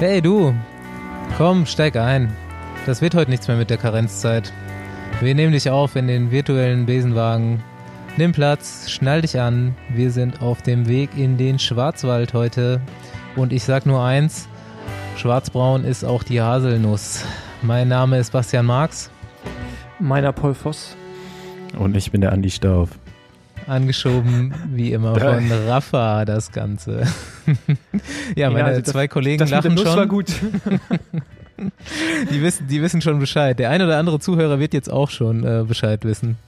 Hey 0.00 0.22
du, 0.22 0.54
komm, 1.36 1.66
steig 1.66 1.94
ein. 1.94 2.32
Das 2.86 3.02
wird 3.02 3.14
heute 3.14 3.30
nichts 3.30 3.48
mehr 3.48 3.58
mit 3.58 3.68
der 3.68 3.76
Karenzzeit. 3.76 4.50
Wir 5.20 5.34
nehmen 5.34 5.52
dich 5.52 5.68
auf 5.68 5.94
in 5.94 6.06
den 6.06 6.30
virtuellen 6.30 6.86
Besenwagen. 6.86 7.62
Nimm 8.16 8.32
Platz, 8.32 8.88
schnall 8.88 9.20
dich 9.20 9.38
an. 9.38 9.76
Wir 9.90 10.10
sind 10.10 10.40
auf 10.40 10.62
dem 10.62 10.88
Weg 10.88 11.10
in 11.18 11.36
den 11.36 11.58
Schwarzwald 11.58 12.32
heute. 12.32 12.80
Und 13.36 13.52
ich 13.52 13.62
sag 13.64 13.84
nur 13.84 14.02
eins, 14.02 14.48
schwarzbraun 15.18 15.84
ist 15.84 16.02
auch 16.02 16.22
die 16.22 16.40
Haselnuss. 16.40 17.22
Mein 17.60 17.88
Name 17.88 18.18
ist 18.18 18.32
Bastian 18.32 18.64
Marx. 18.64 19.10
Meiner 19.98 20.32
Paul 20.32 20.54
Voss. 20.54 20.96
Und 21.78 21.94
ich 21.94 22.10
bin 22.10 22.22
der 22.22 22.32
Andi 22.32 22.48
Stauf. 22.48 22.88
Angeschoben, 23.66 24.54
wie 24.72 24.92
immer, 24.92 25.18
von 25.18 25.50
Rafa 25.68 26.24
das 26.24 26.50
Ganze. 26.52 27.02
ja, 28.36 28.50
meine 28.50 28.64
also 28.64 28.80
das, 28.80 28.90
zwei 28.92 29.08
Kollegen 29.08 29.38
das 29.38 29.50
lachen 29.50 29.76
schon. 29.76 29.86
war 29.86 30.06
gut. 30.06 30.26
Die 32.32 32.40
wissen, 32.42 32.68
die 32.68 32.80
wissen 32.80 33.02
schon 33.02 33.18
Bescheid. 33.18 33.58
Der 33.58 33.68
ein 33.68 33.82
oder 33.82 33.98
andere 33.98 34.18
Zuhörer 34.18 34.58
wird 34.58 34.72
jetzt 34.72 34.90
auch 34.90 35.10
schon 35.10 35.44
äh, 35.44 35.62
Bescheid 35.66 36.04
wissen, 36.06 36.38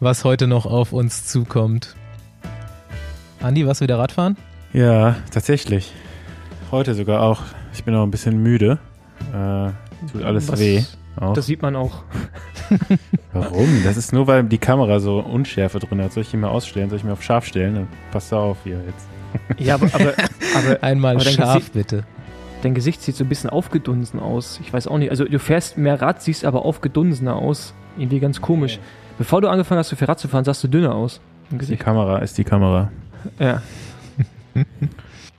was 0.00 0.24
heute 0.24 0.48
noch 0.48 0.66
auf 0.66 0.92
uns 0.92 1.26
zukommt. 1.28 1.94
Andi, 3.40 3.64
was 3.66 3.80
wieder 3.80 3.98
Radfahren? 3.98 4.36
Ja, 4.72 5.14
tatsächlich. 5.30 5.92
Heute 6.72 6.94
sogar 6.94 7.22
auch. 7.22 7.42
Ich 7.72 7.84
bin 7.84 7.94
auch 7.94 8.02
ein 8.02 8.10
bisschen 8.10 8.42
müde. 8.42 8.78
Äh, 9.32 9.70
tut 10.10 10.24
alles 10.24 10.48
Was- 10.50 10.58
weh. 10.58 10.82
Auch. 11.20 11.34
Das 11.34 11.46
sieht 11.46 11.60
man 11.62 11.76
auch. 11.76 12.02
Warum? 13.32 13.82
Das 13.84 13.96
ist 13.96 14.12
nur, 14.12 14.26
weil 14.26 14.42
die 14.44 14.58
Kamera 14.58 15.00
so 15.00 15.20
Unschärfe 15.20 15.78
drin 15.78 16.00
hat. 16.02 16.12
Soll 16.12 16.22
ich 16.22 16.30
die 16.30 16.36
mal 16.38 16.48
ausstellen? 16.48 16.88
Soll 16.88 16.98
ich 16.98 17.04
mir 17.04 17.12
auf 17.12 17.22
scharf 17.22 17.44
stellen? 17.46 17.74
Dann 17.74 17.88
passt 18.10 18.32
da 18.32 18.38
auf 18.38 18.58
hier 18.64 18.80
jetzt. 18.86 19.06
Ja, 19.58 19.74
aber, 19.74 19.86
aber, 19.94 20.12
aber 20.56 20.78
Einmal 20.82 21.14
Aber 21.14 21.24
scharf, 21.24 21.54
Gesicht- 21.58 21.72
bitte. 21.72 22.02
dein 22.62 22.74
Gesicht 22.74 23.00
sieht 23.02 23.14
so 23.14 23.22
ein 23.24 23.28
bisschen 23.28 23.48
aufgedunsen 23.50 24.18
aus. 24.18 24.58
Ich 24.60 24.72
weiß 24.72 24.88
auch 24.88 24.98
nicht. 24.98 25.10
Also 25.10 25.24
du 25.24 25.38
fährst 25.38 25.78
mehr 25.78 26.00
Rad, 26.02 26.20
siehst 26.20 26.44
aber 26.44 26.64
aufgedunsener 26.64 27.36
aus. 27.36 27.72
Irgendwie 27.96 28.18
ganz 28.18 28.40
komisch. 28.40 28.80
Bevor 29.18 29.40
du 29.40 29.48
angefangen 29.48 29.78
hast, 29.78 29.90
so 29.90 29.96
viel 29.96 30.06
Rad 30.06 30.18
zu 30.18 30.26
fahren, 30.26 30.44
sahst 30.44 30.64
du 30.64 30.68
dünner 30.68 30.94
aus. 30.96 31.20
Die. 31.50 31.76
Kamera 31.76 32.18
ist 32.18 32.38
die 32.38 32.44
Kamera. 32.44 32.90
Ja. 33.38 33.62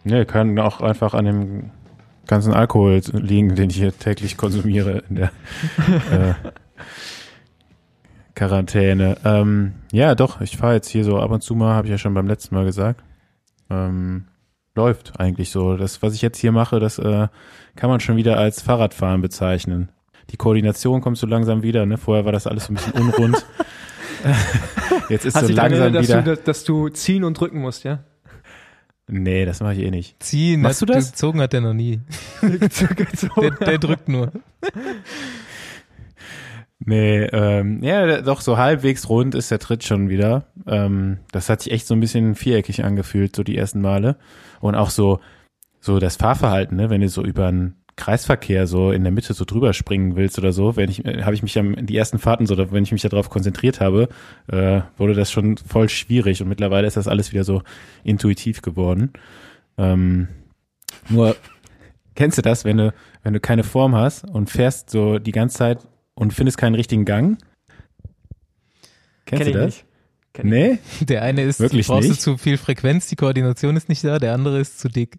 Ne, 0.04 0.26
kann 0.26 0.58
auch 0.60 0.80
einfach 0.82 1.14
an 1.14 1.26
dem 1.26 1.70
ganzen 2.32 2.54
Alkohol 2.54 3.02
liegen, 3.12 3.56
den 3.56 3.70
ich 3.70 3.76
hier 3.76 3.92
täglich 3.92 4.38
konsumiere 4.38 5.04
in 5.10 5.16
der 5.18 5.32
äh, 6.12 6.34
Quarantäne. 8.36 9.18
Ähm, 9.26 9.74
ja, 9.92 10.16
doch, 10.16 10.40
ich 10.40 10.56
fahre 10.56 10.76
jetzt 10.76 10.88
hier 10.88 11.04
so 11.04 11.20
ab 11.20 11.30
und 11.32 11.44
zu 11.44 11.56
mal, 11.56 11.74
habe 11.74 11.88
ich 11.88 11.92
ja 11.92 11.98
schon 11.98 12.14
beim 12.14 12.28
letzten 12.28 12.56
Mal 12.56 12.64
gesagt. 12.64 13.04
Ähm, 13.70 14.28
läuft 14.76 15.20
eigentlich 15.20 15.50
so. 15.50 15.76
Das, 15.76 16.02
was 16.02 16.14
ich 16.14 16.22
jetzt 16.22 16.38
hier 16.38 16.54
mache, 16.54 16.80
das 16.80 17.00
äh, 17.00 17.28
kann 17.76 17.90
man 17.90 18.00
schon 18.00 18.16
wieder 18.16 18.38
als 18.38 18.62
Fahrradfahren 18.62 19.22
bezeichnen. 19.22 19.90
Die 20.30 20.38
Koordination 20.38 21.02
kommt 21.02 21.18
so 21.18 21.28
langsam 21.28 21.64
wieder. 21.64 21.86
Ne? 21.86 21.98
Vorher 21.98 22.24
war 22.24 22.32
das 22.32 22.48
alles 22.48 22.68
so 22.68 22.72
ein 22.72 22.76
bisschen 22.76 22.94
unrund. 22.94 23.46
jetzt 25.10 25.26
ist 25.26 25.36
Hast 25.36 25.48
so 25.48 25.54
langsam 25.54 25.82
erinnert, 25.82 25.96
dass 25.96 26.08
wieder. 26.08 26.36
du, 26.38 26.38
dass 26.38 26.64
du 26.64 26.88
ziehen 26.88 27.26
und 27.26 27.38
drücken 27.38 27.60
musst, 27.60 27.84
ja? 27.84 28.06
Nee, 29.14 29.44
das 29.44 29.60
mache 29.60 29.74
ich 29.74 29.80
eh 29.80 29.92
nicht. 29.92 30.24
Ziehen, 30.24 30.62
Machst 30.62 30.82
du 30.82 30.86
das? 30.86 31.12
Gezogen 31.12 31.42
hat 31.42 31.52
der 31.52 31.60
noch 31.60 31.74
nie. 31.74 32.00
Der, 32.42 33.52
der 33.52 33.78
drückt 33.78 34.08
nur. 34.08 34.32
Nee, 36.80 37.24
ähm, 37.26 37.84
ja, 37.84 38.22
doch 38.22 38.42
so 38.42 38.58
halbwegs 38.58 39.10
rund 39.10 39.36
ist 39.36 39.52
der 39.52 39.60
Tritt 39.60 39.84
schon 39.84 40.10
wieder. 40.10 40.46
Ähm, 40.66 41.20
das 41.32 41.50
hat 41.50 41.62
sich 41.62 41.74
echt 41.74 41.88
so 41.88 41.94
ein 41.94 42.00
bisschen 42.00 42.36
viereckig 42.36 42.86
angefühlt, 42.86 43.36
so 43.36 43.44
die 43.44 43.58
ersten 43.58 43.82
Male. 43.82 44.16
Und 44.62 44.76
auch 44.76 44.90
so, 44.90 45.20
so 45.82 46.00
das 46.00 46.16
Fahrverhalten, 46.16 46.78
ne, 46.78 46.90
wenn 46.90 47.02
du 47.02 47.10
so 47.10 47.24
über 47.24 47.48
einen 47.48 47.81
Kreisverkehr 47.96 48.68
so 48.68 48.92
in 48.92 49.04
der 49.04 49.12
Mitte 49.12 49.34
so 49.34 49.46
drüber 49.46 49.74
springen 49.74 50.16
willst 50.16 50.38
oder 50.40 50.52
so, 50.54 50.76
wenn 50.76 50.90
ich, 50.90 51.06
äh, 51.06 51.24
habe 51.24 51.36
ich 51.36 51.44
mich 51.44 51.58
am, 51.60 51.86
die 51.86 51.96
ersten 51.96 52.20
Fahrten 52.20 52.46
so, 52.46 52.58
wenn 52.72 52.84
ich 52.84 52.92
mich 52.92 53.02
darauf 53.02 53.30
konzentriert 53.30 53.80
habe, 53.80 54.10
äh, 54.48 54.82
wurde 54.98 55.14
das 55.14 55.32
schon 55.32 55.58
voll 55.58 55.90
schwierig 55.90 56.42
und 56.42 56.48
mittlerweile 56.48 56.88
ist 56.88 56.98
das 56.98 57.08
alles 57.08 57.32
wieder 57.32 57.44
so 57.44 57.62
intuitiv 58.04 58.62
geworden. 58.62 59.12
Ähm, 59.78 60.28
nur, 61.10 61.36
kennst 62.16 62.38
du 62.38 62.42
das, 62.42 62.66
wenn 62.66 62.78
du, 62.78 62.94
wenn 63.24 63.34
du 63.34 63.40
keine 63.40 63.64
Form 63.64 63.96
hast 63.96 64.24
und 64.26 64.50
fährst 64.50 64.90
so 64.90 65.20
die 65.20 65.32
ganze 65.32 65.58
Zeit 65.58 65.80
und 66.16 66.34
findest 66.34 66.58
keinen 66.58 66.76
richtigen 66.76 67.06
Gang? 67.06 67.38
Kennst 69.26 69.44
Kenn 69.44 69.54
du 69.54 69.60
das? 69.60 69.66
nicht. 69.66 69.86
Kenn 70.34 70.48
Nee? 70.48 70.80
Der 71.02 71.24
eine 71.24 71.44
ist, 71.44 71.60
Wirklich 71.60 71.88
brauchst 71.88 72.08
nicht? 72.10 72.22
du 72.22 72.32
zu 72.34 72.38
viel 72.38 72.58
Frequenz, 72.58 73.08
die 73.08 73.16
Koordination 73.16 73.76
ist 73.76 73.90
nicht 73.90 74.04
da, 74.04 74.18
der 74.18 74.34
andere 74.34 74.60
ist 74.60 74.80
zu 74.80 74.88
dick. 74.88 75.18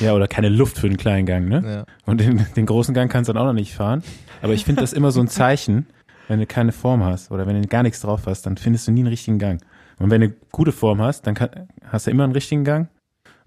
Ja, 0.00 0.14
oder 0.14 0.28
keine 0.28 0.48
Luft 0.48 0.78
für 0.78 0.86
einen 0.86 0.96
kleinen 0.96 1.26
Gang, 1.26 1.48
ne? 1.48 1.62
Ja. 1.64 1.84
Und 2.04 2.20
den, 2.20 2.46
den 2.56 2.66
großen 2.66 2.94
Gang 2.94 3.10
kannst 3.10 3.28
du 3.28 3.32
dann 3.32 3.42
auch 3.42 3.46
noch 3.46 3.52
nicht 3.54 3.74
fahren. 3.74 4.02
Aber 4.42 4.52
ich 4.52 4.64
finde 4.64 4.82
das 4.82 4.92
immer 4.92 5.10
so 5.10 5.20
ein 5.20 5.28
Zeichen, 5.28 5.86
wenn 6.28 6.38
du 6.38 6.46
keine 6.46 6.72
Form 6.72 7.02
hast 7.04 7.30
oder 7.30 7.46
wenn 7.46 7.60
du 7.60 7.66
gar 7.66 7.82
nichts 7.82 8.00
drauf 8.00 8.22
hast, 8.26 8.42
dann 8.42 8.56
findest 8.56 8.86
du 8.88 8.92
nie 8.92 9.00
einen 9.00 9.08
richtigen 9.08 9.38
Gang. 9.38 9.62
Und 9.98 10.10
wenn 10.10 10.20
du 10.20 10.30
gute 10.52 10.72
Form 10.72 11.00
hast, 11.00 11.26
dann 11.26 11.34
kann, 11.34 11.50
hast 11.84 12.06
du 12.06 12.10
immer 12.10 12.24
einen 12.24 12.32
richtigen 12.32 12.64
Gang. 12.64 12.88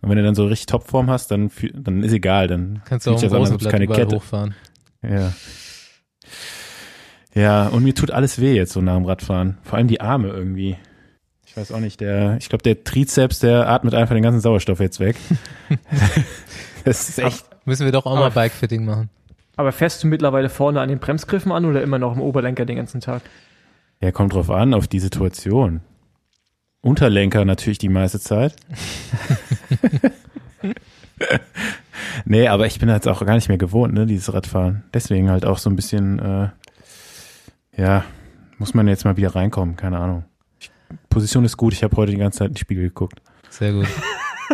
Und 0.01 0.09
wenn 0.09 0.17
du 0.17 0.23
dann 0.23 0.35
so 0.35 0.45
richtig 0.45 0.65
Topform 0.65 1.09
hast, 1.09 1.31
dann, 1.31 1.49
dann 1.75 2.03
ist 2.03 2.11
egal, 2.11 2.47
dann 2.47 2.81
Kannst 2.85 3.07
du 3.07 3.11
auch 3.11 3.21
das 3.21 3.33
an, 3.33 3.57
keine 3.69 3.87
Kette. 3.87 4.17
hochfahren. 4.17 4.53
Ja. 5.01 5.31
Ja, 7.33 7.67
und 7.67 7.83
mir 7.83 7.95
tut 7.95 8.11
alles 8.11 8.39
weh 8.39 8.53
jetzt 8.53 8.73
so 8.73 8.81
nach 8.81 8.95
dem 8.95 9.05
Radfahren. 9.05 9.57
Vor 9.63 9.77
allem 9.77 9.87
die 9.87 10.01
Arme 10.01 10.27
irgendwie. 10.27 10.77
Ich 11.53 11.57
weiß 11.57 11.71
auch 11.71 11.79
nicht, 11.79 12.01
der, 12.01 12.37
ich 12.39 12.49
glaube, 12.49 12.63
der 12.63 12.83
Trizeps, 12.83 13.37
der 13.37 13.69
atmet 13.69 13.93
einfach 13.93 14.15
den 14.15 14.23
ganzen 14.23 14.41
Sauerstoff 14.41 14.79
jetzt 14.79 14.99
weg. 14.99 15.15
das 16.83 17.09
ist 17.09 17.19
echt. 17.19 17.45
Müssen 17.65 17.85
wir 17.85 17.91
doch 17.91 18.07
auch 18.07 18.15
mal 18.15 18.31
Bikefitting 18.31 18.83
machen. 18.83 19.11
Aber 19.55 19.71
fährst 19.71 20.03
du 20.03 20.07
mittlerweile 20.07 20.49
vorne 20.49 20.81
an 20.81 20.89
den 20.89 20.97
Bremsgriffen 20.97 21.51
an 21.51 21.65
oder 21.65 21.83
immer 21.83 21.99
noch 21.99 22.15
im 22.15 22.21
Oberlenker 22.21 22.65
den 22.65 22.77
ganzen 22.77 23.01
Tag? 23.01 23.21
Ja, 24.01 24.11
kommt 24.11 24.33
drauf 24.33 24.49
an, 24.49 24.73
auf 24.73 24.87
die 24.87 24.99
Situation. 24.99 25.81
Unterlenker 26.81 27.45
natürlich 27.45 27.77
die 27.77 27.87
meiste 27.87 28.19
Zeit. 28.19 28.55
nee, 32.25 32.47
aber 32.47 32.65
ich 32.65 32.79
bin 32.79 32.89
halt 32.89 33.07
auch 33.07 33.23
gar 33.23 33.35
nicht 33.35 33.47
mehr 33.47 33.59
gewohnt, 33.59 33.93
ne, 33.93 34.07
dieses 34.07 34.33
Radfahren. 34.33 34.85
Deswegen 34.91 35.29
halt 35.29 35.45
auch 35.45 35.59
so 35.59 35.69
ein 35.69 35.75
bisschen, 35.75 36.17
äh, 36.17 36.49
ja, 37.77 38.05
muss 38.57 38.73
man 38.73 38.87
jetzt 38.87 39.05
mal 39.05 39.17
wieder 39.17 39.35
reinkommen, 39.35 39.75
keine 39.75 39.99
Ahnung. 39.99 40.25
Position 41.13 41.45
ist 41.45 41.57
gut, 41.57 41.73
ich 41.73 41.83
habe 41.83 41.95
heute 41.95 42.11
die 42.11 42.17
ganze 42.17 42.39
Zeit 42.39 42.47
in 42.49 42.53
den 42.53 42.57
Spiegel 42.59 42.85
geguckt. 42.85 43.21
Sehr 43.49 43.71
gut. 43.73 43.87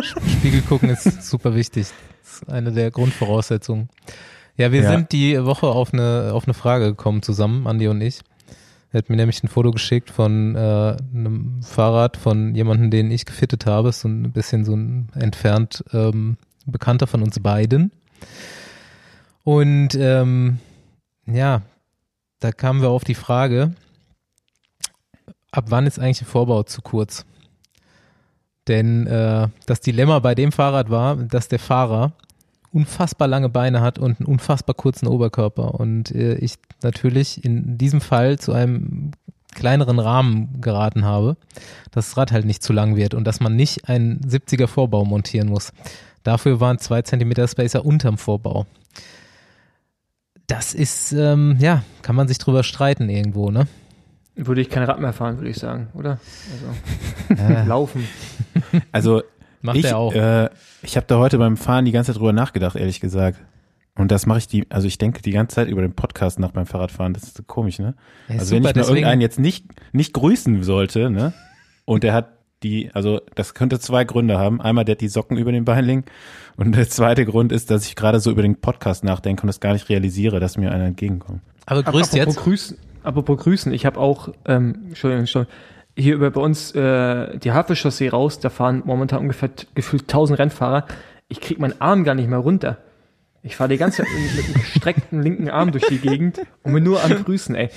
Spiegel 0.02 0.62
gucken 0.62 0.90
ist 0.90 1.22
super 1.28 1.54
wichtig. 1.54 1.88
Das 2.22 2.42
ist 2.42 2.48
eine 2.48 2.72
der 2.72 2.90
Grundvoraussetzungen. 2.90 3.88
Ja, 4.56 4.70
wir 4.72 4.82
Ja. 4.82 4.90
sind 4.90 5.12
die 5.12 5.42
Woche 5.44 5.66
auf 5.68 5.92
eine, 5.94 6.30
auf 6.34 6.44
eine 6.44 6.54
Frage 6.54 6.86
gekommen 6.86 7.22
zusammen, 7.22 7.66
Andi 7.66 7.88
und 7.88 8.00
ich. 8.00 8.20
Er 8.92 8.98
hat 8.98 9.08
mir 9.08 9.16
nämlich 9.16 9.42
ein 9.42 9.48
Foto 9.48 9.70
geschickt 9.70 10.10
von 10.10 10.56
äh, 10.56 10.58
einem 11.14 11.62
Fahrrad 11.62 12.16
von 12.16 12.54
jemandem, 12.54 12.90
den 12.90 13.10
ich 13.10 13.24
gefittet 13.24 13.64
habe. 13.66 13.90
Ist 13.90 14.00
so 14.00 14.08
ein 14.08 14.32
bisschen 14.32 14.64
so 14.64 14.74
ein 14.74 15.08
entfernt 15.14 15.84
ähm, 15.92 16.36
Bekannter 16.66 17.06
von 17.06 17.22
uns 17.22 17.38
beiden. 17.40 17.92
Und 19.44 19.94
ähm, 19.94 20.58
ja, 21.26 21.62
da 22.40 22.52
kamen 22.52 22.82
wir 22.82 22.90
auf 22.90 23.04
die 23.04 23.14
Frage, 23.14 23.72
ab 25.52 25.66
wann 25.68 25.86
ist 25.86 25.98
eigentlich 25.98 26.22
ein 26.22 26.26
Vorbau 26.26 26.62
zu 26.62 26.82
kurz? 26.82 27.24
Denn 28.68 29.06
äh, 29.06 29.48
das 29.66 29.80
Dilemma 29.80 30.18
bei 30.20 30.34
dem 30.34 30.52
Fahrrad 30.52 30.90
war, 30.90 31.16
dass 31.16 31.48
der 31.48 31.58
Fahrer 31.58 32.12
unfassbar 32.72 33.26
lange 33.26 33.48
Beine 33.48 33.80
hat 33.80 33.98
und 33.98 34.20
einen 34.20 34.28
unfassbar 34.28 34.74
kurzen 34.74 35.08
Oberkörper. 35.08 35.74
Und 35.74 36.14
äh, 36.14 36.34
ich 36.36 36.54
natürlich 36.82 37.44
in 37.44 37.78
diesem 37.78 38.00
Fall 38.00 38.38
zu 38.38 38.52
einem 38.52 39.12
kleineren 39.52 39.98
Rahmen 39.98 40.60
geraten 40.60 41.04
habe, 41.04 41.36
dass 41.90 42.10
das 42.10 42.16
Rad 42.16 42.32
halt 42.32 42.44
nicht 42.44 42.62
zu 42.62 42.72
lang 42.72 42.94
wird 42.94 43.14
und 43.14 43.24
dass 43.24 43.40
man 43.40 43.56
nicht 43.56 43.88
einen 43.88 44.20
70er 44.20 44.68
Vorbau 44.68 45.04
montieren 45.04 45.48
muss. 45.48 45.72
Dafür 46.22 46.60
waren 46.60 46.78
zwei 46.78 47.02
Zentimeter 47.02 47.48
Spacer 47.48 47.84
unterm 47.84 48.18
Vorbau. 48.18 48.66
Das 50.46 50.74
ist, 50.74 51.12
ähm, 51.12 51.56
ja, 51.60 51.82
kann 52.02 52.16
man 52.16 52.28
sich 52.28 52.38
drüber 52.38 52.62
streiten 52.62 53.08
irgendwo, 53.08 53.50
ne? 53.50 53.66
Würde 54.46 54.60
ich 54.60 54.70
kein 54.70 54.82
Rad 54.84 55.00
mehr 55.00 55.12
fahren, 55.12 55.36
würde 55.38 55.50
ich 55.50 55.58
sagen, 55.58 55.88
oder? 55.94 56.18
Also, 57.28 57.42
Äh, 57.42 57.64
laufen. 57.66 58.06
Also 58.92 59.22
macht 59.62 59.76
ich, 59.76 59.84
er 59.86 59.98
auch. 59.98 60.12
Äh, 60.14 60.48
ich 60.82 60.96
habe 60.96 61.06
da 61.06 61.18
heute 61.18 61.38
beim 61.38 61.56
Fahren 61.56 61.84
die 61.84 61.92
ganze 61.92 62.12
Zeit 62.12 62.18
drüber 62.20 62.32
nachgedacht, 62.32 62.76
ehrlich 62.76 63.00
gesagt. 63.00 63.38
Und 63.96 64.10
das 64.10 64.24
mache 64.24 64.38
ich 64.38 64.46
die, 64.48 64.66
also 64.70 64.86
ich 64.86 64.98
denke 64.98 65.20
die 65.20 65.32
ganze 65.32 65.56
Zeit 65.56 65.68
über 65.68 65.82
den 65.82 65.92
Podcast 65.92 66.38
nach 66.38 66.52
beim 66.52 66.64
Fahrradfahren. 66.64 67.12
Das 67.12 67.24
ist 67.24 67.36
so 67.36 67.42
komisch, 67.42 67.78
ne? 67.78 67.94
Ja, 68.28 68.36
also 68.38 68.52
wenn 68.54 68.58
super, 68.58 68.58
ich 68.58 68.62
mal 68.62 68.72
deswegen- 68.72 68.96
irgendeinen 68.96 69.20
jetzt 69.20 69.38
nicht, 69.38 69.66
nicht 69.92 70.14
grüßen 70.14 70.62
sollte, 70.62 71.10
ne? 71.10 71.32
Und 71.84 72.02
der 72.02 72.14
hat 72.14 72.28
die, 72.62 72.90
also 72.94 73.20
das 73.34 73.54
könnte 73.54 73.78
zwei 73.78 74.04
Gründe 74.04 74.38
haben. 74.38 74.60
Einmal, 74.60 74.84
der 74.84 74.94
hat 74.94 75.00
die 75.00 75.08
Socken 75.08 75.36
über 75.36 75.50
den 75.52 75.64
Bein 75.64 75.84
liegen. 75.84 76.04
Und 76.56 76.74
der 76.76 76.88
zweite 76.88 77.24
Grund 77.26 77.52
ist, 77.52 77.70
dass 77.70 77.86
ich 77.86 77.96
gerade 77.96 78.20
so 78.20 78.30
über 78.30 78.42
den 78.42 78.56
Podcast 78.56 79.02
nachdenke 79.04 79.42
und 79.42 79.46
das 79.48 79.60
gar 79.60 79.72
nicht 79.72 79.88
realisiere, 79.88 80.40
dass 80.40 80.56
mir 80.56 80.70
einer 80.70 80.84
entgegenkommt. 80.84 81.40
Aber 81.66 81.82
grüßt 81.82 82.14
apropos 82.14 82.34
jetzt. 82.34 82.36
Grüßen, 82.44 82.78
apropos 83.02 83.38
Grüßen, 83.38 83.72
ich 83.72 83.86
habe 83.86 83.98
auch, 83.98 84.30
ähm, 84.46 84.86
Entschuldigung, 84.88 85.20
Entschuldigung, 85.20 85.54
hier 85.96 86.14
über 86.14 86.30
bei 86.30 86.40
uns 86.40 86.72
äh, 86.72 87.38
die 87.38 87.52
Havelchaussee 87.52 88.08
raus, 88.08 88.40
da 88.40 88.48
fahren 88.48 88.82
momentan 88.84 89.20
ungefähr 89.20 89.50
gefühlt 89.74 90.02
1000 90.02 90.38
Rennfahrer. 90.38 90.86
Ich 91.28 91.40
krieg 91.40 91.58
meinen 91.58 91.80
Arm 91.80 92.04
gar 92.04 92.14
nicht 92.14 92.28
mehr 92.28 92.38
runter. 92.38 92.78
Ich 93.42 93.56
fahre 93.56 93.70
die 93.70 93.78
ganze 93.78 94.02
Zeit 94.02 94.12
mit 94.12 94.44
einem 94.44 94.54
gestreckten 94.54 95.22
linken 95.22 95.48
Arm 95.48 95.72
durch 95.72 95.86
die 95.86 95.98
Gegend 95.98 96.40
und 96.62 96.74
bin 96.74 96.84
nur 96.84 97.02
am 97.02 97.24
Grüßen, 97.24 97.54
ey. 97.54 97.70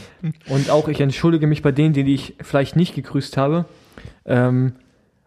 Und 0.48 0.70
auch 0.70 0.90
ich 0.90 1.00
entschuldige 1.00 1.48
mich 1.48 1.62
bei 1.62 1.72
denen, 1.72 1.94
die 1.94 2.14
ich 2.14 2.36
vielleicht 2.42 2.76
nicht 2.76 2.96
gegrüßt 2.96 3.38
habe. 3.38 3.66
Ähm, 4.26 4.74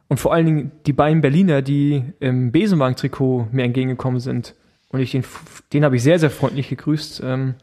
und 0.09 0.19
vor 0.19 0.35
allen 0.35 0.47
Dingen 0.47 0.73
die 0.85 0.93
beiden 0.93 1.23
Berliner, 1.23 1.63
die 1.63 2.05
im 2.21 2.53
Besenwagen-Trikot 2.53 3.49
mir 3.51 3.65
entgegengekommen 3.65 4.21
sind. 4.21 4.55
Und 4.91 5.01
ich 5.01 5.11
den, 5.11 5.25
den 5.73 5.85
habe 5.85 5.97
ich 5.97 6.03
sehr, 6.03 6.19
sehr 6.19 6.31
freundlich 6.31 6.69
gegrüßt. 6.69 7.23
Ähm, 7.25 7.55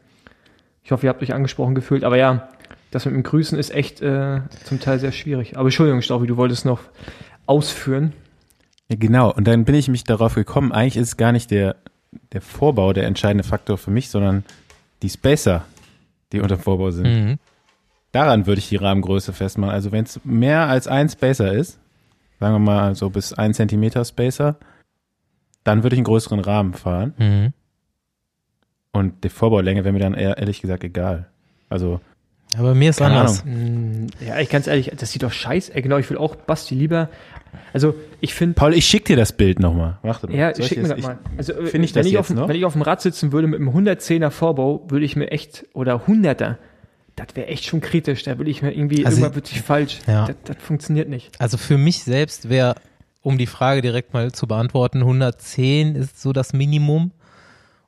ich 0.84 0.92
hoffe, 0.92 1.06
ihr 1.06 1.10
habt 1.10 1.22
euch 1.22 1.32
angesprochen 1.32 1.74
gefühlt. 1.74 2.04
Aber 2.04 2.18
ja, 2.18 2.48
das 2.90 3.06
mit 3.06 3.14
dem 3.14 3.22
Grüßen 3.22 3.58
ist 3.58 3.74
echt 3.74 4.02
äh, 4.02 4.42
zum 4.64 4.78
Teil 4.78 5.00
sehr 5.00 5.12
schwierig. 5.12 5.56
Aber 5.56 5.66
Entschuldigung, 5.66 6.02
Staufi, 6.02 6.26
du 6.26 6.36
wolltest 6.36 6.66
noch 6.66 6.80
ausführen. 7.46 8.12
Ja, 8.88 8.96
genau. 8.98 9.32
Und 9.32 9.48
dann 9.48 9.64
bin 9.64 9.74
ich 9.74 9.88
mich 9.88 10.04
darauf 10.04 10.34
gekommen, 10.34 10.72
eigentlich 10.72 10.98
ist 10.98 11.16
gar 11.16 11.32
nicht 11.32 11.50
der, 11.50 11.76
der 12.32 12.42
Vorbau 12.42 12.92
der 12.92 13.06
entscheidende 13.06 13.44
Faktor 13.44 13.78
für 13.78 13.90
mich, 13.90 14.10
sondern 14.10 14.44
die 15.02 15.08
Spacer, 15.08 15.64
die 16.32 16.40
unter 16.40 16.58
Vorbau 16.58 16.90
sind. 16.90 17.06
Mhm. 17.06 17.38
Daran 18.12 18.46
würde 18.46 18.58
ich 18.58 18.68
die 18.68 18.76
Rahmengröße 18.76 19.32
festmachen. 19.32 19.72
Also 19.72 19.90
wenn 19.90 20.04
es 20.04 20.20
mehr 20.22 20.68
als 20.68 20.86
ein 20.86 21.08
Spacer 21.08 21.52
ist, 21.52 21.80
sagen 22.38 22.54
wir 22.54 22.58
mal 22.58 22.94
so 22.94 23.08
bis 23.08 23.32
ein 23.32 23.54
Zentimeter 23.54 24.04
Spacer, 24.04 24.56
dann 25.64 25.82
würde 25.82 25.96
ich 25.96 25.98
einen 25.98 26.04
größeren 26.04 26.40
Rahmen 26.40 26.74
fahren. 26.74 27.14
Mhm. 27.16 27.52
Und 28.94 29.22
die 29.24 29.28
Vorbaulänge 29.28 29.84
wäre 29.84 29.92
mir 29.92 29.98
dann 30.00 30.14
eher, 30.14 30.38
ehrlich 30.38 30.60
gesagt 30.62 30.82
egal. 30.84 31.26
Also 31.68 32.00
Aber 32.56 32.74
mir 32.74 32.90
ist 32.90 32.98
Keine 33.00 33.16
anders. 33.18 33.44
Mm, 33.44 34.06
Ja, 34.26 34.38
ich 34.40 34.48
ganz 34.48 34.66
ehrlich, 34.66 34.90
das 34.96 35.10
sieht 35.12 35.22
doch 35.24 35.32
scheiße. 35.32 35.74
Ey, 35.74 35.82
genau, 35.82 35.98
ich 35.98 36.08
will 36.08 36.16
auch 36.16 36.36
Basti 36.36 36.74
lieber. 36.74 37.08
Also 37.72 37.94
ich 38.20 38.34
finde, 38.34 38.54
Paul, 38.54 38.72
ich 38.74 38.86
schick 38.86 39.04
dir 39.04 39.16
das 39.16 39.32
Bild 39.32 39.58
nochmal. 39.58 39.98
Warte 40.02 40.28
mal. 40.28 40.36
ja, 40.36 40.50
ich 40.56 40.66
schick 40.66 40.80
mir 40.82 40.88
das- 40.88 41.02
mal. 41.02 41.18
Also 41.36 41.52
äh, 41.52 41.66
finde 41.66 41.84
ich 41.86 41.94
wenn 41.94 42.00
das 42.02 42.06
ich 42.06 42.18
auf, 42.18 42.28
jetzt 42.28 42.36
dem- 42.36 42.40
noch? 42.42 42.48
wenn 42.48 42.56
ich 42.56 42.64
auf 42.64 42.72
dem 42.72 42.82
Rad 42.82 43.00
sitzen 43.02 43.32
würde 43.32 43.46
mit 43.48 43.60
einem 43.60 43.70
110er 43.70 44.30
Vorbau, 44.30 44.84
würde 44.88 45.04
ich 45.04 45.16
mir 45.16 45.30
echt 45.32 45.64
oder 45.74 46.06
100er, 46.06 46.56
das 47.16 47.26
wäre 47.34 47.48
echt 47.48 47.64
schon 47.64 47.80
kritisch. 47.80 48.22
Da 48.22 48.38
würde 48.38 48.50
ich 48.50 48.62
mir 48.62 48.72
irgendwie 48.72 49.04
Also- 49.04 49.18
irgendwann 49.18 49.34
wirklich 49.36 49.60
falsch. 49.62 49.98
Ja. 50.06 50.26
Das, 50.26 50.36
das 50.44 50.56
funktioniert 50.58 51.08
nicht. 51.08 51.30
Also 51.40 51.56
für 51.56 51.78
mich 51.78 52.02
selbst 52.04 52.48
wäre, 52.48 52.76
um 53.22 53.38
die 53.38 53.46
Frage 53.46 53.82
direkt 53.82 54.12
mal 54.14 54.30
zu 54.32 54.46
beantworten, 54.46 55.00
110 55.00 55.96
ist 55.96 56.20
so 56.22 56.32
das 56.32 56.52
Minimum. 56.52 57.10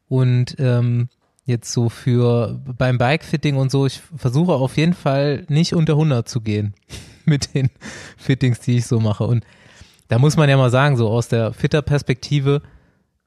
Und 0.09 0.57
ähm, 0.59 1.09
jetzt 1.45 1.73
so 1.73 1.89
für 1.89 2.61
beim 2.77 2.99
Bikefitting 2.99 3.57
und 3.57 3.71
so, 3.71 3.87
ich 3.87 4.03
versuche 4.17 4.53
auf 4.53 4.77
jeden 4.77 4.95
Fall 4.95 5.45
nicht 5.49 5.75
unter 5.75 5.95
100 5.95 6.29
zu 6.29 6.41
gehen 6.41 6.75
mit 7.25 7.55
den 7.55 7.71
Fittings, 8.17 8.61
die 8.61 8.79
ich 8.79 8.87
so 8.87 9.01
mache. 9.01 9.25
Und 9.25 9.45
da 10.09 10.19
muss 10.19 10.37
man 10.37 10.49
ja 10.49 10.57
mal 10.57 10.71
sagen, 10.71 10.97
so 10.97 11.09
aus 11.09 11.29
der 11.29 11.53
Fitter-Perspektive 11.53 12.63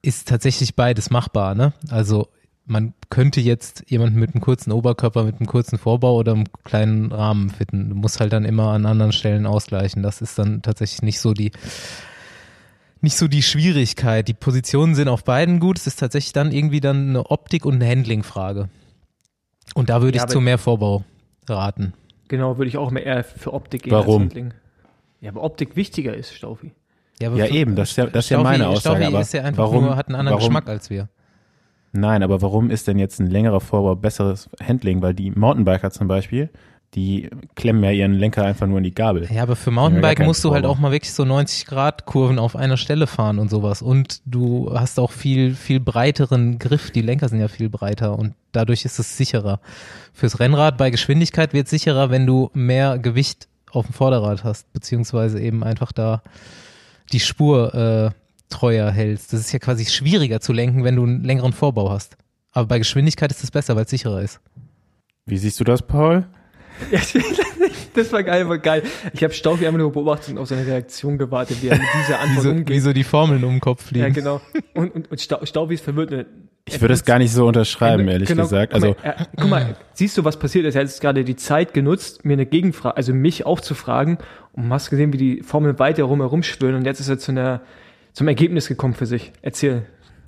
ist 0.02 0.28
tatsächlich 0.28 0.76
beides 0.76 1.10
machbar. 1.10 1.56
Ne? 1.56 1.74
Also 1.90 2.28
man 2.66 2.94
könnte 3.10 3.42
jetzt 3.42 3.86
jemanden 3.88 4.20
mit 4.20 4.34
einem 4.34 4.42
kurzen 4.42 4.72
Oberkörper, 4.72 5.24
mit 5.24 5.38
einem 5.38 5.48
kurzen 5.48 5.78
Vorbau 5.78 6.16
oder 6.16 6.34
einem 6.34 6.46
kleinen 6.64 7.12
Rahmen 7.12 7.50
fitten. 7.50 7.90
Du 7.90 7.96
musst 7.96 8.20
halt 8.20 8.32
dann 8.32 8.46
immer 8.46 8.72
an 8.72 8.86
anderen 8.86 9.12
Stellen 9.12 9.46
ausgleichen. 9.46 10.04
Das 10.04 10.22
ist 10.22 10.38
dann 10.38 10.62
tatsächlich 10.62 11.02
nicht 11.02 11.20
so 11.20 11.34
die 11.34 11.52
nicht 13.02 13.16
so 13.18 13.28
die 13.28 13.42
Schwierigkeit. 13.44 14.28
Die 14.28 14.34
Positionen 14.34 14.96
sind 14.96 15.08
auf 15.08 15.24
beiden 15.24 15.60
gut. 15.60 15.78
Es 15.78 15.88
ist 15.88 16.00
tatsächlich 16.00 16.34
dann 16.34 16.52
irgendwie 16.52 16.80
dann 16.82 17.10
eine 17.10 17.26
Optik- 17.30 17.66
und 17.66 17.76
eine 17.76 17.88
Handling-Frage. 17.90 18.70
Und 19.76 19.90
da 19.90 20.02
würde 20.02 20.18
Ja, 20.18 20.26
ich 20.26 20.30
zu 20.30 20.42
mehr 20.42 20.58
Vorbau 20.58 21.04
raten. 21.48 21.94
Genau, 22.28 22.58
würde 22.58 22.68
ich 22.70 22.78
auch 22.78 22.92
mehr 22.92 23.06
eher 23.06 23.24
für 23.24 23.54
Optik 23.54 23.84
gehen. 23.84 23.92
Warum? 23.92 24.24
Als 24.24 24.32
Handling. 24.32 24.54
ja, 25.22 25.32
aber 25.32 25.44
Optik 25.44 25.76
wichtiger 25.76 26.14
ist, 26.16 26.34
Staufi. 26.34 26.74
Ja, 27.22 27.32
für- 27.32 27.48
eben, 27.54 27.76
das 27.76 27.92
ist 27.92 27.98
ja- 27.98 28.06
das 28.08 28.26
ist 28.26 28.30
ja 28.30 28.38
Staufi- 28.40 28.44
meine 28.44 28.68
Aussage, 28.68 28.96
Staufi 28.98 29.14
aber 29.14 29.22
ist 29.22 29.34
ja 29.34 29.44
einfach 29.44 29.64
warum- 29.64 29.86
nur, 29.86 29.96
hat 29.96 30.08
einen 30.08 30.16
anderen 30.16 30.38
warum- 30.40 30.50
Geschmack 30.54 30.70
als 30.70 30.90
wir. 30.90 31.10
Nein, 31.92 32.22
aber 32.24 32.42
warum 32.42 32.70
ist 32.70 32.88
denn 32.88 33.00
jetzt 33.00 33.20
ein 33.20 33.28
längerer 33.28 33.60
Vorbau 33.60 33.96
besseres 33.96 34.48
Handling? 34.64 35.02
Weil 35.02 35.14
die 35.16 35.32
Mountainbiker 35.32 35.90
zum 35.92 36.08
Beispiel, 36.08 36.50
die 36.96 37.30
klemmen 37.56 37.84
ja 37.84 37.92
ihren 37.92 38.14
Lenker 38.14 38.44
einfach 38.44 38.66
nur 38.66 38.80
in 38.80 38.84
die 38.84 38.94
Gabel. 38.94 39.28
Ja, 39.32 39.44
aber 39.44 39.56
für 39.56 39.70
Ja, 39.70 39.76
Mountainbike 39.76 40.18
kein 40.18 40.28
musst 40.28 40.44
du 40.44 40.54
halt 40.54 40.66
auch 40.66 40.80
mal 40.80 40.92
wirklich 40.92 41.14
so 41.14 41.24
90 41.24 41.66
Grad 41.68 42.06
Kurven 42.06 42.40
auf 42.40 42.56
einer 42.56 42.78
Stelle 42.78 43.06
fahren 43.06 43.38
und 43.38 43.50
sowas. 43.50 43.82
Und 43.82 44.22
du 44.26 44.72
hast 44.74 45.00
auch 45.00 45.12
viel, 45.12 45.54
viel 45.54 45.80
breiteren 45.80 46.58
Griff. 46.58 46.90
Die 46.92 47.02
Lenker 47.02 47.30
sind 47.30 47.40
ja 47.40 47.48
viel 47.48 47.70
breiter 47.70 48.18
und 48.18 48.34
dadurch 48.52 48.86
ist 48.86 48.98
es 48.98 49.18
sicherer. 49.18 49.60
Fürs 50.14 50.40
Rennrad 50.40 50.78
bei 50.78 50.90
Geschwindigkeit 50.90 51.54
wird 51.54 51.66
es 51.66 51.70
sicherer, 51.70 52.10
wenn 52.10 52.26
du 52.26 52.50
mehr 52.54 52.98
Gewicht 52.98 53.48
auf 53.72 53.86
dem 53.86 53.94
Vorderrad 53.94 54.44
hast, 54.44 54.72
beziehungsweise 54.74 55.40
eben 55.40 55.64
einfach 55.64 55.92
da 55.92 56.24
die 57.12 57.20
Spur 57.20 57.74
äh, 57.76 58.12
treuer 58.50 58.90
hältst. 58.90 59.32
Das 59.32 59.40
ist 59.40 59.52
ja 59.52 59.60
quasi 59.60 59.86
schwieriger 59.86 60.40
zu 60.42 60.54
lenken, 60.54 60.84
wenn 60.84 60.96
du 60.96 61.04
einen 61.04 61.24
längeren 61.24 61.54
Vorbau 61.54 61.92
hast. 61.92 62.18
Aber 62.52 62.66
bei 62.66 62.80
Geschwindigkeit 62.80 63.32
ist 63.32 63.44
es 63.44 63.52
besser, 63.52 63.76
weil 63.76 63.84
es 63.84 63.92
sicherer 63.92 64.22
ist. 64.22 64.40
Wie 65.28 65.38
siehst 65.38 65.60
du 65.60 65.64
das, 65.64 65.84
Paul? 65.84 66.26
Ja, 66.92 67.00
das 67.94 68.12
war 68.12 68.24
geil, 68.24 68.48
war 68.50 68.58
geil. 68.58 68.84
Ich 69.14 69.24
habe 69.24 69.34
Staufi 69.34 69.66
einfach 69.66 69.80
nur 69.80 69.92
beobachtet 69.92 70.30
und 70.32 70.38
auf 70.38 70.48
seine 70.48 70.66
Reaktion 70.66 71.18
gewartet, 71.18 71.58
wie 71.62 71.68
er 71.68 71.78
mit 71.78 71.88
dieser 72.02 72.10
Wie 72.20 72.24
Antwort 72.24 72.44
so, 72.44 72.50
umgeht. 72.52 72.70
wie 72.70 72.80
so 72.80 72.94
die 72.94 73.04
Formeln 73.04 73.44
um 73.44 73.52
den 73.56 73.60
Kopf 73.60 73.86
fliegen. 73.88 74.06
Ja, 74.08 74.10
genau. 74.12 74.42
Und, 74.74 74.94
und, 74.96 75.12
und 75.12 75.22
Stau, 75.22 75.46
Staufi 75.46 75.74
ist 75.76 75.84
verwirrt. 75.84 76.12
ne? 76.12 76.26
Ich 76.66 76.80
würde 76.82 76.94
es 76.94 77.04
gar 77.04 77.18
nicht 77.20 77.32
so 77.32 77.48
unterschreiben, 77.48 78.00
Genau, 78.00 78.12
ehrlich 78.12 78.28
genau. 78.30 78.44
gesagt. 78.44 78.74
Guck 78.74 78.84
Also 78.84 78.88
mal, 78.96 79.04
er, 79.04 79.28
guck 79.38 79.50
mal, 79.50 79.76
siehst 79.94 80.18
du, 80.18 80.24
was 80.24 80.38
passiert 80.38 80.66
ist? 80.66 80.76
Er 80.76 80.82
hat 80.82 80.88
jetzt 80.88 81.02
gerade 81.02 81.24
die 81.24 81.36
Zeit 81.36 81.74
genutzt, 81.74 82.26
mir 82.26 82.34
eine 82.34 82.46
Gegenfrage, 82.46 82.96
also 82.96 83.14
mich 83.14 83.46
aufzufragen 83.46 84.20
und 84.54 84.72
hast 84.72 84.90
gesehen, 84.90 85.12
wie 85.14 85.18
die 85.18 85.42
Formeln 85.42 85.80
weiter 85.80 86.04
rum 86.04 86.20
herumschwören 86.22 86.76
und 86.76 86.86
jetzt 86.86 87.00
ist 87.00 87.10
er 87.10 87.18
zu 87.18 87.32
einer, 87.32 87.62
zum 88.14 88.28
Ergebnis 88.28 88.68
gekommen 88.68 88.94
für 88.94 89.06
sich. 89.08 89.32
Erzähl. 89.42 89.84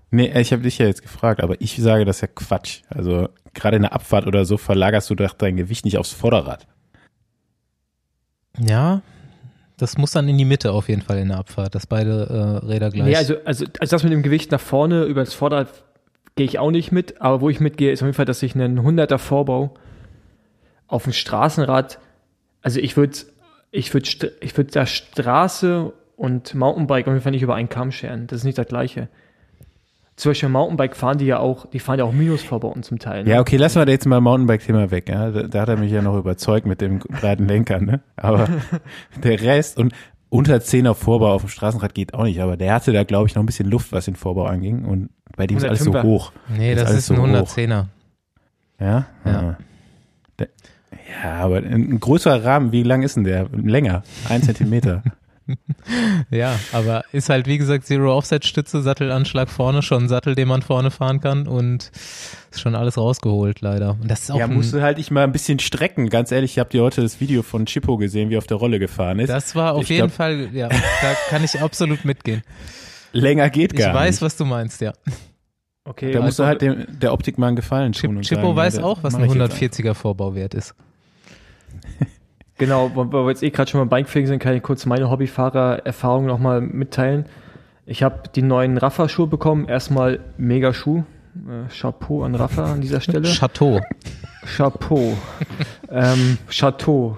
Nee, 0.10 0.32
ich 0.40 0.52
habe 0.52 0.64
dich 0.64 0.78
ja 0.80 0.88
jetzt 0.88 1.04
gefragt, 1.04 1.42
aber 1.42 1.56
ich 1.62 1.78
sage 1.82 2.06
das 2.06 2.18
ist 2.18 2.22
ja 2.22 2.28
Quatsch. 2.28 2.82
Also 2.90 3.30
gerade 3.54 3.78
in 3.78 3.84
der 3.84 3.94
Abfahrt 3.94 4.28
oder 4.28 4.46
so 4.46 4.58
verlagerst 4.58 5.10
du 5.10 5.16
doch 5.16 5.34
dein 5.34 5.58
Gewicht 5.58 5.86
nicht 5.86 5.98
aufs 5.98 6.12
Vorderrad. 6.12 6.68
Ja, 8.58 9.02
das 9.78 9.98
muss 9.98 10.12
dann 10.12 10.28
in 10.28 10.38
die 10.38 10.46
Mitte 10.46 10.74
auf 10.74 10.90
jeden 10.90 11.02
Fall 11.02 11.18
in 11.18 11.30
der 11.30 11.38
Abfahrt, 11.38 11.74
dass 11.74 11.88
beide 11.88 12.62
äh, 12.64 12.66
Räder 12.66 12.92
gleich. 12.92 13.08
Nee, 13.08 13.16
also, 13.16 13.36
also, 13.46 13.66
also 13.80 13.96
das 13.96 14.04
mit 14.04 14.12
dem 14.12 14.22
Gewicht 14.22 14.52
nach 14.52 14.60
vorne 14.60 15.06
über 15.06 15.22
das 15.22 15.34
Vorderrad 15.34 15.84
gehe 16.36 16.46
ich 16.46 16.60
auch 16.60 16.72
nicht 16.72 16.92
mit, 16.92 17.20
aber 17.20 17.42
wo 17.42 17.50
ich 17.50 17.60
mitgehe, 17.60 17.92
ist 17.92 18.02
auf 18.02 18.08
jeden 18.08 18.16
Fall, 18.16 18.26
dass 18.26 18.44
ich 18.44 18.56
einen 18.56 18.80
100er 18.80 19.18
Vorbau 19.18 19.74
auf 20.88 21.04
dem 21.04 21.14
Straßenrad, 21.14 22.00
also 22.62 22.80
ich 22.80 22.96
würde 22.96 23.18
ich 23.72 23.94
würde 23.94 24.34
ich 24.42 24.58
würde 24.58 24.72
da 24.72 24.86
Straße 24.86 25.94
und 26.16 26.54
Mountainbike 26.54 27.08
auf 27.08 27.14
jeden 27.14 27.24
Fall 27.24 27.32
nicht 27.32 27.42
über 27.42 27.56
einen 27.56 27.70
Kamm 27.70 27.92
scheren. 27.92 28.28
Das 28.28 28.40
ist 28.40 28.44
nicht 28.44 28.58
das 28.58 28.68
gleiche. 28.68 29.08
Zum 30.22 30.30
Beispiel 30.30 30.50
Mountainbike 30.50 30.96
fahren 30.96 31.18
die 31.18 31.26
ja 31.26 31.40
auch, 31.40 31.66
die 31.66 31.80
fahren 31.80 31.98
ja 31.98 32.06
auch 32.06 32.12
Minusvorbauten 32.12 32.84
zum 32.84 33.00
Teil. 33.00 33.24
ne? 33.24 33.30
Ja, 33.32 33.40
okay, 33.40 33.58
lassen 33.58 33.82
wir 33.82 33.88
da 33.88 33.92
jetzt 33.92 34.06
mal 34.06 34.22
Mountainbike-Thema 34.22 34.92
weg. 34.92 35.10
Ja? 35.10 35.32
Da, 35.32 35.42
da 35.48 35.62
hat 35.62 35.70
er 35.70 35.78
mich 35.78 35.92
ja 35.92 36.04
noch 36.04 36.16
überzeugt 36.16 36.68
mit 36.68 36.80
dem 36.80 37.00
breiten 37.00 37.48
Lenker. 37.48 37.82
Ne? 37.82 38.02
Aber 38.18 38.48
der 39.24 39.42
Rest 39.42 39.80
und 39.80 39.94
unter 40.30 40.58
10er 40.58 40.94
Vorbau 40.94 41.34
auf 41.34 41.42
dem 41.42 41.50
Straßenrad 41.50 41.96
geht 41.96 42.14
auch 42.14 42.26
nicht. 42.26 42.40
Aber 42.40 42.56
der 42.56 42.76
hatte 42.76 42.94
da, 42.94 43.04
glaube 43.04 43.30
ich, 43.30 43.34
noch 43.34 43.42
ein 43.42 43.48
bisschen 43.48 43.68
Luft, 43.68 43.94
was 43.94 44.06
den 44.06 44.16
Vorbau 44.16 44.46
anging. 44.46 44.86
Und 44.86 45.10
bei 45.36 45.48
dem 45.48 45.58
ist 45.58 45.66
alles 45.66 45.80
so 45.80 45.90
105er. 45.90 46.04
hoch. 46.04 46.32
nee, 46.56 46.76
das 46.76 46.86
alles 46.86 47.00
ist 47.00 47.10
ein 47.10 47.16
so 47.16 47.24
hoch. 47.24 47.58
110er. 47.58 47.86
Ja? 48.80 49.06
Ja. 49.26 49.26
Ah. 49.26 49.58
Der, 50.38 50.50
ja, 51.24 51.34
aber 51.34 51.58
ein 51.58 52.00
größerer 52.00 52.46
Rahmen, 52.46 52.72
wie 52.72 52.84
lang 52.84 53.02
ist 53.02 53.16
denn 53.16 53.24
der? 53.24 53.48
Länger. 53.52 54.04
Ein 54.30 54.44
Zentimeter. 54.44 55.02
Ja, 56.30 56.58
aber 56.72 57.04
ist 57.12 57.30
halt 57.30 57.48
wie 57.48 57.58
gesagt 57.58 57.86
Zero 57.86 58.16
Offset 58.16 58.46
Stütze, 58.46 58.82
Sattelanschlag 58.82 59.50
vorne, 59.50 59.82
schon 59.82 60.04
ein 60.04 60.10
Sattel, 60.10 60.36
den 60.36 60.48
man 60.48 60.62
vorne 60.62 60.92
fahren 60.92 61.20
kann 61.20 61.48
und 61.48 61.92
ist 62.52 62.62
schon 62.62 62.76
alles 62.76 62.98
rausgeholt 62.98 63.62
leider. 63.62 63.98
Und 64.02 64.10
das 64.10 64.22
ist 64.24 64.32
auch 64.32 64.38
ja, 64.40 64.48
musst 64.48 64.74
du 64.74 64.82
halt 64.82 64.98
dich 64.98 65.12
mal 65.12 65.24
ein 65.24 65.32
bisschen 65.32 65.60
strecken. 65.60 66.10
Ganz 66.10 66.32
ehrlich, 66.32 66.52
ich 66.52 66.60
habe 66.60 66.70
dir 66.70 66.84
heute 66.84 67.02
das 67.02 67.20
Video 67.20 67.42
von 67.44 67.66
Chippo 67.66 67.98
gesehen, 67.98 68.30
wie 68.30 68.36
er 68.36 68.38
auf 68.40 68.48
der 68.48 68.58
Rolle 68.58 68.80
gefahren 68.80 69.20
ist. 69.20 69.30
das 69.30 69.56
war 69.56 69.74
auf 69.74 69.84
Ich 69.84 69.90
jeden 69.90 70.08
glaub- 70.08 70.12
Fall, 70.12 70.50
ja, 70.54 70.70
da 70.70 70.78
kann 71.30 71.44
ich 71.44 71.60
absolut 71.62 72.06
mitgehen. 72.06 72.42
Länger 73.12 73.50
geht 73.50 73.74
Ich 73.74 73.80
gar 73.80 73.94
weiß, 73.94 74.16
nicht. 74.16 74.22
was 74.22 74.38
du 74.38 74.46
meinst, 74.46 74.80
ja. 74.82 74.94
Okay, 75.84 76.12
Da 76.12 76.22
musst 76.22 76.38
du 76.40 76.44
also- 76.44 76.48
halt 76.50 76.62
dem, 76.62 76.86
der 77.00 77.12
Optik 77.12 77.38
mal 77.38 77.48
einen 77.48 77.56
Gefallen 77.56 77.92
tun. 77.94 78.22
Chip, 78.22 78.24
Chippo 78.38 78.48
sagen, 78.48 78.56
weiß 78.56 78.78
auch, 78.80 79.04
was 79.04 79.16
ein 79.16 79.26
ich 79.26 79.34
jetzt 79.34 79.80
140er 79.80 79.94
Vorbauwert 79.96 80.54
ist. 80.54 80.76
Genau, 82.62 82.92
weil 82.94 83.12
wir 83.12 83.30
jetzt 83.30 83.42
eh 83.42 83.50
gerade 83.50 83.72
schon 83.72 83.80
mal 83.80 83.88
Bikefitting 83.88 84.28
sind, 84.28 84.38
kann 84.38 84.56
ich 84.56 84.62
kurz 84.62 84.86
meine 84.86 85.10
Hobbyfahrer-Erfahrung 85.10 86.28
nochmal 86.28 86.62
mitteilen. 86.62 87.26
Ich 87.88 88.04
habe 88.04 88.22
die 88.36 88.44
neuen 88.44 88.78
Rafa-Schuhe 88.78 89.26
bekommen. 89.26 89.68
Erstmal 89.68 90.20
mega 90.38 90.72
Schuh. 90.72 91.04
Äh, 91.36 91.74
Chapeau 91.74 92.22
an 92.24 92.36
Rafa 92.36 92.74
an 92.74 92.82
dieser 92.82 93.02
Stelle. 93.02 93.28
Chateau. 93.34 93.82
Chapeau. 94.46 95.18
ähm, 95.90 96.38
Chateau, 96.52 97.18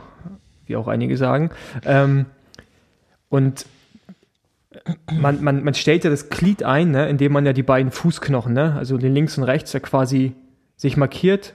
wie 0.65 0.77
auch 0.77 0.87
einige 0.87 1.17
sagen. 1.17 1.49
Ähm, 1.83 2.27
und 3.27 3.65
man, 5.11 5.43
man, 5.43 5.61
man 5.61 5.73
stellt 5.73 6.05
ja 6.05 6.09
das 6.09 6.29
Glied 6.29 6.63
ein, 6.63 6.91
ne, 6.91 7.09
indem 7.09 7.33
man 7.33 7.45
ja 7.45 7.51
die 7.51 7.63
beiden 7.63 7.91
Fußknochen, 7.91 8.53
ne, 8.53 8.75
also 8.77 8.97
den 8.97 9.13
links 9.13 9.37
und 9.37 9.43
rechts, 9.43 9.73
ja 9.73 9.81
quasi 9.81 10.35
sich 10.77 10.95
markiert 10.95 11.53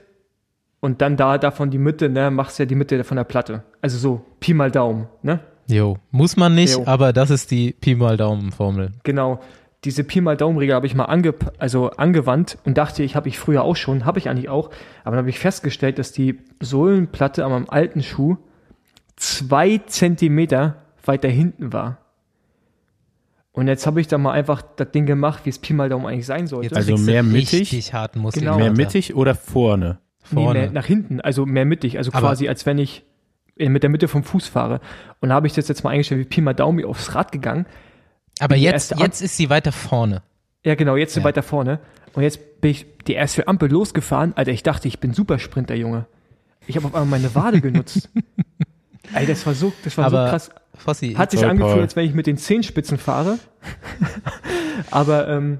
und 0.79 1.01
dann 1.01 1.17
da 1.17 1.37
davon 1.37 1.71
die 1.71 1.77
Mitte, 1.77 2.09
ne, 2.09 2.31
machst 2.31 2.59
ja 2.59 2.65
die 2.65 2.75
Mitte 2.75 3.03
von 3.03 3.17
der 3.17 3.23
Platte. 3.23 3.63
Also 3.81 3.97
so 3.97 4.25
Pi 4.39 4.53
mal 4.53 4.71
Daumen, 4.71 5.07
ne? 5.21 5.39
Jo, 5.67 5.97
muss 6.11 6.35
man 6.35 6.55
nicht, 6.55 6.77
Jo. 6.77 6.83
aber 6.85 7.13
das 7.13 7.29
ist 7.29 7.51
die 7.51 7.73
Pi 7.73 7.95
mal 7.95 8.17
Daumen 8.17 8.51
Formel. 8.51 8.91
Genau. 9.03 9.39
diese 9.85 10.03
Pi 10.03 10.19
mal 10.19 10.35
Daumenregel 10.35 10.75
habe 10.75 10.87
ich 10.87 10.95
mal 10.95 11.05
ange, 11.05 11.33
also 11.57 11.91
angewandt 11.91 12.57
und 12.65 12.77
dachte, 12.77 13.03
ich 13.03 13.15
habe 13.15 13.29
ich 13.29 13.39
früher 13.39 13.63
auch 13.63 13.75
schon, 13.75 14.03
habe 14.03 14.19
ich 14.19 14.27
eigentlich 14.29 14.49
auch, 14.49 14.71
aber 15.03 15.11
dann 15.11 15.19
habe 15.19 15.29
ich 15.29 15.39
festgestellt, 15.39 15.99
dass 15.99 16.11
die 16.11 16.39
Sohlenplatte 16.59 17.45
an 17.45 17.51
meinem 17.51 17.69
alten 17.69 18.03
Schuh 18.03 18.37
zwei 19.15 19.77
Zentimeter 19.77 20.75
weiter 21.05 21.29
hinten 21.29 21.71
war. 21.71 21.97
Und 23.51 23.67
jetzt 23.67 23.85
habe 23.87 23.99
ich 24.01 24.07
da 24.07 24.17
mal 24.17 24.31
einfach 24.31 24.61
das 24.61 24.91
Ding 24.91 25.05
gemacht, 25.05 25.41
wie 25.45 25.49
es 25.49 25.59
Pi 25.59 25.73
mal 25.73 25.89
Daumen 25.89 26.05
eigentlich 26.05 26.25
sein 26.25 26.47
sollte. 26.47 26.75
Jetzt 26.75 26.77
Also 26.77 26.97
mehr 26.97 27.23
mittig? 27.23 27.61
Richtig 27.61 27.93
harten 27.93 28.19
Muskel. 28.19 28.41
Genau. 28.43 28.57
Mehr 28.57 28.71
mittig 28.71 29.15
oder 29.15 29.35
vorne? 29.35 29.99
Nee, 30.31 30.43
vorne. 30.43 30.59
mehr 30.59 30.71
nach 30.71 30.85
hinten, 30.85 31.21
also 31.21 31.45
mehr 31.45 31.65
mittig, 31.65 31.97
also 31.97 32.11
Aber- 32.11 32.27
quasi 32.29 32.47
als 32.47 32.65
wenn 32.65 32.77
ich 32.77 33.03
äh, 33.57 33.69
mit 33.69 33.83
der 33.83 33.89
Mitte 33.89 34.07
vom 34.07 34.23
Fuß 34.23 34.47
fahre. 34.47 34.79
Und 35.19 35.29
da 35.29 35.35
habe 35.35 35.47
ich 35.47 35.53
das 35.53 35.67
jetzt 35.67 35.83
mal 35.83 35.89
eingestellt, 35.91 36.21
wie 36.21 36.25
Pi 36.25 36.41
mal 36.41 36.53
Daumen 36.53 36.83
aufs 36.85 37.13
Rad 37.15 37.31
gegangen. 37.31 37.65
Aber 38.39 38.55
jetzt, 38.55 38.95
jetzt 38.97 39.21
ist 39.21 39.35
sie 39.37 39.49
weiter 39.49 39.71
vorne. 39.71 40.21
Ja, 40.63 40.75
genau, 40.75 40.95
jetzt 40.95 41.15
Ja. 41.17 41.23
weiter 41.23 41.43
vorne. 41.43 41.79
Und 42.13 42.23
jetzt 42.23 42.61
bin 42.61 42.71
ich 42.71 42.85
die 43.07 43.13
erste 43.13 43.47
Ampel 43.47 43.69
losgefahren. 43.69 44.33
Alter, 44.35 44.51
ich 44.51 44.63
dachte, 44.63 44.87
ich 44.87 44.99
bin 44.99 45.13
Supersprinter, 45.13 45.75
Junge. 45.75 46.05
Ich 46.67 46.75
habe 46.75 46.87
auf 46.87 46.95
einmal 46.95 47.19
meine 47.19 47.33
Wade 47.35 47.59
genutzt. 47.61 48.09
Ey, 49.13 49.25
das 49.25 49.45
war 49.45 49.53
so, 49.53 49.73
das 49.83 49.97
war 49.97 50.05
Aber 50.05 50.25
so 50.25 50.31
krass. 50.31 50.49
Fossi, 50.75 51.13
Hat 51.15 51.31
sich 51.31 51.45
angefühlt, 51.45 51.81
als 51.81 51.95
wenn 51.97 52.05
ich 52.05 52.13
mit 52.13 52.27
den 52.27 52.37
Zehenspitzen 52.37 52.97
fahre. 52.97 53.37
Aber 54.91 55.27
ähm, 55.27 55.59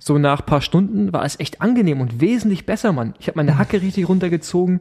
so 0.00 0.16
nach 0.18 0.44
paar 0.44 0.62
Stunden 0.62 1.12
war 1.12 1.24
es 1.24 1.38
echt 1.38 1.60
angenehm 1.60 2.00
und 2.00 2.20
wesentlich 2.20 2.64
besser, 2.64 2.92
Mann. 2.92 3.14
Ich 3.20 3.28
habe 3.28 3.38
meine 3.38 3.58
Hacke 3.58 3.82
richtig 3.82 4.08
runtergezogen. 4.08 4.80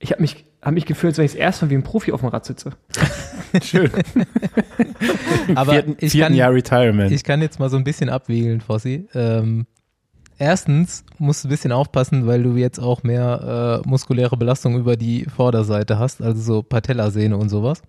Ich 0.00 0.10
habe 0.10 0.20
mich, 0.20 0.44
hab 0.60 0.74
mich 0.74 0.84
gefühlt, 0.84 1.12
als 1.12 1.18
wenn 1.18 1.24
ich 1.26 1.32
das 1.32 1.40
erste 1.40 1.64
Mal 1.64 1.70
wie 1.70 1.74
ein 1.76 1.82
Profi 1.84 2.10
auf 2.10 2.20
dem 2.20 2.30
Rad 2.30 2.44
sitze. 2.44 2.72
Schön. 3.62 3.90
aber 5.54 5.72
vierten, 5.72 5.96
ich, 6.00 6.10
vierten 6.12 6.32
kann, 6.32 6.34
Jahr 6.34 6.52
Retirement. 6.52 7.12
ich 7.12 7.22
kann 7.22 7.40
jetzt 7.40 7.60
mal 7.60 7.70
so 7.70 7.76
ein 7.76 7.84
bisschen 7.84 8.08
abwiegeln, 8.08 8.60
Fossi. 8.60 9.06
Ähm, 9.14 9.66
erstens 10.38 11.04
musst 11.18 11.44
du 11.44 11.48
ein 11.48 11.50
bisschen 11.50 11.70
aufpassen, 11.70 12.26
weil 12.26 12.42
du 12.42 12.56
jetzt 12.56 12.80
auch 12.80 13.04
mehr 13.04 13.82
äh, 13.84 13.88
muskuläre 13.88 14.36
Belastung 14.36 14.76
über 14.76 14.96
die 14.96 15.24
Vorderseite 15.24 16.00
hast, 16.00 16.20
also 16.20 16.42
so 16.42 16.62
Patellasehne 16.64 17.36
und 17.36 17.48
sowas. 17.48 17.80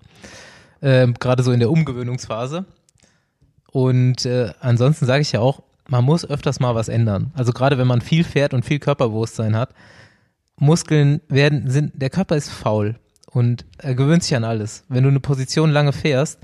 Ähm, 0.83 1.15
Gerade 1.19 1.41
so 1.41 1.51
in 1.51 1.59
der 1.59 1.71
Umgewöhnungsphase. 1.71 2.65
Und 3.71 4.25
äh, 4.25 4.51
ansonsten 4.59 5.07
sage 5.07 5.21
ich 5.21 5.31
ja 5.31 5.39
auch, 5.39 5.63
man 5.91 6.05
muss 6.05 6.27
öfters 6.27 6.61
mal 6.61 6.73
was 6.73 6.87
ändern. 6.87 7.31
Also 7.35 7.51
gerade 7.51 7.77
wenn 7.77 7.85
man 7.85 7.99
viel 7.99 8.23
fährt 8.23 8.53
und 8.53 8.63
viel 8.63 8.79
Körperbewusstsein 8.79 9.57
hat, 9.57 9.73
Muskeln 10.55 11.19
werden, 11.27 11.69
sind, 11.69 12.01
der 12.01 12.09
Körper 12.09 12.37
ist 12.37 12.49
faul 12.49 12.95
und 13.29 13.65
er 13.77 13.93
gewöhnt 13.93 14.23
sich 14.23 14.35
an 14.35 14.45
alles. 14.45 14.85
Wenn 14.87 15.03
du 15.03 15.09
eine 15.09 15.19
Position 15.19 15.69
lange 15.69 15.91
fährst, 15.91 16.39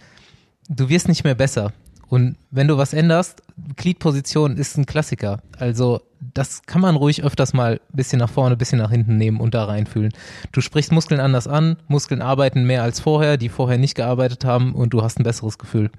du 0.68 0.89
wirst 0.89 1.08
nicht 1.08 1.24
mehr 1.24 1.36
besser. 1.36 1.72
Und 2.10 2.36
wenn 2.51 2.68
du 2.68 2.77
was 2.77 2.94
änderst, 2.94 3.42
Gliedposition 3.77 4.58
ist 4.58 4.77
ein 4.77 4.86
Klassiker. 4.86 5.42
Also 5.58 6.01
das 6.20 6.63
kann 6.63 6.82
man 6.82 6.98
ruhig 6.98 7.24
öfters 7.24 7.54
mal 7.54 7.74
ein 7.74 7.96
bisschen 7.96 8.20
nach 8.20 8.30
vorne, 8.30 8.56
ein 8.56 8.58
bisschen 8.58 8.80
nach 8.80 8.92
hinten 8.92 9.16
nehmen 9.16 9.39
und 9.39 9.54
da 9.54 9.63
reinfühlen. 9.63 10.12
Du 10.51 10.60
sprichst 10.60 10.92
Muskeln 10.92 11.22
anders 11.22 11.48
an, 11.48 11.77
Muskeln 11.88 12.22
arbeiten 12.22 12.66
mehr 12.66 12.84
als 12.84 13.00
vorher, 13.00 13.38
die 13.38 13.50
vorher 13.50 13.77
nicht 13.77 13.96
gearbeitet 13.96 14.44
haben 14.44 14.75
und 14.75 14.94
du 14.94 15.04
hast 15.04 15.20
ein 15.20 15.24
besseres 15.24 15.58
Gefühl. 15.58 15.89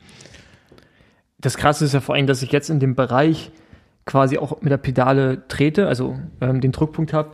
Das 1.40 1.56
Krasse 1.56 1.84
ist 1.84 1.94
ja 1.94 2.00
vor 2.00 2.14
allem, 2.14 2.26
dass 2.26 2.42
ich 2.42 2.52
jetzt 2.52 2.68
in 2.68 2.80
dem 2.80 2.94
Bereich 2.94 3.50
quasi 4.06 4.38
auch 4.38 4.60
mit 4.62 4.72
der 4.72 4.78
Pedale 4.78 5.46
trete, 5.48 5.86
also 5.86 6.18
ähm, 6.40 6.60
den 6.60 6.72
Druckpunkt 6.72 7.12
habe, 7.12 7.30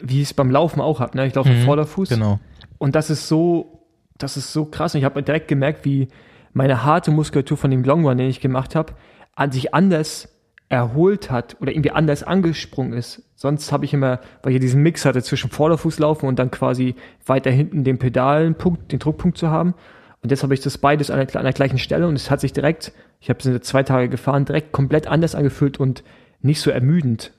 wie 0.00 0.22
ich 0.22 0.28
es 0.28 0.34
beim 0.34 0.50
Laufen 0.50 0.80
auch 0.80 1.00
habe. 1.00 1.16
Ne? 1.16 1.26
Ich 1.26 1.34
laufe 1.34 1.50
Mhm, 1.50 1.64
Vorderfuß. 1.64 2.08
Genau. 2.08 2.38
Und 2.78 2.94
das 2.94 3.10
ist 3.10 3.28
so, 3.28 3.82
das 4.18 4.36
ist 4.36 4.52
so 4.52 4.66
krass. 4.66 4.94
Und 4.94 4.98
ich 4.98 5.04
habe 5.04 5.22
direkt 5.22 5.48
gemerkt, 5.48 5.84
wie 5.84 6.08
meine 6.52 6.84
harte 6.84 7.10
Muskulatur 7.10 7.56
von 7.56 7.70
dem 7.70 7.84
Long 7.84 8.06
Run, 8.06 8.18
den 8.18 8.28
ich 8.28 8.40
gemacht 8.40 8.74
habe, 8.74 8.94
an 9.34 9.52
sich 9.52 9.74
anders 9.74 10.28
erholt 10.68 11.30
hat 11.30 11.56
oder 11.60 11.70
irgendwie 11.70 11.90
anders 11.90 12.22
angesprungen 12.22 12.92
ist. 12.92 13.22
Sonst 13.34 13.70
habe 13.70 13.84
ich 13.84 13.92
immer, 13.92 14.20
weil 14.42 14.54
ich 14.54 14.60
diesen 14.60 14.82
Mix 14.82 15.04
hatte 15.04 15.22
zwischen 15.22 15.50
Vorderfuß 15.50 15.98
laufen 15.98 16.26
und 16.26 16.38
dann 16.38 16.50
quasi 16.50 16.94
weiter 17.24 17.50
hinten 17.50 17.84
den 17.84 17.98
Pedalenpunkt, 17.98 18.90
den 18.90 18.98
Druckpunkt 18.98 19.38
zu 19.38 19.50
haben. 19.50 19.74
Und 20.22 20.30
jetzt 20.30 20.42
habe 20.42 20.54
ich 20.54 20.60
das 20.60 20.78
beides 20.78 21.10
an 21.10 21.24
der, 21.24 21.36
an 21.36 21.44
der 21.44 21.52
gleichen 21.52 21.78
Stelle 21.78 22.08
und 22.08 22.16
es 22.16 22.30
hat 22.30 22.40
sich 22.40 22.52
direkt, 22.52 22.92
ich 23.26 23.30
habe 23.30 23.40
es 23.40 23.62
zwei 23.62 23.82
Tage 23.82 24.08
gefahren, 24.08 24.44
direkt 24.44 24.70
komplett 24.70 25.08
anders 25.08 25.34
angefühlt 25.34 25.80
und 25.80 26.04
nicht 26.42 26.60
so 26.60 26.70
ermüdend. 26.70 27.32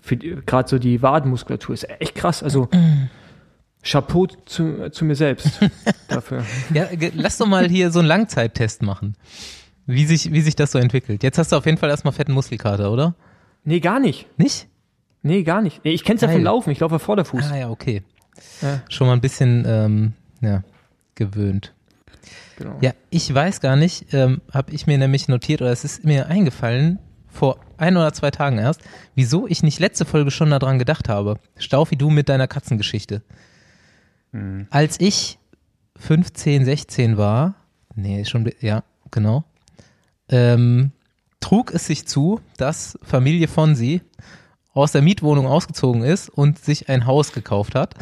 Für 0.00 0.16
gerade 0.16 0.68
so 0.68 0.78
die 0.78 1.02
Wadenmuskulatur 1.02 1.74
ist 1.74 1.90
echt 1.98 2.14
krass. 2.14 2.44
Also 2.44 2.68
Chapeau 3.82 4.28
zu, 4.46 4.88
zu 4.92 5.04
mir 5.04 5.16
selbst 5.16 5.58
dafür. 6.08 6.44
Ja, 6.72 6.86
lass 7.14 7.38
doch 7.38 7.48
mal 7.48 7.68
hier 7.68 7.90
so 7.90 7.98
einen 7.98 8.06
Langzeittest 8.06 8.82
machen. 8.82 9.16
Wie 9.84 10.06
sich, 10.06 10.32
wie 10.32 10.42
sich 10.42 10.54
das 10.54 10.70
so 10.70 10.78
entwickelt. 10.78 11.24
Jetzt 11.24 11.38
hast 11.38 11.50
du 11.50 11.56
auf 11.56 11.66
jeden 11.66 11.78
Fall 11.78 11.90
erstmal 11.90 12.12
fetten 12.12 12.34
Muskelkater, 12.34 12.92
oder? 12.92 13.16
Nee, 13.64 13.80
gar 13.80 13.98
nicht. 13.98 14.28
Nicht? 14.38 14.68
Nee, 15.22 15.42
gar 15.42 15.60
nicht. 15.60 15.80
Ich 15.82 16.04
kenn's 16.04 16.20
ja 16.20 16.28
vom 16.28 16.44
Laufen. 16.44 16.70
Ich 16.70 16.78
laufe 16.78 16.94
ja 16.94 16.98
Vorderfuß. 17.00 17.50
Ah 17.50 17.56
ja, 17.56 17.68
okay. 17.68 18.04
Ja. 18.60 18.80
Schon 18.88 19.08
mal 19.08 19.14
ein 19.14 19.20
bisschen 19.20 19.64
ähm, 19.66 20.12
ja, 20.40 20.62
gewöhnt. 21.16 21.74
Genau. 22.62 22.78
Ja, 22.80 22.92
ich 23.10 23.32
weiß 23.32 23.60
gar 23.60 23.76
nicht, 23.76 24.12
ähm, 24.14 24.40
habe 24.52 24.72
ich 24.72 24.86
mir 24.86 24.98
nämlich 24.98 25.28
notiert, 25.28 25.62
oder 25.62 25.72
es 25.72 25.84
ist 25.84 26.04
mir 26.04 26.26
eingefallen, 26.26 26.98
vor 27.28 27.58
ein 27.78 27.96
oder 27.96 28.12
zwei 28.12 28.30
Tagen 28.30 28.58
erst, 28.58 28.82
wieso 29.14 29.46
ich 29.46 29.62
nicht 29.62 29.80
letzte 29.80 30.04
Folge 30.04 30.30
schon 30.30 30.50
daran 30.50 30.78
gedacht 30.78 31.08
habe. 31.08 31.38
Staufi, 31.56 31.96
du 31.96 32.10
mit 32.10 32.28
deiner 32.28 32.46
Katzengeschichte. 32.46 33.22
Als 34.70 35.00
ich 35.00 35.38
15, 35.96 36.64
16 36.64 37.16
war, 37.16 37.54
nee, 37.94 38.24
schon, 38.24 38.50
ja, 38.60 38.84
genau, 39.10 39.44
ähm, 40.28 40.92
trug 41.40 41.74
es 41.74 41.86
sich 41.86 42.06
zu, 42.06 42.40
dass 42.56 42.98
Familie 43.02 43.48
Fonsi 43.48 44.02
aus 44.72 44.92
der 44.92 45.02
Mietwohnung 45.02 45.46
ausgezogen 45.46 46.02
ist 46.02 46.30
und 46.30 46.58
sich 46.58 46.88
ein 46.88 47.06
Haus 47.06 47.32
gekauft 47.32 47.74
hat. 47.74 47.94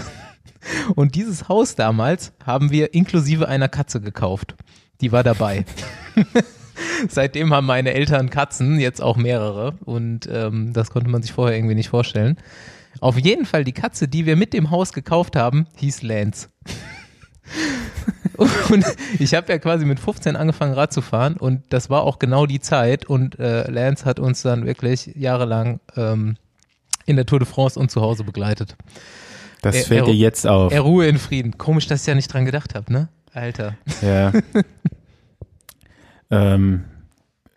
Und 0.95 1.15
dieses 1.15 1.49
Haus 1.49 1.75
damals 1.75 2.33
haben 2.45 2.71
wir 2.71 2.95
inklusive 2.95 3.49
einer 3.49 3.69
Katze 3.69 4.01
gekauft. 4.01 4.57
Die 5.01 5.13
war 5.13 5.23
dabei. 5.23 5.65
Seitdem 7.09 7.53
haben 7.55 7.67
meine 7.67 7.95
Eltern 7.95 8.31
Katzen, 8.31 8.79
jetzt 8.79 9.01
auch 9.01 9.17
mehrere. 9.17 9.75
Und 9.85 10.29
ähm, 10.31 10.73
das 10.73 10.91
konnte 10.91 11.11
man 11.11 11.23
sich 11.23 11.33
vorher 11.33 11.57
irgendwie 11.57 11.75
nicht 11.75 11.89
vorstellen. 11.89 12.37
Auf 13.01 13.19
jeden 13.19 13.47
Fall 13.47 13.65
die 13.65 13.73
Katze, 13.73 14.09
die 14.09 14.27
wir 14.27 14.37
mit 14.37 14.53
dem 14.53 14.71
Haus 14.71 14.93
gekauft 14.93 15.37
haben, 15.37 15.67
hieß 15.77 16.03
Lance. 16.03 16.49
und 18.71 18.85
ich 19.19 19.35
habe 19.35 19.53
ja 19.53 19.59
quasi 19.59 19.85
mit 19.85 20.01
15 20.01 20.37
angefangen 20.37 20.75
Rad 20.75 20.93
zu 20.93 21.03
fahren 21.03 21.37
und 21.37 21.63
das 21.71 21.91
war 21.91 22.03
auch 22.03 22.19
genau 22.19 22.47
die 22.47 22.61
Zeit 22.61 23.05
und 23.07 23.39
äh, 23.39 23.71
Lance 23.71 24.05
hat 24.05 24.19
uns 24.19 24.43
dann 24.43 24.67
wirklich 24.67 25.13
jahrelang 25.15 25.81
ähm, 25.97 26.37
in 27.07 27.17
der 27.17 27.27
Tour 27.27 27.39
de 27.39 27.49
France 27.49 27.79
und 27.79 27.91
zu 27.91 28.01
Hause 28.01 28.25
begleitet. 28.25 28.77
Das 29.63 29.77
Er- 29.77 29.85
fällt 29.85 30.01
er- 30.03 30.07
dir 30.07 30.15
jetzt 30.15 30.47
auf. 30.47 30.73
Er 30.73 30.81
ruhe 30.81 31.07
in 31.07 31.19
Frieden. 31.19 31.59
Komisch, 31.59 31.87
dass 31.87 32.03
ich 32.03 32.07
ja 32.07 32.15
nicht 32.15 32.33
dran 32.33 32.45
gedacht 32.45 32.75
habe, 32.75 32.93
ne? 32.93 33.09
Alter. 33.33 33.77
Ja. 34.03 34.33
ähm, 36.31 36.85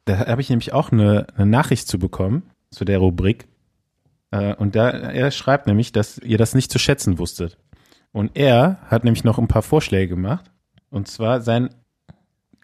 da 0.06 0.28
habe 0.28 0.42
ich 0.42 0.50
nämlich 0.50 0.74
auch 0.74 0.92
eine, 0.92 1.28
eine 1.36 1.46
Nachricht 1.46 1.88
zu 1.88 1.98
bekommen, 2.00 2.44
zu 2.72 2.86
der 2.86 2.98
Rubrik. 3.00 3.48
Äh, 4.32 4.54
und 4.56 4.76
da, 4.76 4.90
er 4.90 5.32
schreibt 5.32 5.68
nämlich, 5.68 5.92
dass 5.92 6.18
ihr 6.20 6.38
das 6.38 6.54
nicht 6.56 6.72
zu 6.72 6.80
schätzen 6.80 7.20
wusstet. 7.20 7.58
Und 8.12 8.32
er 8.36 8.78
hat 8.88 9.04
nämlich 9.04 9.24
noch 9.24 9.40
ein 9.40 9.48
paar 9.48 9.62
Vorschläge 9.64 10.10
gemacht. 10.10 10.52
Und 10.90 11.08
zwar 11.08 11.42
sein 11.42 11.70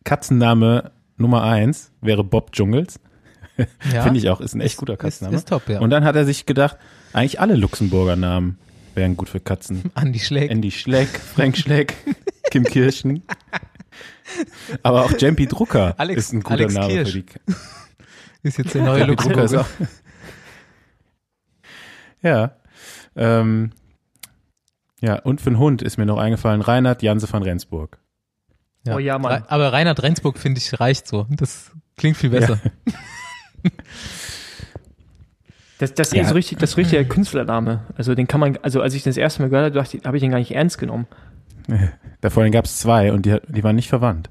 Katzenname 0.03 0.91
Nummer 1.17 1.43
eins 1.43 1.91
wäre 2.01 2.23
Bob 2.23 2.51
Jungels. 2.53 2.99
Ja, 3.93 4.03
Finde 4.03 4.19
ich 4.19 4.29
auch, 4.29 4.39
ist 4.39 4.53
ein 4.53 4.61
echt 4.61 4.75
Ist- 4.75 4.77
guter 4.79 4.93
ist, 4.93 4.99
Katzenname. 4.99 5.35
ist 5.35 5.49
top, 5.49 5.67
ja. 5.67 5.81
Und 5.81 5.89
dann 5.89 6.05
hat 6.05 6.15
er 6.15 6.23
sich 6.23 6.45
gedacht, 6.45 6.77
eigentlich 7.11 7.41
alle 7.41 7.55
Luxemburger 7.55 8.15
Namen 8.15 8.57
wären 8.95 9.15
gut 9.17 9.29
für 9.29 9.39
Katzen. 9.39 9.91
Andi 9.95 10.19
Schläg. 10.19 10.51
Andy 10.51 10.71
Schleck, 10.71 11.07
Frank 11.09 11.57
Schleck, 11.57 11.95
Kim 12.51 12.63
Kirchen. 12.63 13.23
Aber 14.83 15.05
auch 15.05 15.13
Jampi 15.17 15.47
Drucker 15.47 15.95
Alex- 15.97 16.25
ist 16.25 16.33
ein 16.33 16.41
guter 16.41 16.53
Alex 16.55 16.73
Name 16.73 16.87
Kirsch. 16.93 17.11
für 17.11 17.21
die. 17.23 17.25
Ist 18.47 18.57
jetzt 18.57 18.73
der 18.73 18.83
neue 18.83 19.03
Luxemburger. 19.03 19.61
auch. 19.61 19.67
Ja. 22.21 22.55
Ähm, 23.17 23.71
ja, 25.01 25.15
und 25.19 25.41
für 25.41 25.47
einen 25.49 25.59
Hund 25.59 25.81
ist 25.81 25.97
mir 25.97 26.05
noch 26.05 26.17
eingefallen, 26.17 26.61
Reinhard 26.61 27.01
Janse 27.01 27.31
van 27.31 27.43
Rensburg. 27.43 27.99
Ja. 28.85 28.95
Oh 28.95 28.99
ja, 28.99 29.17
Mann. 29.19 29.43
Aber 29.47 29.73
Reinhard 29.73 30.01
Rendsburg, 30.03 30.37
finde 30.37 30.59
ich, 30.59 30.79
reicht 30.79 31.05
so. 31.07 31.27
Das 31.31 31.71
klingt 31.97 32.15
viel 32.15 32.29
besser. 32.29 32.59
Das, 35.79 35.93
das 35.93 36.09
ist 36.09 36.13
Ja. 36.15 36.25
so 36.25 36.35
richtig, 36.35 36.59
das 36.59 36.77
ist 36.77 37.09
Künstlername. 37.09 37.81
Also 37.97 38.13
den 38.13 38.27
kann 38.27 38.39
man, 38.39 38.57
also 38.61 38.81
als 38.81 38.93
ich 38.93 39.03
das 39.03 39.17
erste 39.17 39.41
Mal 39.41 39.49
gehört 39.49 39.75
habe, 39.75 39.87
habe 40.05 40.17
ich 40.17 40.21
den 40.21 40.29
gar 40.31 40.37
nicht 40.39 40.51
ernst 40.51 40.77
genommen. 40.77 41.07
Davor 42.21 42.47
gab 42.49 42.65
es 42.65 42.77
zwei 42.77 43.11
und 43.13 43.25
die, 43.25 43.37
die 43.47 43.63
waren 43.63 43.75
nicht 43.77 43.89
verwandt. 43.89 44.29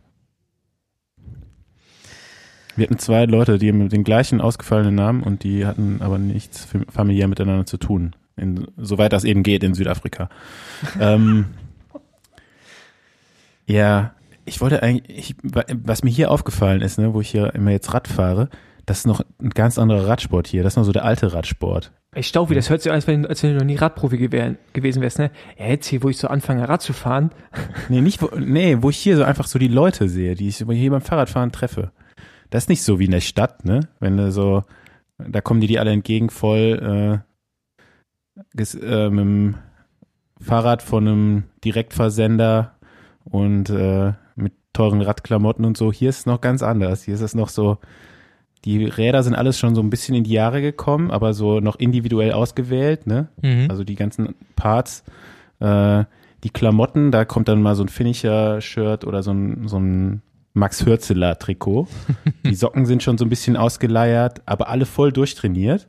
Wir 2.76 2.84
hatten 2.84 2.98
zwei 2.98 3.24
Leute, 3.24 3.58
die 3.58 3.70
haben 3.70 3.88
den 3.88 4.04
gleichen 4.04 4.40
ausgefallenen 4.40 4.94
Namen 4.94 5.22
und 5.24 5.42
die 5.42 5.66
hatten 5.66 6.00
aber 6.00 6.18
nichts 6.18 6.64
fam- 6.66 6.88
familiär 6.90 7.26
miteinander 7.26 7.66
zu 7.66 7.76
tun. 7.76 8.14
In, 8.36 8.68
soweit 8.76 9.12
das 9.12 9.24
eben 9.24 9.42
geht 9.42 9.64
in 9.64 9.74
Südafrika. 9.74 10.28
ähm, 11.00 11.46
ja, 13.66 14.12
ich 14.44 14.60
wollte 14.60 14.82
eigentlich, 14.82 15.18
ich, 15.18 15.36
wa- 15.42 15.64
was 15.82 16.04
mir 16.04 16.10
hier 16.10 16.30
aufgefallen 16.30 16.80
ist, 16.82 16.98
ne, 16.98 17.14
wo 17.14 17.20
ich 17.20 17.30
hier 17.30 17.54
immer 17.54 17.70
jetzt 17.72 17.92
Rad 17.92 18.06
fahre, 18.06 18.48
das 18.88 19.00
ist 19.00 19.06
noch 19.06 19.20
ein 19.38 19.50
ganz 19.50 19.78
anderer 19.78 20.08
Radsport 20.08 20.46
hier. 20.46 20.62
Das 20.62 20.72
ist 20.72 20.76
noch 20.78 20.84
so 20.84 20.92
der 20.92 21.04
alte 21.04 21.34
Radsport. 21.34 21.92
Ey, 22.12 22.22
Staufi, 22.22 22.54
das 22.54 22.70
hört 22.70 22.80
sich 22.80 22.90
an, 22.90 22.96
als 22.96 23.06
wenn, 23.06 23.26
als 23.26 23.42
wenn 23.42 23.52
du 23.52 23.58
noch 23.58 23.66
nie 23.66 23.76
Radprofi 23.76 24.16
gewesen, 24.16 24.56
gewesen 24.72 25.02
wärst, 25.02 25.18
ne? 25.18 25.30
Ja, 25.58 25.66
jetzt 25.66 25.86
hier, 25.86 26.02
wo 26.02 26.08
ich 26.08 26.16
so 26.16 26.28
anfange, 26.28 26.66
Rad 26.66 26.80
zu 26.80 26.94
fahren. 26.94 27.30
Nee, 27.90 28.00
nicht, 28.00 28.22
wo, 28.22 28.30
nee, 28.38 28.78
wo 28.80 28.88
ich 28.88 28.96
hier 28.96 29.18
so 29.18 29.24
einfach 29.24 29.46
so 29.46 29.58
die 29.58 29.68
Leute 29.68 30.08
sehe, 30.08 30.34
die 30.34 30.48
ich 30.48 30.56
hier 30.56 30.90
beim 30.90 31.02
Fahrradfahren 31.02 31.52
treffe. 31.52 31.92
Das 32.48 32.64
ist 32.64 32.68
nicht 32.70 32.82
so 32.82 32.98
wie 32.98 33.04
in 33.04 33.10
der 33.10 33.20
Stadt, 33.20 33.66
ne? 33.66 33.88
Wenn 34.00 34.16
du 34.16 34.32
so, 34.32 34.64
da 35.18 35.42
kommen 35.42 35.60
dir 35.60 35.68
die 35.68 35.78
alle 35.78 35.92
entgegen 35.92 36.30
voll, 36.30 37.22
äh, 38.36 38.42
ges, 38.54 38.74
äh, 38.74 39.10
mit 39.10 39.20
dem 39.20 39.54
Fahrrad 40.40 40.82
von 40.82 41.06
einem 41.06 41.44
Direktversender 41.62 42.72
und 43.24 43.68
äh, 43.68 44.14
mit 44.34 44.54
teuren 44.72 45.02
Radklamotten 45.02 45.66
und 45.66 45.76
so. 45.76 45.92
Hier 45.92 46.08
ist 46.08 46.20
es 46.20 46.26
noch 46.26 46.40
ganz 46.40 46.62
anders. 46.62 47.02
Hier 47.02 47.14
ist 47.14 47.20
es 47.20 47.34
noch 47.34 47.50
so, 47.50 47.76
die 48.64 48.84
Räder 48.84 49.22
sind 49.22 49.34
alles 49.34 49.58
schon 49.58 49.74
so 49.74 49.80
ein 49.80 49.90
bisschen 49.90 50.14
in 50.14 50.24
die 50.24 50.32
Jahre 50.32 50.60
gekommen, 50.60 51.10
aber 51.10 51.32
so 51.34 51.60
noch 51.60 51.76
individuell 51.76 52.32
ausgewählt, 52.32 53.06
ne? 53.06 53.28
Mhm. 53.42 53.66
Also 53.68 53.84
die 53.84 53.94
ganzen 53.94 54.34
Parts, 54.56 55.04
äh, 55.60 56.04
die 56.44 56.50
Klamotten, 56.50 57.10
da 57.10 57.24
kommt 57.24 57.48
dann 57.48 57.62
mal 57.62 57.74
so 57.74 57.82
ein 57.84 57.88
Finisher-Shirt 57.88 59.04
oder 59.04 59.22
so 59.22 59.32
ein, 59.32 59.68
so 59.68 59.78
ein 59.78 60.22
Max 60.54 60.84
Hürzeler-Trikot. 60.84 61.88
die 62.44 62.54
Socken 62.54 62.86
sind 62.86 63.02
schon 63.02 63.18
so 63.18 63.24
ein 63.24 63.28
bisschen 63.28 63.56
ausgeleiert, 63.56 64.42
aber 64.46 64.68
alle 64.68 64.86
voll 64.86 65.12
durchtrainiert. 65.12 65.88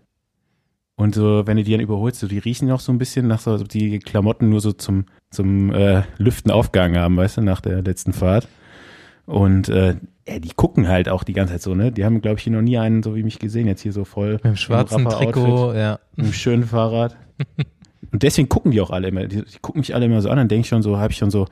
Und 0.95 1.15
so, 1.15 1.47
wenn 1.47 1.55
du 1.55 1.63
die 1.63 1.71
dann 1.71 1.79
überholst, 1.79 2.19
so 2.19 2.27
die 2.27 2.39
riechen 2.39 2.67
noch 2.67 2.81
so 2.81 2.91
ein 2.91 2.97
bisschen 2.97 3.25
nach 3.25 3.39
so, 3.39 3.51
als 3.51 3.61
ob 3.61 3.69
die 3.69 3.99
Klamotten 3.99 4.49
nur 4.49 4.59
so 4.59 4.73
zum, 4.73 5.05
zum 5.31 5.73
äh, 5.73 6.03
Lüften 6.17 6.51
aufgegangen 6.51 6.99
haben, 6.99 7.15
weißt 7.15 7.37
du, 7.37 7.41
nach 7.41 7.61
der 7.61 7.81
letzten 7.81 8.11
Fahrt. 8.11 8.49
Und 9.29 9.69
äh, 9.69 9.95
ja, 10.27 10.39
die 10.39 10.49
gucken 10.55 10.87
halt 10.87 11.07
auch 11.07 11.23
die 11.23 11.33
ganze 11.33 11.53
Zeit 11.53 11.61
so, 11.61 11.75
ne? 11.75 11.91
Die 11.91 12.03
haben, 12.03 12.19
glaube 12.19 12.39
ich, 12.39 12.45
hier 12.45 12.53
noch 12.53 12.63
nie 12.63 12.79
einen 12.79 13.03
so 13.03 13.15
wie 13.15 13.21
mich 13.21 13.37
gesehen, 13.37 13.67
jetzt 13.67 13.81
hier 13.81 13.93
so 13.93 14.03
voll 14.03 14.33
Mit 14.33 14.43
dem 14.43 14.55
schwarzen 14.55 15.05
Trikot, 15.05 15.73
ja. 15.73 15.99
mit 16.15 16.25
einem 16.25 16.33
schönen 16.33 16.63
Fahrrad. 16.63 17.15
Und 18.11 18.23
deswegen 18.23 18.49
gucken 18.49 18.71
die 18.71 18.81
auch 18.81 18.89
alle 18.89 19.07
immer, 19.07 19.27
die, 19.27 19.45
die 19.45 19.59
gucken 19.61 19.81
mich 19.81 19.93
alle 19.93 20.05
immer 20.05 20.19
so 20.21 20.31
an, 20.31 20.37
dann 20.37 20.47
denke 20.47 20.61
ich 20.61 20.69
schon 20.69 20.81
so, 20.81 20.97
habe 20.97 21.11
ich 21.11 21.19
schon 21.19 21.29
so 21.29 21.45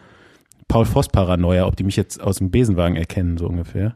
Paul 0.67 0.86
Voss 0.86 1.07
Paranoia, 1.07 1.67
ob 1.67 1.75
die 1.75 1.84
mich 1.84 1.96
jetzt 1.96 2.19
aus 2.19 2.38
dem 2.38 2.50
Besenwagen 2.50 2.96
erkennen, 2.96 3.38
so 3.38 3.48
ungefähr. 3.48 3.96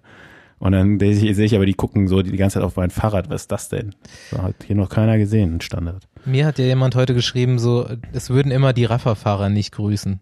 Und 0.59 0.73
dann 0.73 0.99
sehe 0.99 1.31
ich, 1.31 1.55
aber, 1.55 1.65
die 1.65 1.73
gucken 1.73 2.07
so 2.07 2.21
die, 2.21 2.37
ganze 2.37 2.55
Zeit 2.55 2.63
auf 2.63 2.75
mein 2.75 2.91
Fahrrad, 2.91 3.31
was 3.31 3.41
ist 3.41 3.51
das 3.51 3.69
denn? 3.69 3.95
So, 4.29 4.43
hat 4.43 4.57
hier 4.63 4.75
noch 4.75 4.89
keiner 4.89 5.17
gesehen, 5.17 5.55
ein 5.55 5.61
Standard. 5.61 6.07
Mir 6.23 6.45
hat 6.45 6.59
ja 6.59 6.65
jemand 6.65 6.93
heute 6.93 7.15
geschrieben, 7.15 7.57
so, 7.57 7.89
es 8.13 8.29
würden 8.29 8.51
immer 8.51 8.73
die 8.73 8.85
Rafferfahrer 8.85 9.49
nicht 9.49 9.71
grüßen. 9.71 10.21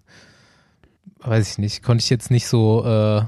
Weiß 1.20 1.52
ich 1.52 1.58
nicht. 1.58 1.84
Konnte 1.84 2.04
ich 2.04 2.10
jetzt 2.10 2.32
nicht 2.32 2.48
so, 2.48 2.86
äh, 2.86 3.24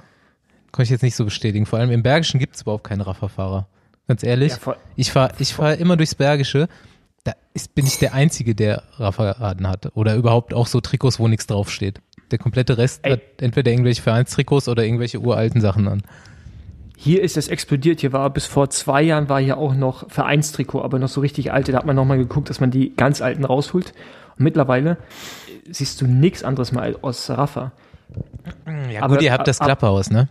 konnte 0.71 0.83
ich 0.83 0.89
jetzt 0.89 1.01
nicht 1.03 1.15
so 1.15 1.25
bestätigen. 1.25 1.65
Vor 1.65 1.79
allem 1.79 1.91
im 1.91 2.03
Bergischen 2.03 2.39
gibt 2.39 2.55
es 2.55 2.61
überhaupt 2.61 2.83
keine 2.83 3.05
Rafferfahrer. 3.07 3.67
Ganz 4.07 4.23
ehrlich. 4.23 4.53
Ja, 4.53 4.57
voll. 4.57 4.75
ich 4.95 5.11
fahre 5.11 5.33
ich 5.39 5.53
fahr 5.53 5.75
immer 5.75 5.97
durchs 5.97 6.15
Bergische. 6.15 6.67
Da 7.23 7.33
ist, 7.53 7.75
bin 7.75 7.85
ich 7.85 7.99
der 7.99 8.13
Einzige, 8.13 8.55
der 8.55 8.83
Rafferraden 8.97 9.67
hat. 9.67 9.95
Oder 9.95 10.15
überhaupt 10.15 10.53
auch 10.53 10.67
so 10.67 10.81
Trikots, 10.81 11.19
wo 11.19 11.27
nichts 11.27 11.47
draufsteht. 11.47 12.01
Der 12.31 12.39
komplette 12.39 12.77
Rest 12.77 13.01
Ey. 13.03 13.11
hat 13.11 13.21
entweder 13.39 13.71
irgendwelche 13.71 14.01
Vereinstrikots 14.01 14.67
oder 14.69 14.83
irgendwelche 14.83 15.19
uralten 15.19 15.61
Sachen 15.61 15.87
an. 15.87 16.01
Hier 16.97 17.21
ist 17.23 17.35
es 17.37 17.47
explodiert. 17.47 17.99
Hier 18.01 18.13
war 18.13 18.29
bis 18.29 18.45
vor 18.45 18.69
zwei 18.69 19.01
Jahren 19.01 19.27
war 19.27 19.41
hier 19.41 19.57
auch 19.57 19.73
noch 19.73 20.09
Vereinstrikot, 20.09 20.81
aber 20.81 20.99
noch 20.99 21.09
so 21.09 21.21
richtig 21.21 21.51
alte. 21.51 21.71
Da 21.71 21.79
hat 21.79 21.85
man 21.85 21.95
nochmal 21.95 22.17
geguckt, 22.17 22.49
dass 22.49 22.59
man 22.59 22.71
die 22.71 22.95
ganz 22.95 23.21
alten 23.21 23.43
rausholt. 23.43 23.93
Und 24.37 24.43
mittlerweile 24.43 24.97
siehst 25.69 25.99
du 26.01 26.07
nichts 26.07 26.43
anderes 26.43 26.71
mehr 26.71 26.95
als 27.01 27.29
Raffer. 27.29 27.71
Ja 28.91 29.01
Aber- 29.03 29.15
gut, 29.15 29.23
ihr 29.23 29.33
habt 29.33 29.47
das 29.47 29.59
Klapphaus, 29.59 30.09
ne? 30.09 30.27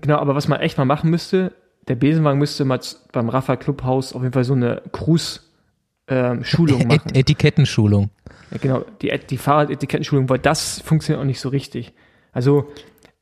Genau, 0.00 0.16
aber 0.18 0.34
was 0.34 0.48
man 0.48 0.60
echt 0.60 0.76
mal 0.78 0.84
machen 0.84 1.10
müsste, 1.10 1.52
der 1.88 1.94
Besenwagen 1.94 2.38
müsste 2.38 2.64
mal 2.64 2.80
beim 3.12 3.28
Raffer 3.28 3.56
Clubhaus 3.56 4.12
auf 4.12 4.22
jeden 4.22 4.32
Fall 4.32 4.44
so 4.44 4.54
eine 4.54 4.82
Cruise-Schulung 4.92 6.80
Et 6.80 6.86
machen. 6.88 7.14
Etikettenschulung. 7.14 8.10
Ja, 8.50 8.58
genau, 8.58 8.84
die, 9.02 9.10
Et- 9.10 9.30
die 9.30 9.38
Fahrradetikettenschulung, 9.38 10.28
weil 10.28 10.38
das 10.38 10.80
funktioniert 10.80 11.20
auch 11.22 11.26
nicht 11.26 11.40
so 11.40 11.48
richtig. 11.48 11.92
Also, 12.32 12.68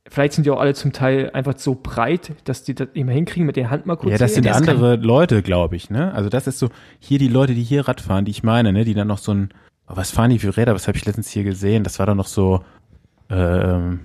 vielleicht 0.07 0.33
sind 0.33 0.45
die 0.45 0.51
auch 0.51 0.59
alle 0.59 0.73
zum 0.73 0.91
Teil 0.93 1.31
einfach 1.33 1.57
so 1.57 1.75
breit, 1.81 2.31
dass 2.43 2.63
die 2.63 2.75
das 2.75 2.89
immer 2.93 3.11
hinkriegen 3.11 3.45
mit 3.45 3.55
der 3.55 3.69
Hand 3.69 3.85
mal 3.85 3.95
kurz. 3.95 4.11
Ja, 4.11 4.17
das 4.17 4.33
sehen. 4.33 4.43
sind 4.43 4.47
das 4.47 4.57
andere 4.57 4.95
Leute, 4.97 5.41
glaube 5.41 5.75
ich, 5.75 5.89
ne? 5.89 6.13
Also 6.13 6.29
das 6.29 6.47
ist 6.47 6.59
so, 6.59 6.69
hier 6.99 7.19
die 7.19 7.27
Leute, 7.27 7.53
die 7.53 7.63
hier 7.63 7.87
Rad 7.87 8.01
fahren, 8.01 8.25
die 8.25 8.31
ich 8.31 8.43
meine, 8.43 8.73
ne? 8.73 8.83
Die 8.85 8.93
dann 8.93 9.07
noch 9.07 9.17
so 9.19 9.33
ein, 9.33 9.49
oh, 9.87 9.93
was 9.95 10.11
fahren 10.11 10.29
die 10.31 10.39
für 10.39 10.55
Räder? 10.55 10.75
Was 10.75 10.87
habe 10.87 10.97
ich 10.97 11.05
letztens 11.05 11.29
hier 11.29 11.43
gesehen? 11.43 11.83
Das 11.83 11.97
war 11.99 12.05
dann 12.05 12.17
noch 12.17 12.27
so, 12.27 12.61
ähm, 13.29 14.01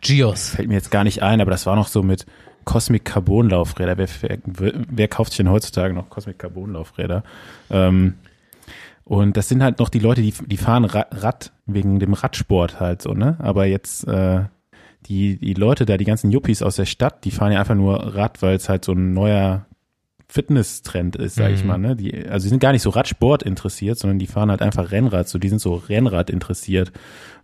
Gios. 0.00 0.50
fällt 0.50 0.68
mir 0.68 0.74
jetzt 0.74 0.90
gar 0.90 1.04
nicht 1.04 1.22
ein, 1.22 1.40
aber 1.40 1.50
das 1.50 1.66
war 1.66 1.76
noch 1.76 1.88
so 1.88 2.02
mit 2.02 2.26
Cosmic 2.64 3.04
Carbon 3.04 3.50
Laufräder. 3.50 3.98
Wer, 3.98 4.08
wer, 4.44 4.72
wer 4.88 5.08
kauft 5.08 5.32
sich 5.32 5.38
denn 5.38 5.50
heutzutage 5.50 5.94
noch 5.94 6.10
Cosmic 6.10 6.38
Carbon 6.38 6.72
Laufräder? 6.72 7.24
Ähm, 7.70 8.14
und 9.04 9.36
das 9.36 9.48
sind 9.48 9.62
halt 9.62 9.78
noch 9.80 9.88
die 9.88 9.98
Leute, 9.98 10.22
die, 10.22 10.32
die 10.46 10.56
fahren 10.56 10.84
Ra- 10.84 11.06
Rad 11.10 11.52
wegen 11.66 11.98
dem 11.98 12.12
Radsport 12.12 12.78
halt 12.80 13.02
so, 13.02 13.14
ne? 13.14 13.36
Aber 13.40 13.66
jetzt 13.66 14.06
äh, 14.06 14.42
die, 15.06 15.38
die 15.38 15.54
Leute 15.54 15.84
da, 15.86 15.96
die 15.96 16.04
ganzen 16.04 16.30
Yuppies 16.30 16.62
aus 16.62 16.76
der 16.76 16.84
Stadt, 16.86 17.24
die 17.24 17.32
fahren 17.32 17.50
ja 17.52 17.58
einfach 17.58 17.74
nur 17.74 18.14
Rad, 18.14 18.40
weil 18.42 18.54
es 18.54 18.68
halt 18.68 18.84
so 18.84 18.92
ein 18.92 19.12
neuer 19.12 19.66
Fitness-Trend 20.28 21.16
ist, 21.16 21.34
sag 21.34 21.50
ich 21.52 21.62
Mhm. 21.62 21.68
mal. 21.68 21.78
Ne? 21.78 21.96
Die, 21.96 22.26
also 22.26 22.44
die 22.44 22.48
sind 22.50 22.60
gar 22.60 22.72
nicht 22.72 22.80
so 22.82 22.90
Radsport 22.90 23.42
interessiert, 23.42 23.98
sondern 23.98 24.18
die 24.18 24.26
fahren 24.26 24.50
halt 24.50 24.62
einfach 24.62 24.90
Rennrad. 24.92 25.28
So, 25.28 25.38
die 25.38 25.48
sind 25.48 25.60
so 25.60 25.74
Rennrad 25.74 26.30
interessiert. 26.30 26.90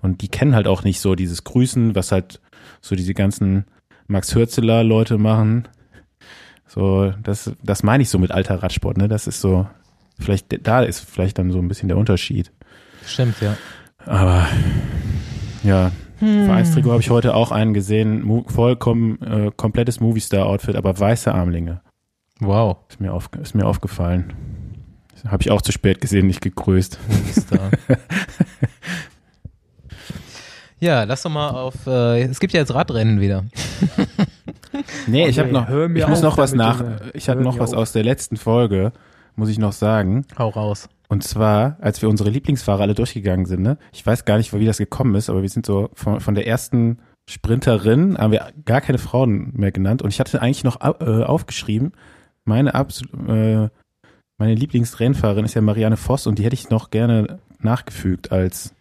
Und 0.01 0.23
die 0.23 0.29
kennen 0.29 0.55
halt 0.55 0.67
auch 0.67 0.85
nicht 0.85 1.01
so 1.01 1.15
dieses 1.15 1.45
Grüßen, 1.45 1.95
was 1.95 2.13
halt 2.13 2.41
so 2.81 2.95
diese 2.95 3.15
ganzen 3.15 3.65
Max 4.07 4.35
Hürzeler 4.35 4.85
Leute 4.85 5.19
machen. 5.19 5.69
So, 6.67 7.13
das, 7.23 7.53
das 7.63 7.83
meine 7.83 8.03
ich 8.03 8.11
so 8.11 8.19
mit 8.19 8.31
alter 8.31 8.63
Radsport, 8.63 8.97
ne? 8.97 9.09
Das 9.09 9.27
ist 9.27 9.41
so, 9.41 9.67
vielleicht, 10.19 10.67
da 10.67 10.83
ist 10.83 11.01
vielleicht 11.01 11.39
dann 11.39 11.51
so 11.51 11.59
ein 11.59 11.69
bisschen 11.69 11.89
der 11.89 11.97
Unterschied. 11.97 12.53
Stimmt, 13.05 13.41
ja. 13.41 13.57
Aber 14.05 14.47
ja, 15.63 15.91
Vereinstrikot 16.19 16.91
habe 16.91 17.01
ich 17.01 17.11
heute 17.11 17.35
auch 17.35 17.53
einen 17.53 17.75
gesehen, 17.75 18.23
Mo 18.23 18.45
vollkommen 18.49 19.21
äh, 19.23 19.51
komplettes 19.57 20.01
Movistar-Outfit, 20.01 20.77
aber 20.77 20.99
weiße 20.99 21.33
Armlinge. 21.33 21.81
Wow. 22.41 22.79
Ist 22.89 23.01
mir, 23.01 23.13
auf, 23.13 23.31
ist 23.41 23.55
mir 23.55 23.67
aufgefallen. 23.67 24.33
Habe 25.27 25.43
ich 25.43 25.51
auch 25.51 25.63
zu 25.63 25.73
spät 25.73 26.01
gesehen, 26.01 26.27
nicht 26.27 26.41
gegrüßt. 26.41 26.99
Movistar. 27.09 27.71
ja, 30.81 31.05
lass 31.05 31.23
doch 31.23 31.31
mal 31.31 31.51
auf. 31.51 31.87
Äh, 31.87 32.23
es 32.23 32.41
gibt 32.41 32.53
ja 32.53 32.61
jetzt 32.61 32.75
Radrennen 32.75 33.21
wieder. 33.21 33.45
Nee, 35.07 35.29
ich 35.29 35.39
Oh, 35.39 35.43
habe 35.43 35.53
noch, 35.53 35.69
hör 35.69 35.89
mir 35.89 36.01
ich 36.01 36.09
muss 36.09 36.23
noch 36.23 36.37
was 36.39 36.55
nach, 36.55 36.83
ich 37.15 37.29
hatte 37.29 37.39
Hör 37.39 37.45
noch 37.45 37.59
was 37.59 37.73
auf. 37.73 37.79
aus 37.81 37.93
der 37.93 38.05
letzten 38.05 38.37
Folge, 38.37 38.93
muss 39.35 39.49
ich 39.49 39.59
noch 39.59 39.73
sagen. 39.73 40.25
Hau 40.39 40.51
raus. 40.51 40.89
Und 41.09 41.25
zwar, 41.25 41.79
als 41.81 42.03
wir 42.03 42.09
unsere 42.09 42.29
Lieblingsfahrer 42.31 42.83
alle 42.83 42.95
durchgegangen 42.95 43.47
sind, 43.47 43.63
ne? 43.63 43.79
Ich 43.93 44.07
weiß 44.07 44.25
gar 44.27 44.37
nicht, 44.37 44.53
wie 44.53 44.67
das 44.67 44.79
gekommen 44.79 45.15
ist, 45.15 45.31
aber 45.31 45.43
wir 45.43 45.49
sind 45.49 45.65
so 45.65 45.89
von, 45.95 46.21
von 46.21 46.35
der 46.35 46.47
ersten 46.47 46.99
Sprinterin, 47.29 48.19
haben 48.19 48.31
wir 48.33 48.47
gar 48.67 48.81
keine 48.83 48.99
Frauen 48.99 49.53
mehr 49.55 49.73
genannt. 49.73 50.03
Und 50.03 50.11
ich 50.11 50.21
hatte 50.21 50.43
eigentlich 50.43 50.65
noch 50.65 50.81
äh, 50.83 51.25
aufgeschrieben, 51.25 51.93
meine 52.45 52.75
absolut, 52.75 53.29
äh, 53.29 53.69
meine 54.39 54.55
Lieblingsrennfahrerin 54.55 55.47
ist 55.47 55.55
ja 55.55 55.63
Marianne 55.63 55.97
Voss 55.97 56.27
und 56.27 56.39
die 56.39 56.45
hätte 56.45 56.55
ich 56.55 56.71
noch 56.71 56.91
gerne 56.91 57.39
nachgefügt 57.61 58.31
als 58.33 58.75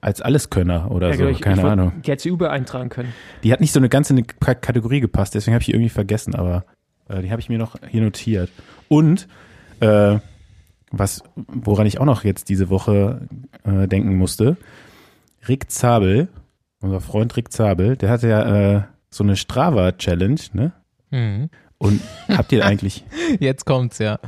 als 0.00 0.20
Alleskönner 0.20 0.90
oder 0.90 1.08
Ja, 1.08 1.12
so, 1.14 1.18
genau, 1.20 1.30
ich- 1.30 1.40
keine 1.40 1.60
ich 1.60 1.66
Ahnung. 1.66 1.92
Die 2.04 2.10
hätte 2.10 2.22
sie 2.22 2.28
überall 2.28 2.52
eintragen 2.56 2.88
können. 2.88 3.12
Die 3.42 3.52
hat 3.52 3.60
nicht 3.60 3.72
so 3.72 3.80
eine 3.80 3.88
ganze 3.88 4.14
K- 4.22 4.54
Kategorie 4.54 5.00
gepasst, 5.00 5.34
deswegen 5.34 5.54
habe 5.54 5.62
ich 5.62 5.66
die 5.66 5.72
irgendwie 5.72 5.88
vergessen, 5.90 6.34
aber 6.34 6.64
äh, 7.08 7.22
die 7.22 7.30
habe 7.30 7.40
ich 7.40 7.48
mir 7.48 7.58
noch 7.58 7.76
hier 7.88 8.02
notiert. 8.02 8.50
Und 8.88 9.26
äh, 9.80 10.18
was, 10.90 11.22
woran 11.36 11.86
ich 11.86 12.00
auch 12.00 12.04
noch 12.06 12.24
jetzt 12.24 12.48
diese 12.48 12.70
Woche 12.70 13.28
äh, 13.64 13.86
denken 13.88 14.16
musste, 14.16 14.56
Rick 15.48 15.70
Zabel, 15.70 16.28
unser 16.80 17.00
Freund 17.00 17.36
Rick 17.36 17.52
Zabel, 17.52 17.96
der 17.96 18.10
hatte 18.10 18.28
ja 18.28 18.76
äh, 18.76 18.82
so 19.10 19.24
eine 19.24 19.36
Strava-Challenge, 19.36 20.40
ne? 20.52 20.72
Mhm. 21.10 21.50
Und 21.78 22.00
habt 22.28 22.52
ihr 22.52 22.64
eigentlich, 22.66 23.04
Jetzt 23.40 23.64
kommt's, 23.66 23.98
ja. 23.98 24.18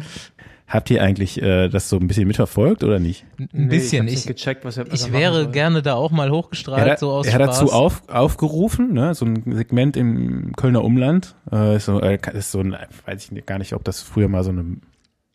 Habt 0.71 0.89
ihr 0.91 1.03
eigentlich 1.03 1.43
äh, 1.43 1.69
das 1.69 1.89
so 1.91 1.97
ein 1.99 2.07
bisschen 2.07 2.27
mitverfolgt 2.29 2.83
oder 2.85 2.99
nicht? 2.99 3.27
N- 3.39 3.49
Nee, 3.53 3.63
Ein 3.65 3.69
bisschen. 3.69 4.07
Ich, 4.09 4.15
nicht 4.15 4.27
gecheckt, 4.29 4.65
was 4.65 4.77
er, 4.79 4.91
was 4.91 5.01
ich 5.03 5.09
er 5.09 5.13
wäre 5.13 5.43
soll. 5.43 5.51
gerne 5.53 5.83
da 5.83 5.95
auch 5.95 6.11
mal 6.13 6.29
Er, 6.29 6.33
hochgestrahlt, 6.33 6.91
hat- 6.93 6.99
so 7.01 7.11
aus 7.11 7.27
er 7.27 7.35
hat 7.35 7.43
Spaß. 7.43 7.59
dazu 7.61 7.73
auf, 7.73 8.09
aufgerufen, 8.09 8.93
ne, 8.95 9.15
so 9.15 9.27
ein 9.27 9.43
Segment 9.53 9.97
im 9.97 10.53
Kölner 10.57 10.83
Umland. 10.85 11.35
Äh, 11.53 11.77
ist 11.77 11.85
so, 11.87 12.01
äh, 12.01 12.19
ist 12.33 12.53
so 12.53 12.61
ein, 12.61 12.77
weiß 13.05 13.31
ich 13.33 13.47
gar 13.47 13.59
nicht, 13.59 13.75
ob 13.75 13.85
das 13.85 14.01
früher 14.01 14.29
mal 14.29 14.45
so 14.45 14.51
eine, 14.51 14.77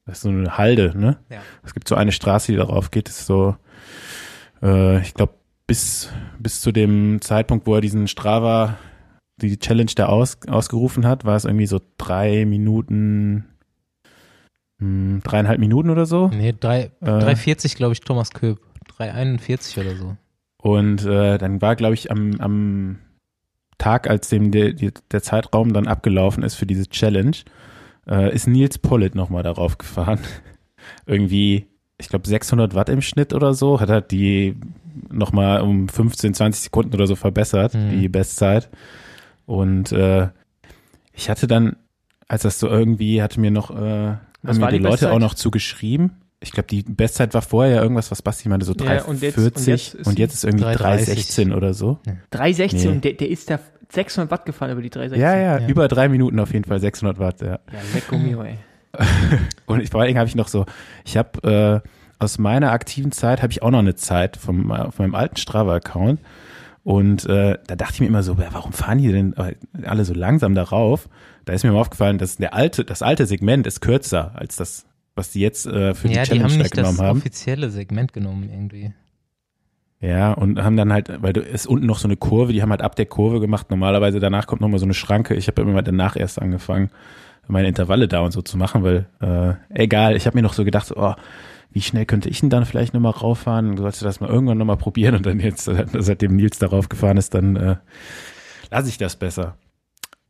das 0.06 0.18
ist 0.18 0.22
so 0.24 0.30
eine 0.30 0.58
Halde, 0.58 0.94
ne? 0.98 1.18
Ja. 1.30 1.42
Es 1.64 1.74
gibt 1.74 1.88
so 1.88 1.96
eine 1.96 2.12
Straße, 2.12 2.52
die 2.52 2.58
darauf 2.58 2.90
geht, 2.92 3.10
ist 3.10 3.26
so, 3.26 3.56
äh, 4.64 5.02
ich 5.02 5.14
glaube, 5.14 5.34
bis, 5.68 6.12
bis 6.40 6.62
zu 6.62 6.72
dem 6.72 7.20
Zeitpunkt, 7.22 7.66
wo 7.68 7.76
er 7.76 7.82
diesen 7.82 8.08
Strava, 8.08 8.78
die 9.38 9.58
Challenge 9.60 9.92
da 9.96 10.06
aus, 10.06 10.38
ausgerufen 10.48 11.06
hat, 11.08 11.26
war 11.26 11.36
es 11.36 11.44
irgendwie 11.46 11.66
so 11.66 11.82
drei 11.98 12.46
Minuten, 12.46 13.46
mh, 14.80 15.22
dreieinhalb 15.24 15.60
Minuten 15.60 15.90
oder 15.90 16.06
so. 16.06 16.30
Nee, 16.30 16.54
drei, 16.60 16.92
Äh, 17.02 17.06
3,40 17.06 17.76
glaube 17.76 17.94
ich 17.94 18.02
Thomas 18.02 18.32
Köp. 18.32 18.60
3,41 18.98 19.80
oder 19.82 19.96
so. 19.96 20.16
Und 20.58 21.06
äh, 21.06 21.38
dann 21.38 21.62
war, 21.62 21.76
glaube 21.76 21.94
ich, 21.96 22.12
am, 22.12 22.40
am 22.40 23.00
Tag, 23.78 24.10
als 24.10 24.30
dem 24.30 24.52
der, 24.52 24.72
der 24.74 25.22
Zeitraum 25.22 25.74
dann 25.74 25.88
abgelaufen 25.88 26.44
ist 26.44 26.56
für 26.56 26.66
diese 26.66 26.88
Challenge, 26.88 27.36
äh, 28.08 28.34
ist 28.34 28.48
Nils 28.48 28.78
Pollitt 28.78 29.16
nochmal 29.16 29.44
darauf 29.44 29.78
gefahren. 29.78 30.20
Irgendwie, 31.06 31.68
ich 31.98 32.08
glaube 32.10 32.28
600 32.28 32.74
Watt 32.74 32.90
im 32.90 33.02
Schnitt 33.02 33.34
oder 33.34 33.54
so, 33.54 33.80
hat 33.80 33.90
er 33.90 34.02
die 34.02 34.56
nochmal 35.12 35.62
um 35.62 35.90
15, 35.90 36.34
20 36.34 36.64
Sekunden 36.64 36.94
oder 36.94 37.06
so 37.08 37.16
verbessert, 37.16 37.74
Mhm. 37.74 38.00
die 38.00 38.10
Bestzeit. 38.10 38.70
Und 39.46 39.92
äh, 39.92 40.30
ich 41.14 41.30
hatte 41.30 41.48
dann, 41.48 41.76
als 42.28 42.44
das 42.44 42.60
so 42.60 42.68
irgendwie, 42.70 43.22
hatte 43.22 43.40
mir 43.40 43.52
noch, 43.52 43.70
äh, 43.72 44.16
Was 44.48 44.58
mir 44.58 44.64
war 44.64 44.72
die, 44.72 44.78
die 44.78 44.84
Leute 44.84 44.94
Bestzeit? 44.96 45.12
auch 45.14 45.20
noch 45.20 45.34
zugeschrieben. 45.34 46.12
Ich 46.42 46.52
glaube, 46.52 46.68
die 46.68 46.84
Bestzeit 46.84 47.34
war 47.34 47.42
vorher 47.42 47.82
irgendwas, 47.82 48.12
was 48.12 48.22
Basti 48.22 48.50
meinte, 48.50 48.66
so 48.66 48.74
Ja, 48.74 48.98
3,40 49.00 49.06
und 49.08 49.22
jetzt- 49.22 49.38
und, 49.38 49.46
und 49.56 49.68
jetzt 49.68 49.94
ist 49.96 50.08
und 50.08 50.16
sie 50.16 50.22
jetzt 50.22 50.34
ist 50.36 50.44
irgendwie 50.44 50.66
3,30. 50.66 50.80
3,16 51.48 51.56
oder 51.56 51.74
so. 51.74 52.00
360 52.32 52.84
Nee. 52.86 52.92
und 52.92 53.04
der, 53.04 53.14
der 53.14 53.30
ist 53.30 53.50
da 53.50 53.60
600 53.92 54.30
Watt 54.32 54.46
gefahren 54.46 54.72
über 54.72 54.82
die 54.82 54.90
360. 54.90 55.22
Ja, 55.22 55.36
ja, 55.38 55.60
Ja. 55.60 55.68
über 55.68 55.88
drei 55.88 56.10
Minuten 56.10 56.40
auf 56.40 56.52
jeden 56.54 56.66
Fall 56.66 56.80
600 56.80 57.18
Watt, 57.20 57.42
ja. 57.42 57.48
Ja, 57.48 57.60
lecko 57.94 58.18
mio, 58.18 58.44
ey. 58.44 58.58
Und 59.66 59.82
ich, 59.82 59.90
vor 59.90 60.00
allen 60.02 60.08
Dingen 60.08 60.20
habe 60.20 60.28
ich 60.30 60.36
noch 60.36 60.48
so, 60.48 60.66
ich 61.04 61.18
habe 61.18 61.82
äh, 61.84 61.90
aus 62.20 62.38
meiner 62.38 62.72
aktiven 62.72 63.12
Zeit 63.12 63.42
habe 63.42 63.52
ich 63.52 63.62
auch 63.62 63.72
noch 63.72 63.80
eine 63.80 63.96
Zeit 63.96 64.38
vom, 64.38 64.72
auf 64.72 65.00
meinem 65.00 65.16
alten 65.16 65.36
Strava-Account. 65.38 66.20
Und 66.84 67.26
äh, 67.26 67.58
da 67.68 67.76
dachte 67.76 67.96
ich 67.96 68.00
mir 68.02 68.08
immer 68.08 68.24
so, 68.24 68.34
ja, 68.34 68.50
warum 68.52 68.72
fahren 68.72 69.00
die 69.00 69.12
denn 69.12 69.34
äh, 69.34 69.56
alle 69.86 70.06
so 70.06 70.14
langsam 70.14 70.54
darauf? 70.56 71.10
Da 71.46 71.54
ist 71.54 71.64
mir 71.64 71.72
mal 71.72 71.80
aufgefallen, 71.80 72.18
dass 72.18 72.38
der 72.38 72.54
alte, 72.54 72.84
das 72.84 73.02
alte 73.02 73.26
Segment 73.26 73.68
ist 73.68 73.82
kürzer 73.82 74.32
als 74.36 74.56
das, 74.56 74.86
was 75.16 75.32
die 75.32 75.40
jetzt 75.40 75.66
äh, 75.68 75.94
für 75.94 76.08
ja, 76.08 76.24
die 76.24 76.30
die 76.32 76.38
Challenge 76.38 76.44
haben 76.44 76.58
da 76.58 76.64
nicht 76.64 76.74
genommen 76.74 76.98
das 76.98 77.06
haben. 77.06 77.20
offizielle 77.20 77.70
Segment 77.70 78.14
genommen 78.14 78.50
irgendwie. 78.50 78.94
Ja, 80.02 80.34
und 80.34 80.62
haben 80.62 80.76
dann 80.76 80.92
halt, 80.92 81.22
weil 81.22 81.34
du 81.34 81.42
ist 81.42 81.68
unten 81.68 81.86
noch 81.86 82.00
so 82.00 82.08
eine 82.08 82.18
Kurve, 82.18 82.52
die 82.52 82.62
haben 82.62 82.70
halt 82.72 82.82
ab 82.82 82.96
der 82.96 83.06
Kurve 83.06 83.40
gemacht. 83.40 83.70
Normalerweise 83.70 84.20
danach 84.20 84.46
kommt 84.46 84.62
nochmal 84.62 84.80
so 84.80 84.86
eine 84.86 84.94
Schranke. 84.94 85.36
Ich 85.36 85.48
habe 85.48 85.62
immer 85.62 85.72
mal 85.72 85.84
danach 85.84 86.16
erst 86.16 86.42
angefangen, 86.42 86.90
meine 87.48 87.68
Intervalle 87.68 88.08
da 88.08 88.20
und 88.20 88.32
so 88.32 88.42
zu 88.42 88.58
machen, 88.58 88.84
weil 88.84 89.06
äh, 89.22 89.54
egal, 89.70 90.16
ich 90.16 90.26
habe 90.26 90.38
mir 90.38 90.42
noch 90.42 90.54
so 90.54 90.66
gedacht, 90.66 90.92
oh, 90.96 91.14
wie 91.72 91.82
schnell 91.82 92.06
könnte 92.06 92.30
ich 92.30 92.40
denn 92.40 92.50
dann 92.50 92.66
vielleicht 92.66 92.94
nochmal 92.94 93.12
rauffahren? 93.12 93.78
Sollte 93.78 94.04
das 94.04 94.20
mal 94.20 94.30
irgendwann 94.30 94.58
nochmal 94.58 94.78
probieren 94.78 95.16
und 95.16 95.26
dann 95.26 95.40
jetzt, 95.40 95.70
seitdem 95.94 96.36
Nils 96.36 96.58
darauf 96.58 96.90
gefahren 96.90 97.18
ist, 97.18 97.34
dann 97.34 97.56
äh, 97.56 97.76
lasse 98.72 98.90
ich 98.90 98.98
das 98.98 99.16
besser. 99.16 99.58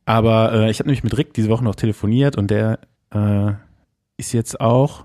Aber 0.06 0.52
äh, 0.52 0.70
ich 0.70 0.78
habe 0.78 0.88
nämlich 0.88 1.04
mit 1.04 1.18
Rick 1.18 1.34
diese 1.34 1.50
Woche 1.50 1.64
noch 1.64 1.74
telefoniert 1.74 2.36
und 2.36 2.50
der 2.50 2.78
äh, 3.12 3.52
ist 4.16 4.32
jetzt 4.32 4.60
auch 4.60 5.04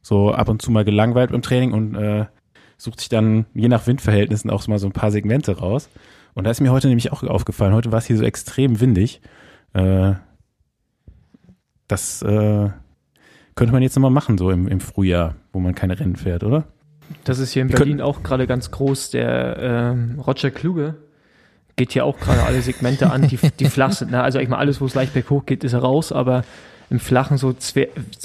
so 0.00 0.32
ab 0.32 0.48
und 0.48 0.62
zu 0.62 0.70
mal 0.70 0.84
gelangweilt 0.84 1.32
beim 1.32 1.42
Training 1.42 1.72
und 1.72 1.94
äh, 1.96 2.26
sucht 2.78 3.00
sich 3.00 3.08
dann 3.08 3.46
je 3.54 3.68
nach 3.68 3.86
Windverhältnissen 3.86 4.50
auch 4.50 4.66
mal 4.68 4.78
so 4.78 4.86
ein 4.86 4.92
paar 4.92 5.10
Segmente 5.10 5.58
raus. 5.58 5.90
Und 6.34 6.44
da 6.44 6.50
ist 6.50 6.60
mir 6.60 6.72
heute 6.72 6.88
nämlich 6.88 7.12
auch 7.12 7.22
aufgefallen, 7.24 7.74
heute 7.74 7.92
war 7.92 7.98
es 7.98 8.06
hier 8.06 8.16
so 8.16 8.24
extrem 8.24 8.80
windig. 8.80 9.20
Äh, 9.72 10.14
das 11.88 12.22
äh, 12.22 12.70
könnte 13.54 13.72
man 13.72 13.82
jetzt 13.82 13.96
nochmal 13.96 14.10
machen, 14.10 14.38
so 14.38 14.50
im, 14.50 14.68
im 14.68 14.80
Frühjahr, 14.80 15.34
wo 15.52 15.60
man 15.60 15.74
keine 15.74 15.98
Rennen 15.98 16.16
fährt, 16.16 16.44
oder? 16.44 16.64
Das 17.24 17.38
ist 17.38 17.52
hier 17.52 17.62
in 17.62 17.68
Wir 17.68 17.76
Berlin 17.76 18.00
auch 18.00 18.22
gerade 18.22 18.46
ganz 18.46 18.70
groß. 18.70 19.10
Der 19.10 19.56
ähm, 19.58 20.20
Roger 20.20 20.50
Kluge 20.50 20.94
geht 21.76 21.92
hier 21.92 22.04
auch 22.04 22.18
gerade 22.18 22.42
alle 22.42 22.62
Segmente 22.62 23.10
an, 23.10 23.28
die, 23.28 23.38
die 23.58 23.64
flach 23.70 23.92
sind. 23.92 24.10
Ne? 24.10 24.22
Also 24.22 24.38
ich 24.38 24.48
meine, 24.48 24.60
alles, 24.60 24.80
wo 24.80 24.86
es 24.86 24.94
leicht 24.94 25.14
berghoch 25.14 25.46
geht, 25.46 25.64
ist 25.64 25.74
raus, 25.74 26.12
aber 26.12 26.44
im 26.90 27.00
Flachen 27.00 27.38
so 27.38 27.54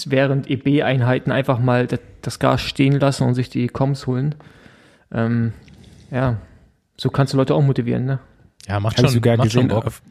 während 0.05 0.49
EB-Einheiten 0.49 1.31
einfach 1.31 1.59
mal 1.59 1.87
das, 2.21 2.39
Gas 2.39 2.61
stehen 2.61 2.99
lassen 2.99 3.23
und 3.23 3.33
sich 3.33 3.49
die 3.49 3.67
Coms 3.67 4.05
holen. 4.05 4.35
Ähm, 5.11 5.53
ja, 6.11 6.37
so 6.97 7.09
kannst 7.09 7.33
du 7.33 7.37
Leute 7.37 7.55
auch 7.55 7.61
motivieren, 7.63 8.05
ne? 8.05 8.19
Ja, 8.67 8.79
macht 8.79 8.97
Habe 8.97 9.07
schon, 9.07 9.09
ich 9.09 9.13
sogar 9.13 9.37
macht 9.37 9.47
gesehen, 9.47 9.61
schon 9.61 9.69
Bock. 9.69 9.85
auf, 9.85 10.01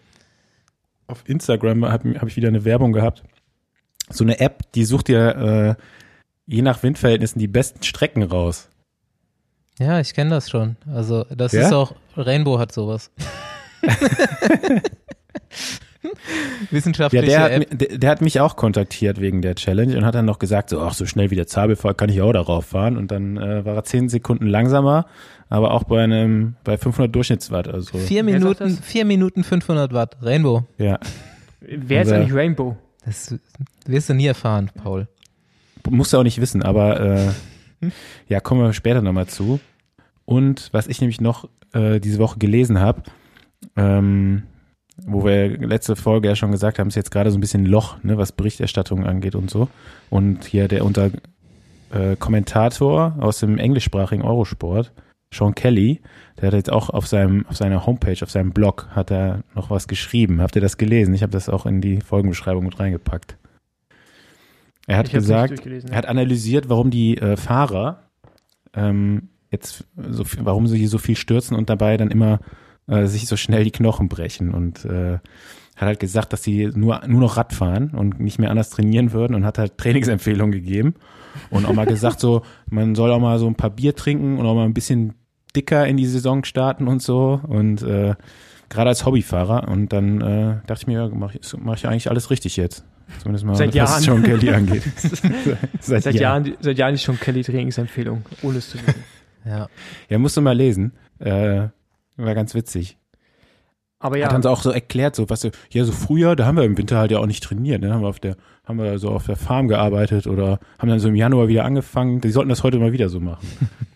auf 1.07 1.29
Instagram 1.29 1.85
habe 1.85 2.19
hab 2.19 2.27
ich 2.27 2.37
wieder 2.37 2.49
eine 2.49 2.65
Werbung 2.65 2.93
gehabt. 2.93 3.23
So 4.11 4.25
eine 4.25 4.41
App, 4.41 4.73
die 4.73 4.85
sucht 4.85 5.09
dir 5.09 5.77
äh, 5.79 5.83
je 6.47 6.63
nach 6.63 6.83
Windverhältnissen 6.83 7.39
die 7.39 7.47
besten 7.47 7.83
Strecken 7.83 8.23
raus. 8.23 8.69
Ja, 9.79 10.01
ich 10.01 10.13
kenne 10.15 10.31
das 10.31 10.51
schon. 10.51 10.77
Also 10.93 11.25
das 11.35 11.53
Ja? 11.53 11.63
ist 11.67 11.73
auch, 11.73 11.95
Rainbow 12.17 12.59
hat 12.59 12.73
sowas. 12.73 13.11
Ja, 16.01 16.11
Wissenschaftliche 16.71 17.27
der 17.27 17.41
hat, 17.41 17.51
App. 17.51 17.79
der, 17.79 17.99
der 17.99 18.11
hat 18.11 18.21
mich 18.21 18.41
auch 18.41 18.55
kontaktiert 18.57 19.21
wegen 19.21 19.43
der 19.43 19.57
Challenge 19.57 19.97
und 19.97 20.05
hat 20.05 20.15
dann 20.15 20.25
noch 20.27 20.39
gesagt, 20.39 20.71
so, 20.71 20.81
ach, 20.81 20.95
so 20.95 21.07
schnell 21.07 21.31
wie 21.31 21.35
der 21.37 21.47
Zabel 21.49 21.75
fährt, 21.77 21.99
kann 21.99 22.09
ich 22.09 22.23
auch 22.23 22.33
darauf 22.33 22.67
fahren. 22.67 22.97
Und 22.97 23.11
dann 23.11 23.37
äh, 23.37 23.65
war 23.65 23.75
er 23.75 23.85
zehn 23.85 24.09
Sekunden 24.09 24.47
langsamer, 24.47 25.07
aber 25.49 25.73
auch 25.75 25.83
bei 25.85 26.03
einem, 26.05 26.55
bei 26.63 26.79
500 26.79 27.13
Durchschnittswatt. 27.15 27.67
Also, 27.69 27.99
Vier 27.99 28.23
Minuten, 28.23 28.71
vier 28.81 29.05
Minuten 29.05 29.43
500 29.45 29.93
Watt. 29.93 30.17
Rainbow. 30.23 30.65
ja. 30.79 30.99
Wer 31.61 32.03
ist 32.03 32.13
eigentlich 32.13 32.33
Rainbow? 32.33 32.77
Das 33.05 33.35
wirst 33.85 34.09
du 34.09 34.15
nie 34.15 34.27
erfahren, 34.27 34.71
Paul. 34.81 35.09
Musst 35.91 36.13
du 36.13 36.19
auch 36.19 36.23
nicht 36.23 36.41
wissen, 36.41 36.63
aber 36.63 37.01
äh, 37.01 37.29
ja, 38.29 38.41
kommen 38.41 38.63
wir 38.63 38.73
später 38.73 39.03
nochmal 39.03 39.27
zu. 39.27 39.61
Und 40.25 40.69
was 40.73 40.87
ich 40.87 41.01
nämlich 41.01 41.21
noch 41.21 41.49
äh, 41.73 42.01
diese 42.01 42.19
Woche 42.19 42.39
gelesen 42.39 42.81
habe, 42.81 43.03
ähm, 43.77 44.43
wo 45.07 45.25
wir 45.25 45.59
letzte 45.59 45.97
Folge 45.97 46.29
ja 46.29 46.37
schon 46.37 46.51
gesagt 46.51 46.79
haben, 46.79 46.89
ist 46.89 46.97
jetzt 46.97 47.11
gerade 47.11 47.31
so 47.31 47.39
ein 47.39 47.41
bisschen 47.41 47.65
Loch, 47.65 48.03
ne, 48.03 48.19
was 48.19 48.33
Berichterstattung 48.33 49.07
angeht 49.07 49.35
und 49.35 49.49
so. 49.51 49.69
Und 50.11 50.45
hier 50.45 50.69
der 50.69 50.85
unter 50.85 51.11
äh, 51.91 52.17
Kommentator 52.17 53.15
aus 53.21 53.39
dem 53.39 53.59
englischsprachigen 53.59 54.25
Eurosport, 54.25 54.93
Sean 55.33 55.55
Kelly, 55.55 56.01
der 56.41 56.49
hat 56.49 56.55
jetzt 56.55 56.73
auch 56.73 56.91
auf 56.91 57.07
seinem 57.07 57.47
auf 57.47 57.57
seiner 57.57 57.85
Homepage, 57.87 58.17
auf 58.23 58.31
seinem 58.31 58.53
Blog 58.53 58.89
hat 58.91 59.11
er 59.11 59.45
noch 59.55 59.71
was 59.71 59.87
geschrieben. 59.87 60.41
Habt 60.41 60.57
ihr 60.57 60.63
das 60.63 60.79
gelesen? 60.79 61.15
Ich 61.15 61.23
habe 61.23 61.33
das 61.33 61.49
auch 61.49 61.67
in 61.67 61.81
die 61.81 62.01
Folgenbeschreibung 62.01 62.65
mit 62.65 62.81
reingepackt. 62.81 63.37
Er 64.89 64.97
hat 64.97 65.09
Ich 65.09 65.13
gesagt, 65.13 65.67
er 65.67 65.97
hat 65.97 66.07
analysiert, 66.07 66.69
warum 66.69 66.91
die 66.91 67.19
äh, 67.19 67.37
Fahrer 67.37 68.05
ähm, 68.75 69.29
jetzt 69.51 69.85
so 69.97 70.25
viel, 70.25 70.45
warum 70.45 70.67
sie 70.67 70.87
so 70.87 70.99
viel 70.99 71.15
stürzen 71.15 71.57
und 71.57 71.71
dabei 71.71 71.97
dann 71.97 72.11
immer 72.11 72.41
äh, 72.87 73.07
sich 73.07 73.27
so 73.27 73.37
schnell 73.37 73.65
die 73.65 73.71
Knochen 73.71 74.09
brechen. 74.09 74.53
Und 74.53 74.85
äh, 74.87 75.19
hat 75.77 75.87
halt 75.87 76.01
gesagt, 76.01 76.33
dass 76.33 76.43
sie 76.43 76.71
nur 76.75 77.07
nur 77.07 77.21
noch 77.21 77.37
Rad 77.37 77.53
fahren 77.53 77.91
und 77.91 78.19
nicht 78.19 78.39
mehr 78.39 78.51
anders 78.51 78.71
trainieren 78.71 79.13
würden 79.13 79.37
und 79.37 79.45
hat 79.45 79.59
halt 79.59 79.79
Trainingsempfehlungen 79.79 80.53
gegeben 80.53 80.95
und 81.51 81.67
auch 81.67 81.75
mal 81.75 81.87
gesagt 81.87 82.19
so, 82.19 82.43
man 82.69 82.95
soll 82.95 83.13
auch 83.13 83.21
mal 83.21 83.39
so 83.39 83.47
ein 83.47 83.55
paar 83.55 83.71
Bier 83.71 83.95
trinken 83.95 84.39
und 84.39 84.47
auch 84.47 84.55
mal 84.55 84.65
ein 84.65 84.75
bisschen 84.75 85.15
dicker 85.55 85.87
in 85.87 85.99
die 85.99 86.07
Saison 86.07 86.45
starten 86.45 86.89
und 86.89 87.03
so. 87.03 87.41
Und 87.47 87.83
äh, 87.83 88.15
gerade 88.71 88.89
als 88.89 89.05
Hobbyfahrer. 89.05 89.69
Und 89.69 89.93
dann 89.93 90.21
äh, 90.21 90.57
dachte 90.67 90.83
ich 90.83 90.87
mir, 90.87 90.95
ja, 90.95 91.09
mache 91.09 91.39
ich, 91.39 91.53
mach 91.59 91.77
ich 91.77 91.87
eigentlich 91.87 92.11
alles 92.11 92.31
richtig 92.31 92.57
jetzt. 92.57 92.85
Zumindest 93.23 93.45
mal, 93.45 93.55
Seit 93.57 93.69
was 93.69 93.75
Jahren. 93.75 94.03
John 94.05 94.23
Kelly 94.23 94.51
angeht. 94.51 94.83
Seit, 95.81 96.03
Seit 96.03 96.15
Jahren, 96.15 96.55
seit 96.61 96.79
Jahren 96.79 96.95
ist 96.95 97.03
schon 97.03 97.19
Kelly 97.19 97.43
Trainingsempfehlung, 97.43 98.25
ohne 98.43 98.59
es 98.59 98.71
zu 98.71 98.79
wissen. 98.79 99.03
Ja. 99.45 99.69
Ja, 100.09 100.19
musst 100.19 100.37
du 100.37 100.41
mal 100.43 100.57
lesen. 100.57 100.93
Äh, 101.19 101.69
war 102.17 102.35
ganz 102.35 102.55
witzig. 102.55 102.97
Aber 104.01 104.15
Hat 104.17 104.23
ja, 104.23 104.29
dann 104.29 104.43
so 104.43 104.51
auch 104.51 104.63
so 104.63 104.71
erklärt, 104.71 105.17
so 105.17 105.29
was, 105.29 105.41
so- 105.41 105.51
ja, 105.71 105.85
so 105.85 105.91
früher, 105.93 106.37
da 106.37 106.47
haben 106.47 106.57
wir 106.57 106.63
im 106.65 106.79
Winter 106.79 106.99
halt 106.99 107.11
ja 107.11 107.19
auch 107.19 107.27
nicht 107.27 107.43
trainiert, 107.43 107.81
ne? 107.81 107.93
Haben 107.93 108.03
wir 108.03 108.09
auf 108.09 108.21
der, 108.21 108.37
haben 108.65 108.79
wir 108.79 108.99
so 109.01 109.09
auf 109.11 109.27
der 109.27 109.35
Farm 109.37 109.67
gearbeitet 109.67 110.27
oder 110.29 110.61
haben 110.79 110.89
dann 110.89 111.01
so 111.01 111.09
im 111.09 111.17
Januar 111.17 111.49
wieder 111.49 111.65
angefangen. 111.65 112.21
Die 112.21 112.31
sollten 112.31 112.49
das 112.51 112.63
heute 112.63 112.79
mal 112.79 112.93
wieder 112.93 113.09
so 113.09 113.19
machen. 113.19 113.45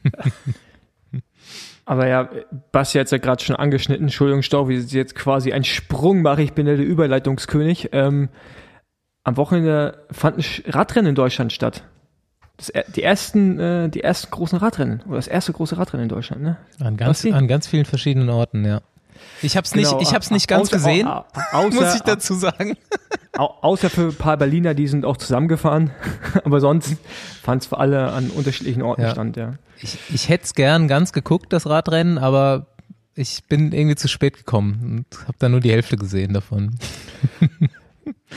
aber 1.84 2.08
ja, 2.08 2.28
Basti 2.72 2.98
hat 2.98 3.06
es 3.06 3.10
ja 3.10 3.18
gerade 3.18 3.44
schon 3.44 3.56
angeschnitten. 3.56 4.06
Entschuldigung, 4.06 4.42
Stau, 4.42 4.68
wie 4.68 4.80
sie 4.80 4.96
jetzt 4.96 5.14
quasi 5.14 5.52
einen 5.52 5.64
Sprung 5.64 6.22
mache. 6.22 6.42
Ich 6.42 6.52
bin 6.52 6.66
ja 6.66 6.74
der 6.76 6.86
Überleitungskönig. 6.86 7.90
Ähm, 7.92 8.28
am 9.24 9.36
Wochenende 9.36 10.04
fanden 10.10 10.40
Sch- 10.40 10.62
Radrennen 10.74 11.10
in 11.10 11.14
Deutschland 11.14 11.52
statt. 11.52 11.84
Das, 12.56 12.72
die 12.94 13.02
ersten, 13.02 13.58
äh, 13.58 13.88
die 13.88 14.02
ersten 14.02 14.30
großen 14.30 14.58
Radrennen 14.58 15.02
oder 15.06 15.16
das 15.16 15.26
erste 15.28 15.52
große 15.52 15.78
Radrennen 15.78 16.04
in 16.04 16.08
Deutschland, 16.08 16.42
ne? 16.42 16.56
An 16.80 16.96
ganz, 16.96 17.24
an 17.24 17.48
ganz 17.48 17.66
vielen 17.66 17.84
verschiedenen 17.86 18.28
Orten, 18.30 18.64
ja. 18.64 18.80
Ich 19.40 19.56
hab's 19.56 19.74
nicht, 19.74 19.88
Genau, 19.88 20.00
ich 20.02 20.14
hab's 20.14 20.30
nicht 20.30 20.48
ganz 20.48 20.68
außer- 20.68 20.72
gesehen, 20.72 21.06
au- 21.06 21.24
au- 21.52 21.64
muss 21.70 21.76
außer- 21.76 21.94
ich 21.96 22.02
dazu 22.02 22.34
sagen. 22.34 22.76
Au 23.34 23.46
außer 23.62 23.88
für 23.88 24.08
ein 24.08 24.14
paar 24.14 24.36
Berliner, 24.36 24.74
die 24.74 24.86
sind 24.88 25.04
auch 25.06 25.16
zusammengefahren. 25.16 25.90
Aber 26.44 26.60
sonst 26.60 26.96
fand 27.42 27.62
es 27.62 27.68
für 27.68 27.78
alle 27.78 28.10
an 28.12 28.28
unterschiedlichen 28.30 28.82
Orten 28.82 29.02
Ja. 29.02 29.10
stand, 29.12 29.36
ja. 29.36 29.54
Ich, 29.78 29.96
ich 30.12 30.28
hätte 30.28 30.44
es 30.44 30.54
gern 30.54 30.86
ganz 30.88 31.12
geguckt, 31.12 31.52
das 31.52 31.66
Radrennen, 31.66 32.18
aber 32.18 32.66
ich 33.14 33.42
bin 33.48 33.72
irgendwie 33.72 33.96
zu 33.96 34.06
spät 34.06 34.36
gekommen 34.36 35.04
und 35.10 35.20
habe 35.26 35.36
da 35.40 35.48
nur 35.48 35.58
die 35.60 35.72
Hälfte 35.72 35.96
gesehen 35.96 36.34
davon. 36.34 36.78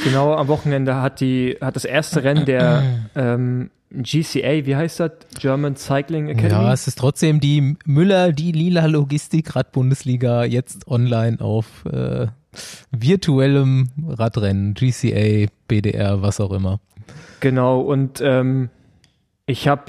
Genau, 0.04 0.34
am 0.34 0.48
Wochenende 0.48 1.02
hat 1.02 1.20
die, 1.20 1.58
hat 1.62 1.76
das 1.76 1.86
erste 1.86 2.24
Rennen 2.24 2.46
der 2.46 2.84
ähm, 3.16 3.70
GCA, 3.92 4.66
wie 4.66 4.76
heißt 4.76 5.00
das? 5.00 5.12
German 5.40 5.76
Cycling 5.76 6.28
Academy. 6.28 6.64
Ja, 6.64 6.74
es 6.74 6.88
ist 6.88 6.98
trotzdem 6.98 7.40
die 7.40 7.78
Müller, 7.86 8.32
die 8.32 8.52
Lila 8.52 8.86
Logistik 8.86 9.56
Rad-Bundesliga 9.56 10.44
jetzt 10.44 10.88
online 10.88 11.40
auf 11.40 11.86
äh, 11.86 12.28
virtuellem 12.92 13.90
Radrennen, 14.08 14.74
GCA, 14.74 15.48
BDR, 15.68 16.22
was 16.22 16.40
auch 16.40 16.52
immer. 16.52 16.80
Genau, 17.40 17.80
und 17.82 18.22
ähm, 18.22 18.70
ich 19.46 19.68
habe, 19.68 19.84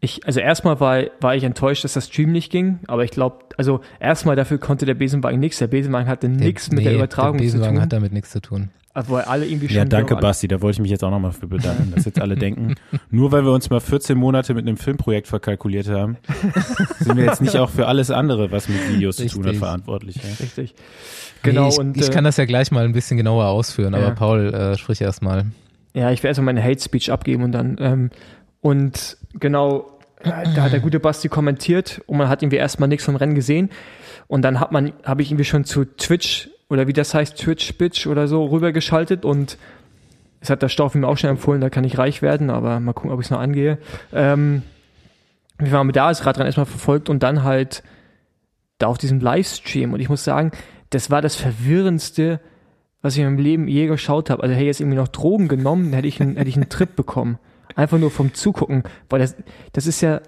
ich, 0.00 0.26
also 0.26 0.40
erstmal 0.40 0.80
war, 0.80 1.04
war 1.20 1.36
ich 1.36 1.44
enttäuscht, 1.44 1.84
dass 1.84 1.92
das 1.92 2.06
Stream 2.06 2.32
nicht 2.32 2.50
ging, 2.50 2.78
aber 2.86 3.04
ich 3.04 3.10
glaube, 3.10 3.44
also 3.58 3.80
erstmal 4.00 4.34
dafür 4.34 4.58
konnte 4.58 4.86
der 4.86 4.94
Besenwagen 4.94 5.38
nichts. 5.38 5.58
Der 5.58 5.66
Besenwagen 5.66 6.08
hatte 6.08 6.28
nichts 6.28 6.70
mit 6.70 6.84
der 6.84 6.92
nee, 6.92 6.98
Übertragung 6.98 7.36
der 7.36 7.46
zu 7.46 7.52
Besenwagen 7.52 7.76
tun. 7.76 7.82
hat 7.82 7.92
damit 7.92 8.12
nichts 8.12 8.30
zu 8.30 8.40
tun. 8.40 8.70
Also, 8.92 9.12
weil 9.12 9.22
alle 9.22 9.46
irgendwie 9.46 9.68
schon. 9.68 9.76
Ja, 9.76 9.84
danke, 9.84 10.16
Basti. 10.16 10.48
Da 10.48 10.60
wollte 10.62 10.76
ich 10.76 10.80
mich 10.80 10.90
jetzt 10.90 11.04
auch 11.04 11.10
nochmal 11.10 11.32
für 11.32 11.46
bedanken, 11.46 11.92
dass 11.94 12.06
jetzt 12.06 12.20
alle 12.20 12.34
denken, 12.34 12.74
nur 13.10 13.30
weil 13.30 13.44
wir 13.44 13.52
uns 13.52 13.70
mal 13.70 13.78
14 13.78 14.18
Monate 14.18 14.54
mit 14.54 14.66
einem 14.66 14.78
Filmprojekt 14.78 15.28
verkalkuliert 15.28 15.88
haben, 15.88 16.16
sind 16.98 17.16
wir 17.16 17.24
jetzt 17.24 17.40
nicht 17.40 17.56
auch 17.56 17.70
für 17.70 17.86
alles 17.86 18.10
andere, 18.10 18.50
was 18.50 18.68
mit 18.68 18.78
Videos 18.88 19.16
zu 19.16 19.26
tun 19.26 19.42
hat, 19.42 19.46
Richtig. 19.50 19.58
verantwortlich. 19.58 20.16
Ja? 20.16 20.22
Richtig. 20.40 20.74
Genau, 21.42 21.64
nee, 21.64 21.68
ich, 21.68 21.78
und. 21.78 21.96
ich 21.98 22.08
äh, 22.08 22.10
kann 22.10 22.24
das 22.24 22.36
ja 22.36 22.46
gleich 22.46 22.72
mal 22.72 22.84
ein 22.84 22.92
bisschen 22.92 23.16
genauer 23.16 23.46
ausführen, 23.46 23.94
aber 23.94 24.08
Ja. 24.08 24.10
Paul, 24.10 24.52
äh, 24.52 24.76
sprich 24.76 25.00
erst 25.00 25.22
mal. 25.22 25.46
Ja, 25.94 26.10
ich 26.10 26.22
werde 26.22 26.30
erstmal 26.30 26.46
meine 26.54 26.64
Hate 26.64 26.80
Speech 26.80 27.12
abgeben 27.12 27.44
und 27.44 27.52
dann. 27.52 27.76
Ähm, 27.78 28.10
und 28.60 29.16
genau, 29.34 29.98
da 30.22 30.62
hat 30.62 30.72
der 30.72 30.80
gute 30.80 31.00
Basti 31.00 31.28
kommentiert 31.28 32.02
und 32.06 32.18
man 32.18 32.28
hat 32.28 32.42
irgendwie 32.42 32.58
erstmal 32.58 32.88
nichts 32.88 33.04
vom 33.04 33.16
Rennen 33.16 33.34
gesehen. 33.34 33.70
Und 34.28 34.42
dann 34.42 34.60
hat 34.60 34.72
man, 34.72 34.92
habe 35.04 35.22
ich 35.22 35.30
irgendwie 35.30 35.44
schon 35.44 35.64
zu 35.64 35.84
Twitch 35.84 36.50
oder 36.68 36.86
wie 36.86 36.92
das 36.92 37.14
heißt, 37.14 37.36
Twitch 37.36 37.74
Bitch 37.74 38.06
oder 38.06 38.28
so 38.28 38.44
rübergeschaltet 38.46 39.24
und 39.24 39.58
es 40.40 40.50
hat 40.50 40.62
der 40.62 40.68
Staufi 40.68 40.98
mir 40.98 41.08
auch 41.08 41.18
schon 41.18 41.30
empfohlen, 41.30 41.60
da 41.60 41.68
kann 41.68 41.84
ich 41.84 41.98
reich 41.98 42.22
werden, 42.22 42.48
aber 42.48 42.80
mal 42.80 42.92
gucken, 42.92 43.10
ob 43.10 43.20
ich 43.20 43.26
es 43.26 43.30
noch 43.30 43.40
angehe. 43.40 43.78
Ähm, 44.12 44.62
wir 45.58 45.72
waren 45.72 45.86
mit 45.86 45.96
da, 45.96 46.08
das 46.08 46.24
Radrennen 46.24 46.46
erstmal 46.46 46.66
verfolgt 46.66 47.10
und 47.10 47.22
dann 47.22 47.42
halt 47.44 47.82
da 48.78 48.86
auf 48.86 48.96
diesem 48.96 49.20
Livestream. 49.20 49.92
Und 49.92 50.00
ich 50.00 50.08
muss 50.08 50.24
sagen, 50.24 50.52
das 50.88 51.10
war 51.10 51.20
das 51.20 51.36
Verwirrendste, 51.36 52.40
was 53.02 53.14
ich 53.14 53.20
in 53.20 53.26
meinem 53.26 53.38
Leben 53.38 53.68
je 53.68 53.86
geschaut 53.86 54.30
habe. 54.30 54.42
Also 54.42 54.54
hätte 54.54 54.62
ich 54.62 54.68
jetzt 54.68 54.80
irgendwie 54.80 54.96
noch 54.96 55.08
Drogen 55.08 55.48
genommen, 55.48 55.92
hätte 55.92 56.08
ich 56.08 56.20
einen, 56.20 56.36
hätte 56.36 56.48
ich 56.48 56.56
einen 56.56 56.70
Trip 56.70 56.94
bekommen. 56.96 57.38
Einfach 57.76 57.98
nur 57.98 58.10
vom 58.10 58.34
Zugucken. 58.34 58.82
Weil 59.08 59.20
das, 59.20 59.36
das 59.72 59.86
ist 59.86 60.00
ja, 60.00 60.20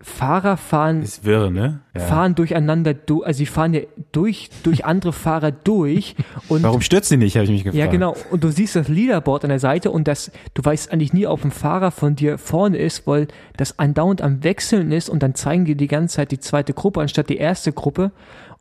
Fahrer 0.00 0.56
fahren, 0.56 1.02
Ist 1.02 1.24
wirr, 1.24 1.50
ne? 1.50 1.80
Ja. 1.92 2.00
fahren 2.00 2.36
durcheinander, 2.36 2.94
du, 2.94 3.24
also 3.24 3.38
sie 3.38 3.46
fahren 3.46 3.74
ja 3.74 3.80
durch, 4.12 4.48
durch 4.62 4.84
andere 4.84 5.12
Fahrer 5.12 5.50
durch. 5.50 6.14
Und 6.48 6.62
Warum 6.62 6.80
stürzt 6.82 7.08
sie 7.08 7.16
nicht, 7.16 7.34
habe 7.34 7.44
ich 7.44 7.50
mich 7.50 7.64
gefragt. 7.64 7.78
ja, 7.78 7.86
genau. 7.86 8.14
Und 8.30 8.44
du 8.44 8.50
siehst 8.50 8.76
das 8.76 8.86
Leaderboard 8.86 9.44
an 9.44 9.50
der 9.50 9.58
Seite 9.58 9.90
und 9.90 10.06
das, 10.06 10.30
du 10.54 10.64
weißt 10.64 10.92
eigentlich 10.92 11.12
nie, 11.12 11.26
ob 11.26 11.44
ein 11.44 11.50
Fahrer 11.50 11.90
von 11.90 12.14
dir 12.14 12.38
vorne 12.38 12.78
ist, 12.78 13.08
weil 13.08 13.26
das 13.56 13.80
andauernd 13.80 14.22
am 14.22 14.44
Wechseln 14.44 14.92
ist 14.92 15.10
und 15.10 15.22
dann 15.22 15.34
zeigen 15.34 15.64
die 15.64 15.74
die 15.74 15.88
ganze 15.88 16.16
Zeit 16.16 16.30
die 16.30 16.38
zweite 16.38 16.74
Gruppe 16.74 17.00
anstatt 17.00 17.28
die 17.28 17.38
erste 17.38 17.72
Gruppe. 17.72 18.12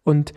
Und 0.04 0.34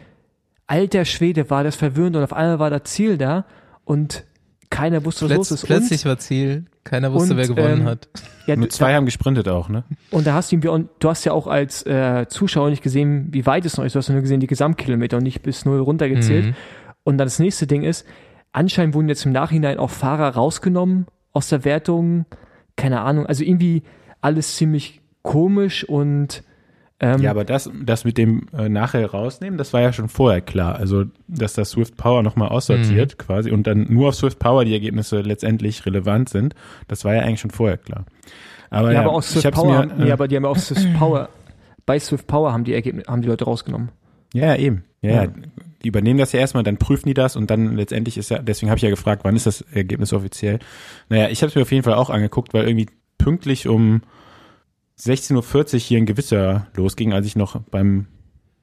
alter 0.67 1.07
Schwede 1.07 1.49
war 1.49 1.65
das 1.65 1.77
verwirrend 1.77 2.17
und 2.17 2.25
auf 2.25 2.35
einmal 2.35 2.59
war 2.59 2.69
das 2.71 2.85
Ziel 2.85 3.17
da 3.17 3.47
und 3.85 4.25
keiner 4.69 5.05
wusste, 5.05 5.25
was 5.31 5.37
los 5.37 5.49
Plötz, 5.49 5.63
ist. 5.63 5.67
plötzlich 5.67 6.05
war 6.05 6.19
Ziel, 6.19 6.67
keiner 6.85 7.13
wusste, 7.13 7.33
und, 7.33 7.39
wer 7.39 7.47
gewonnen 7.47 7.83
ähm, 7.83 7.87
hat. 7.87 8.09
ja, 8.47 8.57
Nur 8.57 8.71
zwei 8.71 8.95
haben 8.95 9.05
gesprintet 9.05 9.49
auch, 9.49 9.69
ne? 9.69 9.85
und 10.11 10.27
da 10.27 10.35
hast 10.35 10.51
du 10.53 10.73
und 10.73 10.89
du 10.99 11.09
hast 11.09 11.25
ja 11.25 11.33
auch 11.33 11.47
als 11.47 11.85
äh, 11.87 12.27
Zuschauer 12.29 12.71
nicht 12.71 12.83
gesehen, 12.83 13.29
wie 13.33 13.47
weit 13.47 13.65
es 13.67 13.77
noch 13.77 13.85
ist. 13.85 13.95
Du 13.95 13.99
hast 13.99 14.09
ja 14.09 14.15
nur 14.15 14.23
gesehen 14.23 14.41
die 14.41 14.47
Gesamtkilometer 14.47 15.19
und 15.19 15.23
nicht 15.23 15.43
bis 15.43 15.65
null 15.65 15.81
runtergezählt. 15.81 16.47
Mhm. 16.47 16.55
Und 17.05 17.19
dann 17.19 17.27
das 17.27 17.39
nächste 17.39 17.67
Ding 17.67 17.83
ist, 17.83 18.07
anscheinend 18.53 18.95
wurden 18.95 19.09
jetzt 19.09 19.27
im 19.27 19.33
Nachhinein 19.33 19.79
auch 19.79 19.91
Fahrer 19.91 20.29
rausgenommen 20.29 21.07
aus 21.33 21.49
der 21.49 21.65
Wertung. 21.65 22.27
Keine 22.77 23.01
Ahnung. 23.01 23.27
Also 23.27 23.45
irgendwie 23.45 23.83
alles 24.21 24.57
ziemlich 24.57 25.01
komisch 25.23 25.85
und 25.85 26.43
ähm, 27.01 27.21
Ja, 27.23 27.31
aber 27.31 27.45
das, 27.45 27.71
das 27.83 28.05
mit 28.05 28.19
dem 28.19 28.47
äh, 28.57 28.69
nachher 28.69 29.11
rausnehmen, 29.11 29.59
das 29.59 29.73
war 29.73 29.81
ja 29.81 29.93
schon 29.93 30.09
vorher 30.09 30.41
klar. 30.41 30.77
Also, 30.77 31.05
dass 31.29 31.55
das 31.55 31.71
Swift 31.71 31.97
Power 31.97 32.23
nochmal 32.23 32.49
aussortiert 32.49 33.19
quasi 33.19 33.51
und 33.51 33.67
dann 33.67 33.87
nur 33.89 34.09
auf 34.09 34.15
Swift 34.15 34.39
Power 34.39 34.65
die 34.65 34.73
Ergebnisse 34.75 35.21
letztendlich 35.21 35.87
relevant 35.87 36.29
sind, 36.29 36.55
das 36.89 37.05
war 37.05 37.15
ja 37.15 37.23
eigentlich 37.23 37.41
schon 37.41 37.51
vorher 37.51 37.79
klar. 37.79 38.05
Aber, 38.71 38.89
ja, 38.89 38.95
ja, 38.95 39.01
aber 39.01 39.13
aus 39.13 39.35
ich 39.35 39.41
Swift 39.41 39.55
Power, 39.55 39.87
mir, 39.87 40.07
äh, 40.09 40.13
aber 40.13 40.29
die 40.29 40.37
haben 40.37 40.45
ja 40.45 40.51
auf 40.51 40.61
Swift 40.61 40.87
Power, 40.99 41.29
bei 41.87 41.99
Swift 41.99 42.27
Power 42.27 42.53
haben 42.53 42.65
die 42.65 42.75
Ergebnisse, 42.75 43.11
haben 43.11 43.23
die 43.23 43.29
Leute 43.29 43.45
rausgenommen. 43.45 43.91
Ja, 44.35 44.47
ja, 44.47 44.57
eben. 44.57 44.85
Ja, 45.03 45.11
Ja. 45.11 45.25
ja. 45.25 45.31
Die 45.83 45.89
übernehmen 45.89 46.19
das 46.19 46.33
ja 46.33 46.41
erstmal, 46.41 46.63
dann 46.63 46.77
prüfen 46.77 47.09
die 47.09 47.15
das 47.15 47.37
und 47.37 47.51
dann 47.51 47.75
letztendlich 47.75 48.19
ist 48.19 48.29
ja, 48.29 48.39
deswegen 48.39 48.69
habe 48.69 48.77
ich 48.77 48.83
ja 48.83 48.91
gefragt, 48.91 49.23
wann 49.25 49.35
ist 49.35 49.47
das 49.47 49.63
Ergebnis 49.63 50.13
offiziell? 50.13 50.59
Naja, 51.09 51.31
ich 51.31 51.41
habe 51.41 51.49
es 51.49 51.55
mir 51.57 51.63
auf 51.63 51.73
jeden 51.73 51.85
Fall 51.85 51.95
auch 51.95 52.11
angeguckt, 52.11 52.53
weil 52.53 52.69
irgendwie 52.69 52.87
pünktlich 53.17 53.67
um 53.67 54.03
16.40 55.01 55.75
Uhr 55.75 55.81
hier 55.81 55.99
ein 55.99 56.07
Gewitter 56.07 56.67
losging, 56.75 57.13
als 57.13 57.27
ich 57.27 57.37
noch 57.37 57.61
beim 57.71 58.07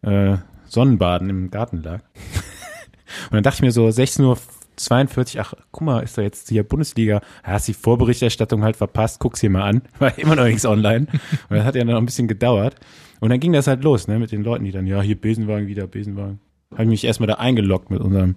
äh, 0.02 0.38
Sonnenbaden 0.66 1.30
im 1.30 1.50
Garten 1.52 1.82
lag. 1.82 2.02
und 3.30 3.34
dann 3.34 3.44
dachte 3.44 3.56
ich 3.58 3.62
mir 3.62 3.72
so, 3.72 3.88
16.42 3.88 5.36
Uhr, 5.38 5.42
ach, 5.42 5.54
guck 5.72 5.82
mal, 5.84 6.02
ist 6.02 6.18
da 6.18 6.22
jetzt 6.22 6.50
hier 6.50 6.64
Bundesliga, 6.64 7.16
ja, 7.16 7.22
hast 7.44 7.68
die 7.68 7.74
Vorberichterstattung 7.74 8.64
halt 8.64 8.78
verpasst, 8.78 9.20
guck's 9.20 9.42
hier 9.42 9.50
mal 9.50 9.64
an, 9.64 9.82
war 10.00 10.18
immer 10.20 10.36
noch 10.36 10.46
nichts 10.46 10.66
online. 10.66 11.08
Und 11.50 11.58
das 11.58 11.66
hat 11.66 11.76
ja 11.76 11.84
noch 11.84 11.98
ein 11.98 12.06
bisschen 12.06 12.28
gedauert. 12.28 12.76
Und 13.20 13.30
dann 13.30 13.40
ging 13.40 13.54
das 13.54 13.66
halt 13.66 13.84
los, 13.84 14.08
ne, 14.08 14.20
mit 14.20 14.32
den 14.32 14.44
Leuten, 14.44 14.64
die 14.64 14.72
dann, 14.72 14.86
ja, 14.86 15.02
hier 15.02 15.20
Besenwagen, 15.20 15.68
wieder 15.68 15.88
Besenwagen. 15.88 16.40
Habe 16.72 16.84
ich 16.84 16.90
mich 16.90 17.04
erstmal 17.06 17.28
da 17.28 17.36
eingeloggt 17.36 17.90
mit 17.90 18.02
unserem 18.02 18.36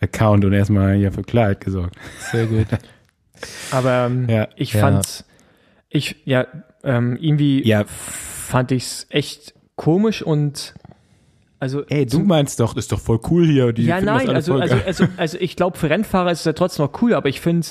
Account 0.00 0.44
und 0.44 0.52
erstmal 0.52 0.96
hier 0.96 1.12
für 1.12 1.22
Klarheit 1.22 1.60
gesorgt. 1.60 1.94
Sehr 2.32 2.46
gut. 2.46 2.66
Aber 3.70 4.06
ähm, 4.06 4.28
Ja. 4.28 4.48
ich 4.56 4.72
Ja. 4.72 4.80
fand's, 4.80 5.24
ich, 5.88 6.16
ja, 6.24 6.46
ähm, 6.84 7.16
irgendwie 7.20 7.66
Ja. 7.66 7.84
fand 7.86 8.72
ich's 8.72 9.06
echt 9.10 9.54
komisch 9.76 10.22
und 10.22 10.74
also 11.58 11.84
Ey, 11.88 12.06
du 12.06 12.18
meinst 12.20 12.58
doch, 12.58 12.76
ist 12.76 12.90
doch 12.90 12.98
voll 12.98 13.20
cool 13.30 13.46
hier. 13.46 13.72
Die 13.72 13.84
ja, 13.84 14.00
nein, 14.00 14.28
also, 14.28 14.54
also, 14.54 14.74
also, 14.84 15.06
also 15.16 15.38
ich 15.40 15.54
glaube, 15.54 15.78
für 15.78 15.88
Rennfahrer 15.88 16.32
ist 16.32 16.40
es 16.40 16.44
ja 16.44 16.52
trotzdem 16.54 16.86
noch 16.86 17.00
cool, 17.02 17.14
aber 17.14 17.28
ich 17.28 17.40
finde 17.40 17.66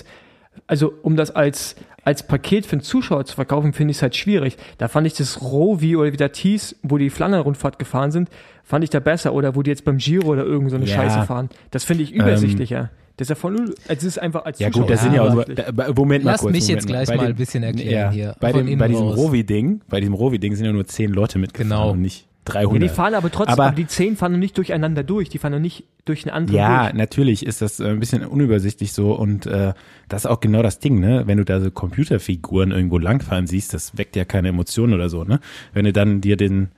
also 0.68 0.94
um 1.02 1.16
das 1.16 1.32
als, 1.32 1.76
als 2.04 2.26
Paket 2.28 2.66
für 2.66 2.78
den 2.78 2.82
Zuschauer 2.84 3.26
zu 3.26 3.36
verkaufen, 3.36 3.74
finde 3.74 3.92
ich 3.92 3.98
es 3.98 4.02
halt 4.02 4.16
schwierig. 4.16 4.58
Da 4.78 4.88
fand 4.88 5.08
ich 5.08 5.14
das 5.14 5.42
Rovi 5.42 5.96
oder 5.96 6.12
wie 6.12 6.18
das 6.18 6.38
hieß, 6.38 6.78
wo 6.84 6.98
die 6.98 7.10
Flandern-Rundfahrt 7.10 7.80
gefahren 7.80 8.12
sind, 8.12 8.30
fand 8.64 8.84
ich 8.84 8.90
da 8.90 9.00
besser 9.00 9.34
oder 9.34 9.56
wo 9.56 9.62
die 9.64 9.70
jetzt 9.70 9.86
beim 9.86 9.98
Giro 9.98 10.28
oder 10.30 10.44
irgend 10.46 10.70
so 10.72 10.76
eine 10.78 10.86
Ja. 10.86 10.96
Scheiße 10.96 11.24
fahren. 11.24 11.50
Das 11.72 11.84
finde 11.84 12.04
ich 12.04 12.12
übersichtlicher. 12.12 12.90
Das 13.22 13.26
ist 13.28 13.30
ja 13.30 13.36
voll, 13.36 13.56
also 13.60 13.74
es 13.88 14.04
ist 14.04 14.18
einfach 14.20 14.46
als 14.46 14.58
Ja 14.60 14.68
Zuschauer 14.72 14.82
gut, 14.88 14.92
das 14.94 15.04
sind 15.04 15.14
ja 15.14 15.22
auch 15.22 15.34
nur, 15.34 15.44
übersichtlich. 15.44 15.76
da, 15.86 15.94
Moment 15.94 16.24
mal 16.24 16.32
Lass 16.32 16.42
kurz. 16.42 16.52
mich 16.54 16.64
Moment 16.64 16.76
jetzt 16.80 16.88
gleich 16.88 17.08
Bei 17.08 17.16
mal 17.18 17.24
dem- 17.28 17.30
ein 17.30 17.36
bisschen 17.36 17.64
erklären 17.64 17.90
ja, 17.92 18.12
hier. 18.12 18.36
Bei, 18.40 18.52
dem, 18.52 18.78
bei 18.80 18.88
diesem. 18.88 19.08
Rovi-Ding, 19.08 19.82
bei 19.90 20.00
diesem 20.00 20.16
Rovi-Ding 20.16 20.56
sind 20.56 20.66
ja 20.66 20.72
nur 20.74 20.86
zehn 20.88 21.12
Leute 21.12 21.38
mitgefahren 21.38 21.70
Genau. 21.70 21.92
und 21.92 22.02
nicht 22.02 22.22
Ja, 22.48 22.54
300. 22.54 22.82
die 22.82 22.90
fahren 22.90 23.14
aber 23.14 23.30
trotzdem, 23.32 23.54
Aber- 23.54 23.66
aber, 23.68 23.76
die 23.76 23.86
zehn 23.86 24.16
fahren 24.18 24.32
noch 24.32 24.40
nicht 24.40 24.58
durcheinander 24.58 25.04
durch, 25.04 25.30
die 25.30 25.38
fahren 25.38 25.54
noch 25.54 25.60
nicht 25.60 25.84
durch 26.06 26.26
einen 26.26 26.34
anderen 26.36 26.58
Ja, 26.60 26.84
durch. 26.86 26.94
natürlich 26.96 27.46
ist 27.46 27.62
das 27.62 27.80
äh, 27.80 27.86
ein 27.90 28.00
bisschen 28.00 28.26
unübersichtlich 28.26 28.92
so 28.94 29.14
und 29.14 29.46
äh, 29.46 29.74
das 30.10 30.26
ist 30.26 30.32
auch 30.32 30.40
genau 30.40 30.64
das 30.64 30.80
Ding, 30.80 31.00
ne? 31.00 31.24
Wenn 31.28 31.38
du 31.38 31.46
da 31.46 31.60
so 31.62 31.70
Computerfiguren 31.70 32.72
irgendwo 32.72 32.98
langfahren 32.98 33.46
siehst, 33.46 33.74
das 33.76 33.96
weckt 33.98 34.16
ja 34.16 34.26
keine 34.26 34.48
Emotionen 34.50 34.94
oder 34.96 35.10
so, 35.10 35.24
ne? 35.24 35.40
Wenn 35.74 35.86
du 35.86 35.94
dann 35.94 36.22
dir 36.22 36.36
den, 36.38 36.70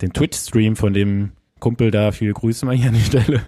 den 0.00 0.12
Twitch-Stream 0.12 0.76
von 0.76 0.92
dem 0.94 1.32
Kumpel 1.60 1.90
da, 1.90 2.12
viele 2.12 2.32
Grüße 2.32 2.66
mal 2.66 2.74
hier 2.74 2.88
an 2.88 2.94
die 2.94 3.00
Stelle, 3.00 3.42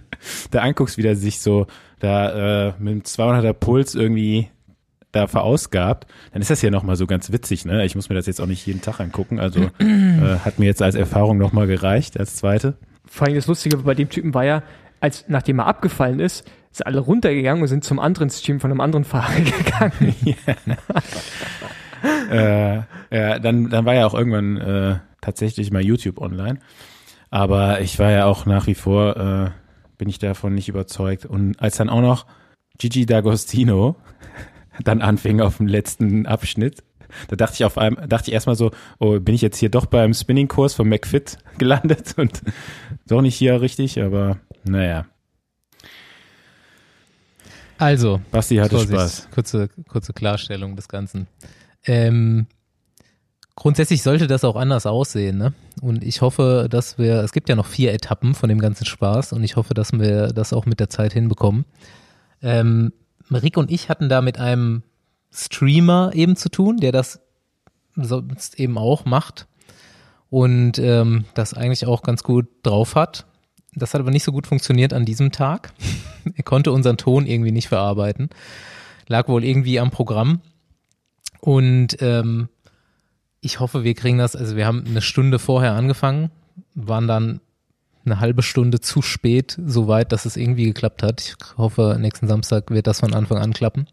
da 0.51 0.61
anguckst, 0.61 0.97
wie 0.97 1.01
der 1.01 1.15
sich 1.15 1.39
so 1.39 1.67
da 1.99 2.69
äh, 2.69 2.73
mit 2.79 2.91
einem 2.91 3.01
200er 3.01 3.53
Puls 3.53 3.95
irgendwie 3.95 4.49
da 5.11 5.27
verausgabt, 5.27 6.07
dann 6.31 6.41
ist 6.41 6.49
das 6.49 6.61
ja 6.61 6.69
nochmal 6.69 6.95
so 6.95 7.05
ganz 7.05 7.31
witzig, 7.31 7.65
ne? 7.65 7.85
Ich 7.85 7.95
muss 7.95 8.09
mir 8.09 8.15
das 8.15 8.27
jetzt 8.27 8.39
auch 8.39 8.45
nicht 8.45 8.65
jeden 8.65 8.81
Tag 8.81 8.99
angucken, 8.99 9.39
also 9.39 9.69
äh, 9.79 10.39
hat 10.43 10.57
mir 10.57 10.65
jetzt 10.65 10.81
als 10.81 10.95
Erfahrung 10.95 11.37
nochmal 11.37 11.67
gereicht, 11.67 12.17
als 12.19 12.37
zweite. 12.37 12.77
Vor 13.05 13.27
allem 13.27 13.35
das 13.35 13.47
Lustige 13.47 13.77
bei 13.77 13.93
dem 13.93 14.09
Typen 14.09 14.33
war 14.33 14.45
ja, 14.45 14.63
als 15.01 15.25
nachdem 15.27 15.59
er 15.59 15.67
abgefallen 15.67 16.19
ist, 16.19 16.45
sind 16.71 16.87
alle 16.87 16.99
runtergegangen 16.99 17.61
und 17.61 17.67
sind 17.67 17.83
zum 17.83 17.99
anderen 17.99 18.29
Stream 18.29 18.59
von 18.59 18.71
einem 18.71 18.79
anderen 18.79 19.03
Fahrer 19.03 19.33
gegangen. 19.41 20.15
äh, 22.31 22.75
ja, 23.11 23.39
dann, 23.39 23.69
dann 23.69 23.85
war 23.85 23.95
ja 23.95 24.05
auch 24.05 24.13
irgendwann 24.13 24.57
äh, 24.57 24.95
tatsächlich 25.19 25.71
mal 25.71 25.81
YouTube 25.81 26.19
online. 26.21 26.59
Aber 27.31 27.81
ich 27.81 27.97
war 27.97 28.11
ja 28.11 28.25
auch 28.25 28.45
nach 28.45 28.67
wie 28.67 28.75
vor, 28.75 29.17
äh, 29.17 29.49
bin 29.97 30.09
ich 30.09 30.19
davon 30.19 30.53
nicht 30.53 30.69
überzeugt. 30.69 31.25
Und 31.25 31.59
als 31.59 31.77
dann 31.77 31.89
auch 31.89 32.01
noch 32.01 32.27
Gigi 32.77 33.05
D'Agostino 33.05 33.95
dann 34.83 35.01
anfing 35.01 35.41
auf 35.41 35.57
dem 35.57 35.67
letzten 35.67 36.27
Abschnitt, 36.27 36.83
da 37.29 37.35
dachte 37.35 37.55
ich 37.55 37.65
auf 37.65 37.77
einmal, 37.77 38.07
dachte 38.07 38.29
ich 38.29 38.33
erstmal 38.33 38.55
so, 38.55 38.71
oh, 38.99 39.19
bin 39.19 39.33
ich 39.33 39.41
jetzt 39.41 39.57
hier 39.57 39.69
doch 39.69 39.85
beim 39.85 40.13
Spinning-Kurs 40.13 40.73
von 40.73 40.87
McFit 40.87 41.37
gelandet 41.57 42.13
und 42.17 42.41
doch 43.07 43.21
nicht 43.21 43.35
hier 43.35 43.61
richtig, 43.61 44.01
aber 44.01 44.37
naja, 44.63 45.05
Also, 47.77 48.21
Basti 48.29 48.57
hatte 48.57 48.77
Spaß. 48.79 49.29
Kurze, 49.33 49.69
kurze 49.87 50.13
Klarstellung 50.13 50.75
des 50.75 50.87
Ganzen. 50.87 51.27
Ähm, 51.85 52.45
grundsätzlich 53.61 54.01
sollte 54.01 54.25
das 54.25 54.43
auch 54.43 54.55
anders 54.55 54.87
aussehen, 54.87 55.37
ne? 55.37 55.53
Und 55.83 56.03
ich 56.03 56.21
hoffe, 56.21 56.65
dass 56.67 56.97
wir, 56.97 57.17
es 57.17 57.31
gibt 57.31 57.47
ja 57.47 57.55
noch 57.55 57.67
vier 57.67 57.93
Etappen 57.93 58.33
von 58.33 58.49
dem 58.49 58.57
ganzen 58.57 58.85
Spaß 58.85 59.33
und 59.33 59.43
ich 59.43 59.55
hoffe, 59.55 59.75
dass 59.75 59.93
wir 59.93 60.29
das 60.29 60.51
auch 60.51 60.65
mit 60.65 60.79
der 60.79 60.89
Zeit 60.89 61.13
hinbekommen. 61.13 61.65
Ähm, 62.41 62.91
Rick 63.29 63.57
und 63.57 63.69
ich 63.69 63.87
hatten 63.87 64.09
da 64.09 64.23
mit 64.23 64.39
einem 64.39 64.81
Streamer 65.31 66.09
eben 66.15 66.35
zu 66.35 66.49
tun, 66.49 66.77
der 66.77 66.91
das 66.91 67.19
sonst 67.95 68.59
eben 68.59 68.79
auch 68.79 69.05
macht 69.05 69.47
und 70.31 70.79
ähm, 70.79 71.25
das 71.35 71.53
eigentlich 71.53 71.85
auch 71.85 72.01
ganz 72.01 72.23
gut 72.23 72.47
drauf 72.63 72.95
hat. 72.95 73.27
Das 73.75 73.93
hat 73.93 74.01
aber 74.01 74.09
nicht 74.09 74.23
so 74.23 74.31
gut 74.31 74.47
funktioniert 74.47 74.91
an 74.91 75.05
diesem 75.05 75.31
Tag. 75.31 75.71
er 76.35 76.43
konnte 76.43 76.71
unseren 76.71 76.97
Ton 76.97 77.27
irgendwie 77.27 77.51
nicht 77.51 77.67
verarbeiten. 77.67 78.31
Lag 79.07 79.27
wohl 79.27 79.43
irgendwie 79.43 79.79
am 79.79 79.91
Programm. 79.91 80.41
Und 81.41 81.97
ähm, 82.01 82.49
ich 83.41 83.59
hoffe, 83.59 83.83
wir 83.83 83.93
kriegen 83.95 84.17
das, 84.17 84.35
also 84.35 84.55
wir 84.55 84.65
haben 84.65 84.83
eine 84.87 85.01
Stunde 85.01 85.39
vorher 85.39 85.73
angefangen, 85.73 86.31
waren 86.75 87.07
dann 87.07 87.41
eine 88.05 88.19
halbe 88.19 88.41
Stunde 88.41 88.79
zu 88.79 89.01
spät 89.01 89.57
so 89.63 89.87
weit, 89.87 90.11
dass 90.11 90.25
es 90.25 90.35
irgendwie 90.37 90.65
geklappt 90.65 91.03
hat. 91.03 91.21
Ich 91.21 91.35
hoffe, 91.57 91.97
nächsten 91.99 92.27
Samstag 92.27 92.71
wird 92.71 92.87
das 92.87 92.99
von 93.01 93.13
Anfang 93.13 93.37
an 93.37 93.53
klappen. 93.53 93.87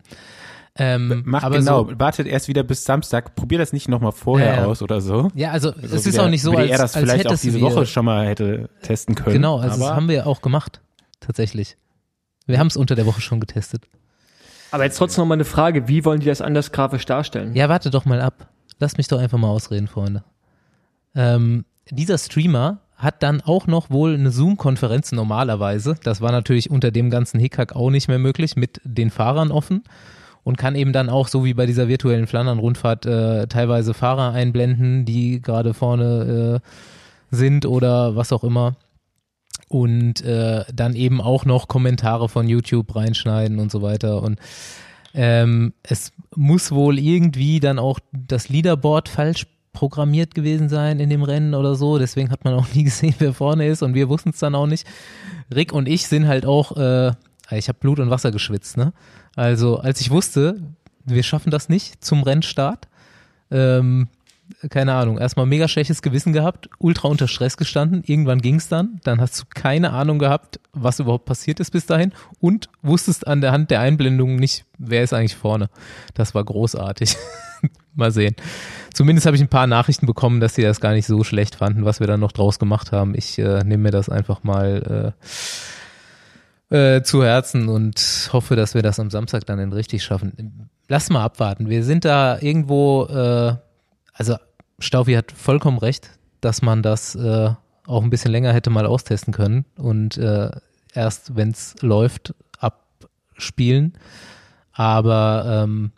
Ähm, 0.81 1.23
Macht 1.27 1.45
aber 1.45 1.59
genau, 1.59 1.89
So, 1.89 1.99
wartet 1.99 2.27
erst 2.29 2.47
wieder 2.49 2.63
bis 2.63 2.85
Samstag, 2.85 3.35
probier 3.35 3.59
das 3.59 3.73
nicht 3.73 3.89
nochmal 3.89 4.13
vorher 4.13 4.59
ja. 4.59 4.65
aus 4.65 4.81
oder 4.81 5.01
so. 5.01 5.31
ja, 5.35 5.51
also 5.51 5.73
So 5.73 5.97
es 5.97 6.07
ist 6.07 6.17
der- 6.17 6.25
auch 6.25 6.29
nicht 6.31 6.43
so, 6.43 6.53
als, 6.53 6.71
er 6.71 6.79
das 6.79 6.95
als 6.95 7.05
vielleicht 7.05 7.27
auch 7.27 7.37
diese 7.37 7.55
wir, 7.59 7.63
Woche 7.63 7.85
schon 7.85 8.05
mal 8.05 8.27
hätte 8.27 8.71
testen 8.83 9.15
können. 9.17 9.35
Genau, 9.35 9.59
also 9.59 9.79
das 9.81 9.91
haben 9.91 10.09
wir 10.09 10.15
ja 10.15 10.27
auch 10.27 10.41
gemacht, 10.41 10.81
tatsächlich. 11.21 11.77
Wir 12.47 12.59
haben 12.61 12.69
es 12.69 12.77
unter 12.77 12.95
der 12.95 13.07
Woche 13.07 13.21
schon 13.21 13.41
getestet. 13.41 13.89
Aber 14.71 14.85
jetzt 14.85 14.97
trotzdem 14.99 15.23
noch 15.23 15.29
mal 15.29 15.35
eine 15.35 15.45
Frage, 15.45 15.89
wie 15.89 16.05
wollen 16.05 16.21
die 16.21 16.27
das 16.27 16.41
anders 16.41 16.71
grafisch 16.73 17.05
darstellen? 17.07 17.55
Ja, 17.57 17.69
warte 17.69 17.91
doch 17.91 18.05
mal 18.05 18.21
ab. 18.21 18.49
Lass 18.79 18.97
mich 18.97 19.09
doch 19.09 19.19
einfach 19.19 19.39
mal 19.39 19.49
ausreden, 19.49 19.89
Freunde. 19.89 20.25
Ähm, 21.15 21.65
dieser 21.91 22.19
Streamer 22.19 22.79
hat 22.97 23.23
dann 23.23 23.41
auch 23.41 23.67
noch 23.67 23.91
wohl 23.91 24.15
eine 24.15 24.31
Zoom-Konferenz 24.31 25.13
normalerweise. 25.13 25.97
Das 26.03 26.21
war 26.21 26.33
natürlich 26.33 26.71
unter 26.71 26.91
dem 26.91 27.11
ganzen 27.11 27.39
Hickhack 27.39 27.75
auch 27.75 27.91
nicht 27.91 28.09
mehr 28.09 28.19
möglich, 28.19 28.57
mit 28.57 28.81
den 28.85 29.11
Fahrern 29.11 29.51
offen. 29.53 29.85
Und 30.45 30.57
kann 30.57 30.75
eben 30.75 30.93
dann 30.93 31.11
auch, 31.11 31.29
so 31.29 31.45
wie 31.45 31.55
bei 31.55 31.67
dieser 31.67 31.89
virtuellen 31.89 32.27
Flandern-Rundfahrt, 32.27 33.07
äh, 33.07 33.47
teilweise 33.49 33.93
Fahrer 33.93 34.33
einblenden, 34.33 35.05
die 35.05 35.43
gerade 35.43 35.75
vorne 35.75 36.61
äh, 36.63 37.37
sind 37.37 37.67
oder 37.67 38.17
was 38.17 38.33
auch 38.33 38.45
immer. 38.45 38.77
Und 39.69 40.23
äh, 40.23 40.65
dann 40.73 40.95
eben 40.95 41.21
auch 41.21 41.45
noch 41.45 41.69
Kommentare 41.69 42.29
von 42.29 42.49
YouTube 42.49 42.97
reinschneiden 42.97 43.59
und 43.59 43.71
so 43.71 43.83
weiter. 43.83 44.23
Und 44.23 44.41
ähm, 45.21 45.75
es 45.83 46.13
muss 46.37 46.71
wohl 46.71 46.97
irgendwie 46.97 47.59
dann 47.59 47.81
auch 47.81 47.99
das 48.13 48.49
Leaderboard 48.49 49.09
falsch 49.09 49.49
programmiert 49.73 50.33
gewesen 50.33 50.69
sein 50.69 51.01
in 51.01 51.11
dem 51.11 51.25
Rennen 51.25 51.57
oder 51.57 51.75
so. 51.75 51.99
Deswegen 51.99 52.31
hat 52.31 52.45
man 52.45 52.55
auch 52.55 52.69
nie 52.75 52.85
gesehen, 52.85 53.17
wer 53.19 53.35
vorne 53.35 53.67
ist 53.67 53.83
und 53.83 53.95
wir 53.95 54.09
wussten 54.09 54.31
es 54.31 54.39
dann 54.39 54.55
auch 54.55 54.69
nicht. 54.69 54.87
Rick 55.53 55.73
und 55.73 55.89
ich 55.89 56.07
sind 56.07 56.29
halt 56.29 56.47
auch, 56.47 56.77
äh, 56.77 57.11
ich 57.51 57.67
habe 57.69 57.81
Blut 57.81 57.99
und 57.99 58.11
Wasser 58.11 58.31
geschwitzt, 58.31 58.77
ne? 58.77 58.93
Also 59.35 59.79
als 59.79 60.01
ich 60.01 60.13
wusste, 60.13 60.61
wir 61.05 61.25
schaffen 61.25 61.51
das 61.51 61.69
nicht 61.69 62.05
zum 62.05 62.23
Rennstart, 62.23 62.87
ähm, 63.51 64.07
keine 64.71 64.95
Ahnung, 64.95 65.19
erstmal 65.19 65.47
mega 65.47 65.69
schlechtes 65.69 66.03
Gewissen 66.03 66.33
gehabt, 66.33 66.69
ultra 66.79 67.09
unter 67.09 67.29
Stress 67.29 67.57
gestanden, 67.57 68.03
irgendwann 68.05 68.41
ging's 68.41 68.69
dann, 68.69 69.01
dann 69.05 69.21
hast 69.21 69.41
du 69.41 69.45
keine 69.49 69.93
Ahnung 69.93 70.19
gehabt, 70.19 70.61
was 70.73 71.01
überhaupt 71.01 71.27
passiert 71.27 71.61
ist 71.61 71.71
bis 71.71 71.87
dahin 71.87 72.13
und 72.41 72.69
wusstest 72.83 73.27
an 73.27 73.41
der 73.41 73.53
Hand 73.53 73.71
der 73.71 73.81
Einblendung 73.81 74.37
nicht, 74.37 74.65
wer 74.79 75.03
ist 75.03 75.13
eigentlich 75.13 75.37
vorne. 75.37 75.69
Das 76.15 76.35
war 76.35 76.45
großartig. 76.45 77.17
Mal 77.95 78.13
sehen. 78.13 78.37
Zumindest 78.95 79.27
habe 79.27 79.37
ich 79.37 79.43
ein 79.43 79.49
paar 79.49 79.67
Nachrichten 79.67 80.07
bekommen, 80.07 80.39
dass 80.39 80.55
sie 80.55 80.63
das 80.63 80.81
gar 80.81 80.93
nicht 80.93 81.07
so 81.07 81.25
schlecht 81.25 81.57
fanden, 81.57 81.85
was 81.85 81.99
wir 81.99 82.07
dann 82.07 82.21
noch 82.21 82.31
draus 82.31 82.61
gemacht 82.61 82.93
haben. 82.93 83.15
Ich 83.17 83.39
äh, 83.41 83.65
nehme 83.65 83.85
mir 83.85 83.91
das 83.91 84.09
einfach 84.09 84.45
mal 84.45 85.15
äh, 86.71 86.97
äh, 86.97 87.03
zu 87.03 87.25
Herzen 87.25 87.69
und 87.69 88.31
hoffe, 88.33 88.55
dass 88.55 88.75
wir 88.75 88.83
das 88.83 89.01
am 89.01 89.11
Samstag 89.11 89.47
dann 89.47 89.73
richtig 89.73 90.05
schaffen. 90.05 90.69
Lass 90.89 91.11
mal 91.11 91.25
abwarten. 91.25 91.69
Wir 91.69 91.83
sind 91.83 92.05
da 92.05 92.39
irgendwo, 92.39 93.07
äh, 93.07 93.57
also 94.19 94.37
Staufi 94.79 95.15
hat 95.15 95.33
vollkommen 95.33 95.79
recht, 95.79 96.11
dass 96.41 96.61
man 96.61 96.83
das 96.83 97.15
äh, 97.15 97.51
auch 97.87 98.03
ein 98.03 98.11
bisschen 98.11 98.33
länger 98.33 98.53
hätte 98.53 98.71
mal 98.71 98.85
austesten 98.85 99.33
können 99.33 99.65
und 99.77 100.19
äh, 100.19 100.51
erst, 100.93 101.37
wenn 101.37 101.51
es 101.51 101.75
läuft, 101.81 102.35
abspielen. 102.59 103.95
Aber 104.73 105.65
ähm, 105.65 105.93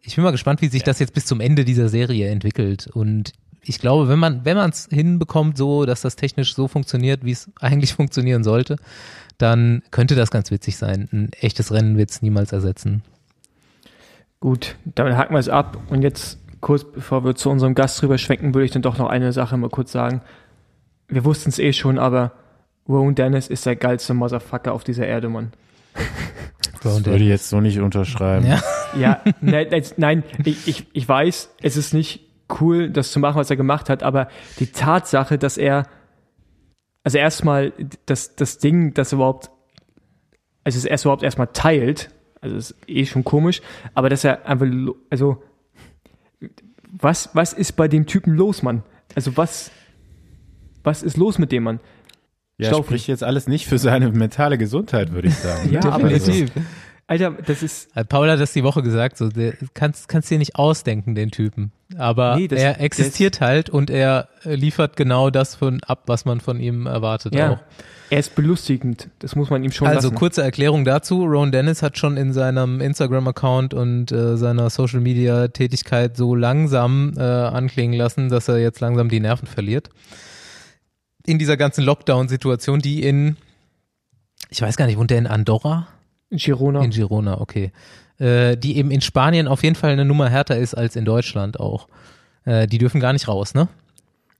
ich 0.00 0.16
bin 0.16 0.24
mal 0.24 0.32
gespannt, 0.32 0.62
wie 0.62 0.68
sich 0.68 0.82
das 0.82 0.98
jetzt 0.98 1.14
bis 1.14 1.26
zum 1.26 1.40
Ende 1.40 1.64
dieser 1.64 1.88
Serie 1.88 2.28
entwickelt. 2.28 2.86
Und 2.88 3.32
ich 3.62 3.78
glaube, 3.78 4.08
wenn 4.08 4.18
man 4.18 4.44
wenn 4.44 4.56
man 4.56 4.70
es 4.70 4.88
hinbekommt, 4.90 5.56
so 5.56 5.84
dass 5.84 6.00
das 6.00 6.16
technisch 6.16 6.54
so 6.54 6.68
funktioniert, 6.68 7.24
wie 7.24 7.32
es 7.32 7.50
eigentlich 7.60 7.94
funktionieren 7.94 8.44
sollte, 8.44 8.76
dann 9.38 9.82
könnte 9.90 10.14
das 10.14 10.30
ganz 10.30 10.50
witzig 10.50 10.76
sein. 10.76 11.08
Ein 11.12 11.30
echtes 11.40 11.72
Rennen 11.72 11.96
wird 11.98 12.10
es 12.10 12.22
niemals 12.22 12.52
ersetzen. 12.52 13.02
Gut, 14.40 14.76
damit 14.84 15.16
haken 15.16 15.34
wir 15.34 15.38
es 15.38 15.48
ab. 15.48 15.78
Und 15.88 16.02
jetzt, 16.02 16.38
kurz 16.60 16.84
bevor 16.84 17.24
wir 17.24 17.34
zu 17.34 17.50
unserem 17.50 17.74
Gast 17.74 18.02
rüber 18.02 18.18
schwenken, 18.18 18.54
würde 18.54 18.64
ich 18.64 18.70
dann 18.70 18.82
doch 18.82 18.98
noch 18.98 19.08
eine 19.08 19.32
Sache 19.32 19.56
mal 19.56 19.70
kurz 19.70 19.92
sagen. 19.92 20.22
Wir 21.08 21.24
wussten 21.24 21.50
es 21.50 21.58
eh 21.58 21.72
schon, 21.72 21.98
aber 21.98 22.32
Rowan 22.88 23.14
Dennis 23.14 23.48
ist 23.48 23.66
der 23.66 23.76
geilste 23.76 24.14
Motherfucker 24.14 24.72
auf 24.72 24.84
dieser 24.84 25.06
Erde, 25.06 25.28
Mann. 25.28 25.52
das 26.82 27.04
würde 27.04 27.24
ich 27.24 27.28
jetzt 27.28 27.48
so 27.48 27.60
nicht 27.60 27.80
unterschreiben. 27.80 28.46
Ja. 28.46 28.62
Ja, 28.98 29.20
nein, 29.40 29.68
nein 29.96 30.22
ich, 30.44 30.68
ich, 30.68 30.86
ich 30.92 31.08
weiß, 31.08 31.54
es 31.62 31.76
ist 31.76 31.92
nicht 31.92 32.20
cool, 32.60 32.90
das 32.90 33.12
zu 33.12 33.18
machen, 33.18 33.38
was 33.38 33.50
er 33.50 33.56
gemacht 33.56 33.88
hat, 33.90 34.02
aber 34.02 34.28
die 34.58 34.68
Tatsache, 34.68 35.38
dass 35.38 35.58
er, 35.58 35.86
also 37.02 37.18
erstmal 37.18 37.72
das, 38.06 38.36
das 38.36 38.58
Ding, 38.58 38.94
das 38.94 39.12
überhaupt, 39.12 39.50
also 40.64 40.78
es 40.78 40.84
erst 40.84 41.04
überhaupt 41.04 41.22
erstmal 41.22 41.48
teilt, 41.48 42.10
also 42.40 42.56
ist 42.56 42.76
eh 42.86 43.04
schon 43.06 43.24
komisch, 43.24 43.62
aber 43.94 44.08
dass 44.08 44.24
er 44.24 44.46
einfach, 44.46 44.66
also, 45.10 45.42
was, 46.98 47.30
was 47.34 47.52
ist 47.52 47.72
bei 47.76 47.88
dem 47.88 48.06
Typen 48.06 48.34
los, 48.34 48.62
Mann? 48.62 48.82
Also 49.14 49.36
was, 49.36 49.70
was 50.82 51.02
ist 51.02 51.16
los 51.16 51.38
mit 51.38 51.52
dem 51.52 51.64
Mann? 51.64 51.80
Ja, 52.58 52.68
Staufi. 52.68 52.84
spricht 52.88 53.08
jetzt 53.08 53.22
alles 53.22 53.48
nicht 53.48 53.66
für 53.66 53.78
seine 53.78 54.10
mentale 54.10 54.56
Gesundheit, 54.56 55.12
würde 55.12 55.28
ich 55.28 55.34
sagen. 55.36 55.70
Ja, 55.72 55.84
aber 55.84 56.08
Also, 56.08 56.32
Alter, 57.08 57.30
das 57.46 57.62
ist, 57.62 57.88
Paul 58.08 58.28
hat 58.30 58.40
das 58.40 58.52
die 58.52 58.64
Woche 58.64 58.82
gesagt, 58.82 59.16
so, 59.16 59.28
der, 59.28 59.54
kannst, 59.74 60.08
kannst 60.08 60.28
dir 60.28 60.38
nicht 60.38 60.56
ausdenken, 60.56 61.14
den 61.14 61.30
Typen. 61.30 61.70
Aber 61.96 62.34
Nee, 62.36 62.48
das- 62.48 62.60
er 62.60 62.80
existiert 62.80 63.40
halt 63.40 63.70
und 63.70 63.90
er 63.90 64.28
liefert 64.42 64.96
genau 64.96 65.30
das 65.30 65.54
von 65.54 65.82
ab, 65.84 66.02
was 66.06 66.24
man 66.24 66.40
von 66.40 66.58
ihm 66.58 66.86
erwartet 66.86 67.32
ja, 67.32 67.50
auch. 67.52 67.58
er 68.10 68.18
ist 68.18 68.34
belustigend, 68.34 69.08
das 69.20 69.36
muss 69.36 69.50
man 69.50 69.62
ihm 69.62 69.70
schon 69.70 69.86
Also 69.86 70.08
lassen. 70.08 70.16
kurze 70.18 70.42
Erklärung 70.42 70.84
dazu. 70.84 71.22
Ron 71.24 71.52
Dennis 71.52 71.80
hat 71.80 71.96
schon 71.96 72.16
in 72.16 72.32
seinem 72.32 72.80
Instagram-Account 72.80 73.72
und 73.72 74.10
äh, 74.10 74.36
seiner 74.36 74.68
Social-Media-Tätigkeit 74.68 76.16
so 76.16 76.34
langsam 76.34 77.14
äh, 77.16 77.20
anklingen 77.22 77.96
lassen, 77.96 78.30
dass 78.30 78.48
er 78.48 78.58
jetzt 78.58 78.80
langsam 78.80 79.08
die 79.08 79.20
Nerven 79.20 79.46
verliert. 79.46 79.90
In 81.24 81.38
dieser 81.38 81.56
ganzen 81.56 81.84
Lockdown-Situation, 81.84 82.80
die 82.80 83.04
in, 83.04 83.36
ich 84.50 84.60
weiß 84.60 84.76
gar 84.76 84.86
nicht, 84.86 84.98
wohnt 84.98 85.10
der 85.12 85.18
in 85.18 85.28
Andorra? 85.28 85.86
Girona. 86.30 86.82
In 86.82 86.90
Girona, 86.90 87.40
okay. 87.40 87.72
Äh, 88.18 88.56
die 88.56 88.78
eben 88.78 88.90
in 88.90 89.00
Spanien 89.00 89.46
auf 89.46 89.62
jeden 89.62 89.76
Fall 89.76 89.90
eine 89.90 90.04
Nummer 90.04 90.28
härter 90.28 90.56
ist 90.56 90.74
als 90.74 90.96
in 90.96 91.04
Deutschland 91.04 91.60
auch. 91.60 91.88
Äh, 92.44 92.66
die 92.66 92.78
dürfen 92.78 93.00
gar 93.00 93.12
nicht 93.12 93.28
raus, 93.28 93.54
ne? 93.54 93.68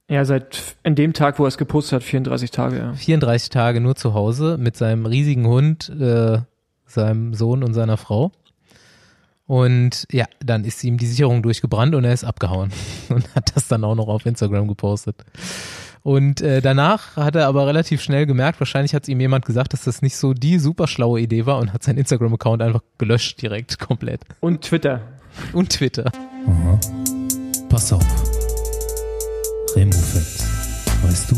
Ja, 0.09 0.23
seit 0.23 0.77
an 0.83 0.95
dem 0.95 1.13
Tag, 1.13 1.37
wo 1.37 1.43
er 1.43 1.49
es 1.49 1.57
gepostet 1.57 1.97
hat, 1.97 2.03
34 2.03 2.51
Tage, 2.51 2.77
ja. 2.77 2.93
34 2.93 3.49
Tage 3.49 3.81
nur 3.81 3.95
zu 3.95 4.13
Hause 4.13 4.57
mit 4.57 4.77
seinem 4.77 5.05
riesigen 5.05 5.45
Hund, 5.45 5.89
äh, 5.89 6.39
seinem 6.85 7.33
Sohn 7.33 7.63
und 7.63 7.73
seiner 7.73 7.97
Frau. 7.97 8.31
Und 9.45 10.07
ja, 10.11 10.25
dann 10.43 10.63
ist 10.65 10.83
ihm 10.83 10.97
die 10.97 11.05
Sicherung 11.05 11.43
durchgebrannt 11.43 11.93
und 11.95 12.03
er 12.03 12.13
ist 12.13 12.23
abgehauen 12.23 12.71
und 13.09 13.35
hat 13.35 13.55
das 13.55 13.67
dann 13.67 13.83
auch 13.83 13.95
noch 13.95 14.07
auf 14.07 14.25
Instagram 14.25 14.67
gepostet. 14.67 15.23
Und 16.07 16.39
äh, 16.39 16.61
danach 16.61 17.17
hat 17.17 17.35
er 17.35 17.47
aber 17.47 17.67
relativ 17.67 18.01
schnell 18.01 18.25
gemerkt, 18.25 18.61
wahrscheinlich 18.61 18.95
hat 18.95 19.03
es 19.03 19.09
ihm 19.09 19.19
jemand 19.19 19.43
gesagt, 19.43 19.73
dass 19.73 19.81
das 19.81 20.01
nicht 20.01 20.15
so 20.15 20.33
die 20.33 20.57
super 20.57 20.87
schlaue 20.87 21.19
Idee 21.19 21.45
war 21.45 21.57
und 21.57 21.73
hat 21.73 21.83
seinen 21.83 21.97
Instagram-Account 21.97 22.61
einfach 22.61 22.79
gelöscht 22.97 23.41
direkt 23.41 23.77
komplett. 23.77 24.21
Und 24.39 24.61
Twitter. 24.61 25.01
Und 25.51 25.69
Twitter. 25.69 26.09
Aha. 26.45 26.79
Pass 27.67 27.91
auf. 27.91 28.05
Rainbow 29.75 29.97
Facts. 29.97 30.45
Weißt 31.03 31.31
du? 31.31 31.35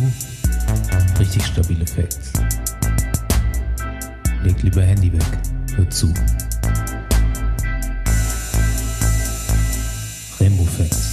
Richtig 1.19 1.43
stabile 1.47 1.88
Facts. 1.88 2.34
Leg 4.43 4.62
lieber 4.62 4.84
Handy 4.84 5.12
weg. 5.12 5.25
Hör 5.77 5.89
zu. 5.89 6.13
Rainbow 10.39 10.65
Facts. 10.65 11.09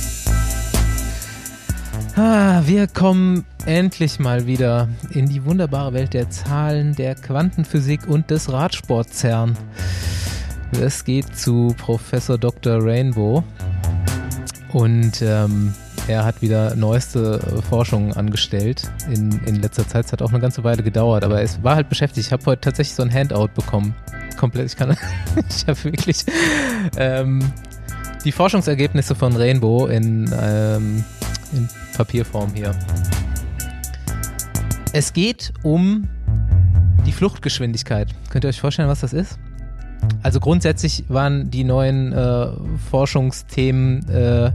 Ah, 2.19 2.63
wir 2.65 2.87
kommen 2.87 3.45
endlich 3.67 4.19
mal 4.19 4.47
wieder 4.47 4.89
in 5.11 5.29
die 5.29 5.45
wunderbare 5.45 5.93
Welt 5.93 6.15
der 6.15 6.31
Zahlen, 6.31 6.95
der 6.95 7.15
Quantenphysik 7.15 8.09
und 8.09 8.31
des 8.31 8.51
Radsportzern. 8.51 9.55
Es 10.81 11.05
geht 11.05 11.37
zu 11.37 11.75
Professor 11.77 12.39
Dr. 12.39 12.79
Rainbow 12.83 13.45
und 14.73 15.21
ähm, 15.21 15.75
er 16.09 16.25
hat 16.25 16.41
wieder 16.41 16.75
neueste 16.75 17.39
äh, 17.39 17.61
Forschungen 17.61 18.15
angestellt 18.15 18.91
in, 19.13 19.39
in 19.45 19.57
letzter 19.57 19.87
Zeit. 19.87 20.07
Es 20.07 20.13
hat 20.13 20.23
auch 20.23 20.31
eine 20.31 20.41
ganze 20.41 20.65
Weile 20.65 20.83
gedauert, 20.83 21.23
aber 21.23 21.43
es 21.43 21.63
war 21.63 21.77
halt 21.77 21.91
beschäftigt. 21.91 22.29
Ich 22.29 22.33
habe 22.33 22.47
heute 22.47 22.63
tatsächlich 22.63 22.95
so 22.95 23.03
ein 23.03 23.13
Handout 23.13 23.49
bekommen. 23.55 23.95
Komplett, 24.39 24.65
ich 24.65 24.77
kann, 24.77 24.97
ich 25.51 25.67
habe 25.67 25.85
wirklich 25.85 26.25
ähm, 26.97 27.53
die 28.25 28.33
Forschungsergebnisse 28.33 29.15
von 29.15 29.37
Rainbow 29.37 29.87
in, 29.89 30.31
ähm, 30.41 31.05
in 31.53 31.69
Papierform 31.97 32.53
hier. 32.55 32.75
Es 34.93 35.13
geht 35.13 35.53
um 35.63 36.09
die 37.07 37.13
Fluchtgeschwindigkeit. 37.13 38.15
Könnt 38.31 38.45
ihr 38.45 38.49
euch 38.49 38.61
vorstellen, 38.61 38.89
was 38.89 39.01
das 39.01 39.13
ist? 39.13 39.39
Also 40.23 40.41
grundsätzlich 40.41 41.05
waren 41.09 41.51
die 41.51 41.65
neuen 41.65 42.13
äh, 42.13 42.49
Forschungsthemen 42.91 44.09
äh, 44.09 44.53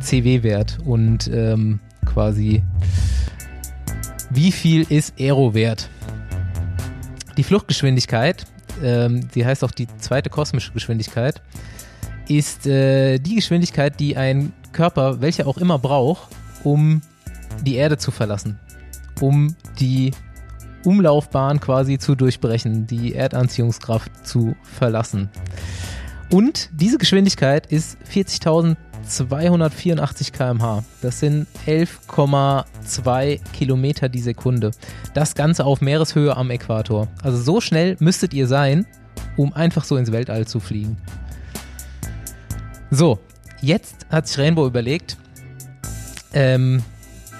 CW-Wert 0.00 0.78
und 0.84 1.28
ähm, 1.32 1.80
quasi 2.04 2.62
Wie 4.30 4.52
viel 4.52 4.86
ist 4.88 5.14
Aero 5.18 5.54
wert? 5.54 5.88
Die 7.36 7.42
Fluchtgeschwindigkeit, 7.42 8.46
ähm, 8.82 9.28
die 9.34 9.44
heißt 9.44 9.64
auch 9.64 9.70
die 9.70 9.86
zweite 9.98 10.30
kosmische 10.30 10.72
Geschwindigkeit, 10.72 11.40
ist 12.28 12.66
äh, 12.66 13.18
die 13.18 13.36
Geschwindigkeit, 13.36 13.98
die 14.00 14.16
ein 14.16 14.52
Körper, 14.72 15.20
welcher 15.20 15.46
auch 15.46 15.58
immer 15.58 15.78
braucht, 15.78 16.28
um 16.64 17.02
die 17.64 17.76
Erde 17.76 17.98
zu 17.98 18.10
verlassen, 18.10 18.58
um 19.20 19.54
die 19.78 20.10
Umlaufbahn 20.84 21.60
quasi 21.60 21.98
zu 21.98 22.14
durchbrechen, 22.14 22.86
die 22.86 23.14
Erdanziehungskraft 23.14 24.26
zu 24.26 24.56
verlassen. 24.62 25.28
Und 26.30 26.70
diese 26.72 26.96
Geschwindigkeit 26.98 27.66
ist 27.66 27.96
40.284 28.12 30.32
km/h. 30.32 30.84
Das 31.00 31.20
sind 31.20 31.46
11,2 31.66 33.40
Kilometer 33.52 34.10
die 34.10 34.20
Sekunde. 34.20 34.72
Das 35.14 35.34
Ganze 35.34 35.64
auf 35.64 35.80
Meereshöhe 35.80 36.36
am 36.36 36.50
Äquator. 36.50 37.08
Also 37.22 37.38
so 37.38 37.60
schnell 37.60 37.96
müsstet 37.98 38.34
ihr 38.34 38.46
sein, 38.46 38.86
um 39.36 39.54
einfach 39.54 39.84
so 39.84 39.96
ins 39.96 40.12
Weltall 40.12 40.46
zu 40.46 40.60
fliegen. 40.60 40.98
So, 42.90 43.18
jetzt 43.60 44.06
hat 44.10 44.28
sich 44.28 44.38
Rainbow 44.38 44.66
überlegt, 44.66 45.18
ähm, 46.32 46.82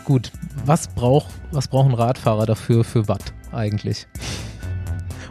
gut, 0.04 0.32
was, 0.64 0.88
braucht, 0.88 1.32
was 1.52 1.68
brauchen 1.68 1.94
Radfahrer 1.94 2.46
dafür 2.46 2.84
für 2.84 3.08
Watt 3.08 3.32
eigentlich? 3.52 4.06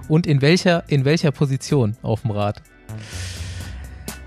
Und 0.07 0.25
in 0.25 0.41
welcher, 0.41 0.83
in 0.87 1.05
welcher 1.05 1.31
Position 1.31 1.97
auf 2.01 2.21
dem 2.21 2.31
Rad? 2.31 2.61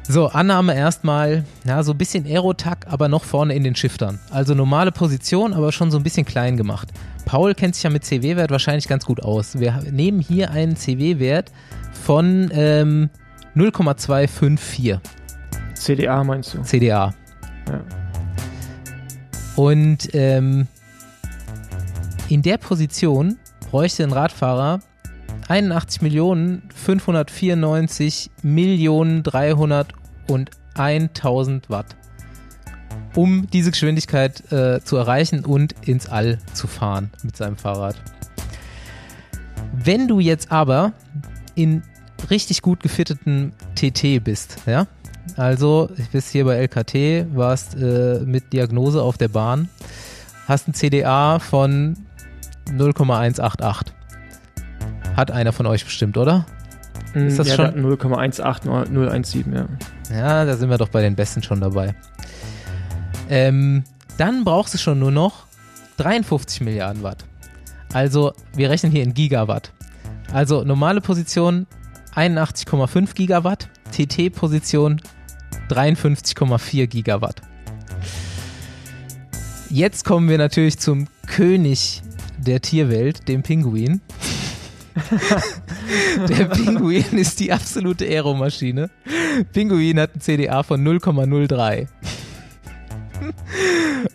So, 0.02 0.26
Annahme 0.26 0.74
erstmal, 0.74 1.44
ja, 1.64 1.82
so 1.84 1.92
ein 1.92 1.98
bisschen 1.98 2.26
Aerotack, 2.26 2.86
aber 2.88 3.08
noch 3.08 3.22
vorne 3.22 3.54
in 3.54 3.62
den 3.62 3.76
Shiftern. 3.76 4.18
Also 4.30 4.54
normale 4.54 4.90
Position, 4.90 5.54
aber 5.54 5.70
schon 5.70 5.92
so 5.92 5.98
ein 5.98 6.02
bisschen 6.02 6.26
klein 6.26 6.56
gemacht. 6.56 6.88
Paul 7.26 7.54
kennt 7.54 7.76
sich 7.76 7.84
ja 7.84 7.90
mit 7.90 8.04
CW-Wert 8.04 8.50
wahrscheinlich 8.50 8.88
ganz 8.88 9.06
gut 9.06 9.22
aus. 9.22 9.60
Wir 9.60 9.84
nehmen 9.90 10.20
hier 10.20 10.50
einen 10.50 10.74
CW-Wert 10.74 11.52
von 11.92 12.50
ähm, 12.52 13.08
0,254 13.54 14.98
CDA 15.74 16.24
meinst 16.24 16.54
du? 16.54 16.62
CDA. 16.62 17.14
Ja. 17.68 17.99
Und 19.60 20.14
ähm, 20.14 20.66
in 22.30 22.40
der 22.40 22.56
Position 22.56 23.36
bräuchte 23.70 24.04
ein 24.04 24.12
Radfahrer 24.14 24.80
81 25.48 26.00
Millionen 26.00 26.62
594 26.74 28.30
Millionen 28.42 29.22
301.000 29.22 31.60
Watt, 31.68 31.94
um 33.14 33.48
diese 33.52 33.72
Geschwindigkeit 33.72 34.50
äh, 34.50 34.80
zu 34.82 34.96
erreichen 34.96 35.44
und 35.44 35.74
ins 35.86 36.08
All 36.08 36.38
zu 36.54 36.66
fahren 36.66 37.10
mit 37.22 37.36
seinem 37.36 37.58
Fahrrad. 37.58 37.96
Wenn 39.74 40.08
du 40.08 40.20
jetzt 40.20 40.50
aber 40.50 40.94
in 41.54 41.82
richtig 42.30 42.62
gut 42.62 42.82
gefitteten 42.82 43.52
TT 43.74 44.24
bist, 44.24 44.56
ja, 44.64 44.86
also 45.36 45.90
bist 46.12 46.30
hier 46.30 46.44
bei 46.44 46.56
LKT, 46.56 47.34
warst 47.36 47.74
äh, 47.76 48.20
mit 48.24 48.52
Diagnose 48.52 49.02
auf 49.02 49.18
der 49.18 49.28
Bahn, 49.28 49.68
hast 50.46 50.68
ein 50.68 50.74
CDA 50.74 51.38
von 51.38 51.96
0,188. 52.72 53.92
Hat 55.16 55.30
einer 55.30 55.52
von 55.52 55.66
euch 55.66 55.84
bestimmt, 55.84 56.16
oder? 56.16 56.46
Ist 57.14 57.38
das 57.38 57.48
ja, 57.48 57.54
schon- 57.56 57.64
der 57.74 57.74
hat 57.74 58.00
0,18017, 58.00 59.52
ja. 59.54 59.66
Ja, 60.16 60.44
da 60.44 60.56
sind 60.56 60.70
wir 60.70 60.78
doch 60.78 60.88
bei 60.88 61.02
den 61.02 61.16
Besten 61.16 61.42
schon 61.42 61.60
dabei. 61.60 61.94
Ähm, 63.28 63.84
dann 64.18 64.44
brauchst 64.44 64.74
du 64.74 64.78
schon 64.78 64.98
nur 64.98 65.10
noch 65.10 65.44
53 65.98 66.60
Milliarden 66.62 67.02
Watt. 67.02 67.24
Also, 67.92 68.32
wir 68.54 68.70
rechnen 68.70 68.92
hier 68.92 69.02
in 69.02 69.14
Gigawatt. 69.14 69.72
Also, 70.32 70.62
normale 70.64 71.00
Position 71.00 71.66
81,5 72.14 73.14
Gigawatt, 73.14 73.68
TT-Position 73.92 75.00
53,4 75.68 76.86
Gigawatt. 76.86 77.42
Jetzt 79.68 80.04
kommen 80.04 80.28
wir 80.28 80.38
natürlich 80.38 80.78
zum 80.78 81.06
König 81.26 82.02
der 82.38 82.60
Tierwelt, 82.60 83.28
dem 83.28 83.42
Pinguin. 83.42 84.00
der 86.28 86.46
Pinguin 86.46 87.18
ist 87.18 87.38
die 87.38 87.52
absolute 87.52 88.04
Aeromaschine. 88.04 88.90
Pinguin 89.52 90.00
hat 90.00 90.16
ein 90.16 90.20
CDA 90.20 90.62
von 90.62 90.84
0,03. 90.86 91.86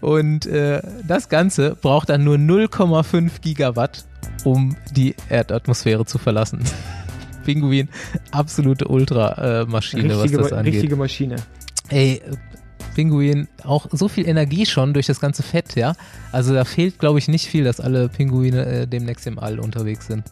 Und 0.01 0.45
äh, 0.45 0.81
das 1.07 1.29
Ganze 1.29 1.75
braucht 1.75 2.09
dann 2.09 2.23
nur 2.23 2.35
0,5 2.35 3.41
Gigawatt, 3.41 4.05
um 4.43 4.75
die 4.91 5.15
Erdatmosphäre 5.29 6.05
zu 6.05 6.17
verlassen. 6.17 6.63
Pinguin, 7.45 7.89
absolute 8.31 8.87
Ultramaschine, 8.87 10.17
was 10.17 10.31
das 10.31 10.51
angeht. 10.51 10.73
richtige 10.73 10.95
Maschine. 10.95 11.37
Ey, 11.89 12.21
Pinguin, 12.95 13.47
auch 13.63 13.87
so 13.91 14.07
viel 14.07 14.27
Energie 14.27 14.65
schon 14.65 14.93
durch 14.93 15.05
das 15.05 15.19
ganze 15.19 15.43
Fett, 15.43 15.75
ja. 15.75 15.95
Also 16.31 16.53
da 16.53 16.65
fehlt, 16.65 16.97
glaube 16.97 17.19
ich, 17.19 17.27
nicht 17.27 17.47
viel, 17.47 17.63
dass 17.63 17.79
alle 17.79 18.09
Pinguine 18.09 18.65
äh, 18.65 18.87
demnächst 18.87 19.27
im 19.27 19.37
All 19.37 19.59
unterwegs 19.59 20.07
sind. 20.07 20.23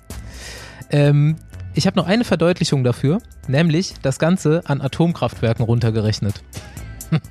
Ähm, 0.90 1.36
ich 1.76 1.88
habe 1.88 1.98
noch 1.98 2.08
eine 2.08 2.24
Verdeutlichung 2.24 2.84
dafür, 2.84 3.20
nämlich 3.48 3.96
das 4.02 4.20
Ganze 4.20 4.62
an 4.66 4.82
Atomkraftwerken 4.82 5.66
runtergerechnet. 5.66 6.44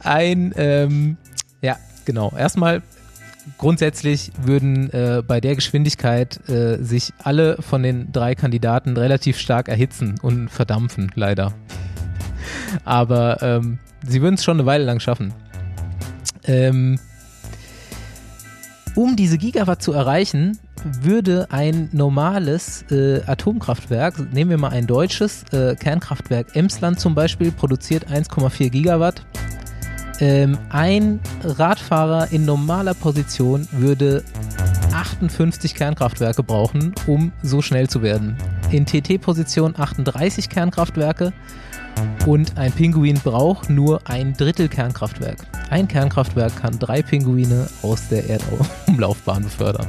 Ein, 0.00 0.52
ähm, 0.56 1.16
ja, 1.60 1.76
genau. 2.04 2.32
Erstmal 2.36 2.82
grundsätzlich 3.56 4.32
würden 4.42 4.90
äh, 4.92 5.22
bei 5.26 5.40
der 5.40 5.54
Geschwindigkeit 5.54 6.48
äh, 6.48 6.76
sich 6.82 7.12
alle 7.22 7.56
von 7.60 7.82
den 7.82 8.12
drei 8.12 8.34
Kandidaten 8.34 8.96
relativ 8.96 9.38
stark 9.38 9.68
erhitzen 9.68 10.16
und 10.20 10.48
verdampfen, 10.50 11.10
leider. 11.14 11.52
Aber 12.84 13.42
ähm, 13.42 13.78
sie 14.06 14.20
würden 14.22 14.34
es 14.34 14.44
schon 14.44 14.58
eine 14.58 14.66
Weile 14.66 14.84
lang 14.84 15.00
schaffen. 15.00 15.32
Ähm, 16.44 16.98
um 18.94 19.16
diese 19.16 19.38
Gigawatt 19.38 19.82
zu 19.82 19.92
erreichen, 19.92 20.58
würde 20.84 21.46
ein 21.50 21.88
normales 21.92 22.84
äh, 22.90 23.20
Atomkraftwerk, 23.26 24.32
nehmen 24.32 24.50
wir 24.50 24.58
mal 24.58 24.70
ein 24.70 24.86
deutsches 24.86 25.44
äh, 25.52 25.74
Kernkraftwerk 25.76 26.54
Emsland 26.54 27.00
zum 27.00 27.14
Beispiel, 27.14 27.52
produziert 27.52 28.08
1,4 28.08 28.70
Gigawatt. 28.70 29.24
Ähm, 30.20 30.58
ein 30.68 31.20
Radfahrer 31.44 32.32
in 32.32 32.44
normaler 32.44 32.94
Position 32.94 33.68
würde 33.70 34.24
58 34.92 35.74
Kernkraftwerke 35.74 36.42
brauchen, 36.42 36.94
um 37.06 37.32
so 37.42 37.62
schnell 37.62 37.88
zu 37.88 38.02
werden. 38.02 38.36
In 38.70 38.84
TT-Position 38.84 39.74
38 39.78 40.48
Kernkraftwerke 40.48 41.32
und 42.26 42.58
ein 42.58 42.72
Pinguin 42.72 43.20
braucht 43.22 43.70
nur 43.70 44.00
ein 44.04 44.34
Drittel 44.34 44.68
Kernkraftwerk. 44.68 45.38
Ein 45.70 45.86
Kernkraftwerk 45.86 46.56
kann 46.56 46.78
drei 46.78 47.02
Pinguine 47.02 47.68
aus 47.82 48.08
der 48.08 48.28
Erdumlaufbahn 48.28 49.44
befördern. 49.44 49.86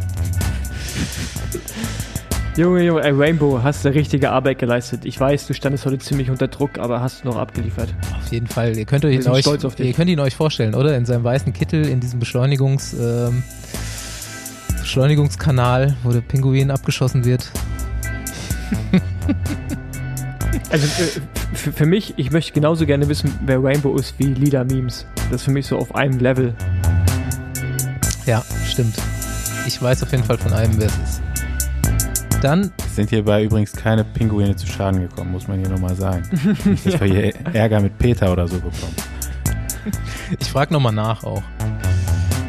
Junge, 2.57 2.83
Junge, 2.83 3.01
ey, 3.03 3.11
Rainbow, 3.11 3.61
hast 3.63 3.85
du 3.85 3.89
richtige 3.89 4.31
Arbeit 4.31 4.59
geleistet. 4.59 5.05
Ich 5.05 5.19
weiß, 5.19 5.47
du 5.47 5.53
standest 5.53 5.85
heute 5.85 5.99
ziemlich 5.99 6.29
unter 6.29 6.47
Druck, 6.47 6.77
aber 6.77 6.99
hast 6.99 7.23
noch 7.23 7.37
abgeliefert. 7.37 7.93
Auf 8.17 8.31
jeden 8.31 8.47
Fall. 8.47 8.75
Ihr 8.77 8.85
könnt, 8.85 9.05
euch 9.05 9.27
euch, 9.29 9.41
stolz 9.41 9.63
auf 9.63 9.75
dich. 9.75 9.87
ihr 9.87 9.93
könnt 9.93 10.09
ihn 10.09 10.19
euch 10.19 10.35
vorstellen, 10.35 10.75
oder? 10.75 10.97
In 10.97 11.05
seinem 11.05 11.23
weißen 11.23 11.53
Kittel, 11.53 11.87
in 11.87 11.99
diesem 11.99 12.19
Beschleunigungs, 12.19 12.93
ähm, 12.93 13.43
Beschleunigungskanal, 14.81 15.95
wo 16.03 16.11
der 16.11 16.21
Pinguin 16.21 16.71
abgeschossen 16.71 17.23
wird. 17.25 17.51
Also 20.71 20.85
äh, 20.85 21.21
für, 21.53 21.71
für 21.71 21.85
mich, 21.85 22.13
ich 22.17 22.31
möchte 22.31 22.53
genauso 22.53 22.85
gerne 22.85 23.07
wissen, 23.09 23.33
wer 23.45 23.63
Rainbow 23.63 23.95
ist 23.97 24.15
wie 24.19 24.25
Leader 24.25 24.63
Memes. 24.65 25.05
Das 25.31 25.41
ist 25.41 25.45
für 25.45 25.51
mich 25.51 25.67
so 25.67 25.77
auf 25.77 25.95
einem 25.95 26.19
Level. 26.19 26.53
Ja, 28.25 28.43
stimmt. 28.67 28.95
Ich 29.65 29.81
weiß 29.81 30.03
auf 30.03 30.11
jeden 30.11 30.23
Fall 30.23 30.37
von 30.37 30.53
einem, 30.53 30.77
wer 30.77 30.87
es 30.87 30.97
ist. 30.97 31.28
Dann, 32.41 32.71
Es 32.85 32.95
sind 32.95 33.09
hierbei 33.09 33.43
übrigens 33.43 33.73
keine 33.73 34.05
Pinguine 34.05 34.55
zu 34.55 34.65
Schaden 34.65 35.01
gekommen, 35.01 35.31
muss 35.31 35.49
man 35.49 35.59
hier 35.59 35.67
nochmal 35.67 35.95
sagen. 35.95 36.23
Nicht, 36.63 36.85
dass 36.85 36.99
wir 37.01 37.07
hier 37.07 37.33
Ärger 37.53 37.81
mit 37.81 37.97
Peter 37.97 38.31
oder 38.31 38.47
so 38.47 38.55
bekommen. 38.55 38.95
ich 40.39 40.47
frage 40.49 40.71
nochmal 40.71 40.93
nach 40.93 41.21
auch. 41.25 41.43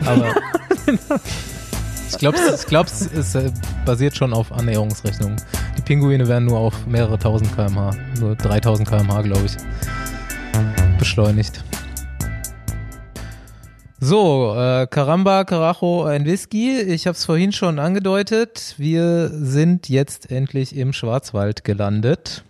Aber 0.06 0.32
ich 2.08 2.18
glaube, 2.18 2.38
ich 2.54 2.66
glaub, 2.66 2.86
es 2.86 3.34
äh, 3.34 3.50
basiert 3.84 4.16
schon 4.16 4.32
auf 4.32 4.52
Annäherungsrechnungen. 4.52 5.36
Die 5.76 5.82
Pinguine 5.82 6.28
werden 6.28 6.44
nur 6.44 6.58
auf 6.58 6.86
mehrere 6.86 7.18
tausend 7.18 7.52
kmh, 7.56 7.90
nur 8.20 8.36
3000 8.36 8.88
kmh, 8.88 9.22
glaube 9.22 9.46
ich, 9.46 9.56
beschleunigt. 10.98 11.64
So, 14.02 14.54
äh, 14.56 14.86
Caramba, 14.86 15.44
Carajo, 15.44 16.04
ein 16.04 16.24
Whisky. 16.24 16.80
Ich 16.80 17.06
habe 17.06 17.14
es 17.14 17.26
vorhin 17.26 17.52
schon 17.52 17.78
angedeutet. 17.78 18.74
Wir 18.78 19.28
sind 19.28 19.90
jetzt 19.90 20.30
endlich 20.30 20.74
im 20.74 20.94
Schwarzwald 20.94 21.64
gelandet. 21.64 22.42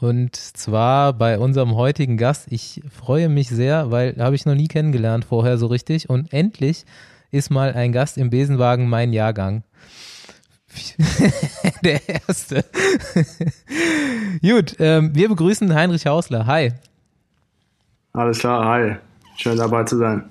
Und 0.00 0.34
zwar 0.34 1.12
bei 1.12 1.38
unserem 1.38 1.76
heutigen 1.76 2.16
Gast. 2.16 2.48
Ich 2.50 2.82
freue 2.90 3.28
mich 3.28 3.50
sehr, 3.50 3.92
weil 3.92 4.16
habe 4.18 4.34
ich 4.34 4.46
noch 4.46 4.56
nie 4.56 4.66
kennengelernt 4.66 5.24
vorher 5.24 5.58
so 5.58 5.68
richtig. 5.68 6.10
Und 6.10 6.32
endlich 6.32 6.84
ist 7.30 7.50
mal 7.50 7.72
ein 7.72 7.92
Gast 7.92 8.18
im 8.18 8.30
Besenwagen 8.30 8.88
mein 8.88 9.12
Jahrgang. 9.12 9.62
Der 11.84 12.00
erste. 12.08 12.64
Gut, 14.42 14.74
ähm, 14.80 15.14
wir 15.14 15.28
begrüßen 15.28 15.72
Heinrich 15.72 16.08
Hausler. 16.08 16.46
Hi. 16.46 16.72
Alles 18.12 18.40
klar, 18.40 18.64
hi. 18.64 18.96
Schön 19.36 19.56
dabei 19.56 19.84
zu 19.84 19.96
sein. 19.96 20.24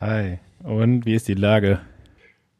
Hi. 0.00 0.38
Und 0.62 1.06
wie 1.06 1.14
ist 1.14 1.26
die 1.26 1.34
Lage? 1.34 1.80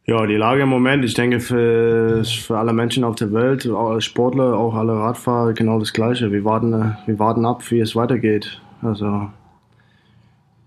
Ja, 0.07 0.27
die 0.27 0.37
Lage 0.37 0.63
im 0.63 0.71
Moment, 0.71 1.05
ich 1.05 1.15
denke 1.15 1.39
für, 1.39 2.25
für 2.25 2.59
alle 2.59 2.73
Menschen 2.73 3.05
auf 3.05 3.15
der 3.17 3.33
Welt, 3.33 3.69
Sportler, 4.03 4.57
auch 4.57 4.75
alle 4.75 4.95
Radfahrer, 4.95 5.53
genau 5.53 5.79
das 5.79 5.93
Gleiche. 5.93 6.33
Wir 6.33 6.45
warten, 6.45 6.97
wir 7.07 7.19
warten 7.19 7.45
ab, 7.45 7.63
wie 7.71 7.81
es 7.81 7.95
weitergeht. 7.95 8.61
Also 8.83 9.31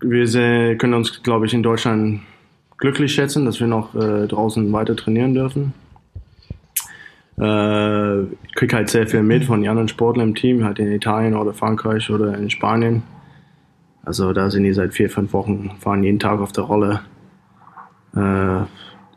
wir 0.00 0.26
sehen, 0.28 0.78
können 0.78 0.94
uns, 0.94 1.22
glaube 1.22 1.46
ich, 1.46 1.54
in 1.54 1.62
Deutschland 1.62 2.20
glücklich 2.78 3.12
schätzen, 3.12 3.44
dass 3.44 3.60
wir 3.60 3.66
noch 3.66 3.94
äh, 3.94 4.26
draußen 4.26 4.72
weiter 4.72 4.96
trainieren 4.96 5.34
dürfen. 5.34 5.74
Äh, 7.38 8.22
ich 8.22 8.54
kriege 8.54 8.76
halt 8.76 8.88
sehr 8.88 9.06
viel 9.06 9.22
mit 9.22 9.44
von 9.44 9.60
den 9.60 9.70
anderen 9.70 9.88
Sportlern 9.88 10.28
im 10.28 10.34
Team, 10.34 10.64
halt 10.64 10.78
in 10.78 10.90
Italien 10.92 11.34
oder 11.34 11.52
Frankreich 11.52 12.08
oder 12.10 12.38
in 12.38 12.48
Spanien. 12.48 13.02
Also 14.04 14.32
da 14.32 14.50
sind 14.50 14.64
die 14.64 14.72
seit 14.72 14.94
vier, 14.94 15.08
fünf 15.10 15.32
Wochen, 15.32 15.70
fahren 15.78 16.02
jeden 16.02 16.18
Tag 16.18 16.40
auf 16.40 16.52
der 16.52 16.64
Rolle. 16.64 17.00
Äh, 18.16 18.62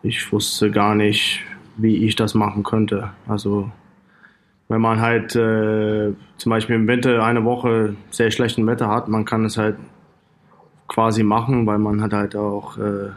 ich 0.03 0.31
wusste 0.31 0.69
gar 0.69 0.95
nicht, 0.95 1.41
wie 1.77 2.05
ich 2.05 2.15
das 2.15 2.35
machen 2.35 2.63
könnte. 2.63 3.11
Also 3.27 3.71
wenn 4.67 4.81
man 4.81 5.01
halt 5.01 5.35
äh, 5.35 6.13
zum 6.37 6.49
Beispiel 6.49 6.75
im 6.75 6.87
Winter 6.87 7.23
eine 7.23 7.43
Woche 7.43 7.95
sehr 8.11 8.31
schlechten 8.31 8.65
Wetter 8.67 8.87
hat, 8.87 9.07
man 9.07 9.25
kann 9.25 9.45
es 9.45 9.57
halt 9.57 9.75
quasi 10.87 11.23
machen, 11.23 11.65
weil 11.65 11.79
man 11.79 12.01
hat 12.01 12.13
halt 12.13 12.35
auch, 12.35 12.77
äh, 12.77 13.09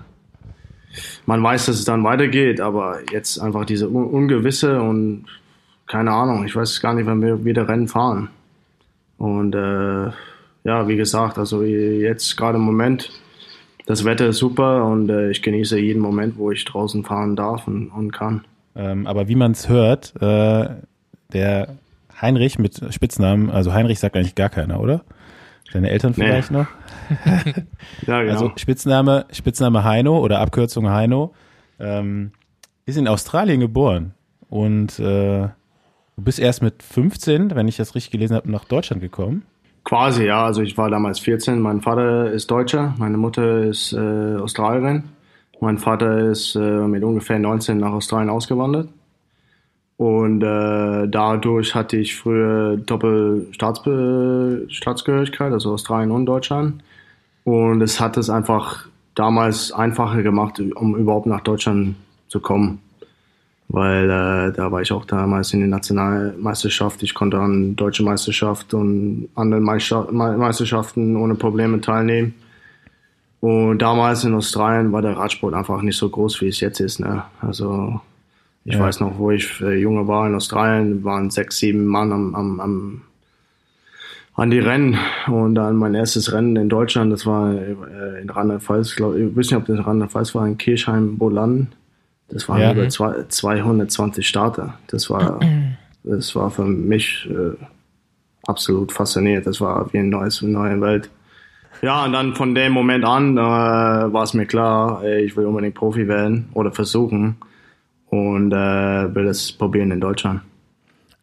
man 1.27 1.43
weiß, 1.43 1.67
dass 1.67 1.79
es 1.79 1.85
dann 1.85 2.05
weitergeht, 2.05 2.61
aber 2.61 3.01
jetzt 3.13 3.39
einfach 3.39 3.65
diese 3.65 3.89
Un 3.89 4.07
Ungewisse 4.07 4.81
und 4.81 5.27
keine 5.87 6.13
Ahnung, 6.13 6.45
ich 6.45 6.55
weiß 6.55 6.81
gar 6.81 6.95
nicht, 6.95 7.07
wann 7.07 7.23
wir 7.23 7.45
wieder 7.45 7.69
Rennen 7.69 7.89
fahren. 7.89 8.29
Und 9.17 9.55
äh, 9.55 10.11
ja, 10.65 10.89
wie 10.89 10.97
gesagt, 10.97 11.39
also 11.39 11.63
jetzt 11.63 12.37
gerade 12.37 12.59
im 12.59 12.65
Moment, 12.65 13.11
das 13.87 14.05
Wetter 14.05 14.27
ist 14.27 14.39
super 14.39 14.85
und 14.85 15.09
äh, 15.09 15.31
ich 15.31 15.43
genieße 15.43 15.79
jeden 15.79 16.03
Moment, 16.03 16.37
wo 16.37 16.51
ich 16.51 16.65
draußen 16.65 17.05
fahren 17.05 17.37
darf 17.37 17.67
und, 17.67 17.89
und 17.89 18.13
kann. 18.13 18.45
Ähm, 18.77 19.07
aber 19.07 19.29
wie 19.29 19.35
man 19.35 19.53
es 19.53 19.69
hört, 19.69 20.15
äh, 20.21 20.69
der 21.33 21.69
Heinrich 22.21 22.59
mit 22.59 22.81
Spitznamen, 22.93 23.51
also 23.51 23.73
Heinrich 23.73 23.99
sagt 23.99 24.17
eigentlich 24.17 24.35
gar 24.35 24.51
keiner, 24.51 24.81
oder? 24.81 25.05
Deine 25.73 25.91
Eltern 25.91 26.15
vielleicht 26.15 26.51
nee. 26.51 26.59
noch? 26.59 26.67
ja, 28.07 28.23
genau. 28.23 28.33
Also 28.33 28.53
Spitzname, 28.57 29.27
Spitzname 29.33 29.85
Heino 29.85 30.19
oder 30.19 30.41
Abkürzung 30.41 30.89
Heino, 30.89 31.35
ähm, 31.79 32.33
ist 32.87 32.97
in 32.97 33.09
Australien 33.09 33.61
geboren 33.61 34.15
und 34.49 34.99
äh, 34.99 35.43
du 35.43 35.53
bist 36.17 36.39
erst 36.39 36.63
mit 36.63 36.83
15, 36.83 37.55
wenn 37.55 37.69
ich 37.69 37.77
das 37.77 37.95
richtig 37.95 38.13
gelesen 38.13 38.37
habe, 38.37 38.51
nach 38.51 38.65
Deutschland 38.65 39.03
gekommen. 39.03 39.45
Quasi, 39.89 40.27
ja. 40.27 40.45
Also 40.45 40.61
ich 40.61 40.77
war 40.77 40.91
damals 40.91 41.19
14. 41.21 41.63
Mein 41.63 41.81
Vater 41.81 42.31
ist 42.31 42.51
Deutscher, 42.51 42.95
meine 42.99 43.17
Mutter 43.17 43.63
ist 43.63 43.95
äh, 43.95 44.37
Australierin. 44.37 45.05
Mein 45.61 45.79
Vater 45.79 46.31
ist 46.31 46.55
äh, 46.57 46.87
mit 46.87 47.03
ungefähr 47.03 47.39
19 47.39 47.79
nach 47.79 47.93
Australien 47.93 48.29
ausgewandert. 48.29 48.91
Und 49.97 50.43
äh, 50.43 51.09
dadurch 51.09 51.75
hatte 51.75 51.97
ich 51.97 52.17
früher 52.17 52.77
Doppelstaatsgehörigkeit, 52.77 55.53
also 55.53 55.73
Australien 55.73 56.11
und 56.11 56.27
Deutschland. 56.27 56.83
Und 57.45 57.81
es 57.81 57.99
hat 57.99 58.19
es 58.19 58.29
einfach 58.29 58.89
damals 59.15 59.73
einfacher 59.73 60.23
gemacht, 60.23 60.61
um 60.61 60.97
überhaupt 60.97 61.25
nach 61.25 61.41
Deutschland 61.41 61.97
zu 62.29 62.41
kommen. 62.41 62.83
Weil 63.69 64.05
äh, 64.05 64.53
da 64.53 64.73
war 64.73 64.81
ich 64.81 64.93
auch 64.93 65.05
damals 65.05 65.53
in 65.53 65.61
der 65.61 65.69
Nationalmeisterschaft. 65.69 67.03
Ich 67.03 67.15
konnte 67.15 67.39
an 67.39 67.77
deutsche 67.77 68.03
Meisterschaft 68.03 68.73
und 68.73 69.29
anderen 69.35 69.63
Meisterschaften 69.63 71.17
ohne 71.17 71.35
Probleme 71.35 71.81
teilnehmen. 71.81 72.35
Und 73.41 73.79
damals 73.79 74.25
in 74.25 74.35
Australien 74.35 74.91
war 74.93 75.03
der 75.03 75.17
Radsport 75.17 75.55
einfach 75.55 75.83
nicht 75.83 75.99
so 75.99 76.09
groß, 76.09 76.41
wie 76.41 76.49
es 76.49 76.61
jetzt 76.61 76.81
ist. 76.81 76.99
Ne? 76.99 77.23
Also 77.41 78.01
ich 78.65 78.75
ja. 78.75 78.81
weiß 78.81 79.01
noch, 79.01 79.19
wo 79.19 79.31
ich 79.31 79.61
äh, 79.61 79.77
junge 79.77 80.09
war 80.09 80.27
in 80.27 80.35
Australien, 80.35 81.05
waren 81.05 81.31
sechs, 81.31 81.59
sieben 81.59 81.87
Mann 81.87 82.11
am, 82.11 82.35
am, 82.35 82.61
am 82.61 83.03
an 84.35 84.51
die 84.51 84.61
Rennen 84.61 84.97
und 85.27 85.57
dann 85.57 85.77
mein 85.77 85.95
erstes 85.95 86.33
Rennen 86.33 86.55
in 86.55 86.69
Deutschland, 86.69 87.13
das 87.13 87.27
war 87.27 87.53
äh, 87.55 88.21
in 88.23 88.31
Rheinland-Pfalz, 88.31 88.93
ich, 88.93 89.01
ich 89.01 89.37
weiß 89.37 89.51
nicht, 89.51 89.57
ob 89.57 89.67
das 89.67 89.85
Rheinland-Pfalz 89.85 90.35
war, 90.35 90.47
in 90.47 90.57
Kirchheim-Bolan. 90.57 91.69
Das 92.29 92.49
waren 92.49 92.61
ja. 92.61 92.73
über 92.73 92.89
zwei, 92.89 93.25
220 93.29 94.27
Starter. 94.27 94.75
Das 94.89 95.09
war, 95.11 95.41
das 96.05 96.35
war 96.35 96.51
für 96.51 96.65
mich 96.65 97.29
äh, 97.31 97.57
absolut 98.47 98.93
faszinierend. 98.93 99.47
Das 99.47 99.61
war 99.61 99.93
wie 99.93 99.99
ein 99.99 100.11
neues, 100.11 100.43
eine 100.43 100.53
neue 100.53 100.81
Welt. 100.81 101.11
Ja, 101.81 102.05
und 102.05 102.13
dann 102.13 102.35
von 102.35 102.55
dem 102.55 102.73
Moment 102.73 103.05
an 103.05 103.37
äh, 103.37 103.41
war 103.41 104.23
es 104.23 104.35
mir 104.35 104.47
klar, 104.47 105.05
ich 105.05 105.37
will 105.37 105.47
unbedingt 105.47 105.75
Profi 105.75 106.09
werden 106.09 106.49
oder 106.55 106.73
versuchen 106.73 107.37
und 108.11 108.53
äh, 108.53 109.15
will 109.15 109.25
das 109.25 109.53
probieren 109.53 109.91
in 109.93 110.01
Deutschland. 110.01 110.41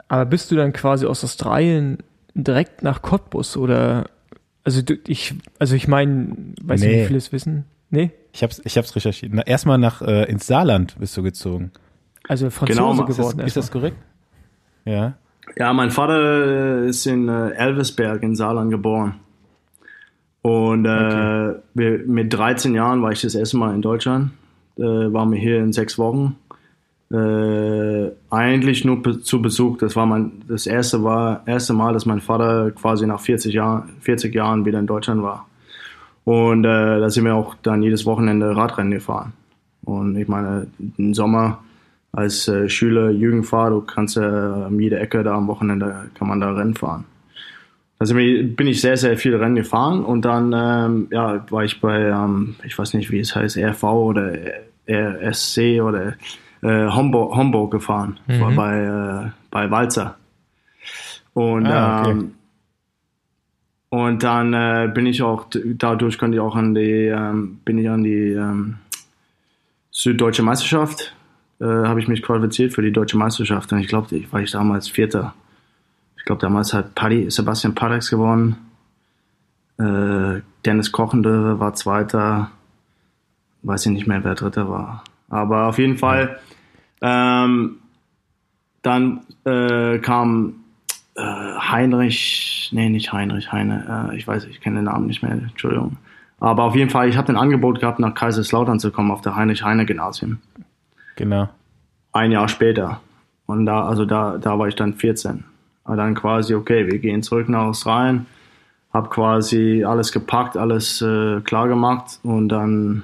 Aber 0.08 0.26
bist 0.26 0.52
du 0.52 0.56
dann 0.56 0.72
quasi 0.72 1.06
aus 1.06 1.24
Australien 1.24 1.98
direkt 2.36 2.84
nach 2.84 3.02
Cottbus 3.02 3.58
oder 3.58 4.10
also 4.64 4.82
du, 4.82 4.98
ich 5.08 5.34
also 5.60 5.76
ich 5.76 5.88
meine, 5.88 6.36
weiß 6.62 6.82
nee. 6.82 6.88
nicht, 6.88 6.98
wie 7.02 7.06
viele 7.06 7.18
es 7.18 7.32
wissen? 7.32 7.66
Nee? 7.96 8.12
Ich 8.34 8.44
hab's 8.44 8.62
ich 8.64 8.78
hab's 8.78 8.96
recherchiert. 8.96 9.32
Na, 9.34 9.42
erstmal 9.46 9.78
nach 9.78 10.02
äh, 10.02 10.30
ins 10.30 10.48
Saarland 10.48 10.96
bist 11.00 11.16
du 11.16 11.24
gezogen. 11.24 11.72
Also 12.28 12.50
Franzose 12.50 12.80
genau, 12.80 13.06
geworden. 13.06 13.40
Ist 13.40 13.40
das, 13.40 13.48
ist 13.48 13.58
das 13.58 13.72
korrekt? 13.72 13.98
Ja. 14.84 15.14
Ja, 15.58 15.74
mein 15.74 15.92
Vater 15.92 16.84
ist 16.84 17.06
in 17.06 17.30
äh, 17.30 17.52
Elvesberg 17.52 18.24
in 18.24 18.36
Saarland 18.36 18.72
geboren. 18.72 19.16
Und 20.42 20.86
äh, 20.86 20.90
okay. 20.90 21.60
wir, 21.74 22.00
mit 22.06 22.34
13 22.34 22.76
Jahren 22.76 23.02
war 23.02 23.12
ich 23.12 23.22
das 23.22 23.36
erste 23.36 23.58
Mal 23.58 23.74
in 23.74 23.82
Deutschland. 23.82 24.32
Äh, 24.78 24.82
waren 24.84 25.32
wir 25.32 25.40
hier 25.40 25.60
in 25.60 25.72
sechs 25.72 25.98
Wochen 25.98 26.36
äh, 27.12 28.12
eigentlich 28.30 28.84
nur 28.84 29.24
zu 29.24 29.42
Besuch. 29.42 29.78
Das 29.78 29.96
war 29.96 30.06
mein, 30.06 30.44
das 30.48 30.68
erste 30.68 31.04
war, 31.04 31.44
erste 31.46 31.74
Mal, 31.74 31.94
dass 31.94 32.06
mein 32.06 32.22
Vater 32.22 32.72
quasi 32.72 33.06
nach 33.06 33.20
40 33.20 33.54
Jahren, 33.54 33.90
40 34.02 34.34
Jahren 34.34 34.66
wieder 34.66 34.80
in 34.80 34.88
Deutschland 34.88 35.22
war. 35.22 35.48
Und 36.26 36.66
äh, 36.66 37.00
da 37.00 37.10
sind 37.10 37.24
wir 37.24 37.36
auch 37.36 37.56
dann 37.62 37.82
jedes 37.82 38.06
Wochenende 38.06 38.56
Radrennen 38.56 38.92
gefahren. 38.92 39.34
Und 39.84 40.18
ich 40.18 40.28
meine, 40.28 40.68
im 40.98 41.14
Sommer 41.14 41.60
als 42.12 42.48
äh, 42.48 42.68
Schüler, 42.68 43.12
Jugendfahrer, 43.12 43.70
du 43.70 43.82
kannst 43.82 44.18
äh, 44.18 44.22
um 44.22 44.80
jede 44.80 45.00
Ecke 45.00 45.24
da 45.24 45.36
am 45.36 45.48
Wochenende 45.48 46.10
kann 46.16 46.28
man 46.28 46.40
da 46.40 46.52
Rennen 46.52 46.76
fahren. 46.76 47.06
Also 48.00 48.16
bin 48.16 48.68
ich 48.68 48.82
sehr, 48.82 48.98
sehr 48.98 49.18
viel 49.18 49.36
Rennen 49.36 49.56
gefahren 49.56 50.04
und 50.04 50.26
dann 50.26 50.54
ähm, 50.54 51.08
ja, 51.12 51.46
war 51.50 51.64
ich 51.64 51.80
bei, 51.80 52.02
ähm, 52.02 52.56
ich 52.64 52.78
weiß 52.78 52.94
nicht, 52.94 53.12
wie 53.12 53.20
es 53.20 53.36
heißt, 53.36 53.58
RV 53.58 53.84
oder 53.84 54.34
RSC 54.90 55.82
oder 55.82 56.14
äh, 56.62 56.88
Homburg, 56.88 57.36
Homburg 57.36 57.72
gefahren, 57.72 58.20
mhm. 58.28 58.56
bei, 58.56 58.80
äh, 58.80 59.30
bei 59.50 59.72
Walzer. 59.72 60.18
Und, 61.34 61.68
ah, 61.68 62.02
okay. 62.02 62.12
ähm, 62.12 62.32
und 63.96 64.24
dann 64.24 64.54
äh, 64.54 64.92
bin 64.94 65.06
ich 65.06 65.22
auch, 65.22 65.48
dadurch 65.54 66.18
konnte 66.18 66.36
ich 66.36 66.42
auch 66.42 66.58
an 66.58 66.76
die, 66.76 67.06
ähm, 67.06 67.62
bin 67.64 67.78
ich 67.78 67.90
an 67.90 68.04
die 68.04 68.32
ähm, 68.34 68.76
Süddeutsche 69.90 70.44
Meisterschaft, 70.44 71.16
äh, 71.62 71.64
habe 71.64 72.02
ich 72.02 72.10
mich 72.10 72.22
qualifiziert 72.22 72.74
für 72.74 72.82
die 72.82 72.92
Deutsche 72.92 73.18
Meisterschaft. 73.18 73.72
Und 73.72 73.80
ich 73.80 73.88
glaube, 73.88 74.14
ich 74.14 74.34
war 74.34 74.42
ich 74.42 74.52
damals 74.52 74.90
Vierter. 74.90 75.34
Ich 76.18 76.26
glaube, 76.26 76.42
damals 76.42 76.74
hat 76.74 76.94
Paddy, 76.94 77.32
Sebastian 77.32 77.74
Padex 77.74 78.10
gewonnen. 78.10 78.58
Äh, 79.78 80.42
Dennis 80.66 80.92
Kochende 80.92 81.58
war 81.62 81.74
Zweiter. 81.76 82.52
Weiß 83.64 83.86
ich 83.86 83.94
nicht 83.94 84.08
mehr, 84.08 84.26
wer 84.26 84.36
Dritter 84.36 84.70
war. 84.70 85.06
Aber 85.30 85.68
auf 85.68 85.78
jeden 85.78 85.98
Fall 85.98 86.38
ähm, 87.02 87.78
dann 88.82 89.22
äh, 89.46 90.00
kam 90.00 90.65
äh, 91.16 91.22
Heinrich, 91.22 92.70
nee, 92.74 92.90
nicht 92.90 93.14
Heinrich, 93.14 93.52
Heine, 93.52 94.10
äh, 94.12 94.18
ich 94.18 94.28
weiß, 94.28 94.46
ich 94.46 94.62
kenne 94.62 94.78
den 94.78 94.86
Namen 94.86 95.08
nicht 95.08 95.24
mehr, 95.24 95.32
Entschuldigung. 95.32 95.98
Aber 96.40 96.64
auf 96.64 96.76
jeden 96.76 96.90
Fall, 96.90 97.08
ich 97.08 97.18
habe 97.18 97.30
ein 97.30 97.38
Angebot 97.38 97.80
gehabt, 97.80 98.00
nach 98.00 98.14
Kaiserslautern 98.14 98.80
zu 98.80 98.92
kommen, 98.92 99.12
auf 99.12 99.22
der 99.22 99.36
Heinrich-Heine-Gymnasium. 99.36 100.40
Genau. 101.16 101.50
Ein 102.12 102.32
Jahr 102.32 102.48
später. 102.48 103.00
Und 103.46 103.66
da, 103.66 103.86
also 103.86 104.06
da, 104.06 104.38
da 104.38 104.60
war 104.60 104.68
ich 104.68 104.76
dann 104.76 104.94
14. 104.94 105.46
Und 105.86 105.98
dann 105.98 106.16
quasi, 106.16 106.56
okay, 106.56 106.88
wir 106.92 107.00
gehen 107.00 107.24
zurück 107.24 107.48
nach 107.48 107.64
Australien. 107.64 108.26
Hab 108.92 109.10
quasi 109.10 109.84
alles 109.86 110.12
gepackt, 110.12 110.58
alles 110.58 111.02
äh, 111.02 111.42
klar 111.42 111.68
gemacht 111.68 112.20
und 112.24 112.50
dann 112.50 113.04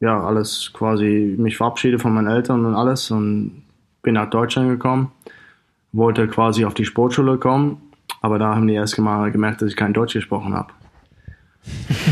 ja, 0.00 0.20
alles 0.20 0.72
quasi 0.72 1.36
mich 1.38 1.56
verabschiede 1.56 2.00
von 2.00 2.12
meinen 2.12 2.26
Eltern 2.26 2.66
und 2.66 2.74
alles 2.74 3.10
und 3.12 3.62
bin 4.02 4.14
nach 4.14 4.28
Deutschland 4.30 4.68
gekommen. 4.68 5.12
Wollte 5.92 6.26
quasi 6.28 6.64
auf 6.64 6.74
die 6.74 6.84
Sportschule 6.84 7.38
kommen, 7.38 7.80
aber 8.20 8.38
da 8.38 8.54
haben 8.54 8.66
die 8.66 8.74
erst 8.74 8.98
mal 8.98 9.30
gemerkt, 9.30 9.62
dass 9.62 9.70
ich 9.70 9.76
kein 9.76 9.92
Deutsch 9.92 10.14
gesprochen 10.14 10.54
habe. 10.54 10.72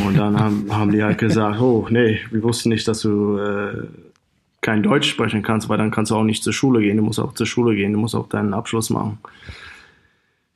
Und 0.06 0.16
dann 0.16 0.38
haben, 0.38 0.66
haben 0.70 0.92
die 0.92 1.02
halt 1.02 1.18
gesagt, 1.18 1.60
oh 1.60 1.86
nee, 1.90 2.20
wir 2.30 2.42
wussten 2.42 2.68
nicht, 2.68 2.86
dass 2.86 3.00
du 3.00 3.38
äh, 3.38 3.86
kein 4.60 4.82
Deutsch 4.82 5.08
sprechen 5.08 5.42
kannst, 5.42 5.68
weil 5.68 5.78
dann 5.78 5.90
kannst 5.90 6.10
du 6.10 6.16
auch 6.16 6.22
nicht 6.24 6.44
zur 6.44 6.52
Schule 6.52 6.80
gehen. 6.80 6.98
Du 6.98 7.02
musst 7.02 7.18
auch 7.18 7.34
zur 7.34 7.46
Schule 7.46 7.74
gehen, 7.74 7.92
du 7.92 7.98
musst 7.98 8.14
auch 8.14 8.28
deinen 8.28 8.54
Abschluss 8.54 8.90
machen. 8.90 9.18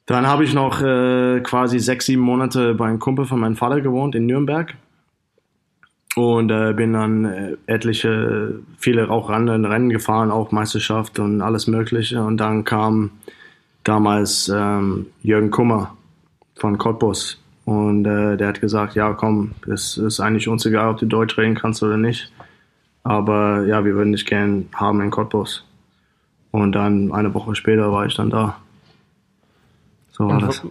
Dann 0.06 0.26
habe 0.26 0.44
ich 0.44 0.52
noch 0.52 0.82
äh, 0.82 1.40
quasi 1.40 1.78
sechs, 1.78 2.06
sieben 2.06 2.22
Monate 2.22 2.74
bei 2.74 2.86
einem 2.86 2.98
Kumpel 2.98 3.24
von 3.24 3.40
meinem 3.40 3.56
Vater 3.56 3.80
gewohnt 3.80 4.14
in 4.14 4.26
Nürnberg 4.26 4.74
und 6.14 6.50
äh, 6.50 6.72
bin 6.74 6.92
dann 6.92 7.24
äh, 7.24 7.56
etliche, 7.66 8.60
viele 8.78 9.10
auch 9.10 9.30
Rennen 9.30 9.88
gefahren, 9.90 10.30
auch 10.30 10.52
Meisterschaft 10.52 11.18
und 11.18 11.40
alles 11.40 11.66
Mögliche. 11.66 12.22
Und 12.22 12.38
dann 12.38 12.64
kam 12.64 13.10
damals 13.82 14.50
ähm, 14.54 15.06
Jürgen 15.22 15.50
Kummer 15.50 15.96
von 16.56 16.78
Cottbus 16.78 17.40
und 17.64 18.04
äh, 18.04 18.36
der 18.36 18.48
hat 18.48 18.60
gesagt, 18.60 18.94
ja 18.94 19.12
komm, 19.12 19.52
es 19.72 19.96
ist 19.96 20.20
eigentlich 20.20 20.48
uns 20.48 20.64
egal, 20.66 20.90
ob 20.90 20.98
du 20.98 21.06
Deutsch 21.06 21.36
reden 21.36 21.54
kannst 21.54 21.82
oder 21.82 21.96
nicht. 21.96 22.30
Aber 23.02 23.64
ja, 23.64 23.84
wir 23.84 23.94
würden 23.94 24.12
dich 24.12 24.24
gern 24.24 24.68
haben 24.74 25.00
in 25.00 25.10
Cottbus. 25.10 25.64
Und 26.50 26.72
dann 26.72 27.12
eine 27.12 27.34
Woche 27.34 27.54
später 27.54 27.90
war 27.92 28.06
ich 28.06 28.14
dann 28.14 28.30
da. 28.30 28.56
So 30.12 30.28
war 30.28 30.36
Und, 30.36 30.42
das. 30.42 30.62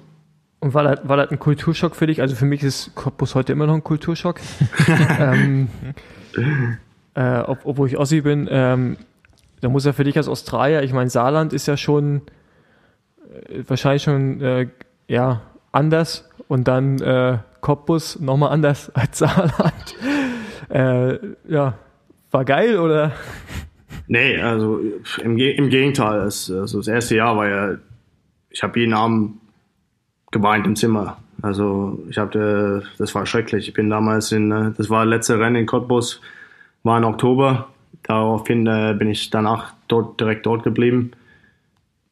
Und 0.64 0.74
war, 0.74 0.84
das, 0.84 1.08
war 1.08 1.18
das 1.18 1.30
ein 1.30 1.40
Kulturschock 1.40 1.94
für 1.94 2.08
dich? 2.08 2.22
Also 2.22 2.36
für 2.36 2.46
mich 2.46 2.64
ist 2.64 2.96
Cottbus 2.96 3.36
heute 3.36 3.52
immer 3.52 3.68
noch 3.68 3.74
ein 3.74 3.84
Kulturschock. 3.84 4.40
ähm, 5.20 5.68
äh, 7.16 7.40
ob, 7.40 7.60
obwohl 7.66 7.90
ich 7.90 7.98
Ossi 7.98 8.22
bin, 8.22 8.48
ähm, 8.50 8.96
da 9.60 9.68
muss 9.68 9.84
ja 9.84 9.92
für 9.92 10.06
dich 10.06 10.16
als 10.16 10.30
Australier, 10.30 10.82
ich 10.82 10.94
meine, 10.94 11.10
Saarland 11.10 11.52
ist 11.52 11.68
ja 11.68 11.76
schon 11.76 12.22
äh, 13.50 13.62
wahrscheinlich 13.68 14.04
schon 14.04 14.40
äh, 14.40 14.68
ja, 15.10 15.42
anders 15.74 16.30
und 16.48 16.66
dann 16.70 17.02
äh, 17.02 17.40
Cottbus 17.60 18.22
nochmal 18.22 18.52
anders 18.52 18.90
als 18.96 19.18
Saarland. 19.18 19.96
äh, 20.70 21.20
ja, 21.46 21.78
war 22.32 22.46
geil 22.46 22.80
oder? 22.80 23.12
Nee, 24.08 24.40
also 24.40 24.80
im, 25.22 25.38
im 25.38 25.70
Gegenteil. 25.70 26.22
Es, 26.22 26.50
also 26.50 26.78
das 26.78 26.88
erste 26.88 27.18
Jahr 27.18 27.36
war 27.36 27.50
ja, 27.50 27.76
ich 28.50 28.64
habe 28.64 28.80
jeden 28.80 28.94
Abend 28.94 29.43
geweint 30.34 30.68
im 30.68 30.76
Zimmer. 30.76 31.18
Also 31.42 32.04
ich 32.10 32.18
habe, 32.18 32.84
das 32.98 33.16
war 33.16 33.26
schrecklich. 33.26 33.70
Ich 33.70 33.74
bin 33.74 33.90
damals 33.90 34.32
in, 34.34 34.52
äh, 34.52 34.72
das 34.78 34.90
war 34.90 35.06
letzte 35.06 35.40
Rennen 35.40 35.56
in 35.56 35.66
Cottbus, 35.66 36.20
war 36.84 36.98
im 36.98 37.06
Oktober. 37.06 37.70
Daraufhin 38.04 38.68
äh, 38.68 38.94
bin 38.98 39.10
ich 39.10 39.30
danach 39.30 39.74
dort 39.88 40.20
direkt 40.20 40.46
dort 40.46 40.64
geblieben. 40.64 41.12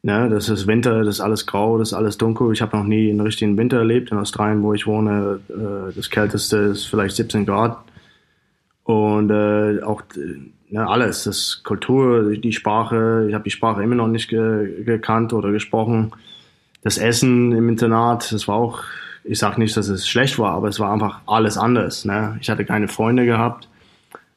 Ja, 0.04 0.28
das 0.28 0.48
ist 0.48 0.66
Winter, 0.66 1.04
das 1.04 1.16
ist 1.16 1.20
alles 1.20 1.46
grau, 1.46 1.78
das 1.78 1.90
ist 1.90 1.94
alles 1.94 2.18
dunkel. 2.18 2.52
Ich 2.52 2.60
habe 2.60 2.76
noch 2.76 2.84
nie 2.84 3.10
einen 3.10 3.20
richtigen 3.20 3.56
Winter 3.56 3.78
erlebt. 3.78 4.10
In 4.10 4.18
Australien, 4.18 4.62
wo 4.62 4.74
ich 4.74 4.86
wohne, 4.86 5.40
äh, 5.48 5.94
das 5.94 6.10
kälteste 6.10 6.56
ist 6.56 6.86
vielleicht 6.86 7.14
17 7.14 7.46
Grad. 7.46 7.78
Und 8.84 9.30
äh, 9.30 9.80
auch 9.82 10.02
äh, 10.16 10.40
ne, 10.70 10.88
alles, 10.88 11.24
das 11.24 11.62
Kultur, 11.62 12.32
die 12.32 12.52
Sprache, 12.52 13.26
ich 13.28 13.34
habe 13.34 13.44
die 13.44 13.50
Sprache 13.50 13.82
immer 13.82 13.94
noch 13.94 14.08
nicht 14.08 14.28
ge 14.28 14.82
gekannt 14.84 15.32
oder 15.32 15.52
gesprochen. 15.52 16.12
Das 16.82 16.98
Essen 16.98 17.52
im 17.52 17.68
Internat, 17.68 18.32
das 18.32 18.48
war 18.48 18.56
auch, 18.56 18.80
ich 19.24 19.38
sage 19.38 19.60
nicht, 19.60 19.76
dass 19.76 19.88
es 19.88 20.08
schlecht 20.08 20.38
war, 20.38 20.52
aber 20.52 20.68
es 20.68 20.80
war 20.80 20.92
einfach 20.92 21.20
alles 21.26 21.56
anders. 21.56 22.04
Ne? 22.04 22.36
Ich 22.40 22.50
hatte 22.50 22.64
keine 22.64 22.88
Freunde 22.88 23.24
gehabt. 23.24 23.68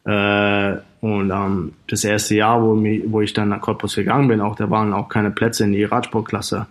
Äh, 0.05 0.75
und 1.01 1.31
ähm, 1.31 1.73
das 1.87 2.03
erste 2.03 2.35
Jahr, 2.35 2.61
wo, 2.61 2.75
mi- 2.75 3.03
wo 3.07 3.21
ich 3.21 3.33
dann 3.33 3.49
nach 3.49 3.61
Cottbus 3.61 3.95
gegangen 3.95 4.27
bin, 4.27 4.41
auch 4.41 4.55
da 4.55 4.69
waren 4.69 4.93
auch 4.93 5.09
keine 5.09 5.31
Plätze 5.31 5.63
in 5.63 5.71
die 5.71 5.83
Radsportklasse. 5.83 6.67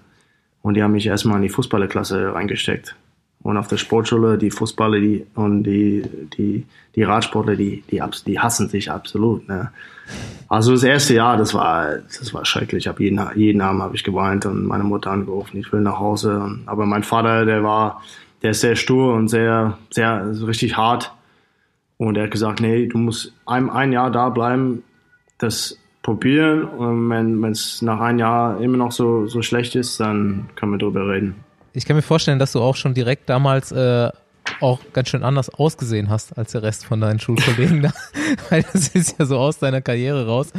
Und 0.62 0.75
die 0.75 0.83
haben 0.83 0.93
mich 0.93 1.07
erstmal 1.07 1.37
in 1.37 1.43
die 1.43 1.49
Fußballerklasse 1.49 2.35
reingesteckt. 2.35 2.95
Und 3.45 3.59
auf 3.59 3.68
der 3.68 3.76
Sportschule, 3.76 4.38
die 4.38 4.51
Fußballer 4.51 4.99
die, 4.99 5.26
und 5.34 5.64
die, 5.64 6.03
die, 6.36 6.64
die 6.95 7.03
Radsportler, 7.03 7.57
die, 7.57 7.84
die, 7.90 8.03
die 8.26 8.40
hassen 8.40 8.70
sich 8.70 8.90
absolut. 8.90 9.47
Ne? 9.47 9.70
Also 10.49 10.72
das 10.72 10.82
erste 10.82 11.12
Jahr, 11.12 11.36
das 11.36 11.53
war, 11.53 11.99
das 11.99 12.32
war 12.32 12.47
schrecklich. 12.47 12.84
Ich 12.84 12.88
habe 12.88 13.03
jeden, 13.03 13.20
jeden 13.36 13.61
Abend 13.61 13.82
habe 13.82 13.97
ich 13.97 14.03
geweint 14.03 14.47
und 14.47 14.64
meine 14.64 14.84
Mutter 14.84 15.11
angerufen, 15.11 15.59
ich 15.59 15.70
will 15.72 15.82
nach 15.82 15.99
Hause. 15.99 16.59
Aber 16.64 16.86
mein 16.86 17.03
Vater, 17.03 17.45
der 17.45 17.62
war, 17.62 18.03
der 18.42 18.53
ist 18.53 18.62
sehr 18.62 18.76
stur 18.76 19.12
und 19.12 19.28
sehr, 19.28 19.76
sehr 19.90 20.12
also 20.12 20.47
richtig 20.47 20.78
hart. 20.78 21.12
Und 21.99 22.16
er 22.16 22.24
hat 22.24 22.30
gesagt, 22.30 22.61
nee, 22.61 22.86
du 22.86 22.97
musst 22.97 23.34
ein, 23.45 23.68
ein 23.68 23.92
Jahr 23.92 24.11
da 24.11 24.30
bleiben, 24.30 24.82
das 25.36 25.78
probieren. 26.03 26.64
Und 26.64 27.11
wenn 27.11 27.45
es 27.45 27.82
nach 27.82 28.01
einem 28.01 28.20
Jahr 28.20 28.59
immer 28.59 28.78
noch 28.78 28.92
so, 28.92 29.26
so 29.26 29.42
schlecht 29.42 29.74
ist, 29.74 30.01
dann 30.01 30.49
können 30.57 30.72
wir 30.72 30.78
drüber 30.78 31.07
reden. 31.09 31.34
Ich 31.77 31.87
kann 31.87 31.97
mir 31.97 32.03
vorstellen, 32.03 32.39
dass 32.39 32.53
du 32.53 32.61
auch 32.61 32.77
schon 32.77 32.95
direkt 32.95 33.29
damals 33.29 33.72
äh, 33.72 34.09
auch 34.61 34.79
ganz 34.93 35.09
schön 35.09 35.25
anders 35.25 35.51
ausgesehen 35.51 36.09
hast 36.09 36.39
als 36.39 36.53
der 36.53 36.62
Rest 36.62 36.87
von 36.87 37.01
deinen 37.01 37.18
Schulkollegen 37.18 37.83
da. 37.83 37.93
Weil 38.51 38.64
das 38.72 38.89
ist 38.89 39.18
ja 39.18 39.27
so 39.27 39.39
aus 39.39 39.59
deiner 39.59 39.81
Karriere 39.81 40.27
raus. 40.27 40.53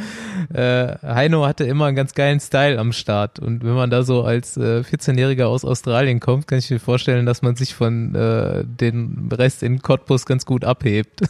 Äh, 0.53 0.97
Heino 1.01 1.45
hatte 1.45 1.63
immer 1.63 1.86
einen 1.86 1.95
ganz 1.95 2.16
geilen 2.16 2.41
Style 2.41 2.78
am 2.78 2.91
Start. 2.91 3.39
Und 3.39 3.63
wenn 3.63 3.76
man 3.76 3.89
da 3.89 4.03
so 4.03 4.24
als 4.24 4.57
äh, 4.57 4.82
14-Jähriger 4.82 5.45
aus 5.45 5.63
Australien 5.63 6.20
kommt, 6.20 6.47
kann 6.47 6.59
ich 6.59 6.70
mir 6.70 6.80
vorstellen, 6.80 7.26
dass 7.26 7.41
man 7.41 7.55
sich 7.55 7.74
von 7.74 8.13
äh, 8.13 8.66
dem 8.66 9.30
Rest 9.32 9.63
in 9.63 9.82
Cottbus 9.82 10.26
ganz 10.26 10.45
gut 10.45 10.66
abhebt. 10.66 11.22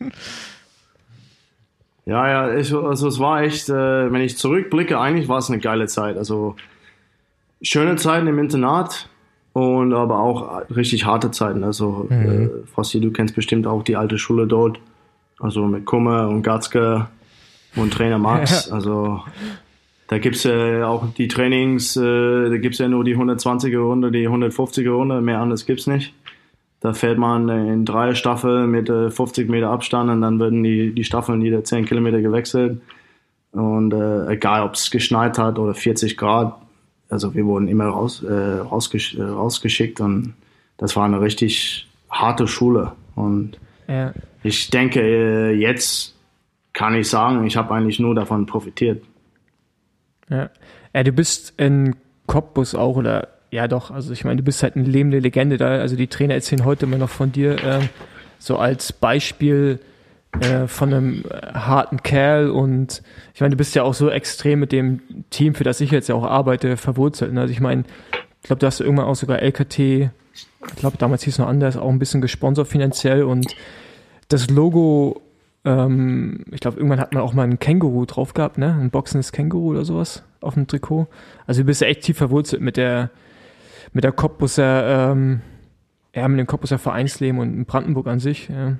Ja, 2.06 2.28
ja, 2.28 2.54
ich, 2.54 2.70
also 2.74 3.08
es 3.08 3.18
war 3.18 3.40
echt, 3.40 3.70
äh, 3.70 4.12
wenn 4.12 4.20
ich 4.20 4.36
zurückblicke, 4.36 5.00
eigentlich 5.00 5.26
war 5.26 5.38
es 5.38 5.48
eine 5.48 5.58
geile 5.58 5.86
Zeit. 5.86 6.18
Also 6.18 6.54
schöne 7.62 7.96
Zeiten 7.96 8.26
im 8.26 8.38
Internat 8.38 9.08
und 9.54 9.94
aber 9.94 10.18
auch 10.18 10.68
richtig 10.74 11.06
harte 11.06 11.30
Zeiten. 11.30 11.64
Also 11.64 12.08
äh, 12.10 12.48
Frosty, 12.74 13.00
du 13.00 13.12
kennst 13.12 13.34
bestimmt 13.34 13.66
auch 13.66 13.84
die 13.84 13.96
alte 13.96 14.18
Schule 14.18 14.46
dort. 14.46 14.80
Also 15.38 15.66
mit 15.66 15.84
Kummer 15.84 16.28
und 16.28 16.42
Gatzke 16.42 17.06
und 17.76 17.92
Trainer 17.92 18.18
Max. 18.18 18.70
Also 18.70 19.22
da 20.08 20.18
gibt's 20.18 20.42
ja 20.42 20.86
auch 20.86 21.06
die 21.16 21.28
Trainings, 21.28 21.96
äh, 21.96 22.50
da 22.50 22.56
gibt's 22.58 22.78
ja 22.78 22.88
nur 22.88 23.04
die 23.04 23.16
120er 23.16 23.78
Runde, 23.78 24.10
die 24.10 24.28
150er 24.28 24.90
Runde, 24.90 25.20
mehr 25.20 25.40
anderes 25.40 25.66
gibt's 25.66 25.86
nicht. 25.86 26.12
Da 26.80 26.92
fährt 26.92 27.18
man 27.18 27.48
in 27.48 27.84
drei 27.84 28.14
Staffeln 28.14 28.70
mit 28.70 28.90
äh, 28.90 29.10
50 29.10 29.48
Meter 29.48 29.70
Abstand 29.70 30.10
und 30.10 30.20
dann 30.20 30.40
werden 30.40 30.62
die, 30.64 30.92
die 30.92 31.04
Staffeln 31.04 31.40
jede 31.40 31.62
10 31.62 31.86
Kilometer 31.86 32.20
gewechselt. 32.20 32.82
Und 33.52 33.94
äh, 33.94 34.32
egal, 34.32 34.64
ob 34.64 34.74
es 34.74 34.90
geschneit 34.90 35.38
hat 35.38 35.60
oder 35.60 35.74
40 35.74 36.16
Grad, 36.16 36.60
also 37.08 37.34
wir 37.34 37.44
wurden 37.44 37.68
immer 37.68 37.86
raus, 37.86 38.22
äh, 38.22 38.32
rausgesch 38.32 39.14
äh, 39.16 39.22
rausgeschickt 39.22 40.00
und 40.00 40.34
das 40.76 40.96
war 40.96 41.04
eine 41.04 41.20
richtig 41.20 41.86
harte 42.10 42.46
Schule. 42.46 42.92
Und 43.14 43.58
Ja. 43.88 44.12
ich 44.42 44.70
denke, 44.70 45.00
äh, 45.00 45.52
jetzt 45.52 46.14
kann 46.72 46.94
ich 46.94 47.08
sagen, 47.08 47.44
ich 47.46 47.56
habe 47.56 47.74
eigentlich 47.74 48.00
nur 48.00 48.14
davon 48.14 48.46
profitiert. 48.46 49.04
Ja. 50.28 50.50
ja, 50.94 51.02
du 51.02 51.12
bist 51.12 51.54
in 51.58 51.94
Cottbus 52.26 52.74
auch, 52.74 52.96
oder 52.96 53.28
ja 53.50 53.68
doch, 53.68 53.90
also 53.90 54.12
ich 54.12 54.24
meine, 54.24 54.38
du 54.38 54.42
bist 54.42 54.62
halt 54.62 54.74
eine 54.74 54.84
lebende 54.84 55.18
Legende 55.20 55.56
da. 55.58 55.68
Also 55.78 55.94
die 55.96 56.08
Trainer 56.08 56.34
erzählen 56.34 56.64
heute 56.64 56.86
immer 56.86 56.98
noch 56.98 57.10
von 57.10 57.30
dir, 57.30 57.62
ähm, 57.62 57.88
so 58.38 58.56
als 58.56 58.92
Beispiel 58.92 59.78
äh, 60.40 60.66
von 60.66 60.92
einem 60.92 61.24
äh, 61.30 61.52
harten 61.52 62.02
Kerl 62.02 62.50
und 62.50 63.02
ich 63.34 63.40
meine, 63.40 63.52
du 63.52 63.56
bist 63.56 63.74
ja 63.74 63.82
auch 63.82 63.94
so 63.94 64.10
extrem 64.10 64.60
mit 64.60 64.72
dem 64.72 65.00
Team, 65.30 65.54
für 65.54 65.64
das 65.64 65.80
ich 65.80 65.90
jetzt 65.90 66.08
ja 66.08 66.14
auch 66.14 66.24
arbeite, 66.24 66.76
verwurzelt. 66.76 67.32
Ne? 67.32 67.40
Also 67.40 67.52
ich 67.52 67.60
meine, 67.60 67.84
ich 68.42 68.46
glaube, 68.46 68.60
du 68.60 68.66
hast 68.66 68.80
irgendwann 68.80 69.06
auch 69.06 69.16
sogar 69.16 69.40
LKT, 69.40 69.78
ich 69.78 70.10
glaube 70.76 70.98
damals 70.98 71.22
hieß 71.22 71.34
es 71.34 71.38
noch 71.38 71.48
anders, 71.48 71.76
auch 71.76 71.88
ein 71.88 71.98
bisschen 71.98 72.20
gesponsert 72.20 72.68
finanziell 72.68 73.22
und 73.22 73.54
das 74.28 74.50
Logo, 74.50 75.22
ähm, 75.64 76.44
ich 76.50 76.60
glaube, 76.60 76.78
irgendwann 76.78 77.00
hat 77.00 77.12
man 77.12 77.22
auch 77.22 77.34
mal 77.34 77.44
ein 77.44 77.58
Känguru 77.58 78.04
drauf 78.06 78.34
gehabt, 78.34 78.58
ne? 78.58 78.74
Ein 78.74 78.90
boxendes 78.90 79.32
Känguru 79.32 79.70
oder 79.70 79.84
sowas 79.84 80.22
auf 80.40 80.54
dem 80.54 80.66
Trikot. 80.66 81.06
Also 81.46 81.62
du 81.62 81.66
bist 81.66 81.80
ja 81.80 81.86
echt 81.86 82.02
tief 82.02 82.18
verwurzelt 82.18 82.62
mit 82.62 82.76
der, 82.76 83.10
mit 83.92 84.04
der 84.04 84.12
Cottbuser, 84.12 85.12
ähm, 85.12 85.40
ja, 86.14 86.26
mit 86.28 86.38
dem 86.38 86.46
Cottbuser 86.46 86.78
Vereinsleben 86.78 87.38
und 87.38 87.54
in 87.54 87.64
Brandenburg 87.64 88.06
an 88.06 88.20
sich. 88.20 88.48
Ja. 88.48 88.76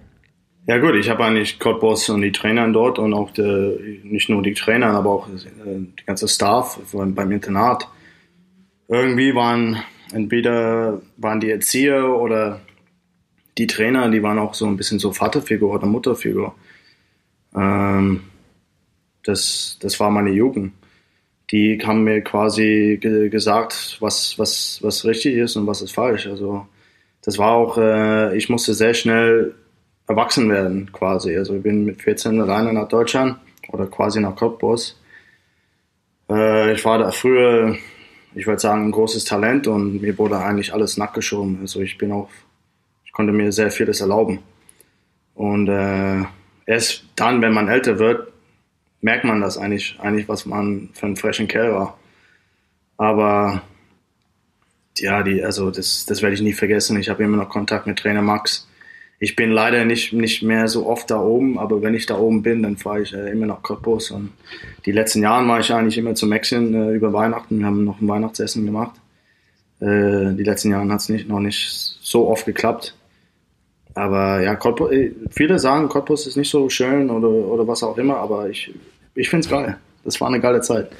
Ja 0.66 0.78
gut, 0.78 0.94
ich 0.94 1.10
habe 1.10 1.24
eigentlich 1.24 1.58
Cottbus 1.58 2.08
und 2.08 2.22
die 2.22 2.32
Trainer 2.32 2.66
dort 2.72 2.98
und 2.98 3.12
auch 3.12 3.30
die, 3.30 4.00
nicht 4.02 4.30
nur 4.30 4.42
die 4.42 4.54
Trainer, 4.54 4.92
aber 4.92 5.10
auch 5.10 5.28
äh, 5.28 5.32
die 5.76 6.06
ganze 6.06 6.26
Staff 6.26 6.78
beim 6.92 7.32
Internat. 7.32 7.86
Irgendwie 8.88 9.34
waren 9.34 9.82
entweder 10.12 11.02
waren 11.18 11.40
die 11.40 11.50
Erzieher 11.50 12.08
oder 12.08 12.60
die 13.58 13.66
Trainer, 13.66 14.10
die 14.10 14.22
waren 14.22 14.38
auch 14.38 14.54
so 14.54 14.66
ein 14.66 14.78
bisschen 14.78 14.98
so 14.98 15.12
Vaterfigur 15.12 15.74
oder 15.74 15.86
Mutterfigur. 15.86 16.54
Ähm, 17.54 18.22
das, 19.22 19.78
das 19.80 20.00
war 20.00 20.10
meine 20.10 20.30
Jugend. 20.30 20.72
Die 21.50 21.78
haben 21.84 22.04
mir 22.04 22.22
quasi 22.22 22.98
ge 23.00 23.28
gesagt, 23.28 23.98
was, 24.00 24.38
was, 24.38 24.78
was 24.82 25.04
richtig 25.04 25.34
ist 25.34 25.56
und 25.56 25.66
was 25.66 25.82
ist 25.82 25.92
falsch. 25.92 26.26
Also 26.26 26.66
das 27.22 27.36
war 27.36 27.52
auch, 27.52 27.76
äh, 27.76 28.34
ich 28.36 28.48
musste 28.48 28.72
sehr 28.72 28.94
schnell 28.94 29.54
erwachsen 30.06 30.50
werden 30.50 30.92
quasi. 30.92 31.36
Also 31.36 31.54
ich 31.56 31.62
bin 31.62 31.84
mit 31.84 32.02
14 32.02 32.40
alleine 32.40 32.72
nach 32.72 32.88
Deutschland 32.88 33.38
oder 33.68 33.86
quasi 33.86 34.20
nach 34.20 34.36
Cottbus. 34.36 35.00
Äh, 36.30 36.72
ich 36.72 36.84
war 36.84 36.98
da 36.98 37.10
früher, 37.10 37.76
ich 38.34 38.46
würde 38.46 38.60
sagen, 38.60 38.86
ein 38.86 38.92
großes 38.92 39.24
Talent 39.24 39.66
und 39.66 40.00
mir 40.00 40.16
wurde 40.18 40.38
eigentlich 40.38 40.72
alles 40.72 40.96
nachgeschoben. 40.96 41.58
Also 41.60 41.80
ich 41.80 41.98
bin 41.98 42.12
auch, 42.12 42.28
ich 43.04 43.12
konnte 43.12 43.32
mir 43.32 43.52
sehr 43.52 43.70
vieles 43.70 44.00
erlauben. 44.00 44.40
Und 45.34 45.68
äh, 45.68 46.24
erst 46.66 47.04
dann, 47.16 47.42
wenn 47.42 47.52
man 47.52 47.68
älter 47.68 47.98
wird, 47.98 48.32
merkt 49.00 49.24
man 49.24 49.40
das 49.40 49.58
eigentlich, 49.58 49.98
eigentlich, 50.00 50.28
was 50.28 50.46
man 50.46 50.90
für 50.92 51.06
einen 51.06 51.16
frischen 51.16 51.48
Kerl 51.48 51.74
war. 51.74 51.98
Aber 52.96 53.62
ja, 54.98 55.22
die, 55.22 55.42
also 55.42 55.70
das, 55.70 56.06
das 56.06 56.22
werde 56.22 56.34
ich 56.34 56.40
nie 56.40 56.52
vergessen. 56.52 56.98
Ich 56.98 57.08
habe 57.08 57.24
immer 57.24 57.36
noch 57.36 57.48
Kontakt 57.48 57.86
mit 57.86 57.98
Trainer 57.98 58.22
Max. 58.22 58.68
Ich 59.24 59.36
bin 59.36 59.52
leider 59.52 59.86
nicht, 59.86 60.12
nicht 60.12 60.42
mehr 60.42 60.68
so 60.68 60.86
oft 60.86 61.10
da 61.10 61.18
oben, 61.18 61.58
aber 61.58 61.80
wenn 61.80 61.94
ich 61.94 62.04
da 62.04 62.18
oben 62.18 62.42
bin, 62.42 62.62
dann 62.62 62.76
fahre 62.76 63.00
ich 63.00 63.14
äh, 63.14 63.30
immer 63.30 63.46
nach 63.46 63.62
Cottbus. 63.62 64.10
Und 64.10 64.32
die 64.84 64.92
letzten 64.92 65.22
Jahre 65.22 65.48
war 65.48 65.60
ich 65.60 65.72
eigentlich 65.72 65.96
immer 65.96 66.14
zu 66.14 66.26
Mexien 66.26 66.74
äh, 66.74 66.92
über 66.92 67.10
Weihnachten. 67.14 67.58
Wir 67.58 67.64
haben 67.64 67.84
noch 67.84 68.02
ein 68.02 68.06
Weihnachtsessen 68.06 68.66
gemacht. 68.66 69.00
Äh, 69.80 70.34
die 70.34 70.42
letzten 70.42 70.72
Jahre 70.72 70.86
hat 70.90 71.00
es 71.00 71.08
nicht, 71.08 71.26
noch 71.26 71.40
nicht 71.40 71.96
so 72.02 72.28
oft 72.28 72.44
geklappt. 72.44 72.94
Aber 73.94 74.42
ja, 74.42 74.56
Cottbus, 74.56 74.92
äh, 74.92 75.12
viele 75.30 75.58
sagen, 75.58 75.88
Cottbus 75.88 76.26
ist 76.26 76.36
nicht 76.36 76.50
so 76.50 76.68
schön 76.68 77.08
oder, 77.08 77.30
oder 77.30 77.66
was 77.66 77.82
auch 77.82 77.96
immer, 77.96 78.18
aber 78.18 78.50
ich, 78.50 78.74
ich 79.14 79.30
finde 79.30 79.46
es 79.46 79.50
geil. 79.50 79.78
Das 80.04 80.20
war 80.20 80.28
eine 80.28 80.40
geile 80.40 80.60
Zeit. 80.60 80.90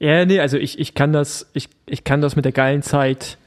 Ja, 0.00 0.24
nee, 0.24 0.40
also 0.40 0.56
ich, 0.56 0.80
ich 0.80 0.94
kann 0.94 1.12
das, 1.12 1.48
ich, 1.54 1.68
ich 1.86 2.02
kann 2.02 2.20
das 2.20 2.34
mit 2.34 2.44
der 2.44 2.50
geilen 2.50 2.82
Zeit 2.82 3.38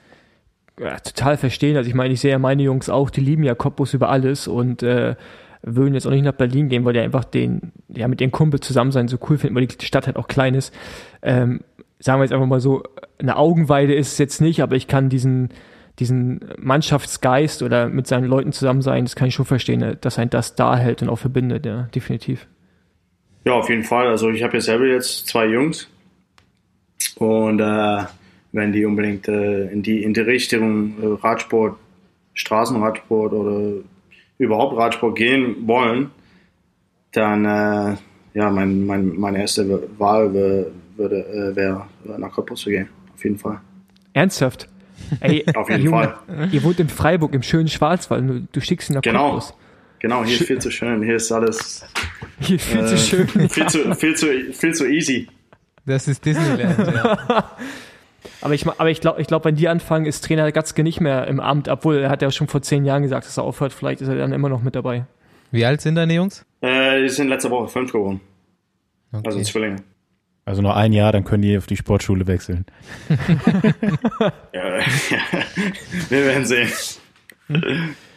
ja, 0.79 0.99
total 0.99 1.37
verstehen. 1.37 1.77
Also 1.77 1.89
ich 1.89 1.95
meine, 1.95 2.13
ich 2.13 2.21
sehe 2.21 2.31
ja 2.31 2.39
meine 2.39 2.63
Jungs 2.63 2.89
auch, 2.89 3.09
die 3.09 3.21
lieben 3.21 3.43
ja 3.43 3.55
Cottbus 3.55 3.93
über 3.93 4.09
alles 4.09 4.47
und 4.47 4.83
äh, 4.83 5.15
würden 5.63 5.93
jetzt 5.93 6.05
auch 6.05 6.11
nicht 6.11 6.23
nach 6.23 6.33
Berlin 6.33 6.69
gehen, 6.69 6.85
weil 6.85 6.93
die 6.93 6.99
einfach 6.99 7.23
den, 7.23 7.71
ja, 7.89 8.07
mit 8.07 8.21
ihren 8.21 8.31
Kumpel 8.31 8.59
zusammen 8.59 8.91
sein 8.91 9.07
so 9.07 9.17
cool 9.29 9.37
finden, 9.37 9.55
weil 9.55 9.65
die 9.65 9.85
Stadt 9.85 10.07
halt 10.07 10.17
auch 10.17 10.27
klein 10.27 10.53
ist. 10.53 10.73
Ähm, 11.21 11.61
sagen 11.99 12.19
wir 12.19 12.25
jetzt 12.25 12.33
einfach 12.33 12.47
mal 12.47 12.59
so, 12.59 12.83
eine 13.19 13.37
Augenweide 13.37 13.95
ist 13.95 14.13
es 14.13 14.17
jetzt 14.17 14.39
nicht, 14.39 14.61
aber 14.61 14.75
ich 14.75 14.87
kann 14.87 15.09
diesen, 15.09 15.49
diesen 15.99 16.41
Mannschaftsgeist 16.59 17.63
oder 17.63 17.89
mit 17.89 18.05
seinen 18.05 18.25
Leuten 18.25 18.51
zusammen 18.51 18.81
sein, 18.81 19.05
das 19.05 19.15
kann 19.15 19.27
ich 19.27 19.33
schon 19.33 19.45
verstehen, 19.45 19.97
dass 19.99 20.19
ein 20.19 20.29
das 20.29 20.55
da 20.55 20.77
hält 20.77 21.01
und 21.01 21.09
auch 21.09 21.17
verbindet, 21.17 21.65
ja, 21.65 21.83
definitiv. 21.95 22.47
Ja, 23.45 23.53
auf 23.53 23.69
jeden 23.69 23.83
Fall. 23.83 24.07
Also 24.07 24.29
ich 24.29 24.43
habe 24.43 24.55
ja 24.55 24.61
selber 24.61 24.85
jetzt 24.85 25.27
zwei 25.27 25.45
Jungs 25.47 25.89
und 27.15 27.59
äh, 27.59 28.03
wenn 28.51 28.71
die 28.71 28.85
unbedingt 28.85 29.27
äh, 29.27 29.67
in 29.69 29.83
die 29.83 30.03
in 30.03 30.13
die 30.13 30.21
Richtung 30.21 30.93
äh, 31.01 31.05
Radsport, 31.25 31.77
Straßenradsport 32.33 33.33
oder 33.33 33.81
überhaupt 34.37 34.77
Radsport 34.77 35.15
gehen 35.17 35.55
wollen, 35.67 36.11
dann 37.11 37.45
äh, 37.45 37.95
ja, 38.33 38.49
mein, 38.51 38.85
mein, 38.85 39.17
meine 39.17 39.39
erste 39.41 39.89
Wahl 39.97 40.33
würde 40.33 40.71
äh, 40.97 41.55
wäre 41.55 41.85
nach 42.17 42.31
Cottbus 42.31 42.61
zu 42.61 42.69
gehen, 42.69 42.87
auf 43.15 43.23
jeden 43.23 43.37
Fall. 43.37 43.59
Ernsthaft? 44.13 44.67
Ey, 45.19 45.45
Auf 45.55 45.69
jeden 45.69 45.83
Junge, 45.85 46.15
Fall. 46.27 46.49
Ihr 46.51 46.63
wohnt 46.63 46.79
in 46.79 46.89
Freiburg, 46.89 47.33
im 47.35 47.43
schönen 47.43 47.67
Schwarzwald. 47.67 48.27
Du, 48.27 48.47
du 48.51 48.61
schickst 48.61 48.89
ihn 48.89 48.93
nach 48.95 49.01
Genau. 49.03 49.33
Cottbus. 49.33 49.53
Genau, 49.99 50.23
hier 50.23 50.35
ist 50.39 50.45
viel 50.47 50.59
zu 50.59 50.69
schön, 50.71 51.01
hier 51.03 51.15
ist 51.15 51.31
alles 51.31 51.85
Hier 52.39 52.55
ist 52.57 52.65
viel 52.65 52.85
zu 52.85 52.93
äh, 52.93 52.97
schön. 52.97 53.49
viel 53.49 53.67
zu 53.67 53.95
viel 53.95 54.15
zu 54.15 54.27
viel 54.53 54.73
zu 54.73 54.85
easy. 54.87 55.27
Das 55.85 56.07
ist 56.07 56.23
Disneyland, 56.25 56.77
ja. 56.93 57.51
Aber 58.47 58.53
ich, 58.53 58.65
aber 58.65 58.89
ich 58.89 59.01
glaube, 59.01 59.19
ich 59.19 59.27
glaub, 59.27 59.43
wenn 59.43 59.55
die 59.55 59.67
anfangen, 59.67 60.05
ist 60.05 60.23
Trainer 60.23 60.49
Gatzke 60.53 60.81
nicht 60.81 61.01
mehr 61.01 61.27
im 61.27 61.41
Amt, 61.41 61.67
obwohl 61.67 61.97
er 61.97 62.09
hat 62.09 62.21
ja 62.21 62.31
schon 62.31 62.47
vor 62.47 62.61
zehn 62.61 62.85
Jahren 62.85 63.03
gesagt, 63.03 63.25
dass 63.27 63.35
er 63.35 63.43
aufhört. 63.43 63.73
Vielleicht 63.73 63.99
ist 63.99 64.07
er 64.07 64.15
dann 64.15 64.31
immer 64.31 64.47
noch 64.47 64.61
mit 64.63 64.73
dabei. 64.73 65.05
Wie 65.51 65.65
alt 65.65 65.81
sind 65.81 65.95
deine 65.95 66.13
Jungs? 66.13 66.45
Äh, 66.61 67.01
die 67.03 67.09
sind 67.09 67.27
letzte 67.27 67.49
Woche 67.51 67.67
fünf 67.67 67.91
geworden, 67.91 68.21
Okay. 69.11 69.23
also 69.25 69.41
Zwillinge. 69.41 69.75
Also 70.45 70.61
noch 70.61 70.77
ein 70.77 70.93
Jahr, 70.93 71.11
dann 71.11 71.25
können 71.25 71.41
die 71.41 71.57
auf 71.57 71.67
die 71.67 71.75
Sportschule 71.75 72.25
wechseln. 72.25 72.65
Ja, 74.53 74.79
wir 76.07 76.25
werden 76.25 76.45
sehen. 76.45 76.69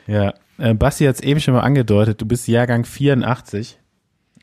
Ja, 0.07 0.33
äh, 0.59 0.75
Basti 0.75 1.07
hat 1.07 1.17
es 1.17 1.23
eben 1.23 1.41
schon 1.41 1.55
mal 1.55 1.63
angedeutet, 1.63 2.21
du 2.21 2.27
bist 2.27 2.47
Jahrgang 2.47 2.85
84. 2.85 3.80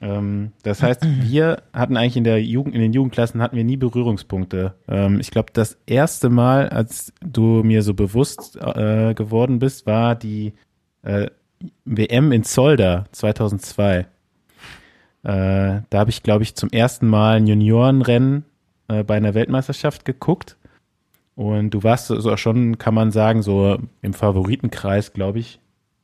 Ähm, 0.01 0.51
das 0.63 0.83
heißt, 0.83 1.01
wir 1.21 1.63
hatten 1.73 1.97
eigentlich 1.97 2.17
in 2.17 2.23
der 2.23 2.41
Jugend, 2.43 2.75
in 2.75 2.81
den 2.81 2.93
Jugendklassen 2.93 3.41
hatten 3.41 3.55
wir 3.55 3.63
nie 3.63 3.77
Berührungspunkte. 3.77 4.75
Ähm, 4.87 5.19
ich 5.19 5.31
glaube, 5.31 5.51
das 5.53 5.77
erste 5.85 6.29
Mal, 6.29 6.69
als 6.69 7.13
du 7.21 7.63
mir 7.63 7.81
so 7.81 7.93
bewusst 7.93 8.57
äh, 8.57 9.13
geworden 9.13 9.59
bist, 9.59 9.85
war 9.85 10.15
die 10.15 10.53
äh, 11.03 11.27
WM 11.85 12.31
in 12.31 12.43
Zolder 12.43 13.05
2002. 13.11 13.99
Äh, 13.99 14.05
da 15.23 15.83
habe 15.93 16.09
ich, 16.09 16.23
glaube 16.23 16.43
ich, 16.43 16.55
zum 16.55 16.69
ersten 16.69 17.07
Mal 17.07 17.37
ein 17.37 17.47
Juniorenrennen 17.47 18.45
äh, 18.87 19.03
bei 19.03 19.17
einer 19.17 19.33
Weltmeisterschaft 19.33 20.05
geguckt. 20.05 20.57
Und 21.35 21.71
du 21.71 21.83
warst 21.83 22.07
so 22.07 22.19
so 22.19 22.35
schon, 22.37 22.77
kann 22.77 22.93
man 22.93 23.11
sagen, 23.11 23.41
so 23.43 23.77
im 24.01 24.13
Favoritenkreis, 24.13 25.13
glaube 25.13 25.39
ich. 25.39 25.59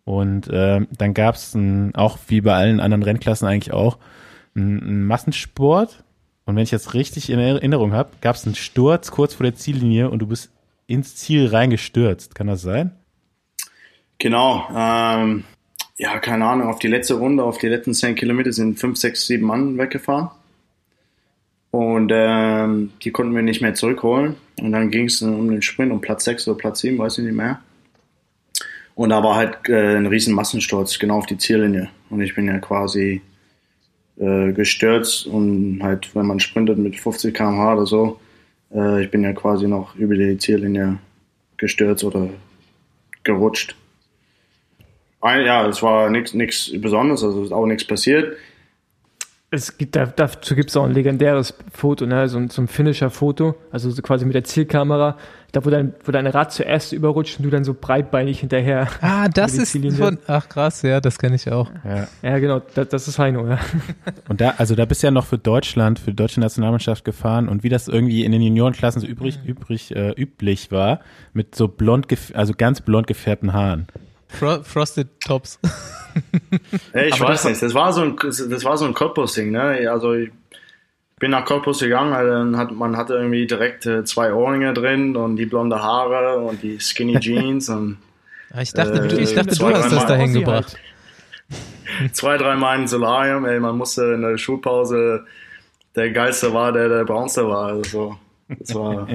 Und 0.06 0.50
ähm, 0.52 0.88
dann 0.98 1.14
gab 1.14 1.36
es 1.36 1.58
auch 1.94 2.18
wie 2.28 2.42
bei 2.42 2.54
allen 2.54 2.80
anderen 2.80 3.04
Rennklassen 3.04 3.48
eigentlich 3.48 3.74
auch 3.74 3.98
einen, 4.56 5.06
Massensport. 5.06 6.04
Und 6.46 6.56
wenn 6.56 6.64
ich 6.64 6.72
das 6.72 6.94
richtig 6.94 7.30
in 7.30 7.40
Erinnerung 7.40 7.94
habe, 7.94 8.12
gab 8.20 8.36
es 8.36 8.46
einen 8.46 8.56
Sturz 8.56 9.12
kurz 9.12 9.34
vor 9.34 9.46
der 9.46 9.56
Ziellinie 9.56 10.10
und 10.10 10.20
du 10.20 10.28
bist 10.28 10.52
ins 10.88 11.16
Ziel 11.16 11.48
reingestürzt. 11.48 12.36
Kann 12.36 12.48
das 12.48 12.62
sein? 12.62 12.92
Genau. 14.18 14.68
Ähm, 14.76 15.46
ja, 15.98 16.20
keine 16.20 16.46
Ahnung, 16.46 16.68
auf 16.68 16.80
die 16.80 16.88
letzte 16.88 17.14
Runde, 17.14 17.44
auf 17.44 17.58
die 17.58 17.68
letzten 17.68 17.94
10 17.94 18.16
Kilometer 18.16 18.52
sind 18.52 18.80
5, 18.80 18.98
6, 18.98 19.26
7 19.28 19.46
Mann 19.46 19.78
weggefahren. 19.78 20.30
Und 21.72 22.12
ähm, 22.14 22.92
die 23.02 23.12
konnten 23.12 23.34
wir 23.34 23.42
nicht 23.42 23.62
mehr 23.62 23.74
zurückholen. 23.74 24.36
Und 24.60 24.74
dann 24.74 24.92
ging 24.92 25.06
es 25.06 25.22
um 25.22 25.50
den 25.50 25.62
Sprint, 25.62 25.92
um 25.92 26.02
Platz 26.02 26.26
6 26.26 26.48
oder 26.48 26.58
Platz 26.58 26.82
7, 26.82 26.98
weiß 26.98 27.20
ich 27.20 27.26
nicht 27.26 27.36
mehr. 27.36 27.62
Und 28.96 29.10
da 29.10 29.24
war 29.24 29.36
halt 29.36 29.58
äh, 29.70 29.96
ein 29.98 30.06
riesen 30.06 30.34
Massensturz, 30.36 31.00
genau 31.00 31.18
auf 31.18 31.26
die 31.26 31.38
Ziellinie. 31.38 31.90
Und 32.10 32.22
ich 32.22 32.36
bin 32.36 32.46
ja 32.48 32.60
quasi 32.60 33.22
äh, 34.20 34.52
gestürzt 34.52 35.26
und 35.26 35.80
halt, 35.82 36.16
wenn 36.16 36.28
man 36.28 36.40
sprintet 36.40 36.78
mit 36.78 37.00
50 37.00 37.34
km/h 37.34 37.74
oder 37.74 37.86
so, 37.88 38.20
äh, 38.74 39.04
ich 39.04 39.10
bin 39.10 39.24
ja 39.24 39.34
quasi 39.34 39.68
noch 39.68 39.96
über 39.96 40.16
die 40.16 40.38
Ziellinie 40.38 41.00
gestürzt 41.58 42.04
oder 42.04 42.30
gerutscht. 43.24 43.76
Ein- 45.22 45.46
Ja, 45.46 45.68
es 45.68 45.82
war 45.82 46.10
nichts 46.12 46.72
Besonderes, 46.80 47.24
also 47.24 47.44
ist 47.44 47.52
auch 47.52 47.66
nichts 47.66 47.86
passiert. 47.86 48.38
Es 49.54 49.78
gibt, 49.78 49.96
da, 49.96 50.08
dazu 50.08 50.56
gibt 50.56 50.70
es 50.72 50.76
auch 50.78 50.84
ein 50.86 50.94
legendäres 50.94 51.54
Foto, 51.72 52.08
ne? 52.08 52.28
so, 52.28 52.38
ein- 52.40 52.50
so 52.50 52.62
ein 52.62 52.68
Finisher-Foto, 52.68 53.56
also 53.72 53.92
so 53.92 54.02
quasi 54.02 54.26
mit 54.26 54.34
der 54.34 54.44
Zielkamera, 54.44 55.16
da 55.52 55.64
wo 55.64 55.70
dein, 55.70 55.94
wo 56.04 56.12
dein 56.12 56.26
Rad 56.26 56.52
zuerst 56.52 56.92
überrutscht 56.92 57.38
und 57.38 57.44
du 57.46 57.52
dann 57.52 57.64
so 57.64 57.76
breitbeinig 57.80 58.40
hinterher. 58.40 58.88
Ah, 59.02 59.28
das 59.30 59.54
ist 59.54 59.78
von, 59.96 60.18
ach 60.26 60.50
krass, 60.50 60.82
ja, 60.82 61.00
das 61.00 61.20
kenne 61.20 61.36
ich 61.36 61.52
auch. 61.52 61.70
Ja. 61.86 62.08
Ja, 62.24 62.40
genau, 62.40 62.62
das, 62.74 62.88
das 62.90 63.08
ist 63.08 63.20
Heino, 63.20 63.48
ja. 63.48 63.60
Und 64.28 64.42
da, 64.42 64.56
also 64.58 64.74
da 64.74 64.86
bist 64.86 65.04
du 65.04 65.08
ja 65.08 65.12
noch 65.12 65.28
für 65.28 65.38
Deutschland, 65.38 66.00
für 66.00 66.10
die 66.10 66.16
deutsche 66.16 66.40
Nationalmannschaft 66.40 67.06
gefahren 67.06 67.48
und 67.48 67.62
wie 67.64 67.70
das 67.70 67.88
irgendwie 67.88 68.26
in 68.26 68.32
den 68.32 68.42
Juniorenklassen 68.42 69.02
so 69.02 69.08
übrig, 69.08 69.38
übrig, 69.46 69.96
äh, 69.96 70.14
üblich 70.20 70.72
war, 70.72 71.02
mit 71.34 71.54
so 71.54 71.68
blond, 71.68 72.08
also 72.34 72.54
ganz 72.58 72.82
blond 72.82 73.06
gefärbten 73.06 73.54
Haaren. 73.54 73.86
Fro 74.38 74.64
Frosted 74.64 75.08
Tops. 75.22 75.60
Hey, 76.92 77.08
ich 77.10 77.16
Aber 77.16 77.30
weiß 77.30 77.42
das- 77.42 77.50
nicht, 77.50 77.64
das 77.64 77.74
war 77.74 77.92
so 77.92 78.02
ein, 78.02 78.16
das 78.22 78.64
war 78.64 78.78
so 78.78 78.86
ein 78.86 78.94
Cottbus-Ding, 78.94 79.50
ne? 79.50 79.90
Also 79.90 80.14
ich 80.14 80.30
bin 81.18 81.32
nach 81.32 81.44
Cottbus 81.44 81.80
gegangen, 81.80 82.14
also 82.14 82.30
dann 82.32 82.56
hat, 82.56 82.72
man 82.72 82.96
hatte 82.98 83.16
irgendwie 83.16 83.48
direkt 83.48 83.88
äh, 83.88 84.04
zwei 84.04 84.32
Ohrringe 84.32 84.74
drin 84.76 85.16
und 85.16 85.38
die 85.38 85.48
blonde 85.48 85.82
Haare 85.82 86.38
und 86.38 86.62
die 86.62 86.80
skinny 86.80 87.20
Jeans 87.20 87.68
und 87.70 87.98
Ah, 88.52 88.62
Ich 88.62 88.72
dachte, 88.74 89.00
Äh, 89.06 89.08
du, 89.08 89.18
ich 89.18 89.34
dachte, 89.34 89.56
zwei, 89.56 89.72
du 89.72 89.78
hast 89.80 89.92
das 89.92 90.06
dahin 90.06 90.30
Ossi 90.30 90.40
gebracht. 90.42 90.78
zwei, 92.14 92.38
drei 92.38 92.56
Mal 92.56 92.82
in 92.82 92.88
Solarium, 92.88 93.46
ey, 93.46 93.60
man 93.60 93.76
musste 93.76 94.14
in 94.14 94.22
der 94.22 94.38
Schulpause, 94.38 95.26
der 95.96 96.12
Geilste 96.12 96.54
war, 96.54 96.72
der 96.72 96.90
der 96.90 97.06
Braunste 97.06 97.48
war, 97.50 97.70
also 97.70 98.18
das 98.50 98.76
war, 98.76 99.08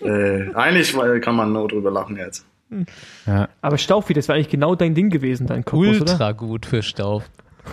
äh, 0.00 0.54
eigentlich 0.54 0.96
kann 1.20 1.36
man 1.36 1.52
nur 1.52 1.68
drüber 1.68 1.90
lachen 1.90 2.16
jetzt. 2.16 2.46
Ja. 3.26 3.48
Aber 3.62 3.78
Staufi, 3.78 4.12
das 4.14 4.28
war 4.28 4.34
eigentlich 4.36 4.48
genau 4.50 4.74
dein 4.74 4.94
Ding 4.94 5.10
gewesen, 5.10 5.46
dein 5.46 5.62
oder? 5.62 6.12
Ultra 6.12 6.32
gut 6.32 6.66
für 6.66 6.82
Staub. 6.82 7.22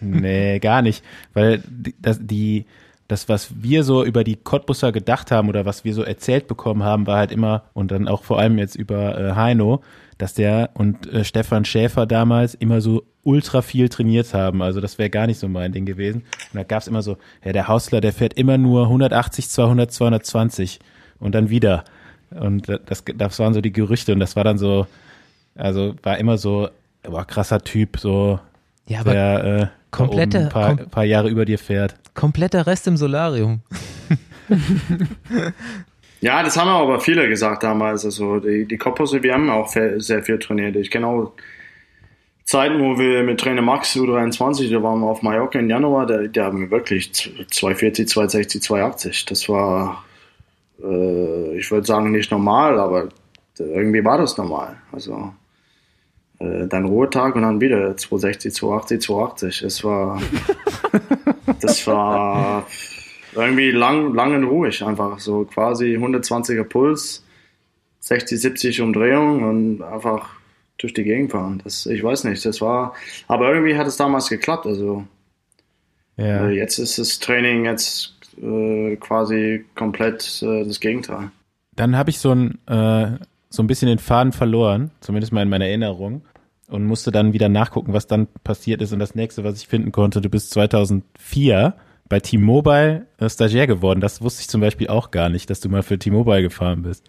Nee, 0.00 0.58
gar 0.60 0.82
nicht. 0.82 1.04
Weil 1.34 1.62
die- 1.68 1.94
das, 2.00 2.18
die, 2.22 2.66
das, 3.08 3.28
was 3.28 3.50
wir 3.62 3.82
so 3.82 4.04
über 4.04 4.22
die 4.22 4.36
Cottbusser 4.36 4.92
gedacht 4.92 5.30
haben 5.32 5.48
oder 5.48 5.64
was 5.64 5.84
wir 5.84 5.92
so 5.94 6.02
erzählt 6.02 6.46
bekommen 6.46 6.82
haben, 6.84 7.06
war 7.06 7.16
halt 7.18 7.32
immer, 7.32 7.64
und 7.72 7.90
dann 7.90 8.06
auch 8.06 8.22
vor 8.22 8.38
allem 8.38 8.58
jetzt 8.58 8.76
über 8.76 9.18
äh, 9.18 9.32
Heino, 9.34 9.82
dass 10.16 10.34
der 10.34 10.70
und 10.74 11.12
äh, 11.12 11.24
Stefan 11.24 11.64
Schäfer 11.64 12.06
damals 12.06 12.54
immer 12.54 12.80
so 12.80 13.04
ultra 13.24 13.60
viel 13.62 13.88
trainiert 13.88 14.34
haben. 14.34 14.62
Also 14.62 14.80
das 14.80 14.98
wäre 14.98 15.10
gar 15.10 15.26
nicht 15.26 15.38
so 15.40 15.48
mein 15.48 15.72
Ding 15.72 15.84
gewesen. 15.84 16.22
Und 16.52 16.54
da 16.54 16.62
gab's 16.62 16.86
immer 16.86 17.02
so, 17.02 17.16
ja, 17.44 17.52
der 17.52 17.66
Hausler, 17.68 18.00
der 18.00 18.12
fährt 18.12 18.34
immer 18.34 18.56
nur 18.58 18.84
180, 18.84 19.48
200, 19.48 19.90
220 19.92 20.78
und 21.18 21.34
dann 21.34 21.50
wieder. 21.50 21.84
Und 22.30 22.68
das, 22.86 23.02
das 23.16 23.38
waren 23.38 23.54
so 23.54 23.60
die 23.60 23.72
Gerüchte 23.72 24.12
und 24.12 24.20
das 24.20 24.36
war 24.36 24.44
dann 24.44 24.58
so, 24.58 24.86
also 25.56 25.94
war 26.02 26.18
immer 26.18 26.36
so, 26.38 26.68
boah, 27.02 27.24
krasser 27.24 27.60
Typ, 27.62 27.98
so 27.98 28.38
Ja, 28.86 29.00
aber 29.00 29.12
der 29.12 29.44
äh, 29.44 29.66
komplette- 29.90 30.38
ein 30.40 30.48
paar, 30.50 30.72
kom- 30.72 30.88
paar 30.88 31.04
Jahre 31.04 31.28
über 31.30 31.44
dir 31.44 31.58
fährt. 31.58 31.94
kompletter 32.14 32.66
Rest 32.66 32.86
im 32.86 32.96
Solarium. 32.96 33.60
Ja, 36.20 36.42
das 36.42 36.56
haben 36.56 36.68
aber 36.68 36.98
viele 37.00 37.28
gesagt 37.28 37.62
damals. 37.62 38.04
Also 38.04 38.40
die, 38.40 38.66
die 38.66 38.76
Kopfhose, 38.76 39.22
wir 39.22 39.34
haben 39.34 39.48
auch 39.50 39.68
sehr 39.68 40.22
viel 40.22 40.38
trainiert. 40.40 40.74
Ich 40.74 40.90
kenne 40.90 41.06
auch 41.06 41.32
Zeiten, 42.44 42.80
wo 42.80 42.98
wir 42.98 43.22
mit 43.22 43.38
Trainer 43.38 43.62
Max 43.62 43.94
U23, 43.94 44.68
da 44.72 44.82
waren 44.82 44.98
wir 45.00 45.06
auf 45.06 45.22
Mallorca 45.22 45.58
im 45.60 45.68
Januar, 45.70 46.06
da, 46.06 46.22
da 46.26 46.46
haben 46.46 46.60
wir 46.60 46.70
wirklich 46.72 47.12
240, 47.12 48.08
260, 48.08 48.62
280. 48.62 49.24
Das 49.26 49.48
war, 49.48 50.02
äh, 50.82 51.58
ich 51.58 51.70
würde 51.70 51.86
sagen, 51.86 52.10
nicht 52.10 52.30
normal, 52.30 52.78
aber 52.78 53.08
irgendwie 53.58 54.04
war 54.04 54.18
das 54.18 54.36
normal. 54.36 54.76
Also 54.92 55.32
äh, 56.38 56.66
dann 56.68 56.84
Ruhetag 56.86 57.34
und 57.34 57.42
dann 57.42 57.60
wieder 57.60 57.96
260, 57.96 58.54
280, 58.54 59.00
280. 59.00 59.62
Es 59.62 59.82
war, 59.84 60.20
das 61.60 61.86
war 61.86 62.66
irgendwie 63.34 63.70
lang, 63.70 64.14
lang 64.14 64.34
und 64.34 64.44
ruhig 64.44 64.82
einfach. 64.84 65.18
So 65.18 65.44
quasi 65.44 65.96
120er 65.96 66.64
Puls, 66.64 67.24
60, 68.00 68.40
70 68.40 68.80
Umdrehungen 68.80 69.42
und 69.44 69.82
einfach 69.82 70.30
durch 70.78 70.94
die 70.94 71.02
Gegend 71.02 71.32
fahren. 71.32 71.60
Das, 71.64 71.86
ich 71.86 72.02
weiß 72.04 72.24
nicht, 72.24 72.44
das 72.46 72.60
war, 72.60 72.94
aber 73.26 73.52
irgendwie 73.52 73.76
hat 73.76 73.88
es 73.88 73.96
damals 73.96 74.28
geklappt. 74.28 74.66
Also 74.66 75.04
Ja. 76.16 76.46
äh, 76.46 76.50
jetzt 76.50 76.78
ist 76.78 76.98
das 76.98 77.18
Training 77.18 77.64
jetzt 77.64 78.14
äh, 78.42 78.96
quasi 78.96 79.64
komplett 79.74 80.42
äh, 80.42 80.64
das 80.64 80.80
Gegenteil. 80.80 81.30
Dann 81.76 81.96
habe 81.96 82.10
ich 82.10 82.18
so 82.18 82.32
ein, 82.32 82.58
äh, 82.66 83.18
so 83.50 83.62
ein 83.62 83.66
bisschen 83.66 83.88
den 83.88 83.98
Faden 83.98 84.32
verloren, 84.32 84.90
zumindest 85.00 85.32
mal 85.32 85.42
in 85.42 85.48
meiner 85.48 85.66
Erinnerung, 85.66 86.22
und 86.68 86.84
musste 86.84 87.10
dann 87.10 87.32
wieder 87.32 87.48
nachgucken, 87.48 87.92
was 87.92 88.06
dann 88.06 88.28
passiert 88.44 88.82
ist. 88.82 88.92
Und 88.92 88.98
das 88.98 89.14
nächste, 89.14 89.44
was 89.44 89.60
ich 89.60 89.68
finden 89.68 89.92
konnte, 89.92 90.20
du 90.20 90.28
bist 90.28 90.50
2004 90.50 91.74
bei 92.08 92.20
T-Mobile 92.20 93.06
äh, 93.18 93.28
Stagiaire 93.28 93.66
geworden. 93.66 94.00
Das 94.00 94.22
wusste 94.22 94.42
ich 94.42 94.48
zum 94.48 94.60
Beispiel 94.60 94.88
auch 94.88 95.10
gar 95.10 95.28
nicht, 95.28 95.50
dass 95.50 95.60
du 95.60 95.68
mal 95.68 95.82
für 95.82 95.98
T-Mobile 95.98 96.42
gefahren 96.42 96.82
bist. 96.82 97.06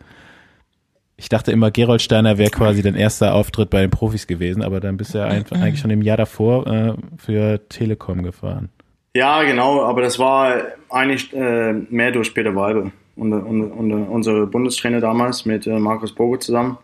Ich 1.18 1.28
dachte 1.28 1.52
immer, 1.52 1.70
Gerold 1.70 2.02
Steiner 2.02 2.38
wäre 2.38 2.50
quasi 2.50 2.82
dein 2.82 2.96
erster 2.96 3.34
Auftritt 3.34 3.70
bei 3.70 3.82
den 3.82 3.90
Profis 3.90 4.26
gewesen, 4.26 4.64
aber 4.64 4.80
dann 4.80 4.96
bist 4.96 5.14
du 5.14 5.18
ja 5.18 5.26
einfach, 5.26 5.58
eigentlich 5.62 5.82
schon 5.82 5.92
im 5.92 6.02
Jahr 6.02 6.18
davor 6.18 6.68
äh, 6.68 6.94
für 7.18 7.68
Telekom 7.68 8.24
gefahren. 8.24 8.70
Ja, 9.16 9.44
genau, 9.44 9.84
aber 9.84 10.02
das 10.02 10.20
war 10.20 10.62
eigentlich 10.90 11.34
äh, 11.34 11.74
mehr 11.74 12.12
durch 12.12 12.34
Peter 12.34 12.56
Weibe, 12.56 12.92
unser, 13.16 13.44
unser, 13.46 13.76
unser, 13.76 14.10
unser 14.10 14.46
Bundestrainer 14.46 15.00
damals 15.00 15.46
mit 15.46 15.66
äh, 15.66 15.80
Markus 15.80 16.14
Boge 16.14 16.40
zusammen. 16.40 16.78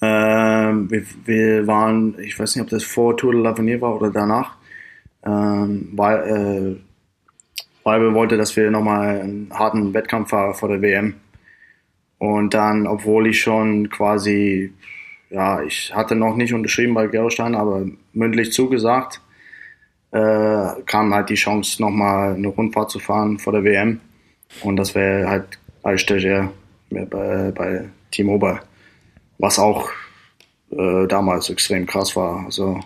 Ähm, 0.00 0.90
wir, 0.90 1.04
wir 1.24 1.66
waren, 1.66 2.16
ich 2.20 2.38
weiß 2.38 2.54
nicht, 2.54 2.62
ob 2.62 2.70
das 2.70 2.84
vor 2.84 3.16
Tour 3.16 3.32
de 3.32 3.42
l'Avenir 3.42 3.80
war 3.80 3.96
oder 3.96 4.10
danach, 4.10 4.56
ähm, 5.24 5.88
weil 5.92 6.78
äh, 6.78 7.84
Weibe 7.84 8.14
wollte, 8.14 8.36
dass 8.36 8.54
wir 8.56 8.70
nochmal 8.70 9.20
einen 9.20 9.50
harten 9.52 9.92
Wettkampf 9.94 10.30
fahren 10.30 10.54
vor 10.54 10.68
der 10.68 10.80
WM. 10.80 11.14
Und 12.18 12.54
dann, 12.54 12.86
obwohl 12.86 13.26
ich 13.26 13.40
schon 13.40 13.90
quasi, 13.90 14.72
ja, 15.30 15.62
ich 15.62 15.92
hatte 15.94 16.14
noch 16.14 16.36
nicht 16.36 16.54
unterschrieben 16.54 16.94
bei 16.94 17.08
Gerolstein, 17.08 17.54
aber 17.54 17.84
mündlich 18.12 18.52
zugesagt, 18.52 19.20
äh, 20.14 20.82
kam 20.86 21.12
halt 21.12 21.28
die 21.28 21.34
Chance, 21.34 21.82
nochmal 21.82 22.34
eine 22.34 22.46
Rundfahrt 22.46 22.90
zu 22.90 23.00
fahren 23.00 23.38
vor 23.38 23.52
der 23.52 23.64
WM. 23.64 24.00
Und 24.62 24.76
das 24.76 24.94
wäre 24.94 25.28
halt 25.28 25.58
als 25.82 26.02
Stagiaire 26.02 26.52
bei, 26.88 27.50
bei 27.50 27.84
T-Mobile. 28.12 28.60
Was 29.38 29.58
auch 29.58 29.90
äh, 30.70 31.08
damals 31.08 31.50
extrem 31.50 31.84
krass 31.86 32.14
war. 32.14 32.44
Also 32.44 32.78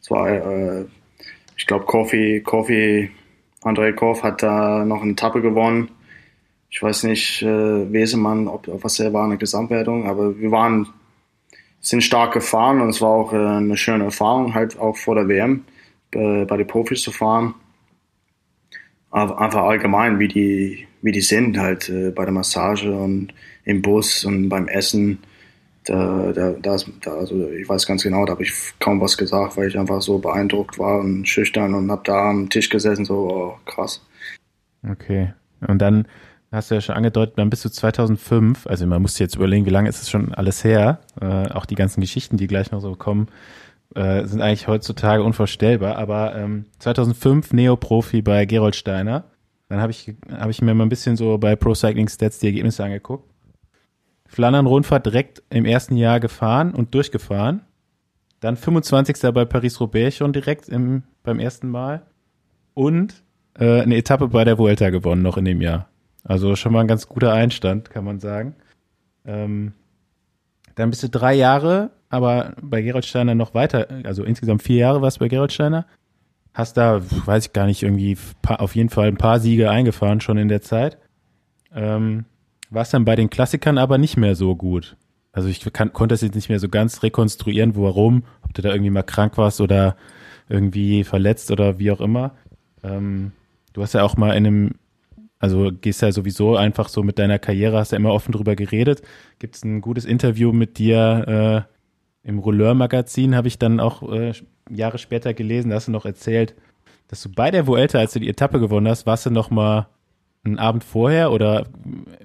es 0.00 0.10
war, 0.12 0.28
äh, 0.30 0.84
ich 1.56 1.66
glaube, 1.66 1.86
Kofi, 1.86 2.40
Kofi, 2.44 3.10
André 3.62 3.92
Koff 3.92 4.22
hat 4.22 4.42
da 4.44 4.84
noch 4.84 5.02
eine 5.02 5.12
Etappe 5.12 5.42
gewonnen. 5.42 5.90
Ich 6.70 6.80
weiß 6.80 7.02
nicht, 7.02 7.42
äh, 7.42 7.92
Wesemann, 7.92 8.46
ob, 8.46 8.68
ob 8.68 8.84
was 8.84 9.00
er 9.00 9.12
war, 9.12 9.24
eine 9.24 9.38
Gesamtwertung, 9.38 10.06
aber 10.06 10.38
wir 10.38 10.52
waren, 10.52 10.88
sind 11.80 12.02
stark 12.04 12.32
gefahren 12.32 12.80
und 12.80 12.90
es 12.90 13.00
war 13.00 13.08
auch 13.08 13.32
äh, 13.32 13.36
eine 13.36 13.76
schöne 13.76 14.04
Erfahrung, 14.04 14.54
halt 14.54 14.78
auch 14.78 14.96
vor 14.96 15.16
der 15.16 15.26
WM 15.26 15.64
äh, 16.12 16.44
bei 16.44 16.56
den 16.56 16.66
Profis 16.66 17.02
zu 17.02 17.12
fahren. 17.12 17.54
Aber 19.10 19.40
einfach 19.40 19.64
allgemein, 19.64 20.18
wie 20.18 20.28
die, 20.28 20.86
wie 21.02 21.12
die 21.12 21.20
sind, 21.20 21.58
halt 21.58 21.88
äh, 21.88 22.10
bei 22.10 22.24
der 22.24 22.32
Massage 22.32 22.92
und 22.92 23.32
im 23.64 23.82
Bus 23.82 24.24
und 24.24 24.48
beim 24.48 24.68
Essen. 24.68 25.18
Da, 25.84 26.32
da, 26.32 26.50
da, 26.60 26.76
da, 27.00 27.10
also 27.14 27.50
ich 27.50 27.68
weiß 27.68 27.86
ganz 27.86 28.02
genau, 28.02 28.26
da 28.26 28.32
habe 28.32 28.42
ich 28.42 28.52
kaum 28.78 29.00
was 29.00 29.16
gesagt, 29.16 29.56
weil 29.56 29.68
ich 29.68 29.78
einfach 29.78 30.02
so 30.02 30.18
beeindruckt 30.18 30.78
war 30.78 31.00
und 31.00 31.26
schüchtern 31.26 31.74
und 31.74 31.90
habe 31.90 32.02
da 32.04 32.30
am 32.30 32.50
Tisch 32.50 32.68
gesessen, 32.68 33.06
so 33.06 33.14
oh, 33.30 33.58
krass. 33.64 34.06
Okay. 34.88 35.32
Und 35.66 35.78
dann 35.78 36.06
hast 36.52 36.70
du 36.70 36.74
ja 36.74 36.80
schon 36.80 36.96
angedeutet, 36.96 37.38
dann 37.38 37.50
bist 37.50 37.64
du 37.64 37.70
2005, 37.70 38.66
also 38.66 38.86
man 38.86 39.00
muss 39.02 39.18
jetzt 39.18 39.36
überlegen, 39.36 39.66
wie 39.66 39.70
lange 39.70 39.88
ist 39.88 40.02
es 40.02 40.10
schon 40.10 40.34
alles 40.34 40.64
her, 40.64 41.00
äh, 41.20 41.48
auch 41.50 41.66
die 41.66 41.76
ganzen 41.76 42.00
Geschichten, 42.00 42.36
die 42.36 42.46
gleich 42.46 42.70
noch 42.72 42.80
so 42.80 42.94
kommen, 42.94 43.28
äh, 43.94 44.24
sind 44.24 44.40
eigentlich 44.40 44.68
heutzutage 44.68 45.22
unvorstellbar, 45.22 45.96
aber 45.96 46.36
ähm, 46.36 46.66
2005 46.78 47.52
Neoprofi 47.52 48.22
bei 48.22 48.46
Gerold 48.46 48.76
Steiner, 48.76 49.24
dann 49.68 49.80
habe 49.80 49.92
ich, 49.92 50.14
hab 50.30 50.50
ich 50.50 50.62
mir 50.62 50.74
mal 50.74 50.84
ein 50.84 50.88
bisschen 50.88 51.16
so 51.16 51.38
bei 51.38 51.56
Pro 51.56 51.74
Cycling 51.74 52.08
Stats 52.08 52.38
die 52.38 52.46
Ergebnisse 52.46 52.84
angeguckt. 52.84 53.30
Flandern-Rundfahrt 54.26 55.06
direkt 55.06 55.42
im 55.50 55.64
ersten 55.64 55.96
Jahr 55.96 56.20
gefahren 56.20 56.72
und 56.72 56.94
durchgefahren. 56.94 57.62
Dann 58.40 58.56
25. 58.56 59.32
bei 59.34 59.44
Paris-Roubaix 59.44 60.16
schon 60.16 60.32
direkt 60.32 60.68
im, 60.68 61.02
beim 61.22 61.40
ersten 61.40 61.68
Mal. 61.68 62.02
Und 62.74 63.22
äh, 63.58 63.82
eine 63.82 63.96
Etappe 63.96 64.28
bei 64.28 64.44
der 64.44 64.58
Vuelta 64.58 64.90
gewonnen 64.90 65.22
noch 65.22 65.36
in 65.36 65.44
dem 65.44 65.60
Jahr. 65.60 65.88
Also 66.24 66.56
schon 66.56 66.72
mal 66.72 66.80
ein 66.80 66.88
ganz 66.88 67.08
guter 67.08 67.32
Einstand, 67.32 67.90
kann 67.90 68.04
man 68.04 68.20
sagen. 68.20 68.54
Ähm, 69.24 69.72
dann 70.74 70.90
bist 70.90 71.02
du 71.02 71.08
drei 71.08 71.34
Jahre, 71.34 71.90
aber 72.10 72.54
bei 72.60 72.82
Gerald 72.82 73.06
Steiner 73.06 73.34
noch 73.34 73.54
weiter, 73.54 73.86
also 74.04 74.24
insgesamt 74.24 74.62
vier 74.62 74.78
Jahre 74.78 75.00
warst 75.00 75.16
du 75.16 75.20
bei 75.20 75.28
Gerald 75.28 75.52
Steiner. 75.52 75.86
Hast 76.52 76.76
da, 76.76 77.00
weiß 77.00 77.46
ich 77.46 77.52
gar 77.52 77.66
nicht, 77.66 77.84
irgendwie 77.84 78.18
auf 78.46 78.74
jeden 78.74 78.90
Fall 78.90 79.06
ein 79.06 79.16
paar 79.16 79.38
Siege 79.38 79.70
eingefahren 79.70 80.20
schon 80.20 80.36
in 80.36 80.48
der 80.48 80.60
Zeit. 80.60 80.98
Ähm, 81.72 82.24
warst 82.68 82.92
dann 82.92 83.04
bei 83.04 83.14
den 83.14 83.30
Klassikern 83.30 83.78
aber 83.78 83.96
nicht 83.96 84.16
mehr 84.16 84.34
so 84.34 84.56
gut. 84.56 84.96
Also 85.32 85.48
ich 85.48 85.60
kann, 85.72 85.92
konnte 85.92 86.12
das 86.12 86.22
jetzt 86.22 86.34
nicht 86.34 86.48
mehr 86.48 86.58
so 86.58 86.68
ganz 86.68 87.04
rekonstruieren, 87.04 87.76
warum, 87.76 88.24
ob 88.42 88.52
du 88.54 88.62
da 88.62 88.70
irgendwie 88.70 88.90
mal 88.90 89.04
krank 89.04 89.38
warst 89.38 89.60
oder 89.60 89.96
irgendwie 90.48 91.04
verletzt 91.04 91.52
oder 91.52 91.78
wie 91.78 91.92
auch 91.92 92.00
immer. 92.00 92.32
Ähm, 92.82 93.30
du 93.72 93.82
hast 93.82 93.94
ja 93.94 94.02
auch 94.02 94.16
mal 94.16 94.36
in 94.36 94.46
einem, 94.46 94.70
also 95.38 95.70
gehst 95.70 96.02
ja 96.02 96.10
sowieso 96.10 96.56
einfach 96.56 96.88
so 96.88 97.04
mit 97.04 97.20
deiner 97.20 97.38
Karriere, 97.38 97.78
hast 97.78 97.92
ja 97.92 97.98
immer 97.98 98.12
offen 98.12 98.32
drüber 98.32 98.56
geredet. 98.56 99.02
Gibt 99.38 99.54
es 99.54 99.64
ein 99.64 99.80
gutes 99.80 100.04
Interview 100.04 100.50
mit 100.50 100.78
dir 100.78 101.66
äh, 101.68 101.79
im 102.22 102.38
Rouleur-Magazin, 102.38 103.34
habe 103.34 103.48
ich 103.48 103.58
dann 103.58 103.80
auch 103.80 104.02
äh, 104.12 104.32
Jahre 104.68 104.98
später 104.98 105.34
gelesen, 105.34 105.70
da 105.70 105.76
hast 105.76 105.88
du 105.88 105.92
noch 105.92 106.04
erzählt, 106.04 106.54
dass 107.08 107.22
du 107.22 107.30
bei 107.30 107.50
der 107.50 107.66
Vuelta, 107.66 107.98
als 107.98 108.12
du 108.12 108.20
die 108.20 108.28
Etappe 108.28 108.60
gewonnen 108.60 108.88
hast, 108.88 109.06
warst 109.06 109.26
du 109.26 109.30
noch 109.30 109.50
mal 109.50 109.88
einen 110.44 110.58
Abend 110.58 110.84
vorher 110.84 111.32
oder 111.32 111.66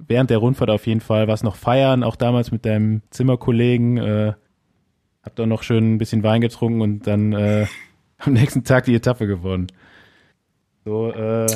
während 0.08 0.30
der 0.30 0.38
Rundfahrt 0.38 0.70
auf 0.70 0.88
jeden 0.88 1.02
Fall, 1.02 1.28
warst 1.28 1.43
noch 1.43 1.56
feiern, 1.56 2.04
auch 2.04 2.16
damals 2.16 2.52
mit 2.52 2.66
deinem 2.66 3.02
Zimmerkollegen, 3.10 3.98
äh, 3.98 4.34
habt 5.24 5.39
auch 5.39 5.46
noch 5.46 5.64
schön 5.64 5.96
ein 5.96 5.98
bisschen 5.98 6.24
Wein 6.24 6.41
getrunken 6.41 6.82
und 6.82 7.08
dann 7.08 7.34
äh, 7.34 7.66
am 8.20 8.34
nächsten 8.34 8.64
Tag 8.64 8.86
die 8.86 8.96
Etappe 8.96 9.28
gewonnen. 9.28 9.68
So 10.86 11.12
äh, 11.12 11.48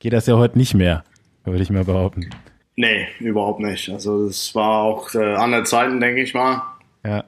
geht 0.00 0.12
das 0.12 0.26
ja 0.26 0.36
heute 0.36 0.58
nicht 0.58 0.74
mehr, 0.74 1.04
würde 1.44 1.62
ich 1.62 1.70
mal 1.70 1.84
behaupten. 1.84 2.30
Nee, 2.74 3.06
überhaupt 3.20 3.60
nicht. 3.60 3.90
Also 3.90 4.26
es 4.26 4.54
war 4.54 4.82
auch 4.82 5.14
äh, 5.14 5.34
andere 5.34 5.62
Zeiten, 5.64 6.00
denke 6.00 6.22
ich 6.22 6.34
mal. 6.34 6.62
Ja. 7.04 7.24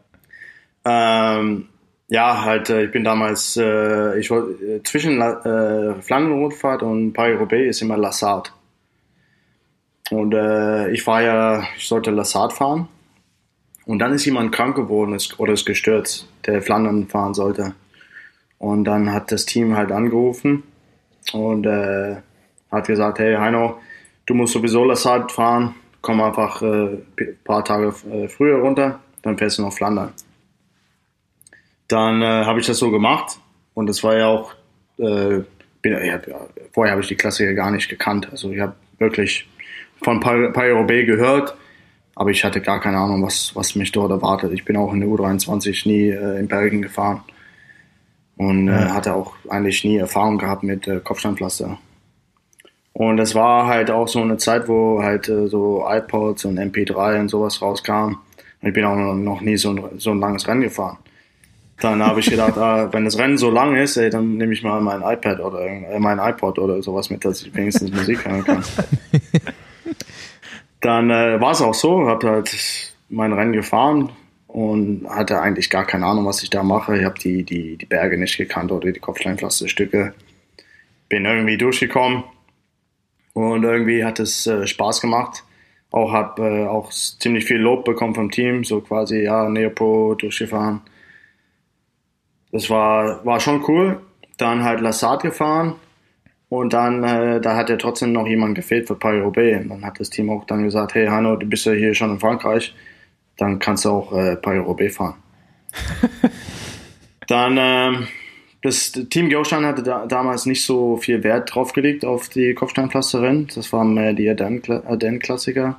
Ähm, 0.85 1.69
ja, 2.09 2.45
halt, 2.45 2.71
äh, 2.71 2.85
ich 2.85 2.91
bin 2.91 3.05
damals, 3.05 3.57
äh, 3.57 4.19
ich 4.19 4.31
wollte, 4.31 4.53
äh, 4.65 4.83
zwischen 4.83 5.21
äh, 5.21 5.95
Flandern-Rundfahrt 6.03 6.83
und 6.83 7.13
Paris-Roubaix 7.13 7.69
ist 7.69 7.83
immer 7.83 7.97
Lassard. 7.97 8.53
Und 10.11 10.35
äh, 10.35 10.91
ich 10.91 11.07
war 11.07 11.23
ja, 11.23 11.65
ich 11.77 11.89
sollte 11.89 12.11
Lassard 12.11 12.53
fahren. 12.53 12.89
Und 13.87 13.99
dann 13.99 14.13
ist 14.13 14.25
jemand 14.25 14.53
krank 14.53 14.77
geworden 14.77 15.15
ist, 15.15 15.39
oder 15.39 15.53
ist 15.53 15.67
gestürzt, 15.67 16.29
der 16.47 16.63
Flandern 16.63 17.07
fahren 17.09 17.35
sollte. 17.35 17.75
Und 18.59 18.85
dann 18.85 19.13
hat 19.13 19.33
das 19.33 19.45
Team 19.45 19.77
halt 19.77 19.93
angerufen 19.93 20.63
und 21.33 21.67
äh, 21.67 22.17
hat 22.71 22.87
gesagt, 22.87 23.19
hey 23.19 23.37
Heino, 23.37 23.79
du 24.27 24.35
musst 24.35 24.53
sowieso 24.53 24.85
Lassard 24.85 25.33
fahren, 25.33 25.75
komm 26.01 26.21
einfach 26.21 26.63
äh, 26.63 26.99
ein 27.19 27.39
paar 27.45 27.65
Tage 27.65 27.95
äh, 28.11 28.29
früher 28.29 28.61
runter, 28.61 29.01
dann 29.23 29.37
fährst 29.37 29.59
du 29.59 29.63
nach 29.63 29.73
Flandern. 29.73 30.13
Dann 31.89 32.23
äh, 32.23 32.45
habe 32.45 32.61
ich 32.61 32.67
das 32.67 32.79
so 32.79 32.91
gemacht 32.91 33.39
und 33.75 33.87
das 33.87 34.03
war 34.03 34.17
ja 34.17 34.29
auch, 34.29 34.55
äh, 34.99 35.41
bin, 35.83 36.05
ja, 36.05 36.21
vorher 36.73 36.93
habe 36.93 37.03
ich 37.03 37.09
die 37.09 37.17
Klassiker 37.17 37.53
gar 37.55 37.71
nicht 37.71 37.89
gekannt. 37.89 38.29
Also 38.31 38.51
ich 38.51 38.61
habe 38.61 38.75
wirklich 38.99 39.47
von 40.03 40.21
Paris-Roubaix 40.21 41.07
gehört, 41.07 41.55
aber 42.15 42.31
ich 42.31 42.45
hatte 42.45 42.61
gar 42.61 42.81
keine 42.81 42.99
Ahnung, 42.99 43.23
was, 43.23 43.55
was 43.55 43.75
mich 43.75 43.93
dort 43.93 44.11
erwartet. 44.11 44.53
Ich 44.53 44.65
bin 44.65 44.77
auch 44.77 44.93
in 44.93 45.01
der 45.01 45.09
U23 45.09 45.89
nie 45.89 46.09
äh, 46.09 46.39
in 46.39 46.49
Belgien 46.49 46.83
gefahren 46.83 47.23
und 48.37 48.69
äh, 48.69 48.73
hatte 48.73 49.15
auch 49.15 49.35
eigentlich 49.49 49.85
nie 49.85 49.99
Erfahrung 49.99 50.39
gehabt 50.39 50.63
mit 50.63 50.87
äh, 50.89 51.01
Kopfsteinpflaster. 51.01 51.79
Und 52.93 53.19
es 53.19 53.35
war 53.35 53.67
halt 53.67 53.91
auch 53.91 54.07
so 54.07 54.21
eine 54.21 54.37
Zeit, 54.37 54.69
wo 54.69 55.03
halt 55.03 55.29
äh, 55.29 55.49
so 55.49 55.85
iPods 55.87 56.45
und 56.45 56.59
MP3 56.59 57.21
und 57.21 57.29
sowas 57.29 57.61
rauskamen. 57.61 58.17
Und 58.63 58.69
ich 58.69 58.75
bin 58.75 58.85
auch 58.85 58.97
noch 58.97 59.41
nie 59.41 59.57
so 59.57 59.71
ein, 59.71 59.99
so 59.99 60.13
ein 60.13 60.21
langes 60.21 60.47
Rennen 60.47 60.63
gefahren. 60.63 60.99
Dann 61.85 62.03
habe 62.03 62.21
ich 62.21 62.31
gedacht, 62.31 62.57
ah, 62.57 62.91
wenn 62.93 63.05
das 63.05 63.19
Rennen 63.19 63.37
so 63.37 63.51
lang 63.51 63.77
ist, 63.77 63.99
ey, 63.99 64.09
dann 64.09 64.39
nehme 64.39 64.55
ich 64.55 64.63
mal 64.63 64.81
mein 64.81 65.03
iPad 65.03 65.39
oder 65.41 65.67
äh, 65.67 65.99
mein 65.99 66.19
iPod 66.19 66.59
oder 66.59 66.83
sowas 66.83 67.11
mit, 67.11 67.27
dass 67.27 67.43
ich 67.43 67.55
wenigstens 67.55 67.93
Musik 67.93 68.25
hören 68.25 68.43
kann. 68.43 68.65
dann 70.81 71.11
äh, 71.11 71.39
war 71.39 71.53
es 71.53 71.61
auch 71.61 71.75
so, 71.75 72.09
habe 72.09 72.27
halt 72.27 72.95
mein 73.11 73.35
Rennen 73.35 73.53
gefahren 73.53 74.09
und 74.47 75.07
hatte 75.11 75.43
eigentlich 75.43 75.69
gar 75.69 75.87
keine 75.87 76.07
Ahnung, 76.07 76.25
was 76.25 76.43
ich 76.43 76.49
da 76.49 76.63
mache. 76.63 76.97
Ich 76.97 77.05
habe 77.05 77.19
die, 77.19 77.43
die, 77.43 77.77
die 77.77 77.85
Berge 77.85 78.17
nicht 78.17 78.39
gekannt 78.39 78.73
oder 78.73 78.91
die 78.91 79.01
Kopfsteinpflasterstücke. 79.01 80.15
Bin 81.11 81.27
irgendwie 81.27 81.59
durchgekommen 81.59 82.25
und 83.35 83.63
irgendwie 83.63 84.07
hat 84.07 84.21
es 84.21 84.47
äh, 84.47 84.67
Spaß 84.67 85.03
gemacht. 85.03 85.45
Auch 85.91 86.13
habe 86.13 86.49
äh, 86.49 86.67
auch 86.67 86.89
ziemlich 86.89 87.45
viel 87.45 87.59
Lob 87.59 87.85
bekommen 87.85 88.15
vom 88.15 88.31
Team, 88.31 88.65
so 88.65 88.81
quasi 88.81 89.25
ja 89.25 89.51
Neopro 89.51 90.15
durchgefahren. 90.15 90.81
Das 92.55 92.71
war 92.71 93.27
war 93.27 93.41
schon 93.41 93.63
cool. 93.69 94.01
Dann 94.39 94.65
halt 94.65 94.81
Lassat 94.81 95.23
gefahren 95.23 95.75
und 96.49 96.73
dann 96.73 97.05
äh, 97.05 97.41
da 97.41 97.57
hat 97.57 97.69
ja 97.69 97.77
trotzdem 97.77 98.13
noch 98.13 98.27
jemand 98.27 98.55
gefehlt 98.55 98.87
für 98.89 98.95
Paris-Roubaix. 98.95 99.63
Und 99.63 99.69
dann 99.69 99.85
hat 99.85 100.01
das 100.01 100.09
Team 100.09 100.31
auch 100.31 100.45
dann 100.47 100.65
gesagt, 100.65 100.95
hey 100.95 101.07
Hanno, 101.07 101.37
du 101.37 101.47
bist 101.47 101.67
ja 101.67 101.73
hier 101.73 101.95
schon 101.95 102.11
in 102.11 102.21
Frankreich 102.21 102.75
dann 103.37 103.59
kannst 103.59 103.85
du 103.85 103.91
auch 103.91 104.13
äh, 104.13 104.37
Paris-Roubaix 104.37 104.97
fahren. 104.97 105.15
dann, 107.27 107.57
ähm, 107.59 108.09
das 108.63 108.93
Team 108.93 109.29
Geostein 109.29 109.67
hatte 109.67 109.83
da, 109.83 110.07
damals 110.07 110.47
nicht 110.47 110.65
so 110.65 110.97
viel 110.97 111.23
Wert 111.23 111.55
drauf 111.55 111.73
gelegt 111.73 112.05
auf 112.05 112.29
die 112.29 112.55
Kopfsteinpflasterin. 112.55 113.49
Das 113.55 113.73
waren 113.73 113.95
mehr 113.95 114.13
die 114.13 114.29
Ardennen-Klassiker. 114.31 115.79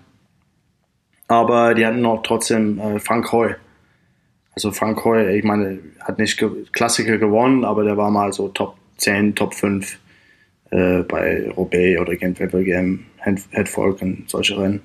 Aber 1.27 1.73
die 1.73 1.85
hatten 1.85 2.05
auch 2.05 2.21
trotzdem 2.21 2.79
äh, 2.79 2.99
Frank 2.99 3.31
Hoy. 3.31 3.55
Also 4.55 4.71
Frank 4.71 5.03
Hoy, 5.03 5.37
ich 5.37 5.43
meine, 5.43 5.79
hat 5.99 6.17
nicht 6.17 6.41
Klassiker 6.71 7.17
gewonnen, 7.17 7.65
aber 7.65 7.83
der 7.83 7.97
war 7.97 8.09
mal 8.09 8.31
so 8.31 8.47
Top 8.47 8.77
10, 8.97 9.35
Top 9.35 9.53
5 9.53 9.99
äh, 10.71 11.01
bei 11.01 11.49
Roubaix 11.51 11.99
oder 11.99 12.15
Gent-Wevelgem, 12.15 13.05
Headfolk 13.51 14.01
und 14.01 14.29
solche 14.29 14.57
Rennen. 14.57 14.81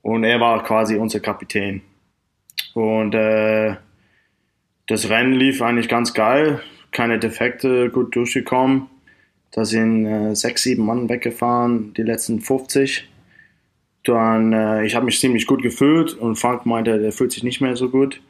Und 0.00 0.24
er 0.24 0.40
war 0.40 0.64
quasi 0.64 0.96
unser 0.96 1.20
Kapitän. 1.20 1.82
Und 2.72 3.14
äh, 3.14 3.76
das 4.86 5.10
Rennen 5.10 5.34
lief 5.34 5.60
eigentlich 5.60 5.88
ganz 5.88 6.14
geil, 6.14 6.60
keine 6.90 7.18
Defekte, 7.18 7.90
gut 7.90 8.16
durchgekommen. 8.16 8.86
Da 9.50 9.66
sind 9.66 10.06
äh, 10.06 10.34
sechs, 10.34 10.62
sieben 10.62 10.86
Mann 10.86 11.08
weggefahren, 11.08 11.92
die 11.94 12.02
letzten 12.02 12.40
50. 12.40 13.08
Dann, 14.04 14.52
äh, 14.52 14.86
ich 14.86 14.94
habe 14.94 15.04
mich 15.04 15.20
ziemlich 15.20 15.46
gut 15.46 15.62
gefühlt 15.62 16.14
und 16.14 16.36
Frank 16.36 16.64
meinte, 16.64 16.98
der 16.98 17.12
fühlt 17.12 17.32
sich 17.32 17.42
nicht 17.42 17.60
mehr 17.60 17.76
so 17.76 17.90
gut. 17.90 18.22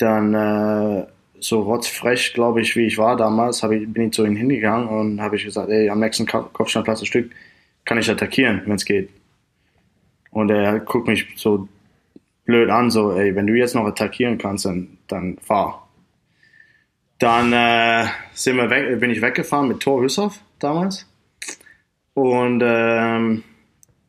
Dann 0.00 0.34
äh, 0.34 1.06
so 1.40 1.60
rotzfrech, 1.60 2.32
glaube 2.32 2.60
ich, 2.60 2.74
wie 2.74 2.86
ich 2.86 2.98
war 2.98 3.16
damals, 3.16 3.62
ich, 3.62 3.92
bin 3.92 4.04
ich 4.04 4.12
zu 4.12 4.24
ihm 4.24 4.36
hingegangen 4.36 4.88
und 4.88 5.20
habe 5.20 5.36
ich 5.36 5.44
gesagt, 5.44 5.68
ey, 5.68 5.90
am 5.90 6.00
nächsten 6.00 6.26
Kopfsteinplatz 6.26 7.06
Stück 7.06 7.30
kann 7.84 7.98
ich 7.98 8.10
attackieren, 8.10 8.62
wenn 8.64 8.76
es 8.76 8.84
geht. 8.84 9.10
Und 10.30 10.50
er 10.50 10.80
guckt 10.80 11.06
mich 11.06 11.26
so 11.36 11.68
blöd 12.44 12.70
an, 12.70 12.90
so, 12.90 13.12
ey, 13.12 13.34
wenn 13.34 13.46
du 13.46 13.54
jetzt 13.54 13.74
noch 13.74 13.84
attackieren 13.84 14.38
kannst, 14.38 14.64
dann, 14.64 14.98
dann 15.06 15.38
fahr. 15.38 15.88
Dann 17.18 17.52
äh, 17.52 18.06
sind 18.32 18.56
wir 18.56 18.70
weg, 18.70 19.00
bin 19.00 19.10
ich 19.10 19.20
weggefahren 19.20 19.68
mit 19.68 19.80
Thor 19.80 20.02
Hüssoff 20.02 20.40
damals. 20.58 21.06
Und 22.14 22.62
ähm, 22.64 23.44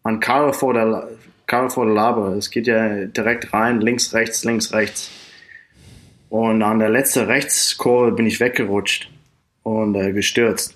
an 0.04 0.20
Karl 0.20 0.54
vor 0.54 0.74
der 0.74 1.10
Karl 1.48 1.70
vor 1.70 1.86
der 1.86 1.96
Laber. 1.96 2.36
Es 2.38 2.50
geht 2.50 2.68
ja 2.68 3.06
direkt 3.06 3.54
rein, 3.54 3.82
links, 3.82 4.14
rechts, 4.14 4.46
links, 4.46 4.74
rechts. 4.74 5.12
Und 6.32 6.64
an 6.64 6.80
der 6.80 6.90
letzten 6.90 7.26
Rechtskurve 7.26 8.14
bin 8.14 8.26
ich 8.26 8.40
weggerutscht 8.40 9.12
und 9.62 9.94
äh, 9.94 10.12
gestürzt. 10.12 10.76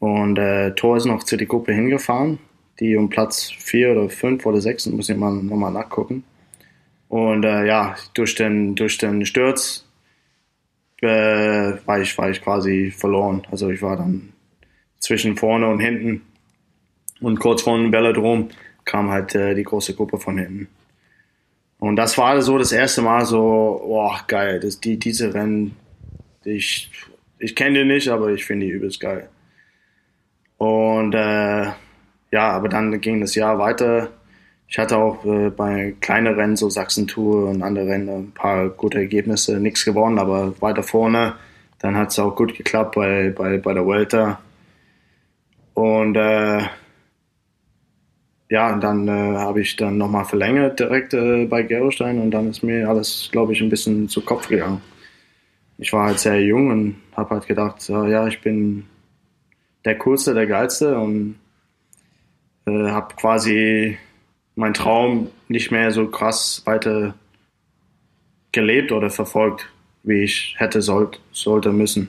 Und 0.00 0.38
äh, 0.38 0.74
Thor 0.74 0.96
ist 0.96 1.04
noch 1.04 1.22
zu 1.22 1.36
der 1.36 1.46
Gruppe 1.46 1.72
hingefahren 1.72 2.40
die 2.80 2.96
um 2.96 3.08
Platz 3.08 3.50
4 3.50 3.92
oder 3.92 4.08
5 4.08 4.44
oder 4.44 4.60
6, 4.60 4.86
muss 4.86 5.08
ich 5.08 5.16
mal 5.16 5.32
nochmal 5.32 5.72
nachgucken. 5.72 6.24
Und 7.08 7.44
äh, 7.44 7.66
ja, 7.66 7.94
durch 8.14 8.34
den, 8.34 8.74
durch 8.74 8.98
den 8.98 9.24
Sturz 9.24 9.86
äh, 11.00 11.72
war, 11.84 12.00
ich, 12.00 12.16
war 12.18 12.30
ich 12.30 12.42
quasi 12.42 12.90
verloren. 12.90 13.46
Also 13.50 13.70
ich 13.70 13.80
war 13.80 13.96
dann 13.96 14.32
zwischen 14.98 15.36
vorne 15.36 15.68
und 15.68 15.80
hinten. 15.80 16.22
Und 17.20 17.38
kurz 17.38 17.62
vor 17.62 17.78
dem 17.78 17.92
Velodrom 17.92 18.48
kam 18.84 19.10
halt 19.10 19.34
äh, 19.34 19.54
die 19.54 19.62
große 19.62 19.94
Gruppe 19.94 20.18
von 20.18 20.38
hinten. 20.38 20.68
Und 21.86 21.94
das 21.94 22.18
war 22.18 22.42
so 22.42 22.58
das 22.58 22.72
erste 22.72 23.00
Mal 23.00 23.24
so, 23.24 23.80
boah, 23.86 24.20
geil, 24.26 24.58
das, 24.58 24.80
die, 24.80 24.98
diese 24.98 25.32
Rennen, 25.32 25.76
ich, 26.42 26.90
ich 27.38 27.54
kenne 27.54 27.78
die 27.78 27.84
nicht, 27.84 28.08
aber 28.08 28.30
ich 28.30 28.44
finde 28.44 28.66
die 28.66 28.72
übelst 28.72 28.98
geil. 28.98 29.28
Und 30.58 31.14
äh, 31.14 31.66
ja, 32.32 32.50
aber 32.50 32.68
dann 32.68 33.00
ging 33.00 33.20
das 33.20 33.36
Jahr 33.36 33.60
weiter. 33.60 34.08
Ich 34.66 34.78
hatte 34.78 34.96
auch 34.96 35.24
äh, 35.24 35.50
bei 35.50 35.94
kleinen 36.00 36.34
Rennen, 36.34 36.56
so 36.56 36.68
Sachsen-Tour 36.68 37.50
und 37.50 37.62
andere 37.62 37.86
Rennen, 37.86 38.08
ein 38.08 38.32
paar 38.32 38.68
gute 38.70 38.98
Ergebnisse, 38.98 39.60
nichts 39.60 39.84
gewonnen, 39.84 40.18
aber 40.18 40.60
weiter 40.60 40.82
vorne. 40.82 41.34
Dann 41.78 41.96
hat 41.96 42.10
es 42.10 42.18
auch 42.18 42.34
gut 42.34 42.56
geklappt 42.56 42.96
bei, 42.96 43.30
bei, 43.30 43.58
bei 43.58 43.74
der 43.74 43.86
Welter. 43.86 44.40
Und 45.74 46.16
äh, 46.16 46.62
ja, 48.48 48.76
dann 48.76 49.08
äh, 49.08 49.10
habe 49.10 49.60
ich 49.60 49.76
dann 49.76 49.98
nochmal 49.98 50.24
verlängert 50.24 50.78
direkt 50.78 51.14
äh, 51.14 51.46
bei 51.46 51.62
Gerolstein 51.62 52.20
und 52.20 52.30
dann 52.30 52.48
ist 52.48 52.62
mir 52.62 52.88
alles, 52.88 53.28
glaube 53.32 53.52
ich, 53.52 53.60
ein 53.60 53.70
bisschen 53.70 54.08
zu 54.08 54.20
Kopf 54.20 54.48
gegangen. 54.48 54.80
Ich 55.78 55.92
war 55.92 56.06
halt 56.06 56.18
sehr 56.18 56.40
jung 56.42 56.70
und 56.70 56.96
habe 57.16 57.30
halt 57.30 57.46
gedacht, 57.46 57.88
ja, 57.88 58.26
ich 58.26 58.40
bin 58.40 58.86
der 59.84 59.98
Coolste, 59.98 60.32
der 60.32 60.46
Geilste 60.46 60.96
und 60.98 61.36
äh, 62.66 62.90
habe 62.90 63.14
quasi 63.14 63.98
meinen 64.54 64.74
Traum 64.74 65.30
nicht 65.48 65.70
mehr 65.70 65.90
so 65.90 66.08
krass 66.08 66.62
weiter 66.64 67.14
gelebt 68.52 68.90
oder 68.90 69.10
verfolgt, 69.10 69.68
wie 70.02 70.24
ich 70.24 70.54
hätte 70.58 70.82
sollt, 70.82 71.20
sollte 71.30 71.72
müssen. 71.72 72.08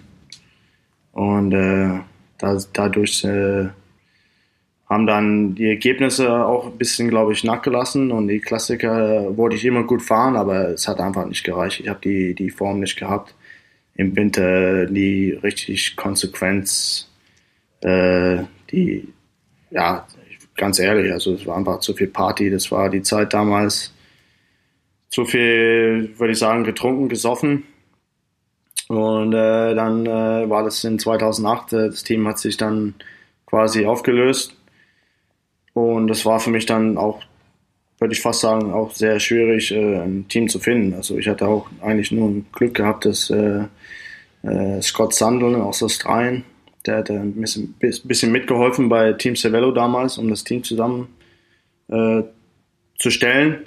Und 1.12 1.52
äh, 1.52 2.00
da, 2.38 2.58
dadurch 2.74 3.24
äh, 3.24 3.68
haben 4.90 5.06
dann 5.06 5.56
die 5.56 5.68
Ergebnisse 5.68 6.46
auch 6.46 6.68
ein 6.68 6.78
bisschen, 6.78 7.10
glaube 7.10 7.34
ich, 7.34 7.44
nachgelassen 7.44 8.12
und 8.12 8.30
die 8.30 8.40
Klassiker 8.40 9.36
wollte 9.36 9.58
ich 9.58 9.66
immer 9.66 9.84
gut 9.84 10.02
fahren, 10.02 10.38
aber 10.38 10.70
es 10.70 10.88
hat 10.88 11.00
einfach 11.00 11.26
nicht 11.26 11.44
gereicht. 11.44 11.82
Ich 11.82 11.90
habe 11.90 12.00
die, 12.02 12.34
die 12.34 12.50
Form 12.50 12.80
nicht 12.80 12.98
gehabt. 12.98 13.36
Im 13.96 14.16
Winter 14.16 14.86
nie 14.90 15.32
richtig 15.44 15.96
Konsequenz, 15.96 17.10
äh, 17.82 18.44
die, 18.72 19.10
ja, 19.72 20.08
ganz 20.56 20.80
ehrlich, 20.80 21.12
also 21.12 21.34
es 21.34 21.46
war 21.46 21.58
einfach 21.58 21.80
zu 21.80 21.94
viel 21.94 22.08
Party, 22.08 22.50
das 22.50 22.72
war 22.72 22.90
die 22.90 23.02
Zeit 23.02 23.34
damals. 23.34 23.94
Zu 25.10 25.26
viel, 25.26 26.14
würde 26.18 26.34
ich 26.34 26.40
sagen, 26.40 26.64
getrunken, 26.64 27.10
gesoffen. 27.10 27.64
Und 28.88 29.34
äh, 29.34 29.76
dann 29.76 30.06
äh, 30.06 30.50
war 30.50 30.64
das 30.64 30.84
in 30.84 31.00
2008, 31.00 31.74
äh, 31.74 31.88
das 31.88 32.04
Team 32.04 32.28
hat 32.28 32.40
sich 32.40 32.58
dann 32.58 32.96
quasi 33.46 33.86
aufgelöst. 33.86 34.57
Und 35.78 36.08
das 36.08 36.26
war 36.26 36.40
für 36.40 36.50
mich 36.50 36.66
dann 36.66 36.98
auch, 36.98 37.22
würde 38.00 38.16
ich 38.16 38.22
fast 38.22 38.42
sagen, 38.42 38.74
auch 38.74 38.96
sehr 38.96 39.20
schwierig, 39.20 39.72
äh, 39.72 40.00
ein 40.00 40.28
Team 40.28 40.50
zu 40.50 40.58
finden. 40.58 40.96
Also 40.96 41.20
ich 41.20 41.28
hatte 41.28 41.48
auch 41.48 41.68
eigentlich 41.82 42.12
nur 42.12 42.34
Glück 42.52 42.74
gehabt, 42.74 43.06
dass 43.06 43.30
äh, 43.30 43.66
äh, 44.42 44.82
Scott 44.82 45.14
Sandel 45.14 45.54
aus 45.56 45.84
Australien 45.84 46.44
der 46.86 46.98
hat 46.98 47.12
ein 47.12 47.34
bisschen, 47.34 47.76
bisschen 47.78 48.32
mitgeholfen 48.32 48.88
bei 48.88 49.12
Team 49.12 49.36
Cervelo 49.36 49.72
damals, 49.72 50.18
um 50.18 50.30
das 50.30 50.46
Team 50.46 50.64
zusammen 50.64 51.10
zu 51.90 53.10
stellen. 53.10 53.66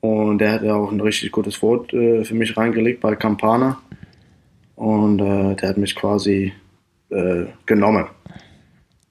Und 0.00 0.38
der 0.38 0.52
hat 0.52 0.62
ja 0.62 0.74
auch 0.74 0.90
ein 0.90 1.00
richtig 1.00 1.32
gutes 1.32 1.60
Wort 1.60 1.92
äh, 1.92 2.24
für 2.24 2.34
mich 2.34 2.56
reingelegt 2.56 3.00
bei 3.00 3.14
Campana. 3.14 3.78
Und 4.74 5.20
äh, 5.20 5.54
der 5.56 5.68
hat 5.68 5.76
mich 5.76 5.94
quasi 5.94 6.54
äh, 7.10 7.44
genommen. 7.66 8.06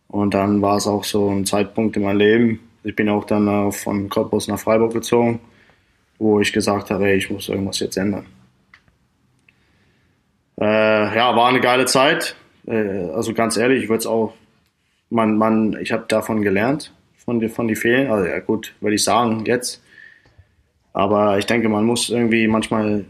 Und 0.09 0.33
dann 0.33 0.61
war 0.61 0.77
es 0.77 0.87
auch 0.87 1.03
so 1.03 1.29
ein 1.29 1.45
Zeitpunkt 1.45 1.95
in 1.95 2.03
meinem 2.03 2.17
Leben. 2.17 2.59
Ich 2.83 2.95
bin 2.95 3.09
auch 3.09 3.25
dann 3.25 3.47
äh, 3.47 3.71
von 3.71 4.09
Cottbus 4.09 4.47
nach 4.47 4.59
Freiburg 4.59 4.91
gezogen, 4.91 5.39
wo 6.17 6.39
ich 6.39 6.51
gesagt 6.51 6.89
habe, 6.89 7.07
ey, 7.07 7.17
ich 7.17 7.29
muss 7.29 7.47
irgendwas 7.47 7.79
jetzt 7.79 7.95
ändern. 7.95 8.25
Äh, 10.59 11.15
ja, 11.15 11.35
war 11.35 11.47
eine 11.47 11.61
geile 11.61 11.85
Zeit. 11.85 12.35
Äh, 12.65 13.09
also 13.13 13.33
ganz 13.33 13.55
ehrlich, 13.55 13.83
ich 13.83 13.89
würde 13.89 13.99
es 13.99 14.07
auch, 14.07 14.33
man, 15.11 15.37
man, 15.37 15.77
ich 15.79 15.91
habe 15.91 16.05
davon 16.07 16.41
gelernt, 16.41 16.91
von, 17.17 17.47
von 17.49 17.67
die 17.67 17.75
Fehlen. 17.75 18.11
Also 18.11 18.25
ja 18.25 18.39
gut, 18.39 18.73
würde 18.81 18.95
ich 18.95 19.03
sagen, 19.03 19.45
jetzt. 19.45 19.81
Aber 20.91 21.37
ich 21.37 21.45
denke, 21.45 21.69
man 21.69 21.85
muss 21.85 22.09
irgendwie 22.09 22.47
manchmal 22.47 23.05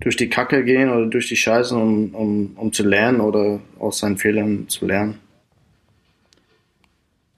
durch 0.00 0.16
die 0.16 0.30
Kacke 0.30 0.64
gehen 0.64 0.88
oder 0.88 1.06
durch 1.06 1.28
die 1.28 1.36
Scheiße, 1.36 1.76
um, 1.76 2.14
um, 2.14 2.52
um 2.56 2.72
zu 2.72 2.82
lernen 2.82 3.20
oder 3.20 3.60
aus 3.78 3.98
seinen 3.98 4.16
Fehlern 4.16 4.68
zu 4.68 4.86
lernen. 4.86 5.18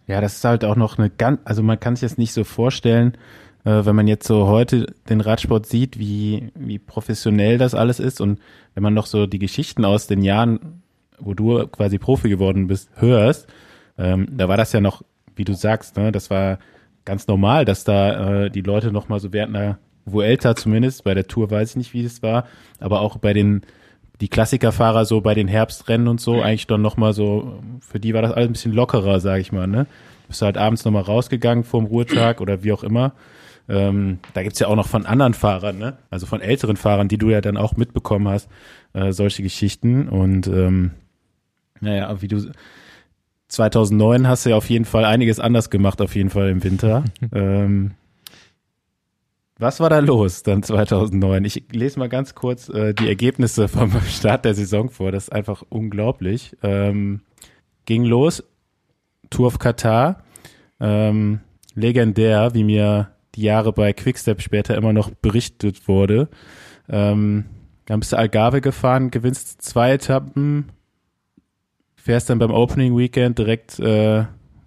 Ja, 0.07 0.21
das 0.21 0.37
ist 0.37 0.45
halt 0.45 0.65
auch 0.65 0.77
noch 0.77 0.99
eine 0.99 1.11
ganz, 1.11 1.41
also 1.45 1.63
man 1.63 1.81
kann 1.81 1.97
sich 1.97 2.09
das 2.09 2.19
nicht 2.19 2.33
so 2.33 2.45
vorstellen, 2.45 3.17
äh, 3.65 3.85
wenn 3.85 3.97
man 3.97 4.07
jetzt 4.07 4.27
so 4.27 4.47
heute 4.47 4.87
den 5.09 5.21
Radsport 5.21 5.67
sieht, 5.67 5.99
wie, 5.99 6.53
wie 6.55 6.79
professionell 6.79 7.59
das 7.59 7.75
alles 7.75 8.01
ist. 8.01 8.21
Und 8.21 8.41
wenn 8.75 8.83
man 8.83 8.95
noch 8.95 9.07
so 9.07 9.27
die 9.27 9.39
Geschichten 9.39 9.85
aus 9.85 10.07
den 10.07 10.23
Jahren, 10.23 10.83
wo 11.19 11.35
du 11.35 11.67
quasi 11.69 11.99
Profi 11.99 12.29
geworden 12.29 12.67
bist, 12.67 12.91
hörst, 12.97 13.49
ähm, 13.97 14.29
da 14.37 14.49
war 14.49 14.57
das 14.57 14.73
ja 14.73 14.81
noch, 14.81 15.03
wie 15.37 15.45
du 15.45 15.55
sagst, 15.55 15.97
ne, 15.97 16.13
das 16.13 16.31
war 16.31 16.59
ganz 17.05 17.27
normal, 17.27 17.65
dass 17.65 17.85
da 17.85 18.45
äh, 18.45 18.51
die 18.51 18.63
Leute 18.63 18.93
noch 18.93 19.09
mal 19.09 19.21
so 19.21 19.33
während 19.33 19.57
einer 19.57 19.79
Vuelta 20.05 20.55
zumindest, 20.55 21.05
bei 21.05 21.15
der 21.15 21.27
Tour 21.27 21.51
weiß 21.51 21.71
ich 21.71 21.77
nicht, 21.77 21.95
wie 21.95 22.05
es 22.05 22.23
war, 22.23 22.47
aber 22.79 23.01
auch 23.01 23.17
bei 23.17 23.33
den 23.33 23.63
die 24.25 24.29
Klassikerfahrer 24.29 25.05
so 25.05 25.21
bei 25.21 25.35
den 25.35 25.49
Herbstrennen 25.49 26.09
und 26.09 26.19
so 26.19 26.41
eigentlich 26.41 26.67
dann 26.67 26.81
noch 26.81 26.97
mal 26.97 27.13
so, 27.13 27.63
für 27.81 28.01
die 28.01 28.15
war 28.15 28.23
das 28.23 28.33
alles 28.33 28.49
ein 28.49 28.53
bisschen 28.53 28.73
lockerer, 28.73 29.21
sag 29.21 29.39
ich 29.39 29.53
mal, 29.53 29.67
ne? 29.67 29.87
Bist 30.29 30.41
du 30.41 30.47
halt 30.47 30.57
abends 30.57 30.83
noch 30.87 30.93
mal 30.93 31.03
rausgegangen 31.03 31.63
vorm 31.63 31.85
Ruhetag 31.85 32.41
oder 32.41 32.65
wie 32.65 32.73
auch 32.73 32.83
immer. 32.85 33.13
Ähm, 33.69 34.21
da 34.33 34.43
gibt's 34.43 34.61
ja 34.61 34.69
auch 34.69 34.77
noch 34.77 34.89
von 34.89 35.05
anderen 35.05 35.35
Fahrern, 35.35 35.77
ne? 35.77 35.99
Also 36.09 36.25
von 36.25 36.41
älteren 36.41 36.79
Fahrern, 36.79 37.09
die 37.09 37.19
du 37.19 37.29
ja 37.29 37.43
dann 37.43 37.59
auch 37.59 37.77
mitbekommen 37.77 38.27
hast, 38.27 38.49
äh, 38.95 39.13
solche 39.13 39.43
Geschichten. 39.43 40.09
Und 40.09 40.47
ähm, 40.47 40.93
naja, 41.81 42.23
wie 42.23 42.29
du 42.29 42.51
2009 43.49 44.27
hast 44.27 44.47
du 44.47 44.51
ja 44.51 44.57
auf 44.57 44.71
jeden 44.71 44.87
Fall 44.87 45.05
einiges 45.05 45.39
anders 45.39 45.69
gemacht, 45.69 46.01
auf 46.01 46.17
jeden 46.17 46.31
Fall 46.31 46.49
im 46.49 46.65
Winter. 46.65 47.05
ähm, 47.35 47.91
was 49.59 49.81
war 49.81 49.91
da 49.91 50.01
los 50.01 50.43
dann 50.43 50.63
2009? 50.63 51.45
Ich 51.45 51.65
lese 51.71 51.99
mal 51.99 52.09
ganz 52.09 52.35
kurz 52.35 52.69
äh, 52.69 52.95
die 52.95 53.09
Ergebnisse 53.09 53.69
vom 53.69 53.93
Start 54.09 54.45
der 54.45 54.55
Saison 54.55 54.91
vor. 54.91 55.13
Das 55.13 55.25
ist 55.25 55.33
einfach 55.33 55.63
unglaublich. 55.69 56.57
Ähm, 56.63 57.21
ging 57.87 58.05
los, 58.05 58.43
Tour 59.31 59.47
of 59.47 59.59
Katar. 59.59 60.25
Ähm, 60.81 61.41
legendär, 61.75 62.55
wie 62.55 62.65
mir 62.65 63.11
die 63.35 63.43
Jahre 63.43 63.73
bei 63.73 63.93
Quickstep 63.93 64.43
später 64.43 64.77
immer 64.77 64.93
noch 64.93 65.11
berichtet 65.11 65.89
wurde. 65.89 66.29
Ähm, 66.89 67.47
dann 67.87 68.01
bist 68.01 68.13
du 68.13 68.19
Algarve 68.19 68.61
gefahren, 68.61 69.11
gewinnst 69.11 69.63
zwei 69.63 69.93
Etappen, 69.93 70.71
fährst 71.97 72.31
dann 72.31 72.39
beim 72.39 72.51
Opening 72.51 72.97
Weekend 72.97 73.39
direkt, 73.39 73.79
äh, 73.79 74.25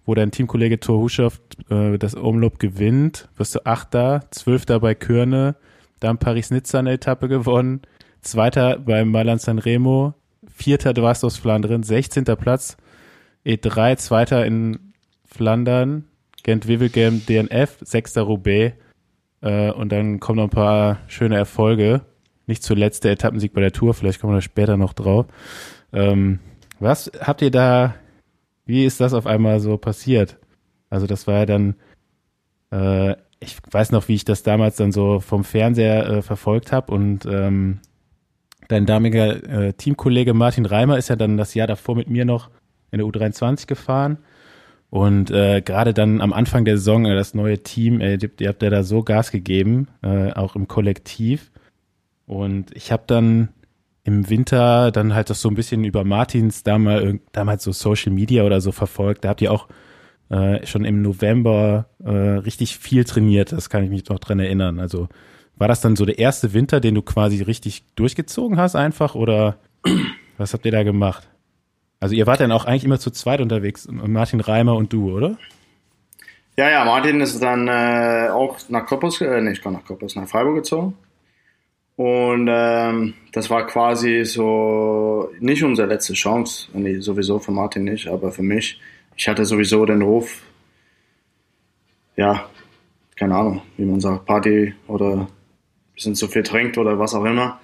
wo 0.08 0.16
dein 0.16 0.32
Teamkollege 0.32 0.80
Thor 0.80 1.00
Huschow 1.02 1.40
äh, 1.70 1.98
das 2.00 2.16
Umlob 2.16 2.58
gewinnt, 2.58 3.28
wirst 3.36 3.54
du 3.54 3.66
Achter, 3.66 4.24
Zwölfter 4.32 4.80
bei 4.80 4.96
Körne, 4.96 5.56
dann 6.00 6.18
Paris-Nizza 6.18 6.80
eine 6.80 6.94
Etappe 6.94 7.28
gewonnen, 7.28 7.82
Zweiter 8.22 8.80
beim 8.80 9.12
Mailand 9.12 9.42
San 9.42 9.60
Remo, 9.60 10.16
Vierter 10.48 10.94
du 10.94 11.04
warst 11.04 11.24
aus 11.24 11.38
Flandern, 11.38 11.84
16. 11.84 12.24
Platz, 12.24 12.78
E3, 13.46 13.98
Zweiter 13.98 14.46
in 14.46 14.94
Flandern, 15.26 16.06
Gent-Wevelgem 16.44 17.26
DNF, 17.26 17.78
Sechster 17.82 18.22
Roubaix 18.22 18.76
äh, 19.42 19.72
und 19.72 19.92
dann 19.92 20.22
kommen 20.22 20.38
noch 20.38 20.46
ein 20.46 20.50
paar 20.50 21.00
schöne 21.08 21.36
Erfolge. 21.36 22.02
Nicht 22.46 22.64
zuletzt 22.64 23.04
der 23.04 23.12
Etappensieg 23.12 23.52
bei 23.54 23.60
der 23.60 23.74
Tour, 23.74 23.94
vielleicht 23.94 24.22
kommen 24.22 24.32
wir 24.32 24.38
da 24.38 24.42
später 24.42 24.78
noch 24.78 24.94
drauf. 24.94 25.26
Ähm, 25.92 26.40
was 26.80 27.12
habt 27.20 27.42
ihr 27.42 27.52
da, 27.52 27.96
wie 28.68 28.86
ist 28.86 29.00
das 29.00 29.14
auf 29.14 29.26
einmal 29.26 29.60
so 29.60 29.78
passiert? 29.78 30.38
Also 30.90 31.08
das 31.08 31.28
war 31.28 31.40
ja 31.40 31.46
dann, 31.46 31.76
äh, 32.72 33.16
ich 33.40 33.58
weiß 33.70 33.92
noch, 33.92 34.08
wie 34.08 34.16
ich 34.16 34.26
das 34.26 34.44
damals 34.44 34.76
dann 34.78 34.92
so 34.92 35.20
vom 35.20 35.44
Fernseher 35.44 36.08
äh, 36.08 36.22
verfolgt 36.22 36.72
habe 36.72 36.94
und 36.94 37.26
ähm, 37.26 37.80
dein 38.68 38.86
damaliger 38.86 39.68
äh, 39.68 39.74
Teamkollege 39.74 40.34
Martin 40.34 40.66
Reimer 40.66 40.98
ist 40.98 41.10
ja 41.10 41.16
dann 41.16 41.38
das 41.38 41.54
Jahr 41.54 41.68
davor 41.68 41.96
mit 41.96 42.10
mir 42.10 42.26
noch 42.26 42.50
in 42.92 43.00
der 43.00 43.08
U23 43.08 43.68
gefahren 43.68 44.20
und 44.90 45.32
äh, 45.32 45.62
gerade 45.62 45.94
dann 45.94 46.22
am 46.22 46.34
Anfang 46.34 46.64
der 46.64 46.78
Saison, 46.78 47.06
äh, 47.06 47.16
das 47.16 47.34
neue 47.34 47.60
Team, 47.60 48.00
äh, 48.00 48.18
ihr 48.40 48.48
habt 48.48 48.62
ja 48.62 48.70
da 48.70 48.84
so 48.84 49.04
Gas 49.04 49.32
gegeben, 49.32 49.88
äh, 50.02 50.32
auch 50.32 50.56
im 50.56 50.68
Kollektiv. 50.68 51.52
Und 52.26 52.76
ich 52.76 52.92
habe 52.92 53.04
dann 53.08 53.50
im 54.08 54.30
Winter 54.30 54.90
dann 54.92 55.14
halt 55.14 55.30
das 55.30 55.42
so 55.42 55.50
ein 55.50 55.56
bisschen 55.56 55.84
über 55.84 56.06
Martins 56.06 56.64
damals, 56.64 57.20
damals 57.34 57.64
so 57.66 57.74
Social 57.74 58.14
Media 58.14 58.44
oder 58.44 58.62
so 58.62 58.72
verfolgt. 58.72 59.26
Da 59.26 59.30
habt 59.30 59.42
ihr 59.42 59.52
auch 59.52 59.68
äh, 60.30 60.66
schon 60.66 60.86
im 60.86 61.02
November 61.02 61.90
äh, 62.02 62.10
richtig 62.10 62.78
viel 62.78 63.04
trainiert. 63.04 63.52
Das 63.52 63.70
kann 63.70 63.84
ich 63.84 63.90
mich 63.90 64.08
noch 64.08 64.20
dran 64.20 64.40
erinnern. 64.40 64.80
Also 64.80 65.10
war 65.58 65.68
das 65.68 65.82
dann 65.82 65.98
so 65.98 66.06
der 66.06 66.20
erste 66.20 66.54
Winter, 66.54 66.80
den 66.80 66.96
du 66.96 67.02
quasi 67.02 67.44
richtig 67.44 67.84
durchgezogen 67.96 68.58
hast 68.58 68.78
einfach 68.78 69.14
oder 69.14 69.58
was 70.38 70.54
habt 70.54 70.66
ihr 70.66 70.72
da 70.72 70.84
gemacht? 70.84 71.28
Also 72.00 72.16
ihr 72.16 72.28
wart 72.28 72.40
dann 72.40 72.54
auch 72.54 72.64
eigentlich 72.64 72.86
immer 72.86 73.00
zu 73.00 73.12
zweit 73.12 73.42
unterwegs, 73.42 73.90
Martin 73.92 74.40
Reimer 74.40 74.78
und 74.78 74.94
du, 74.94 75.12
oder? 75.12 75.36
Ja, 76.56 76.70
ja, 76.70 76.86
Martin 76.86 77.20
ist 77.20 77.44
dann 77.44 77.68
äh, 77.68 78.30
auch 78.32 78.58
nach 78.70 78.86
Koppels, 78.86 79.20
äh, 79.20 79.42
nicht 79.42 79.66
nach 79.66 79.84
Koppels, 79.84 80.16
nach 80.16 80.30
Freiburg 80.30 80.56
gezogen. 80.56 80.94
Und 81.98 82.48
ähm, 82.48 83.16
das 83.34 83.50
war 83.50 83.66
quasi 83.66 84.24
so 84.24 85.32
nicht 85.40 85.64
unsere 85.64 85.88
letzte 85.88 86.14
Chance, 86.14 86.70
nee, 86.74 87.00
sowieso 87.00 87.40
für 87.40 87.52
Martin 87.52 87.86
nicht, 87.86 88.08
aber 88.08 88.32
für 88.32 88.44
mich. 88.44 88.80
Ich 89.16 89.28
hatte 89.28 89.46
sowieso 89.46 89.84
den 89.84 90.04
Ruf, 90.04 90.44
ja, 92.16 92.48
keine 93.16 93.36
Ahnung, 93.36 93.64
wie 93.78 93.86
man 93.86 94.00
sagt, 94.00 94.28
Party 94.28 94.76
oder 94.88 95.22
ein 95.22 95.28
bisschen 95.96 96.14
zu 96.14 96.28
viel 96.28 96.44
trinkt 96.44 96.78
oder 96.78 97.00
was 97.00 97.16
auch 97.16 97.26
immer. 97.26 97.60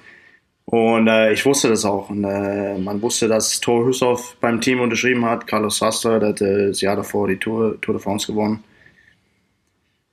Und 0.65 1.07
äh, 1.07 1.31
ich 1.33 1.45
wusste 1.45 1.69
das 1.69 1.85
auch. 1.85 2.09
Und 2.09 2.23
äh, 2.23 2.77
man 2.79 3.01
wusste, 3.03 3.27
dass 3.27 3.59
Thor 3.59 3.85
Hushoff 3.85 4.37
beim 4.41 4.61
Team 4.61 4.79
unterschrieben 4.79 5.25
hat. 5.25 5.45
Carlos 5.45 5.77
Sastre, 5.77 6.19
der 6.19 6.29
hatte 6.29 6.67
das 6.69 6.81
Jahr 6.81 6.95
davor 6.95 7.27
die 7.27 7.37
Tour, 7.37 7.79
Tour 7.81 7.95
de 7.95 8.03
France 8.03 8.27
gewonnen. 8.27 8.63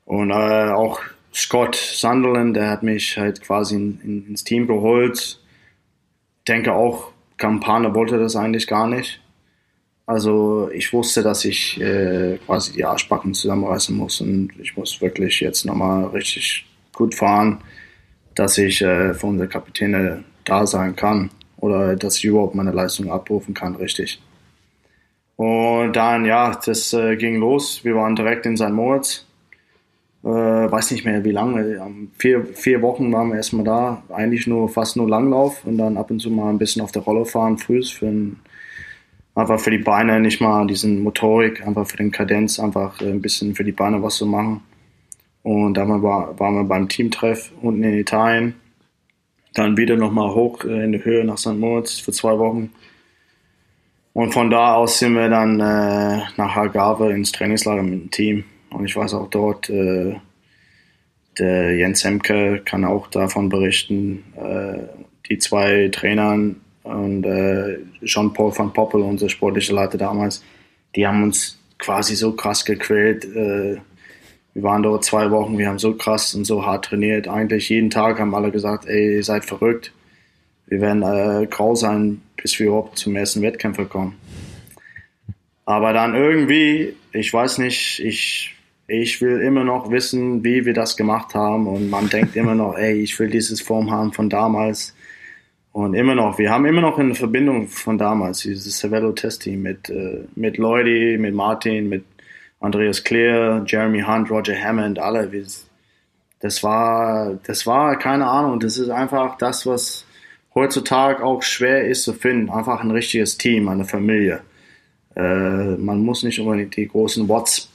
Und 0.05 0.31
äh, 0.31 0.71
auch 0.73 1.01
Scott 1.33 1.77
Sunderland, 1.77 2.57
der 2.57 2.71
hat 2.71 2.83
mich 2.83 3.17
halt 3.17 3.41
quasi 3.41 3.77
in, 3.77 4.01
in, 4.03 4.27
ins 4.29 4.45
Team 4.45 4.67
geholt. 4.67 5.41
Denke 6.49 6.73
auch, 6.73 7.13
Campana 7.37 7.95
wollte 7.95 8.19
das 8.19 8.37
eigentlich 8.37 8.67
gar 8.67 8.87
nicht. 8.87 9.21
Also 10.07 10.71
ich 10.73 10.93
wusste, 10.93 11.23
dass 11.23 11.45
ich 11.45 11.81
äh, 11.81 12.39
quasi 12.45 12.73
die 12.73 12.85
Arschbacken 12.85 13.33
zusammenreißen 13.33 13.97
muss 13.97 14.21
und 14.21 14.51
ich 14.59 14.77
muss 14.77 15.01
wirklich 15.01 15.41
jetzt 15.41 15.65
nochmal 15.65 16.07
richtig 16.07 16.67
gut 16.93 17.15
fahren, 17.15 17.61
dass 18.35 18.59
ich 18.59 18.83
äh, 18.83 19.15
für 19.15 19.27
unsere 19.27 19.49
Kapitäne 19.49 20.25
da 20.45 20.67
sein 20.67 20.97
kann 20.97 21.31
oder 21.59 21.95
dass 21.95 22.17
ich 22.17 22.25
überhaupt 22.25 22.57
meine 22.57 22.73
Leistung 22.73 23.13
abrufen 23.13 23.55
kann, 23.55 23.77
richtig. 23.77 24.21
Und 25.37 25.93
dann, 25.95 26.25
ja, 26.25 26.59
das 26.67 26.93
äh, 26.93 27.17
ging 27.17 27.37
los. 27.37 27.85
Wir 27.85 27.95
waren 27.95 28.17
direkt 28.17 28.45
in 28.47 28.57
St. 28.57 28.71
Moritz. 28.71 29.27
Äh, 30.23 30.29
weiß 30.29 30.91
nicht 30.91 31.05
mehr 31.05 31.25
wie 31.25 31.31
lange. 31.31 31.81
Vier, 32.19 32.45
vier 32.45 32.83
Wochen 32.83 33.13
waren 33.13 33.29
wir 33.29 33.37
erstmal 33.37 33.65
da. 33.65 34.03
Eigentlich 34.11 34.47
nur 34.47 34.69
fast 34.69 34.97
nur 34.97 35.09
Langlauf 35.09 35.65
und 35.65 35.79
dann 35.79 35.97
ab 35.97 36.11
und 36.11 36.21
zu 36.21 36.31
mal 36.31 36.51
ein 36.51 36.59
bisschen 36.59 36.83
auf 36.83 36.93
der 36.93 37.03
Rolle 37.03 37.25
fahren, 37.25 37.57
früh 37.57 37.83
für 37.83 38.07
ein, 38.07 38.41
einfach 39.35 39.59
für 39.59 39.71
die 39.71 39.79
Beine, 39.79 40.21
nicht 40.21 40.41
mal 40.41 40.67
diesen 40.67 41.03
Motorik, 41.03 41.67
einfach 41.67 41.87
für 41.87 41.97
den 41.97 42.11
Kadenz, 42.11 42.61
einfach 42.61 43.01
äh, 43.01 43.11
ein 43.11 43.23
bisschen 43.23 43.55
für 43.55 43.65
die 43.65 43.73
Beine 43.73 44.03
was 44.03 44.17
zu 44.17 44.27
machen. 44.27 44.63
Und 45.43 45.75
dann 45.75 46.03
war, 46.03 46.39
waren 46.39 46.55
wir 46.55 46.65
beim 46.65 46.89
Teamtreff 46.89 47.53
unten 47.63 47.83
in 47.83 47.99
Italien 47.99 48.55
dann 49.55 49.77
wieder 49.77 49.97
nochmal 49.97 50.35
hoch 50.35 50.65
äh, 50.65 50.85
in 50.85 50.93
die 50.93 51.05
Höhe 51.05 51.25
nach 51.25 51.39
St. 51.39 51.57
Moritz 51.57 51.99
für 51.99 52.13
zwei 52.13 52.39
Wochen. 52.39 52.71
Und 54.13 54.33
von 54.33 54.51
da 54.51 54.75
aus 54.75 54.99
sind 54.99 55.15
wir 55.15 55.29
dann 55.29 55.61
äh, 55.61 56.23
nach 56.37 56.57
Algarve 56.57 57.13
ins 57.13 57.33
Trainingslager 57.33 57.83
mit 57.83 57.93
dem 57.93 58.11
Team. 58.11 58.45
Und 58.71 58.85
ich 58.85 58.97
weiß 58.97 59.15
auch 59.15 59.29
dort, 59.29 59.69
äh, 59.71 60.17
der 61.39 61.77
Jens 61.77 62.05
Hemke 62.05 62.61
kann 62.65 62.85
auch 62.85 63.09
davon 63.09 63.49
berichten. 63.49 64.25
Äh, 64.37 64.89
die 65.29 65.39
zwei 65.39 65.89
Trainern 65.93 66.57
und 66.83 67.25
äh, 67.25 67.79
Jean-Paul 68.05 68.57
van 68.57 68.73
Poppel, 68.73 69.03
unser 69.03 69.29
sportlicher 69.29 69.75
Leiter 69.75 69.99
damals, 69.99 70.43
die 70.97 71.07
haben 71.07 71.23
uns 71.23 71.59
quasi 71.79 72.17
so 72.17 72.33
krass 72.33 72.65
gequält. 72.65 73.25
Äh, 73.25 73.79
wir 74.55 74.63
waren 74.63 74.83
dort 74.83 75.05
zwei 75.05 75.31
Wochen, 75.31 75.57
wir 75.59 75.69
haben 75.69 75.79
so 75.79 75.95
krass 75.95 76.35
und 76.35 76.45
so 76.45 76.67
hart 76.67 76.87
trainiert. 76.87 77.29
Eigentlich 77.29 77.69
jeden 77.69 77.91
Tag 77.91 78.19
haben 78.19 78.35
alle 78.35 78.51
gesagt, 78.51 78.87
ey, 78.87 79.17
ihr 79.17 79.25
seid 79.25 79.45
verrückt. 79.45 79.93
Wir 80.67 80.81
werden 80.81 81.03
äh, 81.03 81.47
grau 81.47 81.75
sein, 81.75 82.23
bis 82.37 82.59
wir 82.59 82.69
überhaupt 82.69 82.99
zum 82.99 83.15
ersten 83.17 83.43
Wettkämpfer 83.43 83.85
kommen. 83.85 84.17
Aber 85.65 85.93
dann 85.93 86.17
irgendwie, 86.17 86.95
ich 87.13 87.33
weiß 87.33 87.59
nicht, 87.59 88.01
ich, 88.01 88.57
ich 88.91 89.21
will 89.21 89.41
immer 89.41 89.63
noch 89.63 89.91
wissen, 89.91 90.43
wie 90.43 90.65
wir 90.65 90.75
das 90.75 90.97
gemacht 90.97 91.35
haben. 91.35 91.69
Und 91.69 91.91
man 91.91 92.09
denkt 92.09 92.35
immer 92.35 92.57
noch, 92.57 92.77
ey, 92.77 93.01
ich 93.01 93.19
will 93.21 93.31
dieses 93.31 93.61
Form 93.61 93.91
haben 93.91 94.13
von 94.13 94.29
damals. 94.29 94.95
Und 95.73 95.95
immer 95.95 96.17
noch, 96.17 96.39
wir 96.39 96.51
haben 96.51 96.67
immer 96.67 96.81
noch 96.81 96.99
eine 96.99 97.15
Verbindung 97.15 97.69
von 97.69 97.97
damals, 97.97 98.41
dieses 98.41 98.79
Cervelo 98.79 99.13
Test 99.13 99.43
Team 99.43 99.63
mit, 99.63 99.89
äh, 99.89 100.25
mit 100.35 100.59
Leute, 100.59 101.17
mit 101.19 101.33
Martin, 101.33 101.89
mit 101.89 102.05
Andreas 102.59 103.05
Clear, 103.05 103.63
Jeremy 103.65 104.03
Hunt, 104.03 104.29
Roger 104.29 104.57
Hammond, 104.61 104.99
alle. 104.99 105.31
Das 106.41 106.65
war, 106.65 107.39
das 107.45 107.67
war 107.69 107.97
keine 107.97 108.27
Ahnung. 108.27 108.59
Das 108.59 108.77
ist 108.77 108.91
einfach 108.91 109.39
das, 109.39 109.65
was 109.67 110.05
heutzutage 110.57 111.23
auch 111.23 111.45
schwer 111.45 111.87
ist 111.87 112.03
zu 112.03 112.13
finden. 112.13 112.51
Einfach 112.51 112.81
ein 112.81 112.91
richtiges 112.91 113.39
Team, 113.39 113.69
eine 113.69 113.85
Familie. 113.85 114.41
Äh, 115.15 115.77
man 115.77 116.03
muss 116.03 116.25
nicht 116.25 116.41
unbedingt 116.41 116.77
die 116.77 116.89
großen 116.89 117.29
Watts 117.29 117.70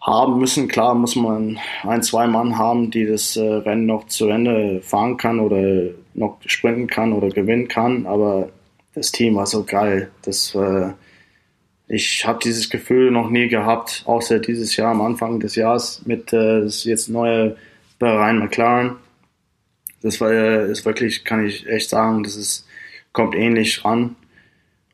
haben 0.00 0.38
müssen. 0.38 0.68
Klar 0.68 0.94
muss 0.94 1.16
man 1.16 1.58
ein, 1.82 2.02
zwei 2.02 2.26
Mann 2.26 2.58
haben, 2.58 2.90
die 2.90 3.06
das 3.06 3.36
äh, 3.36 3.42
Rennen 3.42 3.86
noch 3.86 4.06
zu 4.06 4.28
Ende 4.28 4.80
fahren 4.82 5.16
kann 5.16 5.40
oder 5.40 5.90
noch 6.14 6.38
sprinten 6.46 6.86
kann 6.86 7.12
oder 7.12 7.28
gewinnen 7.28 7.68
kann. 7.68 8.06
Aber 8.06 8.50
das 8.94 9.12
Team 9.12 9.36
war 9.36 9.46
so 9.46 9.64
geil. 9.64 10.10
Das, 10.22 10.54
äh, 10.54 10.92
ich 11.88 12.26
habe 12.26 12.38
dieses 12.42 12.70
Gefühl 12.70 13.10
noch 13.10 13.30
nie 13.30 13.48
gehabt, 13.48 14.02
außer 14.06 14.38
dieses 14.38 14.76
Jahr 14.76 14.92
am 14.92 15.00
Anfang 15.00 15.40
des 15.40 15.56
Jahres 15.56 16.02
mit 16.04 16.32
äh, 16.32 16.62
das 16.62 16.84
jetzt 16.84 17.08
neue 17.08 17.56
Bahrain 17.98 18.38
McLaren. 18.38 18.96
Das 20.02 20.20
war 20.20 20.30
ist 20.30 20.84
wirklich, 20.84 21.24
kann 21.24 21.44
ich 21.44 21.66
echt 21.66 21.90
sagen, 21.90 22.22
das 22.22 22.36
ist 22.36 22.68
kommt 23.12 23.34
ähnlich 23.34 23.84
ran. 23.84 24.16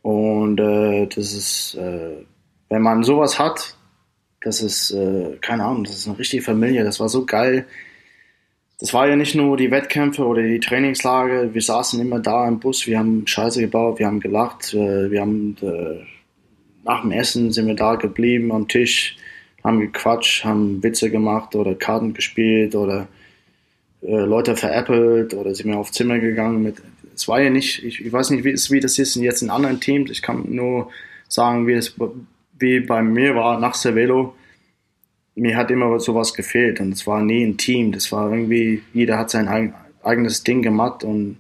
Und 0.03 0.59
äh, 0.59 1.07
das 1.07 1.33
ist, 1.35 1.75
äh, 1.75 2.25
wenn 2.69 2.83
man 2.83 3.03
sowas 3.03 3.39
hat, 3.39 3.74
das 4.45 4.61
ist, 4.61 4.91
äh, 4.91 5.37
keine 5.41 5.65
Ahnung, 5.65 5.85
das 5.85 5.97
ist 5.97 6.07
eine 6.07 6.19
richtige 6.19 6.43
Familie. 6.43 6.85
Das 6.85 7.01
war 7.01 7.09
so 7.09 7.25
geil. 7.25 7.65
Das 8.79 8.93
war 8.93 9.09
ja 9.09 9.17
nicht 9.17 9.35
nur 9.35 9.57
die 9.57 9.71
Wettkämpfe 9.71 10.25
oder 10.27 10.43
die 10.43 10.61
Trainingslage. 10.61 11.55
Wir 11.55 11.63
saßen 11.63 11.99
immer 12.01 12.21
da 12.21 12.47
im 12.47 12.61
Bus, 12.61 12.87
wir 12.87 12.99
haben 12.99 13.27
Scheiße 13.27 13.61
gebaut, 13.61 13.99
wir 13.99 14.07
haben 14.07 14.21
gelacht, 14.21 14.75
äh, 14.75 15.11
wir 15.11 15.23
haben 15.23 15.57
äh, 15.63 16.05
nach 16.85 17.01
dem 17.01 17.13
Essen 17.13 17.53
sind 17.53 17.67
wir 17.67 17.75
da 17.75 17.95
geblieben 17.95 18.53
am 18.53 18.69
Tisch, 18.69 19.17
haben 19.63 19.81
gequatscht, 19.81 20.45
haben 20.45 20.83
Witze 20.83 21.11
gemacht 21.11 21.57
oder 21.57 21.75
Karten 21.75 22.13
gespielt 22.13 22.75
oder 22.75 23.09
äh, 24.03 24.25
Leute 24.25 24.57
veräppelt 24.57 25.33
oder 25.33 25.55
sind 25.55 25.71
wir 25.71 25.79
auf 25.79 25.91
Zimmer 25.93 26.19
gegangen 26.19 26.63
mit. 26.63 26.83
Es 27.15 27.27
war 27.29 27.41
ja 27.41 27.49
nicht, 27.49 27.83
ich, 27.83 28.05
ich 28.05 28.13
weiß 28.13 28.31
nicht, 28.31 28.45
wie, 28.45 28.53
wie 28.53 28.81
das 28.81 28.99
ist 28.99 29.15
jetzt 29.17 29.41
in 29.41 29.49
anderen 29.49 29.81
Teams. 29.81 30.11
Ich 30.11 30.21
kann 30.21 30.45
nur 30.49 30.91
sagen, 31.29 31.67
wie 31.67 31.73
es 31.73 31.95
wie 32.59 32.81
bei 32.81 33.03
mir 33.03 33.35
war 33.35 33.59
nach 33.59 33.75
Cervelo, 33.75 34.35
mir 35.35 35.57
hat 35.57 35.71
immer 35.71 35.99
sowas 35.99 36.35
gefehlt 36.35 36.81
und 36.81 36.93
es 36.93 37.07
war 37.07 37.21
nie 37.21 37.45
ein 37.45 37.57
Team. 37.57 37.93
Das 37.93 38.13
war 38.13 38.31
irgendwie, 38.31 38.83
jeder 38.93 39.19
hat 39.19 39.31
sein 39.31 39.75
eigenes 40.03 40.45
Ding 40.45 40.63
gemacht 40.63 41.03
und 41.03 41.39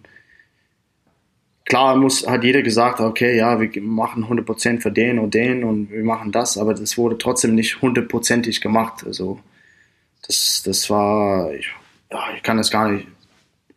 klar 1.65 1.97
muss, 1.97 2.27
hat 2.27 2.45
jeder 2.45 2.63
gesagt, 2.63 3.01
okay, 3.01 3.37
ja, 3.37 3.61
wir 3.61 3.71
machen 3.83 4.25
100% 4.25 4.81
für 4.81 4.91
den 4.91 5.19
und 5.19 5.35
den 5.35 5.65
und 5.65 5.91
wir 5.91 6.05
machen 6.05 6.33
das, 6.33 6.59
aber 6.59 6.75
das 6.75 6.99
wurde 6.99 7.19
trotzdem 7.19 7.55
nicht 7.55 7.81
hundertprozentig 7.83 8.61
gemacht. 8.61 9.05
Also 9.07 9.39
das, 10.27 10.63
das 10.65 10.91
war, 10.91 11.53
ich, 11.55 11.71
ich 12.37 12.43
kann 12.43 12.57
das 12.57 12.71
gar 12.71 12.91
nicht, 12.91 13.07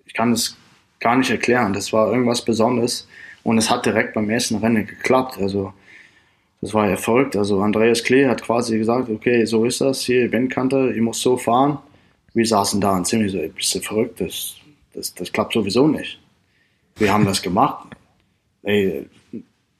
ich 0.05 0.13
kann 0.13 0.31
das 0.31 0.57
gar 0.99 1.15
nicht 1.15 1.29
erklären. 1.29 1.73
Das 1.73 1.93
war 1.93 2.11
irgendwas 2.11 2.43
Besonderes 2.43 3.07
und 3.43 3.57
es 3.57 3.69
hat 3.69 3.85
direkt 3.85 4.13
beim 4.13 4.29
ersten 4.29 4.55
Rennen 4.55 4.87
geklappt. 4.87 5.37
Also 5.39 5.73
das 6.61 6.73
war 6.73 6.87
Erfolg. 6.87 7.35
Also 7.35 7.61
Andreas 7.61 8.03
Klee 8.03 8.27
hat 8.27 8.41
quasi 8.41 8.77
gesagt, 8.77 9.09
okay, 9.09 9.45
so 9.45 9.65
ist 9.65 9.81
das 9.81 10.01
hier, 10.01 10.31
Wendkante, 10.31 10.91
ich 10.95 11.01
muss 11.01 11.21
so 11.21 11.37
fahren. 11.37 11.79
Wir 12.33 12.45
saßen 12.45 12.81
da 12.81 12.95
und 12.95 13.05
ziemlich 13.05 13.31
so, 13.31 13.39
bist 13.55 13.75
du 13.75 13.79
verrückt, 13.79 14.21
das, 14.21 14.55
das, 14.93 15.13
das 15.13 15.31
klappt 15.31 15.53
sowieso 15.53 15.87
nicht. 15.87 16.19
Wir 16.97 17.13
haben 17.13 17.25
das 17.25 17.41
gemacht. 17.41 17.87
Ey, 18.63 19.07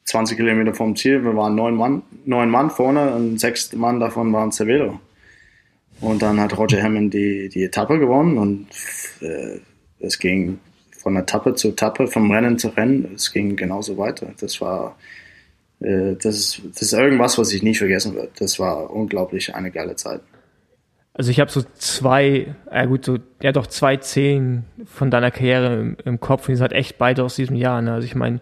20 0.06 0.38
Kilometer 0.38 0.74
vom 0.74 0.96
Ziel, 0.96 1.24
wir 1.24 1.36
waren 1.36 1.56
neun 1.56 1.76
Mann, 1.76 2.02
neun 2.26 2.50
Mann 2.50 2.70
vorne 2.70 3.14
und 3.14 3.40
sechs 3.40 3.74
Mann 3.74 4.00
davon 4.00 4.32
waren 4.32 4.52
Cervelo. 4.52 5.00
Und 6.00 6.22
dann 6.22 6.40
hat 6.40 6.58
Roger 6.58 6.82
Hammond 6.82 7.14
die, 7.14 7.50
die 7.50 7.64
Etappe 7.64 8.00
gewonnen 8.00 8.38
und 8.38 8.68
äh, 9.22 9.60
es 10.00 10.20
ging 10.20 10.60
von 10.92 11.16
Etappe 11.16 11.56
zu 11.56 11.70
Etappe, 11.70 12.08
vom 12.08 12.32
Rennen 12.32 12.58
zu 12.58 12.70
Rennen, 12.70 13.14
es 13.16 13.34
ging 13.34 13.56
genauso 13.56 13.98
weiter. 13.98 14.34
Das 14.40 14.62
war 14.62 14.96
äh, 15.80 16.16
das 16.16 16.36
ist, 16.36 16.62
das 16.74 16.82
ist 16.82 16.94
irgendwas, 16.94 17.38
was 17.38 17.52
ich 17.54 17.64
nie 17.64 17.76
vergessen 17.76 18.16
wird. 18.16 18.40
Das 18.40 18.60
war 18.60 18.90
unglaublich 18.92 19.54
eine 19.56 19.72
geile 19.72 19.96
Zeit. 19.96 20.22
Also 21.14 21.32
ich 21.32 21.40
habe 21.40 21.50
so 21.50 21.64
zwei, 21.78 22.56
ja 22.72 22.86
gut, 22.86 23.06
so, 23.06 23.18
ja 23.42 23.52
doch 23.52 23.68
zwei 23.68 23.98
Szenen 23.98 24.66
von 24.86 25.10
deiner 25.10 25.32
Karriere 25.32 25.80
im, 25.80 25.98
im 26.06 26.20
Kopf 26.20 26.44
und 26.44 26.50
die 26.50 26.56
sind 26.56 26.62
halt 26.62 26.74
echt 26.74 26.98
beide 27.00 27.24
aus 27.24 27.36
diesem 27.36 27.56
Jahr. 27.56 27.82
Ne? 27.82 27.94
Also 27.94 28.06
ich 28.06 28.14
meine, 28.14 28.40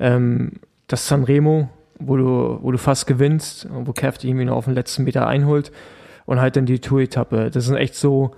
ähm, 0.00 0.54
das 0.88 1.06
Sanremo, 1.06 1.68
wo 2.00 2.16
du, 2.16 2.58
wo 2.60 2.72
du 2.72 2.78
fast 2.78 3.06
gewinnst, 3.06 3.68
wo 3.70 3.92
Kev 3.92 4.18
irgendwie 4.22 4.46
nur 4.46 4.56
auf 4.56 4.64
den 4.64 4.74
letzten 4.74 5.04
Meter 5.04 5.28
einholt 5.28 5.70
und 6.26 6.40
halt 6.40 6.56
dann 6.56 6.66
die 6.66 6.80
Tour-Etappe. 6.80 7.50
Das 7.52 7.66
sind 7.66 7.76
echt 7.76 7.94
so, 7.94 8.32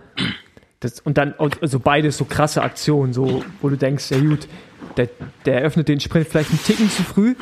das, 0.81 1.01
und 1.01 1.17
dann, 1.17 1.35
also 1.39 1.81
beides 1.81 2.19
so 2.19 2.25
krasse 2.25 2.63
Aktionen, 2.63 3.13
so, 3.13 3.43
wo 3.63 3.69
du 3.69 3.77
denkst, 3.77 4.11
ja 4.11 4.21
gut, 4.21 4.47
der, 4.97 5.09
der 5.47 5.61
eröffnet 5.61 5.89
den 5.89 6.01
Sprint 6.01 6.29
vielleicht 6.29 6.51
einen 6.51 6.63
Ticken 6.63 6.91
zu 6.91 7.03
früh, 7.03 7.35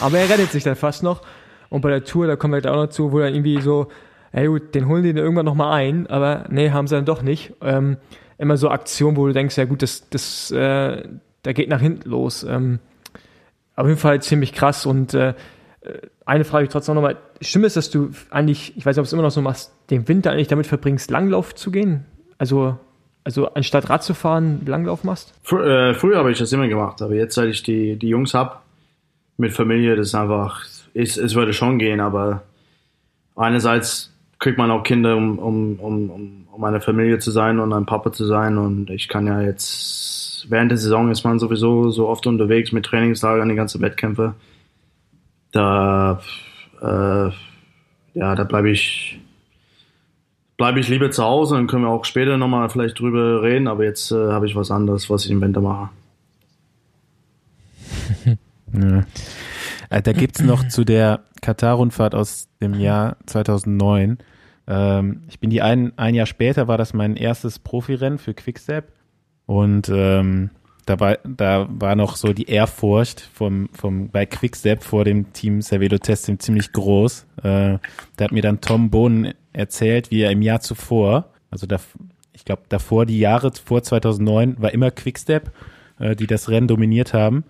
aber 0.00 0.18
er 0.18 0.28
rettet 0.28 0.52
sich 0.52 0.64
dann 0.64 0.76
fast 0.76 1.02
noch. 1.02 1.22
Und 1.68 1.80
bei 1.80 1.90
der 1.90 2.04
Tour, 2.04 2.26
da 2.26 2.36
kommen 2.36 2.52
wir 2.52 2.56
halt 2.56 2.66
auch 2.66 2.76
noch 2.76 2.88
zu, 2.88 3.12
wo 3.12 3.18
dann 3.18 3.34
irgendwie 3.34 3.60
so, 3.60 3.88
ey 4.32 4.46
gut, 4.46 4.74
den 4.74 4.88
holen 4.88 5.02
die 5.02 5.12
dann 5.12 5.22
irgendwann 5.22 5.46
nochmal 5.46 5.72
ein, 5.72 6.06
aber 6.06 6.44
nee, 6.48 6.70
haben 6.70 6.86
sie 6.86 6.94
dann 6.94 7.04
doch 7.04 7.22
nicht. 7.22 7.54
Ähm, 7.60 7.96
immer 8.38 8.56
so 8.56 8.70
Aktionen, 8.70 9.16
wo 9.16 9.26
du 9.26 9.32
denkst, 9.32 9.56
ja 9.56 9.64
gut, 9.64 9.82
das, 9.82 10.08
das, 10.10 10.50
äh, 10.50 11.02
da 11.42 11.52
geht 11.52 11.68
nach 11.68 11.80
hinten 11.80 12.08
los. 12.08 12.44
Ähm, 12.44 12.78
auf 13.74 13.86
jeden 13.86 13.98
Fall 13.98 14.22
ziemlich 14.22 14.52
krass 14.52 14.86
und 14.86 15.14
äh, 15.14 15.34
eine 16.24 16.44
Frage 16.44 16.64
ich 16.64 16.70
trotzdem 16.70 16.94
nochmal. 16.94 17.16
Stimmt 17.40 17.66
es, 17.66 17.74
dass 17.74 17.90
du 17.90 18.10
eigentlich, 18.30 18.76
ich 18.76 18.84
weiß 18.84 18.96
nicht, 18.96 19.00
ob 19.00 19.04
du 19.04 19.08
es 19.08 19.12
immer 19.12 19.22
noch 19.22 19.30
so 19.30 19.42
machst, 19.42 19.72
den 19.90 20.08
Winter 20.08 20.32
eigentlich 20.32 20.48
damit 20.48 20.66
verbringst, 20.66 21.10
Langlauf 21.10 21.54
zu 21.54 21.70
gehen? 21.70 22.04
Also 22.38 22.78
also 23.26 23.52
anstatt 23.54 23.90
Rad 23.90 24.04
zu 24.04 24.14
fahren, 24.14 24.60
Langlauf 24.66 25.02
machst? 25.02 25.34
Fr 25.42 25.64
äh, 25.64 25.94
früher 25.94 26.18
habe 26.18 26.30
ich 26.30 26.38
das 26.38 26.52
immer 26.52 26.68
gemacht, 26.68 27.02
aber 27.02 27.14
jetzt, 27.14 27.34
seit 27.34 27.48
ich 27.48 27.64
die, 27.64 27.96
die 27.96 28.08
Jungs 28.08 28.34
habe, 28.34 28.58
mit 29.36 29.52
Familie, 29.52 29.96
das 29.96 30.08
ist 30.08 30.14
einfach, 30.14 30.64
es, 30.94 31.16
es 31.16 31.34
würde 31.34 31.52
schon 31.52 31.78
gehen, 31.78 32.00
aber 32.00 32.42
einerseits 33.34 34.12
kriegt 34.38 34.58
man 34.58 34.70
auch 34.70 34.82
Kinder, 34.82 35.16
um, 35.16 35.38
um, 35.38 35.80
um, 35.80 36.46
um 36.50 36.64
eine 36.64 36.80
Familie 36.80 37.18
zu 37.18 37.30
sein 37.30 37.58
und 37.58 37.72
ein 37.72 37.86
Papa 37.86 38.12
zu 38.12 38.24
sein 38.26 38.58
und 38.58 38.90
ich 38.90 39.08
kann 39.08 39.26
ja 39.26 39.40
jetzt, 39.40 40.46
während 40.48 40.70
der 40.70 40.78
Saison 40.78 41.10
ist 41.10 41.24
man 41.24 41.38
sowieso 41.38 41.90
so 41.90 42.08
oft 42.08 42.26
unterwegs 42.26 42.72
mit 42.72 42.84
Trainingslagern, 42.84 43.48
die 43.48 43.54
ganzen 43.54 43.80
Wettkämpfe. 43.80 44.34
Da, 45.52 46.20
äh, 46.82 47.30
ja, 48.14 48.34
da 48.34 48.44
bleibe 48.44 48.70
ich 48.70 49.20
bleibe 50.56 50.80
ich 50.80 50.88
lieber 50.88 51.10
zu 51.10 51.22
Hause, 51.22 51.56
dann 51.56 51.66
können 51.66 51.84
wir 51.84 51.90
auch 51.90 52.04
später 52.04 52.36
nochmal 52.36 52.68
vielleicht 52.68 52.98
drüber 52.98 53.42
reden, 53.42 53.68
aber 53.68 53.84
jetzt 53.84 54.10
äh, 54.10 54.32
habe 54.32 54.46
ich 54.46 54.56
was 54.56 54.70
anderes, 54.70 55.10
was 55.10 55.24
ich 55.24 55.30
im 55.30 55.40
Winter 55.40 55.60
mache. 55.60 55.90
Ja. 58.82 59.04
Äh, 59.90 60.02
da 60.02 60.12
gibt's 60.12 60.42
noch 60.42 60.66
zu 60.68 60.84
der 60.84 61.20
Katar-Rundfahrt 61.42 62.14
aus 62.14 62.48
dem 62.60 62.74
Jahr 62.74 63.16
2009. 63.26 64.18
Ähm, 64.66 65.22
ich 65.28 65.38
bin 65.40 65.50
die 65.50 65.62
ein, 65.62 65.96
ein 65.96 66.14
Jahr 66.14 66.26
später, 66.26 66.68
war 66.68 66.78
das 66.78 66.94
mein 66.94 67.16
erstes 67.16 67.58
Profirennen 67.58 68.18
für 68.18 68.34
Quickstep 68.34 68.92
und 69.46 69.88
ähm, 69.88 70.50
da 70.86 71.00
war, 71.00 71.18
da 71.24 71.66
war 71.68 71.96
noch 71.96 72.14
so 72.16 72.32
die 72.32 72.48
Ehrfurcht 72.48 73.20
vom, 73.20 73.68
vom, 73.72 74.08
bei 74.08 74.24
Quickstep 74.24 74.84
vor 74.84 75.04
dem 75.04 75.32
Team 75.32 75.60
Cervelo 75.60 75.98
Testing 75.98 76.38
ziemlich 76.38 76.72
groß. 76.72 77.26
Äh, 77.38 77.78
da 78.16 78.24
hat 78.24 78.32
mir 78.32 78.42
dann 78.42 78.60
Tom 78.60 78.90
Bohnen 78.90 79.34
erzählt, 79.52 80.12
wie 80.12 80.22
er 80.22 80.30
im 80.30 80.42
Jahr 80.42 80.60
zuvor, 80.60 81.30
also 81.50 81.66
da, 81.66 81.78
ich 82.32 82.44
glaube 82.44 82.62
davor, 82.68 83.04
die 83.04 83.18
Jahre 83.18 83.50
vor 83.52 83.82
2009, 83.82 84.56
war 84.60 84.72
immer 84.72 84.92
Quickstep, 84.92 85.50
äh, 85.98 86.14
die 86.14 86.28
das 86.28 86.48
Rennen 86.48 86.68
dominiert 86.68 87.12
haben. 87.12 87.44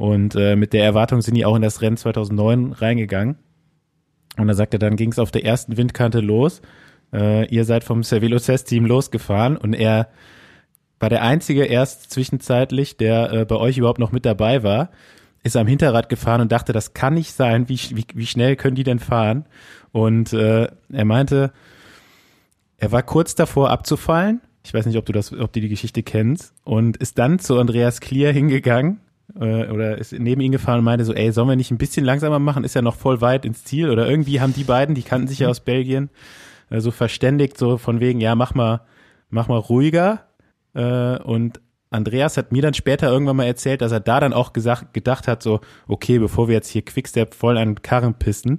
Und 0.00 0.34
äh, 0.34 0.56
mit 0.56 0.72
der 0.72 0.82
Erwartung 0.82 1.20
sind 1.20 1.34
die 1.34 1.44
auch 1.44 1.54
in 1.54 1.60
das 1.60 1.82
Rennen 1.82 1.98
2009 1.98 2.72
reingegangen. 2.72 3.36
Und 4.38 4.48
da 4.48 4.54
sagt 4.54 4.72
er, 4.72 4.78
dann 4.78 4.96
ging 4.96 5.12
es 5.12 5.18
auf 5.18 5.30
der 5.30 5.44
ersten 5.44 5.76
Windkante 5.76 6.20
los. 6.20 6.62
Äh, 7.12 7.46
ihr 7.54 7.66
seid 7.66 7.84
vom 7.84 8.02
Cervelo 8.02 8.38
Test 8.38 8.68
Team 8.68 8.86
losgefahren 8.86 9.58
und 9.58 9.74
er 9.74 10.08
war 11.00 11.10
der 11.10 11.20
einzige 11.20 11.66
erst 11.66 12.10
zwischenzeitlich, 12.10 12.96
der 12.96 13.30
äh, 13.30 13.44
bei 13.44 13.56
euch 13.56 13.76
überhaupt 13.76 13.98
noch 13.98 14.10
mit 14.10 14.24
dabei 14.24 14.62
war, 14.62 14.88
ist 15.42 15.58
am 15.58 15.66
Hinterrad 15.66 16.08
gefahren 16.08 16.40
und 16.40 16.50
dachte, 16.50 16.72
das 16.72 16.94
kann 16.94 17.12
nicht 17.12 17.34
sein, 17.34 17.68
wie, 17.68 17.78
wie, 17.90 18.06
wie 18.14 18.26
schnell 18.26 18.56
können 18.56 18.76
die 18.76 18.84
denn 18.84 19.00
fahren? 19.00 19.44
Und 19.92 20.32
äh, 20.32 20.68
er 20.90 21.04
meinte, 21.04 21.52
er 22.78 22.90
war 22.90 23.02
kurz 23.02 23.34
davor 23.34 23.68
abzufallen. 23.68 24.40
Ich 24.64 24.72
weiß 24.72 24.86
nicht, 24.86 24.96
ob 24.96 25.04
du 25.04 25.12
das, 25.12 25.30
ob 25.30 25.52
du 25.52 25.60
die 25.60 25.68
Geschichte 25.68 26.02
kennst. 26.02 26.54
Und 26.64 26.96
ist 26.96 27.18
dann 27.18 27.38
zu 27.38 27.58
Andreas 27.58 28.00
Klier 28.00 28.32
hingegangen 28.32 28.98
äh, 29.38 29.68
oder 29.68 29.98
ist 29.98 30.12
neben 30.12 30.40
ihn 30.40 30.52
gefahren 30.52 30.78
und 30.78 30.84
meinte 30.84 31.04
so, 31.04 31.14
ey, 31.14 31.32
sollen 31.32 31.48
wir 31.48 31.56
nicht 31.56 31.70
ein 31.70 31.78
bisschen 31.78 32.04
langsamer 32.04 32.38
machen? 32.38 32.64
Ist 32.64 32.74
ja 32.74 32.82
noch 32.82 32.96
voll 32.96 33.20
weit 33.20 33.44
ins 33.44 33.64
Ziel. 33.64 33.90
Oder 33.90 34.08
irgendwie 34.08 34.40
haben 34.40 34.54
die 34.54 34.64
beiden, 34.64 34.94
die 34.94 35.02
kannten 35.02 35.28
sich 35.28 35.40
ja 35.40 35.48
aus 35.48 35.60
Belgien, 35.60 36.10
äh, 36.70 36.80
so 36.80 36.90
verständigt, 36.90 37.58
so 37.58 37.76
von 37.76 38.00
wegen, 38.00 38.20
ja, 38.20 38.34
mach 38.34 38.54
mal, 38.54 38.82
mach 39.28 39.48
mal 39.48 39.58
ruhiger. 39.58 40.26
Äh, 40.74 41.18
und 41.18 41.60
Andreas 41.90 42.36
hat 42.36 42.52
mir 42.52 42.62
dann 42.62 42.74
später 42.74 43.08
irgendwann 43.08 43.36
mal 43.36 43.44
erzählt, 43.44 43.80
dass 43.82 43.92
er 43.92 44.00
da 44.00 44.20
dann 44.20 44.32
auch 44.32 44.52
gesagt, 44.52 44.94
gedacht 44.94 45.26
hat, 45.26 45.42
so, 45.42 45.60
okay, 45.88 46.18
bevor 46.18 46.48
wir 46.48 46.54
jetzt 46.54 46.68
hier 46.68 46.82
Quickstep 46.82 47.34
voll 47.34 47.58
an 47.58 47.82
Karren 47.82 48.14
pissen, 48.14 48.58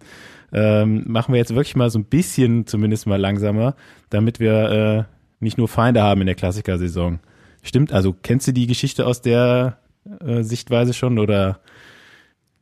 ähm, 0.51 1.03
machen 1.07 1.33
wir 1.33 1.39
jetzt 1.39 1.55
wirklich 1.55 1.77
mal 1.77 1.89
so 1.89 1.97
ein 1.97 2.05
bisschen 2.05 2.67
zumindest 2.67 3.07
mal 3.07 3.19
langsamer, 3.19 3.75
damit 4.09 4.41
wir 4.41 4.69
äh, 4.69 5.03
nicht 5.39 5.57
nur 5.57 5.69
Feinde 5.69 6.03
haben 6.03 6.21
in 6.21 6.27
der 6.27 6.35
Klassikersaison. 6.35 7.19
Stimmt, 7.63 7.93
also 7.93 8.13
kennst 8.21 8.47
du 8.47 8.51
die 8.51 8.67
Geschichte 8.67 9.05
aus 9.05 9.21
der 9.21 9.77
äh, 10.25 10.43
Sichtweise 10.43 10.93
schon 10.93 11.19
oder 11.19 11.59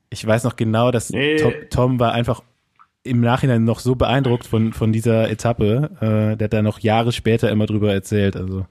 ich 0.09 0.25
weiß 0.25 0.43
noch 0.43 0.55
genau, 0.55 0.91
dass 0.91 1.11
Nee. 1.11 1.37
Tom, 1.37 1.53
Tom 1.69 1.99
war 1.99 2.13
einfach 2.13 2.41
im 3.03 3.21
Nachhinein 3.21 3.63
noch 3.63 3.79
so 3.79 3.95
beeindruckt 3.95 4.45
von, 4.45 4.73
von 4.73 4.91
dieser 4.91 5.29
Etappe. 5.29 5.89
Äh, 6.01 6.37
der 6.37 6.45
hat 6.45 6.53
da 6.53 6.61
noch 6.61 6.79
Jahre 6.79 7.11
später 7.11 7.49
immer 7.49 7.65
drüber 7.65 7.93
erzählt. 7.93 8.35
Also 8.35 8.65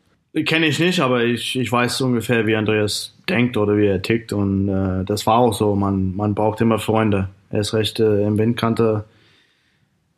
Kenne 0.45 0.67
ich 0.67 0.79
nicht, 0.79 1.01
aber 1.01 1.25
ich, 1.25 1.59
ich 1.59 1.73
weiß 1.73 2.03
ungefähr, 2.03 2.47
wie 2.47 2.55
Andreas 2.55 3.17
denkt 3.29 3.57
oder 3.57 3.77
wie 3.77 3.87
er 3.87 4.03
tickt. 4.03 4.33
Und 4.33 4.69
äh, 4.69 5.05
das 5.05 5.27
war 5.27 5.39
auch 5.39 5.55
so. 5.55 5.75
Man, 5.75 6.15
man 6.15 6.35
braucht 6.35 6.61
immer 6.61 6.79
Freunde. 6.79 7.29
Erst 7.51 7.73
recht 7.73 7.99
äh, 7.99 8.27
im 8.27 8.37
Windkante 8.37 9.05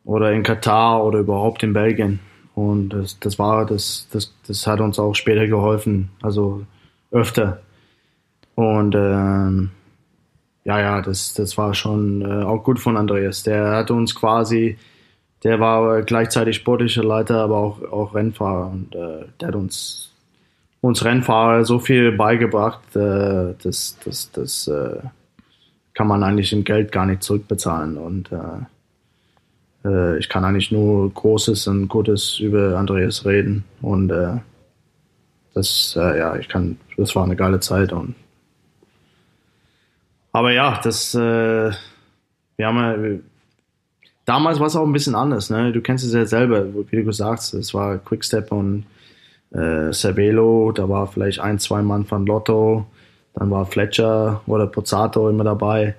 oder 0.03 0.31
in 0.33 0.43
Katar 0.43 1.03
oder 1.05 1.19
überhaupt 1.19 1.63
in 1.63 1.73
Belgien. 1.73 2.19
Und 2.53 2.89
das, 2.89 3.19
das 3.19 3.39
war, 3.39 3.65
das, 3.65 4.07
das, 4.11 4.35
das 4.45 4.67
hat 4.67 4.81
uns 4.81 4.99
auch 4.99 5.15
später 5.15 5.47
geholfen. 5.47 6.09
Also 6.21 6.65
öfter. 7.11 7.61
Und 8.55 8.95
ähm, 8.95 9.71
ja, 10.63 10.79
ja, 10.79 11.01
das, 11.01 11.33
das 11.33 11.57
war 11.57 11.73
schon 11.73 12.21
äh, 12.21 12.43
auch 12.43 12.63
gut 12.63 12.79
von 12.79 12.97
Andreas. 12.97 13.43
Der 13.43 13.71
hat 13.71 13.91
uns 13.91 14.13
quasi, 14.13 14.77
der 15.43 15.59
war 15.59 16.03
gleichzeitig 16.03 16.57
sportlicher 16.57 17.03
Leiter, 17.03 17.41
aber 17.43 17.57
auch, 17.57 17.81
auch 17.91 18.13
Rennfahrer. 18.13 18.67
Und 18.67 18.93
äh, 18.95 19.25
der 19.39 19.47
hat 19.47 19.55
uns, 19.55 20.11
uns 20.81 21.03
Rennfahrer 21.03 21.65
so 21.65 21.79
viel 21.79 22.11
beigebracht, 22.11 22.95
äh, 22.95 23.55
das, 23.63 23.97
das, 24.05 24.31
das 24.31 24.67
äh, 24.67 24.99
kann 25.93 26.07
man 26.07 26.23
eigentlich 26.23 26.53
im 26.53 26.63
Geld 26.63 26.91
gar 26.91 27.05
nicht 27.05 27.23
zurückbezahlen. 27.23 27.97
Und 27.97 28.31
äh, 28.31 29.87
äh, 29.87 30.17
ich 30.19 30.29
kann 30.29 30.45
eigentlich 30.45 30.71
nur 30.71 31.11
Großes 31.11 31.67
und 31.67 31.87
Gutes 31.87 32.39
über 32.39 32.77
Andreas 32.77 33.25
reden. 33.25 33.63
Und 33.81 34.11
äh, 34.11 34.37
das, 35.53 35.95
äh, 35.97 36.19
ja, 36.19 36.35
ich 36.37 36.47
kann, 36.47 36.77
das 36.97 37.15
war 37.15 37.23
eine 37.23 37.35
geile 37.35 37.59
Zeit 37.59 37.91
und 37.91 38.15
aber 40.31 40.51
ja, 40.51 40.79
das, 40.83 41.13
äh, 41.15 41.71
wir 42.57 42.67
haben 42.67 42.77
ja, 42.77 43.19
damals 44.25 44.59
war 44.59 44.67
es 44.67 44.75
auch 44.75 44.85
ein 44.85 44.93
bisschen 44.93 45.15
anders, 45.15 45.49
ne? 45.49 45.71
Du 45.71 45.81
kennst 45.81 46.05
es 46.05 46.13
ja 46.13 46.25
selber, 46.25 46.65
wie 46.89 47.03
du 47.03 47.11
sagst, 47.11 47.53
es 47.53 47.73
war 47.73 47.97
Quickstep 47.97 48.51
und 48.51 48.85
äh, 49.51 49.91
Cervelo, 49.91 50.71
da 50.71 50.87
war 50.87 51.07
vielleicht 51.07 51.39
ein, 51.39 51.59
zwei 51.59 51.81
Mann 51.81 52.05
von 52.05 52.25
Lotto, 52.25 52.85
dann 53.33 53.49
war 53.51 53.65
Fletcher 53.65 54.41
oder 54.47 54.67
Pozzato 54.67 55.29
immer 55.29 55.43
dabei. 55.43 55.95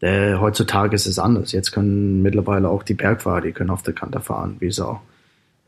Äh, 0.00 0.34
heutzutage 0.34 0.94
ist 0.94 1.06
es 1.06 1.18
anders. 1.18 1.52
Jetzt 1.52 1.72
können 1.72 2.22
mittlerweile 2.22 2.68
auch 2.68 2.82
die 2.82 2.94
Bergfahrer, 2.94 3.40
die 3.40 3.52
können 3.52 3.70
auf 3.70 3.82
der 3.82 3.94
Kante 3.94 4.20
fahren, 4.20 4.56
wie 4.58 4.70
Sau. 4.70 5.00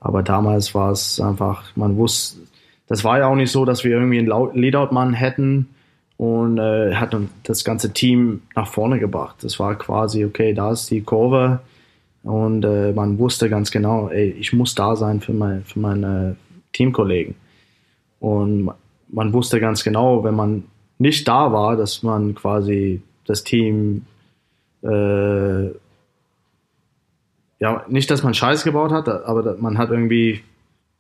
Aber 0.00 0.22
damals 0.22 0.74
war 0.74 0.90
es 0.90 1.20
einfach, 1.20 1.64
man 1.76 1.96
wusste, 1.96 2.40
das 2.88 3.04
war 3.04 3.18
ja 3.18 3.28
auch 3.28 3.36
nicht 3.36 3.50
so, 3.50 3.64
dass 3.64 3.84
wir 3.84 3.92
irgendwie 3.92 4.18
einen 4.18 4.54
Leadout-Mann 4.54 5.14
hätten 5.14 5.68
und 6.16 6.58
äh, 6.58 6.94
hat 6.94 7.16
das 7.42 7.64
ganze 7.64 7.92
Team 7.92 8.42
nach 8.54 8.68
vorne 8.68 8.98
gebracht. 8.98 9.36
Das 9.42 9.58
war 9.58 9.76
quasi, 9.76 10.24
okay, 10.24 10.54
da 10.54 10.72
ist 10.72 10.90
die 10.90 11.02
Kurve 11.02 11.60
und 12.22 12.64
äh, 12.64 12.92
man 12.92 13.18
wusste 13.18 13.50
ganz 13.50 13.70
genau, 13.70 14.08
ey, 14.08 14.30
ich 14.30 14.52
muss 14.52 14.74
da 14.74 14.96
sein 14.96 15.20
für, 15.20 15.32
mein, 15.32 15.64
für 15.64 15.78
meine 15.78 16.36
Teamkollegen. 16.72 17.34
Und 18.20 18.70
man 19.08 19.32
wusste 19.32 19.60
ganz 19.60 19.84
genau, 19.84 20.24
wenn 20.24 20.34
man 20.34 20.64
nicht 20.98 21.28
da 21.28 21.52
war, 21.52 21.76
dass 21.76 22.02
man 22.02 22.34
quasi 22.34 23.02
das 23.26 23.44
Team 23.44 24.06
äh, 24.82 25.70
ja, 27.60 27.84
nicht, 27.88 28.10
dass 28.10 28.22
man 28.22 28.34
Scheiß 28.34 28.64
gebaut 28.64 28.92
hat, 28.92 29.08
aber 29.08 29.56
man 29.58 29.78
hat 29.78 29.90
irgendwie, 29.90 30.42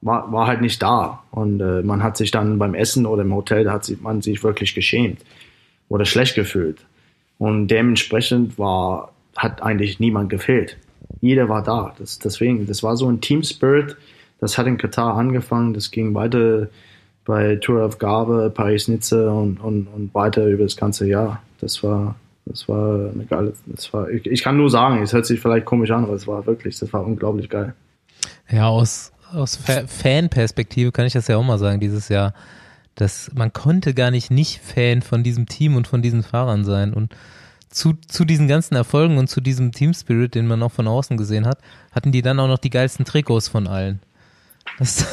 war, 0.04 0.30
war 0.30 0.46
halt 0.46 0.60
nicht 0.60 0.80
da. 0.82 1.22
Und 1.30 1.60
äh, 1.60 1.82
man 1.82 2.02
hat 2.02 2.16
sich 2.16 2.30
dann 2.30 2.58
beim 2.58 2.74
Essen 2.74 3.06
oder 3.06 3.22
im 3.22 3.34
Hotel, 3.34 3.64
da 3.64 3.72
hat 3.72 3.90
man 4.00 4.22
sich 4.22 4.44
wirklich 4.44 4.74
geschämt 4.74 5.20
oder 5.88 6.04
schlecht 6.04 6.36
gefühlt. 6.36 6.78
Und 7.38 7.68
dementsprechend 7.68 8.58
war, 8.58 9.12
hat 9.36 9.62
eigentlich 9.62 9.98
niemand 9.98 10.30
gefehlt. 10.30 10.76
Jeder 11.20 11.48
war 11.48 11.62
da. 11.62 11.94
Das, 11.98 12.18
deswegen, 12.18 12.66
das 12.66 12.82
war 12.82 12.96
so 12.96 13.08
ein 13.08 13.20
Team 13.20 13.42
Spirit. 13.42 13.96
Das 14.40 14.58
hat 14.58 14.66
in 14.66 14.78
Katar 14.78 15.16
angefangen, 15.16 15.74
das 15.74 15.90
ging 15.90 16.14
weiter 16.14 16.68
bei 17.24 17.56
Tour 17.56 17.82
of 17.84 17.98
Gabe, 17.98 18.52
Paris-Nizza 18.54 19.30
und, 19.30 19.58
und, 19.58 19.86
und 19.86 20.14
weiter 20.14 20.46
über 20.46 20.64
das 20.64 20.76
ganze 20.76 21.08
Jahr. 21.08 21.42
Das 21.60 21.82
war, 21.82 22.16
das 22.44 22.68
war 22.68 23.10
eine 23.10 23.24
geile, 23.24 23.54
das 23.66 23.90
war, 23.94 24.10
ich, 24.10 24.26
ich 24.26 24.42
kann 24.42 24.58
nur 24.58 24.68
sagen, 24.68 25.02
es 25.02 25.14
hört 25.14 25.24
sich 25.24 25.40
vielleicht 25.40 25.64
komisch 25.64 25.90
an, 25.90 26.04
aber 26.04 26.12
es 26.12 26.26
war 26.26 26.44
wirklich, 26.46 26.78
das 26.78 26.92
war 26.92 27.06
unglaublich 27.06 27.48
geil. 27.48 27.74
Ja, 28.50 28.68
aus, 28.68 29.13
aus 29.34 29.56
Fa 29.56 29.86
Fanperspektive 29.86 30.92
kann 30.92 31.06
ich 31.06 31.12
das 31.12 31.28
ja 31.28 31.36
auch 31.36 31.44
mal 31.44 31.58
sagen 31.58 31.80
dieses 31.80 32.08
Jahr, 32.08 32.34
dass 32.94 33.30
man 33.34 33.52
konnte 33.52 33.94
gar 33.94 34.10
nicht 34.10 34.30
nicht 34.30 34.60
Fan 34.60 35.02
von 35.02 35.22
diesem 35.22 35.46
Team 35.46 35.76
und 35.76 35.86
von 35.86 36.02
diesen 36.02 36.22
Fahrern 36.22 36.64
sein 36.64 36.94
und 36.94 37.14
zu, 37.70 37.94
zu 38.06 38.24
diesen 38.24 38.46
ganzen 38.46 38.76
Erfolgen 38.76 39.18
und 39.18 39.28
zu 39.28 39.40
diesem 39.40 39.72
Team 39.72 39.94
Spirit, 39.94 40.36
den 40.36 40.46
man 40.46 40.62
auch 40.62 40.70
von 40.70 40.86
außen 40.86 41.16
gesehen 41.16 41.44
hat, 41.44 41.58
hatten 41.90 42.12
die 42.12 42.22
dann 42.22 42.38
auch 42.38 42.46
noch 42.46 42.58
die 42.58 42.70
geilsten 42.70 43.04
Trikots 43.04 43.48
von 43.48 43.66
allen. 43.66 44.00
Das, 44.78 45.06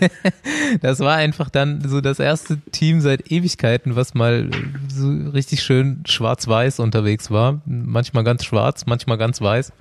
das 0.80 1.00
war 1.00 1.16
einfach 1.16 1.50
dann 1.50 1.86
so 1.88 2.00
das 2.00 2.20
erste 2.20 2.58
Team 2.72 3.00
seit 3.00 3.30
Ewigkeiten, 3.30 3.96
was 3.96 4.14
mal 4.14 4.50
so 4.88 5.08
richtig 5.08 5.62
schön 5.62 6.02
schwarz-weiß 6.06 6.80
unterwegs 6.80 7.30
war. 7.30 7.60
Manchmal 7.66 8.24
ganz 8.24 8.44
schwarz, 8.44 8.86
manchmal 8.86 9.18
ganz 9.18 9.40
weiß. 9.40 9.72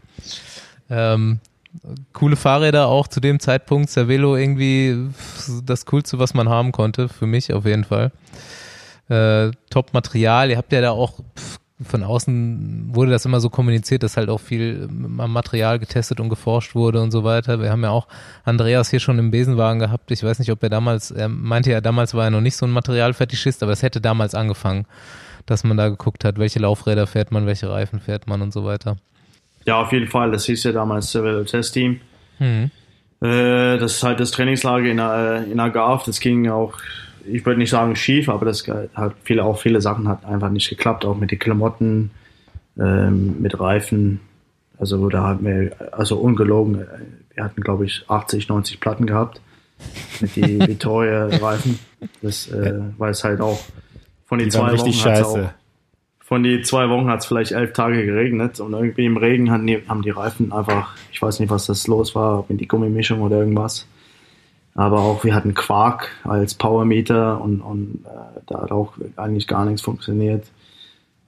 Ähm, 0.90 1.40
coole 2.14 2.36
Fahrräder 2.36 2.88
auch 2.88 3.08
zu 3.08 3.20
dem 3.20 3.40
Zeitpunkt. 3.40 3.90
Cervelo 3.90 4.36
irgendwie 4.36 5.10
das 5.64 5.86
coolste, 5.86 6.20
was 6.20 6.34
man 6.34 6.49
haben 6.49 6.72
konnte, 6.72 7.10
für 7.10 7.28
mich 7.28 7.54
auf 7.54 7.66
jeden 7.66 7.84
Fall. 7.84 8.12
Äh, 9.10 9.52
Top 9.70 9.94
Material. 9.94 10.49
Ihr 10.49 10.58
habt 10.58 10.72
ja 10.74 10.82
da 10.82 10.91
auch 10.91 11.20
pff, 11.38 11.60
von 11.82 12.04
außen 12.04 12.90
wurde 12.95 13.12
das 13.12 13.26
immer 13.26 13.40
so 13.40 13.49
kommuniziert, 13.49 14.02
dass 14.02 14.18
halt 14.18 14.30
auch 14.30 14.40
viel 14.40 14.88
am 14.90 15.32
Material 15.32 15.78
getestet 15.78 16.20
und 16.20 16.30
geforscht 16.30 16.74
wurde 16.74 17.02
und 17.02 17.12
so 17.12 17.24
weiter. 17.24 17.62
Wir 17.62 17.70
haben 17.70 17.84
ja 17.84 17.91
auch 17.91 18.08
Andreas 18.44 18.90
hier 18.90 18.99
schon 18.99 19.20
im 19.20 19.30
Besenwagen 19.30 19.80
gehabt. 19.80 20.10
Ich 20.10 20.24
weiß 20.24 20.40
nicht, 20.40 20.52
ob 20.52 20.64
er 20.64 20.70
damals, 20.70 21.12
er 21.12 21.30
meinte 21.30 21.72
ja, 21.72 21.80
damals 21.80 22.16
war 22.16 22.26
er 22.26 22.32
noch 22.32 22.41
nicht 22.41 22.56
so 22.56 22.66
ein 22.66 22.72
Materialfetischist, 22.72 23.62
aber 23.62 23.74
es 23.74 23.84
hätte 23.84 24.02
damals 24.02 24.34
angefangen, 24.34 24.86
dass 25.45 25.64
man 25.64 25.78
da 25.78 25.90
geguckt 25.90 26.26
hat, 26.26 26.40
welche 26.40 26.60
Laufräder 26.60 27.06
fährt 27.06 27.32
man, 27.32 27.45
welche 27.45 27.70
Reifen 27.70 27.99
fährt 27.99 28.28
man 28.28 28.41
und 28.41 28.52
so 28.52 28.66
weiter. 28.66 28.98
Ja, 29.68 29.81
auf 29.81 29.91
jeden 29.91 30.07
Fall. 30.07 30.31
Das 30.31 30.45
hieß 30.45 30.64
ja 30.64 30.72
damals 30.72 31.11
Civil 31.11 31.44
Test 31.44 31.73
Team. 31.73 31.99
Hm. 32.38 32.72
Äh, 33.22 33.77
das 33.77 33.95
ist 33.95 34.03
halt 34.03 34.19
das 34.22 34.31
Trainingslager 34.31 34.85
in, 34.85 34.98
äh, 34.98 35.44
in 35.44 35.60
Algarve. 35.60 36.03
Das 36.06 36.22
ging 36.22 36.48
auch, 36.49 36.77
ich 37.26 37.45
würde 37.45 37.60
nicht 37.60 37.69
sagen 37.69 37.98
schief, 37.98 38.30
aber 38.30 38.45
das 38.45 38.65
hat 38.68 39.15
viele, 39.23 39.44
auch 39.44 39.60
viele 39.60 39.81
Sachen 39.81 40.07
hat 40.07 40.23
einfach 40.23 40.49
nicht 40.49 40.69
geklappt, 40.69 41.03
auch 41.03 41.18
mit 41.18 41.31
den 41.31 41.39
Klamotten, 41.39 42.11
ähm, 42.80 43.41
mit 43.41 43.60
Reifen. 43.60 44.22
Also 44.80 45.10
da 45.10 45.27
hatten 45.27 45.45
wir, 45.45 45.76
also 45.91 46.18
ungelogen, 46.18 46.81
äh, 46.81 46.85
wir 47.35 47.44
hatten 47.44 47.61
glaube 47.61 47.85
ich 47.85 48.06
80, 48.07 48.48
90 48.48 48.80
Platten 48.80 49.06
gehabt 49.06 49.41
mit 50.22 50.34
die 50.38 50.60
Vittoria-Reifen. 50.65 51.77
Das, 52.22 52.48
äh, 52.48 52.80
weil 52.98 53.11
es 53.11 53.22
halt 53.22 53.41
auch 53.41 53.60
von 54.27 54.39
den 54.39 54.48
Die 54.48 54.56
zwei 54.56 54.69
richtig 54.69 55.03
Wochen 55.03 55.10
hat's 55.10 55.19
scheiße. 55.19 55.53
Von 56.28 56.44
die 56.44 56.62
zwei 56.62 56.90
Wochen 56.90 57.08
hat 57.08 57.22
es 57.22 57.26
vielleicht 57.26 57.54
elf 57.54 57.72
Tage 57.72 58.06
geregnet 58.06 58.60
und 58.60 58.74
irgendwie 58.74 59.06
im 59.06 59.16
Regen 59.16 59.49
haben 59.49 59.66
die, 59.66 59.82
haben 59.88 60.02
die 60.02 60.10
Reifen 60.10 60.52
einfach, 60.52 60.94
ich 61.10 61.22
weiß 61.22 61.40
nicht, 61.40 61.49
was 61.49 61.68
das 61.68 61.88
los 61.88 62.16
war, 62.16 62.40
ob 62.40 62.49
in 62.49 62.58
die 62.58 62.68
Gummimischung 62.68 63.22
oder 63.22 63.38
irgendwas. 63.38 63.88
Aber 64.76 64.99
auch 64.99 65.24
wir 65.24 65.34
hatten 65.34 65.54
Quark 65.54 66.12
als 66.26 66.54
Powermeter 66.54 67.40
und, 67.40 67.62
und 67.62 68.02
äh, 68.04 68.41
da 68.45 68.62
hat 68.62 68.74
auch 68.74 68.95
eigentlich 69.16 69.48
gar 69.48 69.64
nichts 69.64 69.82
funktioniert. 69.82 70.52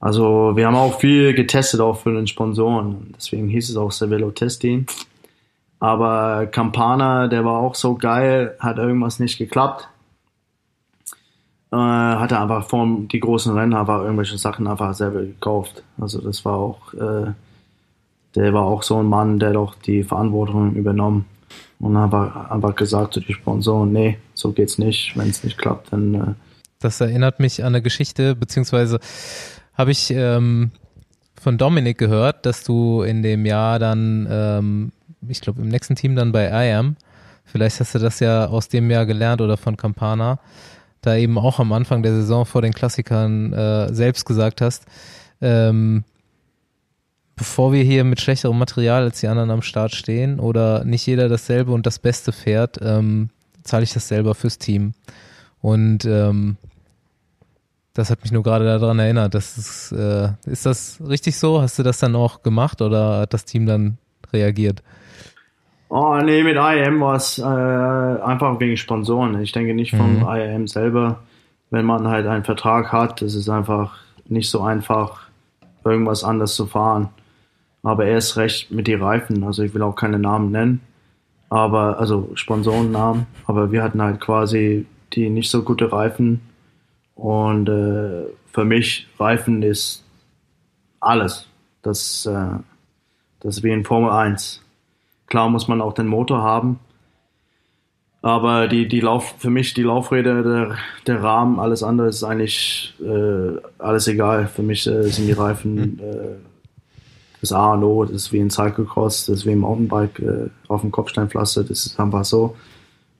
Also 0.00 0.54
wir 0.54 0.66
haben 0.66 0.76
auch 0.76 1.00
viel 1.00 1.32
getestet, 1.32 1.80
auch 1.80 2.00
für 2.00 2.12
den 2.12 2.26
Sponsoren. 2.26 3.14
Deswegen 3.16 3.48
hieß 3.48 3.70
es 3.70 3.76
auch 3.78 3.92
Cervelo 3.92 4.32
Testing. 4.32 4.84
Aber 5.78 6.44
Campana, 6.44 7.26
der 7.26 7.46
war 7.46 7.58
auch 7.58 7.74
so 7.74 7.94
geil, 7.94 8.54
hat 8.60 8.76
irgendwas 8.76 9.18
nicht 9.18 9.38
geklappt 9.38 9.88
äh, 11.72 11.76
hat 11.76 12.32
er 12.32 12.42
einfach 12.42 12.68
vor 12.68 12.86
die 13.10 13.20
großen 13.20 13.54
Rennen 13.56 13.74
einfach 13.74 14.02
irgendwelche 14.02 14.38
Sachen 14.38 14.66
einfach 14.66 14.92
selber 14.94 15.20
gekauft. 15.22 15.82
Also 16.00 16.20
das 16.20 16.44
war 16.44 16.56
auch, 16.56 16.92
äh, 16.94 17.32
der 18.34 18.52
war 18.52 18.62
auch 18.62 18.82
so 18.82 18.98
ein 18.98 19.06
Mann, 19.06 19.38
der 19.38 19.52
doch 19.52 19.74
die 19.76 20.02
Verantwortung 20.02 20.74
übernommen 20.74 21.26
und 21.78 21.96
einfach, 21.96 22.50
einfach 22.50 22.74
gesagt 22.74 23.14
zu 23.14 23.20
den 23.20 23.34
Sponsoren, 23.34 23.92
nee, 23.92 24.18
so 24.34 24.52
geht's 24.52 24.78
nicht. 24.78 25.16
Wenn 25.16 25.30
es 25.30 25.44
nicht 25.44 25.58
klappt, 25.58 25.92
dann 25.92 26.14
äh, 26.14 26.34
Das 26.80 27.00
erinnert 27.00 27.40
mich 27.40 27.62
an 27.62 27.68
eine 27.68 27.82
Geschichte, 27.82 28.34
beziehungsweise 28.34 28.98
habe 29.74 29.92
ich 29.92 30.10
ähm, 30.10 30.72
von 31.40 31.56
Dominik 31.56 31.98
gehört, 31.98 32.46
dass 32.46 32.64
du 32.64 33.02
in 33.02 33.22
dem 33.22 33.46
Jahr 33.46 33.78
dann, 33.78 34.28
ähm, 34.30 34.92
ich 35.28 35.40
glaube 35.40 35.62
im 35.62 35.68
nächsten 35.68 35.94
Team 35.94 36.16
dann 36.16 36.32
bei 36.32 36.48
IAM, 36.50 36.96
vielleicht 37.44 37.80
hast 37.80 37.94
du 37.94 37.98
das 37.98 38.20
ja 38.20 38.46
aus 38.46 38.68
dem 38.68 38.90
Jahr 38.90 39.06
gelernt 39.06 39.40
oder 39.40 39.56
von 39.56 39.76
Campana, 39.76 40.38
da 41.00 41.16
eben 41.16 41.38
auch 41.38 41.58
am 41.58 41.72
Anfang 41.72 42.02
der 42.02 42.12
Saison 42.12 42.46
vor 42.46 42.62
den 42.62 42.72
Klassikern 42.72 43.52
äh, 43.52 43.92
selbst 43.92 44.24
gesagt 44.24 44.60
hast, 44.60 44.84
ähm, 45.40 46.04
bevor 47.36 47.72
wir 47.72 47.82
hier 47.82 48.04
mit 48.04 48.20
schlechterem 48.20 48.58
Material 48.58 49.04
als 49.04 49.20
die 49.20 49.28
anderen 49.28 49.50
am 49.50 49.62
Start 49.62 49.94
stehen 49.94 50.40
oder 50.40 50.84
nicht 50.84 51.06
jeder 51.06 51.28
dasselbe 51.28 51.72
und 51.72 51.86
das 51.86 51.98
Beste 51.98 52.32
fährt, 52.32 52.78
ähm, 52.82 53.30
zahle 53.62 53.84
ich 53.84 53.92
das 53.92 54.08
selber 54.08 54.34
fürs 54.34 54.58
Team. 54.58 54.92
Und 55.62 56.04
ähm, 56.04 56.56
das 57.94 58.10
hat 58.10 58.22
mich 58.22 58.32
nur 58.32 58.42
gerade 58.42 58.64
daran 58.64 58.98
erinnert. 58.98 59.34
Das 59.34 59.58
ist, 59.58 59.92
äh, 59.92 60.32
ist 60.44 60.66
das 60.66 61.00
richtig 61.06 61.38
so? 61.38 61.60
Hast 61.60 61.78
du 61.78 61.82
das 61.82 61.98
dann 61.98 62.14
auch 62.14 62.42
gemacht 62.42 62.82
oder 62.82 63.20
hat 63.20 63.34
das 63.34 63.44
Team 63.44 63.66
dann 63.66 63.98
reagiert? 64.32 64.82
Oh, 65.92 66.16
nee, 66.22 66.44
mit 66.44 66.54
IAM 66.54 67.00
war 67.00 67.16
es 67.16 67.38
äh, 67.38 67.42
einfach 67.42 68.60
wegen 68.60 68.76
Sponsoren. 68.76 69.40
Ich 69.42 69.50
denke 69.50 69.74
nicht 69.74 69.90
vom 69.90 70.18
Mhm. 70.20 70.22
IAM 70.28 70.66
selber. 70.68 71.18
Wenn 71.70 71.84
man 71.84 72.06
halt 72.06 72.26
einen 72.28 72.44
Vertrag 72.44 72.92
hat, 72.92 73.22
ist 73.22 73.34
es 73.34 73.48
einfach 73.48 73.96
nicht 74.26 74.48
so 74.50 74.60
einfach, 74.62 75.22
irgendwas 75.84 76.22
anderes 76.22 76.54
zu 76.54 76.66
fahren. 76.66 77.08
Aber 77.82 78.04
erst 78.04 78.36
recht 78.36 78.70
mit 78.70 78.86
den 78.86 79.02
Reifen. 79.02 79.42
Also 79.42 79.64
ich 79.64 79.74
will 79.74 79.82
auch 79.82 79.96
keine 79.96 80.20
Namen 80.20 80.52
nennen. 80.52 80.80
Aber, 81.48 81.98
also 81.98 82.30
Sponsorennamen. 82.34 83.26
Aber 83.46 83.72
wir 83.72 83.82
hatten 83.82 84.00
halt 84.00 84.20
quasi 84.20 84.86
die 85.12 85.28
nicht 85.28 85.50
so 85.50 85.62
gute 85.64 85.90
Reifen. 85.90 86.40
Und 87.16 87.68
äh, 87.68 88.26
für 88.52 88.64
mich, 88.64 89.08
Reifen 89.18 89.62
ist 89.64 90.04
alles. 91.00 91.48
Das, 91.82 92.26
äh, 92.26 92.58
das 93.40 93.56
ist 93.56 93.62
wie 93.64 93.70
in 93.72 93.84
Formel 93.84 94.10
1. 94.10 94.62
Klar 95.30 95.48
muss 95.48 95.66
man 95.66 95.80
auch 95.80 95.94
den 95.94 96.06
Motor 96.06 96.42
haben. 96.42 96.78
Aber 98.22 98.68
die, 98.68 98.86
die 98.86 99.00
Lauf, 99.00 99.36
für 99.38 99.48
mich 99.48 99.72
die 99.72 99.82
Laufräder, 99.82 100.42
der, 100.42 100.76
der 101.06 101.22
Rahmen, 101.22 101.58
alles 101.58 101.82
andere 101.82 102.08
ist 102.08 102.22
eigentlich 102.22 102.94
äh, 103.00 103.56
alles 103.78 104.06
egal. 104.08 104.46
Für 104.46 104.62
mich 104.62 104.86
äh, 104.86 105.04
sind 105.04 105.26
die 105.26 105.32
Reifen 105.32 105.98
äh, 106.00 106.36
das 107.40 107.52
A 107.52 107.72
und 107.72 107.84
O, 107.84 108.04
das 108.04 108.14
ist 108.14 108.32
wie 108.32 108.40
ein 108.40 108.50
Cyclocross, 108.50 109.26
das 109.26 109.40
ist 109.40 109.46
wie 109.46 109.52
im 109.52 109.60
Mountainbike 109.60 110.18
äh, 110.18 110.50
auf 110.68 110.82
dem 110.82 110.90
Kopfsteinpflaster, 110.90 111.64
das 111.64 111.86
ist 111.86 111.98
einfach 111.98 112.24
so. 112.24 112.56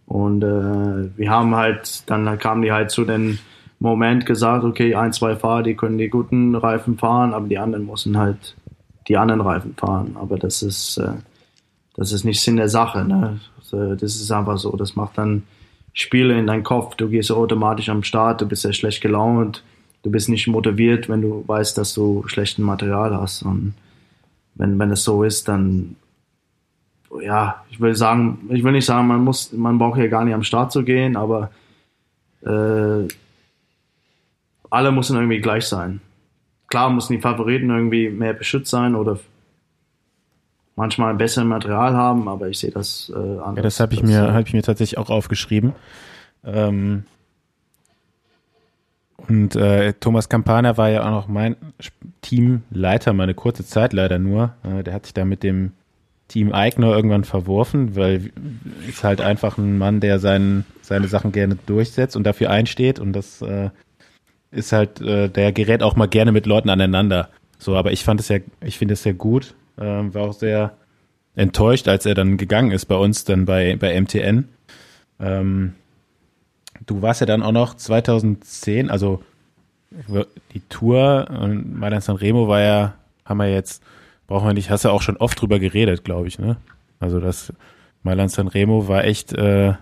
Und 0.06 0.42
äh, 0.42 1.16
wir 1.16 1.30
haben 1.30 1.54
halt, 1.54 2.02
dann 2.10 2.38
kamen 2.38 2.62
die 2.62 2.72
halt 2.72 2.90
zu 2.90 3.04
dem 3.04 3.38
Moment 3.78 4.26
gesagt, 4.26 4.64
okay, 4.64 4.94
ein, 4.94 5.12
zwei 5.12 5.36
Fahrer, 5.36 5.62
die 5.62 5.74
können 5.74 5.96
die 5.96 6.10
guten 6.10 6.54
Reifen 6.54 6.98
fahren, 6.98 7.32
aber 7.32 7.48
die 7.48 7.58
anderen 7.58 7.86
müssen 7.86 8.18
halt 8.18 8.56
die 9.08 9.16
anderen 9.16 9.40
Reifen 9.40 9.74
fahren. 9.74 10.16
Aber 10.20 10.36
das 10.36 10.62
ist, 10.62 10.98
äh, 10.98 11.12
das 11.96 12.12
ist 12.12 12.24
nicht 12.24 12.40
Sinn 12.40 12.56
der 12.56 12.68
Sache. 12.68 13.04
Ne? 13.04 13.40
Das 13.70 14.02
ist 14.02 14.30
einfach 14.30 14.58
so. 14.58 14.76
Das 14.76 14.96
macht 14.96 15.18
dann 15.18 15.44
Spiele 15.92 16.38
in 16.38 16.46
deinen 16.46 16.62
Kopf. 16.62 16.94
Du 16.96 17.08
gehst 17.08 17.30
automatisch 17.30 17.88
am 17.88 18.02
Start, 18.02 18.40
du 18.40 18.46
bist 18.46 18.64
ja 18.64 18.72
schlecht 18.72 19.00
gelaunt, 19.00 19.62
du 20.02 20.10
bist 20.10 20.28
nicht 20.28 20.46
motiviert, 20.46 21.08
wenn 21.08 21.22
du 21.22 21.44
weißt, 21.46 21.76
dass 21.76 21.94
du 21.94 22.24
schlechten 22.26 22.62
Material 22.62 23.14
hast. 23.14 23.42
Und 23.42 23.74
wenn, 24.54 24.78
wenn 24.78 24.90
es 24.90 25.04
so 25.04 25.24
ist, 25.24 25.48
dann 25.48 25.96
ja, 27.20 27.64
ich 27.70 27.80
will 27.80 27.94
sagen, 27.94 28.48
ich 28.50 28.62
will 28.62 28.72
nicht 28.72 28.86
sagen, 28.86 29.08
man 29.08 29.24
muss, 29.24 29.52
man 29.52 29.78
braucht 29.78 29.98
ja 29.98 30.06
gar 30.06 30.24
nicht 30.24 30.34
am 30.34 30.44
Start 30.44 30.70
zu 30.70 30.84
gehen, 30.84 31.16
aber 31.16 31.50
äh, 32.42 33.08
alle 34.70 34.92
müssen 34.92 35.16
irgendwie 35.16 35.40
gleich 35.40 35.66
sein. 35.66 36.00
Klar 36.68 36.90
müssen 36.90 37.14
die 37.14 37.20
Favoriten 37.20 37.70
irgendwie 37.70 38.10
mehr 38.10 38.32
beschützt 38.32 38.70
sein 38.70 38.94
oder 38.94 39.18
manchmal 40.76 41.10
ein 41.10 41.18
besseres 41.18 41.46
Material 41.46 41.94
haben, 41.94 42.28
aber 42.28 42.48
ich 42.48 42.58
sehe 42.58 42.70
das 42.70 43.12
äh, 43.14 43.18
anders. 43.18 43.56
Ja, 43.56 43.62
das 43.62 43.80
habe 43.80 43.94
ich 43.94 44.00
Das, 44.00 44.10
mir, 44.10 44.24
äh, 44.24 44.32
habe 44.32 44.42
ich 44.42 44.52
mir 44.52 44.62
tatsächlich 44.62 44.98
auch 44.98 45.10
aufgeschrieben. 45.10 45.72
Ähm, 46.44 47.04
und 49.28 49.54
äh, 49.54 49.92
Thomas 49.94 50.28
Campana 50.28 50.76
war 50.76 50.90
ja 50.90 51.04
auch 51.04 51.10
noch 51.10 51.28
mein 51.28 51.56
Teamleiter, 52.22 53.12
mal 53.12 53.24
eine 53.24 53.34
kurze 53.34 53.64
Zeit 53.64 53.92
leider 53.92 54.18
nur. 54.18 54.54
Äh, 54.64 54.82
der 54.82 54.94
hat 54.94 55.06
sich 55.06 55.14
da 55.14 55.24
mit 55.24 55.42
dem 55.42 55.72
Team 56.28 56.52
Eigner 56.52 56.94
irgendwann 56.94 57.24
verworfen, 57.24 57.96
weil 57.96 58.30
ist 58.88 59.04
halt 59.04 59.20
einfach 59.20 59.58
ein 59.58 59.78
Mann, 59.78 60.00
der 60.00 60.20
seinen, 60.20 60.64
seine 60.80 61.08
Sachen 61.08 61.32
gerne 61.32 61.56
durchsetzt 61.66 62.16
und 62.16 62.24
dafür 62.24 62.50
einsteht 62.50 63.00
und 63.00 63.12
das 63.12 63.42
äh, 63.42 63.70
ist 64.52 64.72
halt, 64.72 65.00
äh, 65.00 65.28
der 65.28 65.52
gerät 65.52 65.82
auch 65.82 65.96
mal 65.96 66.08
gerne 66.08 66.32
mit 66.32 66.46
Leuten 66.46 66.70
aneinander. 66.70 67.28
So, 67.58 67.76
aber 67.76 67.92
ich 67.92 68.04
fand 68.04 68.20
es 68.20 68.28
ja, 68.28 68.38
ich 68.64 68.78
finde 68.78 68.94
es 68.94 69.02
sehr 69.02 69.14
gut, 69.14 69.54
ähm, 69.80 70.14
war 70.14 70.22
auch 70.28 70.32
sehr 70.32 70.76
enttäuscht, 71.34 71.88
als 71.88 72.06
er 72.06 72.14
dann 72.14 72.36
gegangen 72.36 72.70
ist 72.70 72.86
bei 72.86 72.96
uns, 72.96 73.24
dann 73.24 73.44
bei, 73.44 73.76
bei 73.76 73.98
MTN. 74.00 74.48
Ähm, 75.18 75.74
du 76.86 77.02
warst 77.02 77.20
ja 77.20 77.26
dann 77.26 77.42
auch 77.42 77.52
noch 77.52 77.74
2010, 77.74 78.90
also 78.90 79.22
die 80.54 80.60
Tour 80.68 81.26
und 81.30 81.78
Mailand 81.78 82.04
Sanremo 82.04 82.46
war 82.46 82.60
ja, 82.60 82.94
haben 83.24 83.38
wir 83.38 83.52
jetzt, 83.52 83.82
brauchen 84.28 84.46
wir 84.46 84.54
nicht, 84.54 84.70
hast 84.70 84.84
du 84.84 84.90
auch 84.90 85.02
schon 85.02 85.16
oft 85.16 85.40
drüber 85.40 85.58
geredet, 85.58 86.04
glaube 86.04 86.28
ich, 86.28 86.38
ne? 86.38 86.56
Also 87.00 87.18
das 87.18 87.52
Mailand 88.02 88.30
Sanremo 88.30 88.86
war 88.86 89.04
echt, 89.04 89.32
äh, 89.32 89.74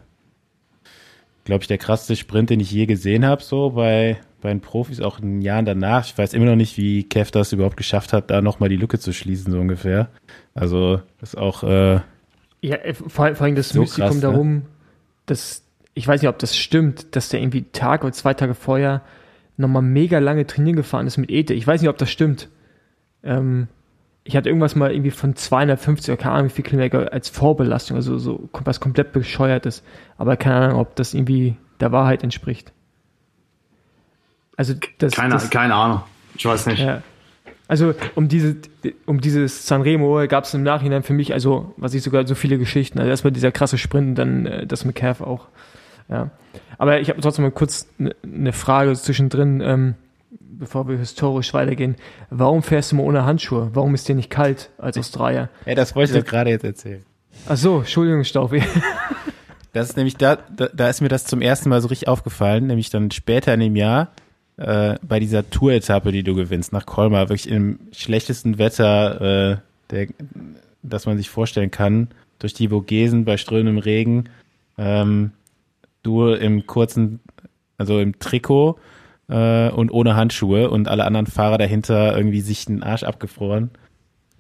glaube 1.45 1.63
ich, 1.63 1.69
der 1.69 1.79
krasseste 1.79 2.17
Sprint, 2.17 2.51
den 2.51 2.61
ich 2.61 2.71
je 2.71 2.87
gesehen 2.87 3.25
habe, 3.27 3.43
so 3.43 3.71
bei, 3.71 4.19
bei 4.41 4.49
den 4.51 4.61
Profis, 4.61 5.01
auch 5.01 5.19
in 5.19 5.25
den 5.35 5.43
Jahren 5.43 5.65
danach. 5.65 6.07
Ich 6.07 6.17
weiß 6.17 6.35
immer 6.35 6.47
noch 6.47 6.57
nicht, 6.57 6.77
wie 6.77 7.05
Kev 7.05 7.31
das 7.31 7.53
überhaupt 7.53 7.77
geschafft 7.77 8.13
hat, 8.13 8.31
da 8.31 8.41
nochmal 8.41 8.69
die 8.69 8.77
Lücke 8.77 8.99
zu 8.99 9.13
schließen, 9.13 9.53
so 9.53 9.59
ungefähr. 9.61 10.09
Also, 10.55 11.01
das 11.21 11.35
ist 11.35 11.39
auch, 11.39 11.63
äh, 11.65 12.01
Ja, 12.61 12.77
äh, 12.77 12.95
vor, 12.95 13.35
vor 13.35 13.45
allem 13.47 13.55
das 13.55 13.71
So 13.71 13.81
Mystikum 13.81 14.07
krass, 14.07 14.15
ne? 14.17 14.21
darum, 14.23 14.63
dass, 15.27 15.65
ich 15.95 16.07
weiß 16.07 16.23
nicht, 16.23 16.29
ob 16.29 16.39
das 16.39 16.57
stimmt, 16.57 17.17
dass 17.17 17.29
der 17.29 17.41
irgendwie 17.41 17.65
Tag 17.73 18.05
oder 18.05 18.13
zwei 18.13 18.35
Tage 18.35 18.55
vorher 18.55 19.03
nochmal 19.57 19.83
mega 19.83 20.19
lange 20.21 20.47
trainieren 20.47 20.77
gefahren 20.77 21.07
ist 21.07 21.17
mit 21.17 21.31
Ete. 21.31 21.55
Ich 21.55 21.67
weiß 21.67 21.81
nicht, 21.81 21.91
ob 21.91 21.99
das 21.99 22.11
stimmt. 22.11 22.49
Ähm, 23.25 23.69
ich 24.25 24.37
hatte 24.37 24.51
irgendwas 24.51 24.77
mal 24.77 24.93
irgendwie 24.93 25.11
von 25.11 25.35
250 25.35 26.11
oder 26.13 26.23
keine 26.23 26.35
Ahnung, 26.35 26.51
wie 26.51 26.55
viel 26.55 26.65
Kilometer 26.65 27.13
als 27.13 27.29
Vorbelastung, 27.29 27.97
also 27.97 28.19
so 28.19 28.49
was 28.53 28.79
komplett 28.79 29.13
bescheuert 29.13 29.67
ist. 29.67 29.85
Aber 30.17 30.37
keine 30.37 30.57
Ahnung, 30.57 30.81
ob 30.81 30.95
das 30.97 31.15
irgendwie 31.15 31.57
der 31.81 31.93
Wahrheit 31.93 32.23
entspricht. 32.23 32.73
Also 34.59 34.75
das, 34.99 35.13
keine, 35.13 35.35
das, 35.35 35.49
keine 35.51 35.75
Ahnung. 35.75 36.03
Ich 36.37 36.45
weiß 36.45 36.67
nicht. 36.67 36.81
ja. 36.81 37.01
Also 37.69 37.95
um 38.17 38.29
diese, 38.29 38.57
um 39.07 39.21
dieses 39.21 39.67
Sanremo 39.67 40.27
gab 40.27 40.45
es 40.45 40.55
im 40.55 40.65
Nachhinein 40.65 41.05
für 41.05 41.13
mich, 41.13 41.33
also 41.33 41.75
was 41.77 41.95
ich 41.95 42.03
sogar 42.03 42.27
so 42.27 42.35
viele 42.35 42.59
Geschichten. 42.59 42.99
Also 42.99 43.09
erstmal 43.09 43.33
dieser 43.33 43.53
krasse 43.53 43.79
Sprint 43.79 44.09
und 44.09 44.15
dann 44.17 44.47
äh, 44.47 44.67
das 44.67 44.85
mit 44.85 44.97
Cav 44.97 45.21
auch. 45.21 45.47
Ja. 46.09 46.31
Aber 46.77 47.01
ich 47.01 47.09
habe 47.09 47.21
trotzdem 47.21 47.45
mal 47.45 47.53
kurz 47.53 47.87
eine 48.01 48.17
ne 48.27 48.53
Frage 48.53 48.95
zwischendrin, 48.95 49.61
ähm, 49.61 49.95
bevor 50.31 50.89
wir 50.89 50.99
historisch 50.99 51.55
weitergehen. 51.55 51.95
Warum 52.31 52.65
fährst 52.65 52.91
du 52.91 52.97
mal 52.97 53.05
ohne 53.05 53.25
Handschuhe? 53.25 53.71
Warum 53.75 53.95
ist 53.95 54.09
dir 54.09 54.17
nicht 54.17 54.31
kalt 54.31 54.71
als 54.79 54.99
Australier? 54.99 55.51
ja, 55.67 55.77
das 55.77 55.95
wollte 55.95 56.17
ich 56.17 56.25
doch 56.25 56.29
gerade 56.29 56.51
jetzt 56.51 56.65
erzählen. 56.65 57.05
Ach 57.49 57.57
so, 57.57 57.79
Entschuldigung, 57.79 58.25
Staufi. 58.25 58.63
Das 59.75 59.91
ist 59.91 59.97
nämlich 59.97 60.17
da, 60.17 60.37
da, 60.57 60.69
da 60.73 60.89
ist 60.89 61.03
mir 61.03 61.11
das 61.11 61.25
zum 61.27 61.43
ersten 61.43 61.69
Mal 61.69 61.81
so 61.83 61.89
richtig 61.89 62.09
aufgefallen, 62.09 62.67
nämlich 62.67 62.91
dann 62.91 63.11
später 63.11 63.53
in 63.55 63.61
dem 63.61 63.77
Jahr 63.77 64.09
äh, 64.59 64.97
bei 65.03 65.21
dieser 65.21 65.49
Tour-Etappe, 65.49 66.13
die 66.13 66.23
du 66.23 66.35
gewinnst, 66.35 66.73
nach 66.73 66.87
Colmar, 66.87 67.29
wirklich 67.29 67.49
im 67.49 67.79
schlechtesten 67.93 68.59
Wetter, 68.59 69.21
äh, 69.21 69.57
der, 69.91 70.09
das 70.83 71.07
man 71.07 71.17
sich 71.17 71.31
vorstellen 71.31 71.71
kann, 71.71 72.09
durch 72.39 72.55
die 72.55 72.69
Vogesen 72.69 73.25
bei 73.25 73.37
strömendem 73.37 73.79
Regen, 73.79 74.25
ähm, 74.77 75.33
du 76.03 76.29
im 76.29 76.67
kurzen, 76.67 77.21
also 77.79 77.99
im 77.99 78.19
Trikot 78.19 78.79
äh, 79.29 79.71
und 79.71 79.91
ohne 79.91 80.17
Handschuhe 80.17 80.71
und 80.71 80.89
alle 80.89 81.05
anderen 81.05 81.27
Fahrer 81.27 81.59
dahinter 81.59 82.17
irgendwie 82.17 82.41
sich 82.41 82.67
den 82.67 82.83
Arsch 82.83 83.03
abgefroren. 83.05 83.71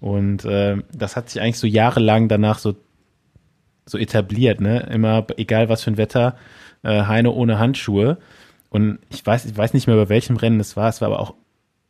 Und 0.01 0.45
äh, 0.45 0.77
das 0.93 1.17
hat 1.17 1.31
sich 1.31 1.41
eigentlich 1.43 1.59
so 1.59 1.67
jahrelang 1.67 2.29
danach 2.29 2.59
so 2.59 2.77
so 3.89 3.99
etabliert, 3.99 4.61
ne? 4.61 4.81
Immer, 4.93 5.27
egal 5.37 5.69
was 5.69 5.83
für 5.83 5.91
ein 5.91 5.97
Wetter, 5.97 6.37
äh, 6.83 7.05
Heine 7.05 7.33
ohne 7.33 7.59
Handschuhe. 7.59 8.19
Und 8.71 8.99
ich 9.11 9.25
weiß, 9.25 9.47
ich 9.47 9.57
weiß 9.57 9.75
nicht 9.75 9.87
mehr, 9.87 9.97
bei 9.97 10.09
welchem 10.09 10.37
Rennen 10.37 10.61
es 10.61 10.77
war. 10.77 10.89
Es 10.89 11.01
war 11.01 11.09
aber 11.09 11.21
auch 11.21 11.35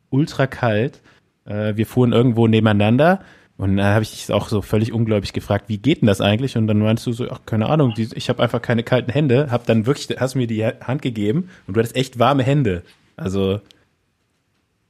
ultra 0.09 0.47
kalt. 0.47 1.01
Äh, 1.45 1.75
wir 1.75 1.85
fuhren 1.85 2.13
irgendwo 2.13 2.47
nebeneinander. 2.47 3.21
Und 3.57 3.75
dann 3.75 3.87
habe 3.87 4.03
ich 4.03 4.11
dich 4.11 4.31
auch 4.31 4.47
so 4.47 4.61
völlig 4.61 4.93
ungläubig 4.93 5.33
gefragt, 5.33 5.65
wie 5.67 5.77
geht 5.77 6.01
denn 6.01 6.07
das 6.07 6.21
eigentlich? 6.21 6.55
Und 6.55 6.67
dann 6.67 6.79
meinst 6.79 7.05
du 7.05 7.11
so, 7.11 7.29
ach, 7.29 7.41
keine 7.45 7.67
Ahnung, 7.67 7.93
ich 7.97 8.29
habe 8.29 8.41
einfach 8.41 8.61
keine 8.61 8.83
kalten 8.83 9.11
Hände. 9.11 9.51
Hab 9.51 9.65
dann 9.65 9.85
wirklich, 9.85 10.17
hast 10.17 10.35
mir 10.35 10.47
die 10.47 10.65
Hand 10.65 11.01
gegeben 11.01 11.49
und 11.67 11.75
du 11.75 11.79
hattest 11.79 11.97
echt 11.97 12.19
warme 12.19 12.43
Hände. 12.43 12.83
Also 13.17 13.59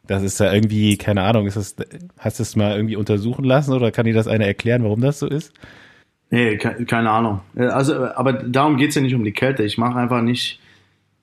das 0.06 0.24
ist 0.24 0.40
ja 0.40 0.52
irgendwie, 0.52 0.98
keine 0.98 1.22
Ahnung, 1.24 1.46
ist 1.46 1.58
das, 1.58 1.76
hast 2.18 2.40
du 2.40 2.44
es 2.44 2.56
mal 2.56 2.76
irgendwie 2.76 2.96
untersuchen 2.96 3.44
lassen 3.44 3.74
oder 3.74 3.92
kann 3.92 4.06
dir 4.06 4.14
das 4.14 4.28
einer 4.28 4.46
erklären, 4.46 4.84
warum 4.84 5.02
das 5.02 5.20
so 5.20 5.28
ist? 5.28 5.54
Nee, 6.32 6.58
ke 6.58 6.86
keine 6.86 7.10
Ahnung. 7.10 7.42
Äh, 7.56 7.66
Also, 7.66 8.06
aber 8.06 8.34
darum 8.34 8.78
geht's 8.78 8.96
ja 8.96 9.02
nicht 9.02 9.16
um 9.16 9.24
die 9.24 9.34
Kälte. 9.34 9.64
Ich 9.64 9.78
mache 9.78 9.98
einfach 9.98 10.22
nicht 10.22 10.60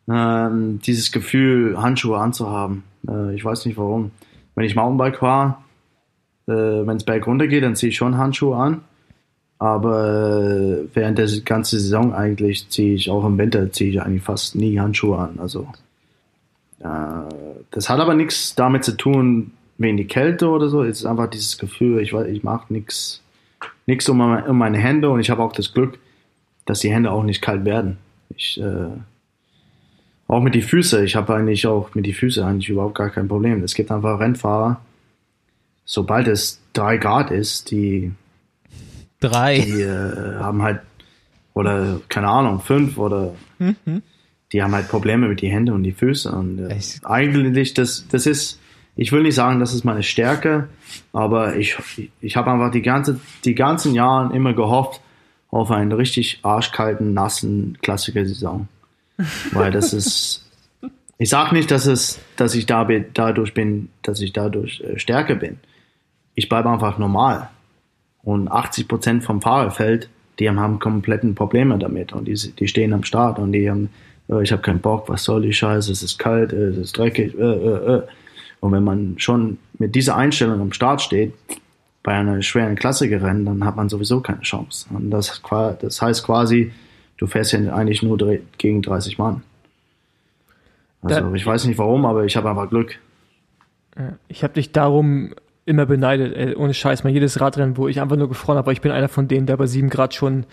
ähm, 0.09 0.81
dieses 0.81 1.13
Gefühl, 1.13 1.81
Handschuhe 1.81 2.19
anzuhaben. 2.19 2.85
Äh, 3.09 3.35
ich 3.35 3.45
weiß 3.45 3.67
nicht 3.67 3.77
warum. 3.77 4.11
Wenn 4.55 4.65
ich 4.65 4.77
Mountainbike 4.77 5.19
fahre, 5.19 5.57
äh, 6.47 6.53
wenn 6.53 6.97
es 6.97 7.05
bergunter 7.05 7.47
geht, 7.47 7.63
dann 7.63 7.77
ziehe 7.77 7.91
ich 7.91 7.97
schon 7.97 8.17
Handschuhe 8.17 8.57
an. 8.57 8.83
Aber 9.59 10.45
äh, 10.45 10.89
während 10.95 11.19
der 11.19 11.29
ganzen 11.45 11.79
Saison 11.79 12.15
eigentlich 12.15 12.69
ziehe 12.69 12.95
ich 12.95 13.11
auch 13.11 13.25
im 13.25 13.39
Winter 13.39 13.73
ziehe 13.73 13.91
ich 13.91 14.03
eigentlich 14.03 14.23
fast 14.23 14.55
nie 14.55 14.79
Handschuhe 14.79 15.19
an. 15.19 15.39
Also 15.39 15.67
äh, 16.81 16.87
das 17.71 17.89
hat 17.89 18.01
aber 18.01 18.15
nichts 18.15 18.55
damit 18.55 18.85
zu 18.85 18.97
tun 18.97 19.53
wegen 19.79 19.97
die 19.97 20.07
Kälte 20.07 20.49
oder 20.49 20.69
so. 20.69 20.83
Es 20.83 21.01
ist 21.01 21.07
einfach 21.07 21.29
dieses 21.29 21.57
Gefühl, 21.57 22.01
ich 22.01 22.13
ich 22.13 22.43
mache 22.43 22.73
nichts 22.73 23.23
nichts 23.87 24.09
um, 24.09 24.21
um 24.21 24.59
meine 24.59 24.79
Hände 24.79 25.09
und 25.09 25.21
ich 25.21 25.31
habe 25.31 25.43
auch 25.43 25.53
das 25.53 25.73
Glück, 25.73 25.99
dass 26.67 26.81
die 26.81 26.93
Hände 26.93 27.11
auch 27.11 27.23
nicht 27.23 27.41
kalt 27.41 27.65
werden. 27.65 27.99
Ich, 28.37 28.61
äh, 28.61 28.89
auch 30.29 30.41
mit 30.41 30.55
die 30.55 30.63
Füße. 30.63 31.05
Ich 31.05 31.17
habe 31.17 31.35
eigentlich 31.35 31.67
auch 31.67 31.95
mit 31.95 32.07
die 32.07 32.13
Füße 32.13 32.45
eigentlich 32.45 32.69
überhaupt 32.69 32.97
gar 32.97 33.11
kein 33.11 33.29
Problem. 33.29 33.63
Es 33.63 33.75
gibt 33.75 33.91
einfach 33.91 34.19
Rennfahrer, 34.19 34.81
sobald 35.85 36.27
es 36.29 36.61
drei 36.73 36.97
Grad 36.97 37.31
ist, 37.31 37.71
die, 37.71 38.13
Drei. 39.21 39.61
die 39.61 39.83
äh, 39.83 40.39
haben 40.39 40.63
halt, 40.63 40.81
oder 41.55 42.01
keine 42.09 42.29
Ahnung, 42.29 42.61
fünf 42.61 42.99
oder 42.99 43.35
die 44.53 44.63
haben 44.63 44.75
halt 44.75 44.89
Probleme 44.89 45.29
mit 45.29 45.41
die 45.41 45.51
Hände 45.51 45.73
und 45.73 45.83
die 45.83 45.93
Füße. 45.93 46.31
Und 46.31 46.59
äh, 46.59 46.79
eigentlich, 47.05 47.75
das, 47.75 48.07
das 48.09 48.27
ist, 48.27 48.61
ich 48.97 49.13
will 49.13 49.23
nicht 49.23 49.35
sagen, 49.35 49.61
das 49.61 49.75
ist 49.75 49.85
meine 49.85 50.03
Stärke, 50.03 50.69
aber 51.13 51.57
ich, 51.57 51.77
ich 52.21 52.37
habe 52.37 52.51
einfach 52.51 52.71
die, 52.71 52.83
ganze, 52.83 53.21
die 53.45 53.55
ganzen 53.55 53.95
Jahre 53.95 54.35
immer 54.35 54.55
gehofft 54.55 55.01
auf 55.51 55.71
einen 55.71 55.93
richtig 55.93 56.41
arschkalten, 56.43 57.15
nassen 57.15 57.79
Klassiker-Saison. 57.81 58.69
Weil 59.53 59.71
das 59.71 59.93
ist, 59.93 60.45
ich 61.19 61.31
sage 61.31 61.55
nicht, 61.55 61.71
dass, 61.71 61.87
es, 61.87 62.21
dass 62.37 62.55
ich 62.55 62.67
da 62.67 62.85
bin, 62.85 63.07
dadurch 63.15 63.55
bin, 63.55 63.89
dass 64.03 64.21
ich 64.21 64.33
dadurch 64.33 64.81
äh, 64.81 64.99
stärker 64.99 65.37
bin. 65.37 65.59
Ich 66.35 66.49
bleibe 66.49 66.69
einfach 66.69 66.99
normal. 66.99 67.49
Und 68.23 68.49
80 68.49 68.89
Prozent 68.89 69.25
vom 69.25 69.41
Fahrerfeld, 69.41 70.11
die 70.39 70.49
haben, 70.49 70.61
haben 70.61 70.79
kompletten 70.79 71.35
Probleme 71.35 71.79
damit. 71.79 72.13
Und 72.13 72.27
die, 72.27 72.35
die 72.35 72.69
stehen 72.69 72.93
am 72.93 73.05
Start 73.05 73.39
und 73.39 73.53
die 73.53 73.71
haben, 73.71 73.89
äh, 74.29 74.43
ich 74.43 74.53
habe 74.53 74.63
keinen 74.63 74.81
Bock, 74.81 75.09
was 75.09 75.25
soll 75.25 75.43
die 75.43 75.53
Scheiße, 75.53 75.91
es 75.91 76.03
ist 76.03 76.19
kalt, 76.19 76.53
äh, 76.53 76.69
es 76.69 76.77
ist 76.77 76.99
dreckig. 76.99 77.35
Äh, 77.39 77.43
äh, 77.43 77.97
äh. 77.97 78.03
Und 78.61 78.73
wenn 78.73 78.85
man 78.85 79.15
schon 79.19 79.59
mit 79.79 79.95
dieser 79.95 80.17
Einstellung 80.17 80.61
am 80.61 80.73
Start 80.73 81.01
steht, 81.01 81.33
bei 82.03 82.13
einer 82.13 82.41
schweren 82.43 82.77
Klassikerrennen, 82.77 83.45
dann 83.45 83.65
hat 83.65 83.77
man 83.77 83.89
sowieso 83.89 84.21
keine 84.21 84.43
Chance. 84.43 84.87
Und 84.91 85.11
das, 85.11 85.43
das 85.81 86.03
heißt 86.03 86.25
quasi, 86.25 86.73
du 87.17 87.27
fährst 87.27 87.53
ja 87.53 87.73
eigentlich 87.73 88.03
nur 88.03 88.19
gegen 88.59 88.83
30 88.83 89.19
Mann. 89.19 89.43
Also 91.03 91.35
ich 91.35 91.47
weiß 91.47 91.67
nicht 91.67 91.79
warum, 91.79 92.05
aber 92.05 92.25
ich 92.25 92.37
habe 92.37 92.51
einfach 92.51 92.69
Glück. 92.69 92.99
Ich 94.29 94.43
habe 94.43 94.55
dich 94.55 94.73
darum 94.73 95.35
immer 95.65 95.87
beneidet, 95.87 96.35
ey, 96.37 96.55
ohne 96.55 96.75
Scheiß, 96.75 97.05
mal 97.05 97.11
jedes 97.11 97.41
Radrennen, 97.41 97.77
wo 97.77 97.89
ich 97.89 98.01
einfach 98.01 98.17
nur 98.17 98.29
gefroren 98.29 98.57
habe, 98.57 98.67
weil 98.67 98.75
ich 98.75 98.81
bin 98.81 98.93
einer 98.93 99.09
von 99.09 99.29
denen, 99.29 99.47
der 99.47 99.57
bei 99.57 99.67
sieben 99.67 99.91
Grad 99.91 100.15
schon 100.15 100.47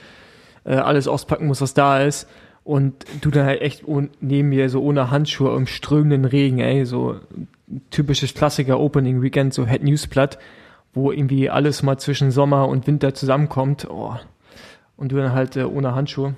äh, 0.64 0.76
alles 0.76 1.07
auspacken 1.07 1.48
muss, 1.48 1.61
was 1.61 1.73
da 1.73 2.02
ist. 2.02 2.27
Und 2.64 3.06
du 3.22 3.30
dann 3.30 3.45
halt 3.45 3.61
echt 3.61 3.84
neben 4.22 4.49
mir 4.49 4.69
so 4.69 4.81
ohne 4.81 5.11
Handschuhe 5.11 5.56
im 5.56 5.68
strömenden 5.68 6.26
Regen, 6.26 6.60
ey, 6.60 6.85
so 6.85 7.19
typisches 7.90 8.34
Klassiker 8.34 8.80
Opening 8.80 9.22
Weekend, 9.22 9.53
so 9.53 9.68
Head 9.68 9.84
Newsblatt, 9.84 10.40
wo 10.94 11.11
irgendwie 11.11 11.49
alles 11.49 11.84
mal 11.84 11.98
zwischen 11.98 12.31
Sommer 12.31 12.68
und 12.68 12.88
Winter 12.88 13.14
zusammenkommt. 13.14 13.88
Oh. 13.90 14.15
Und 14.95 15.11
du 15.11 15.18
dann 15.18 15.34
halt 15.34 15.57
äh, 15.57 15.64
ohne 15.64 15.94
Handschuhe. 15.94 16.35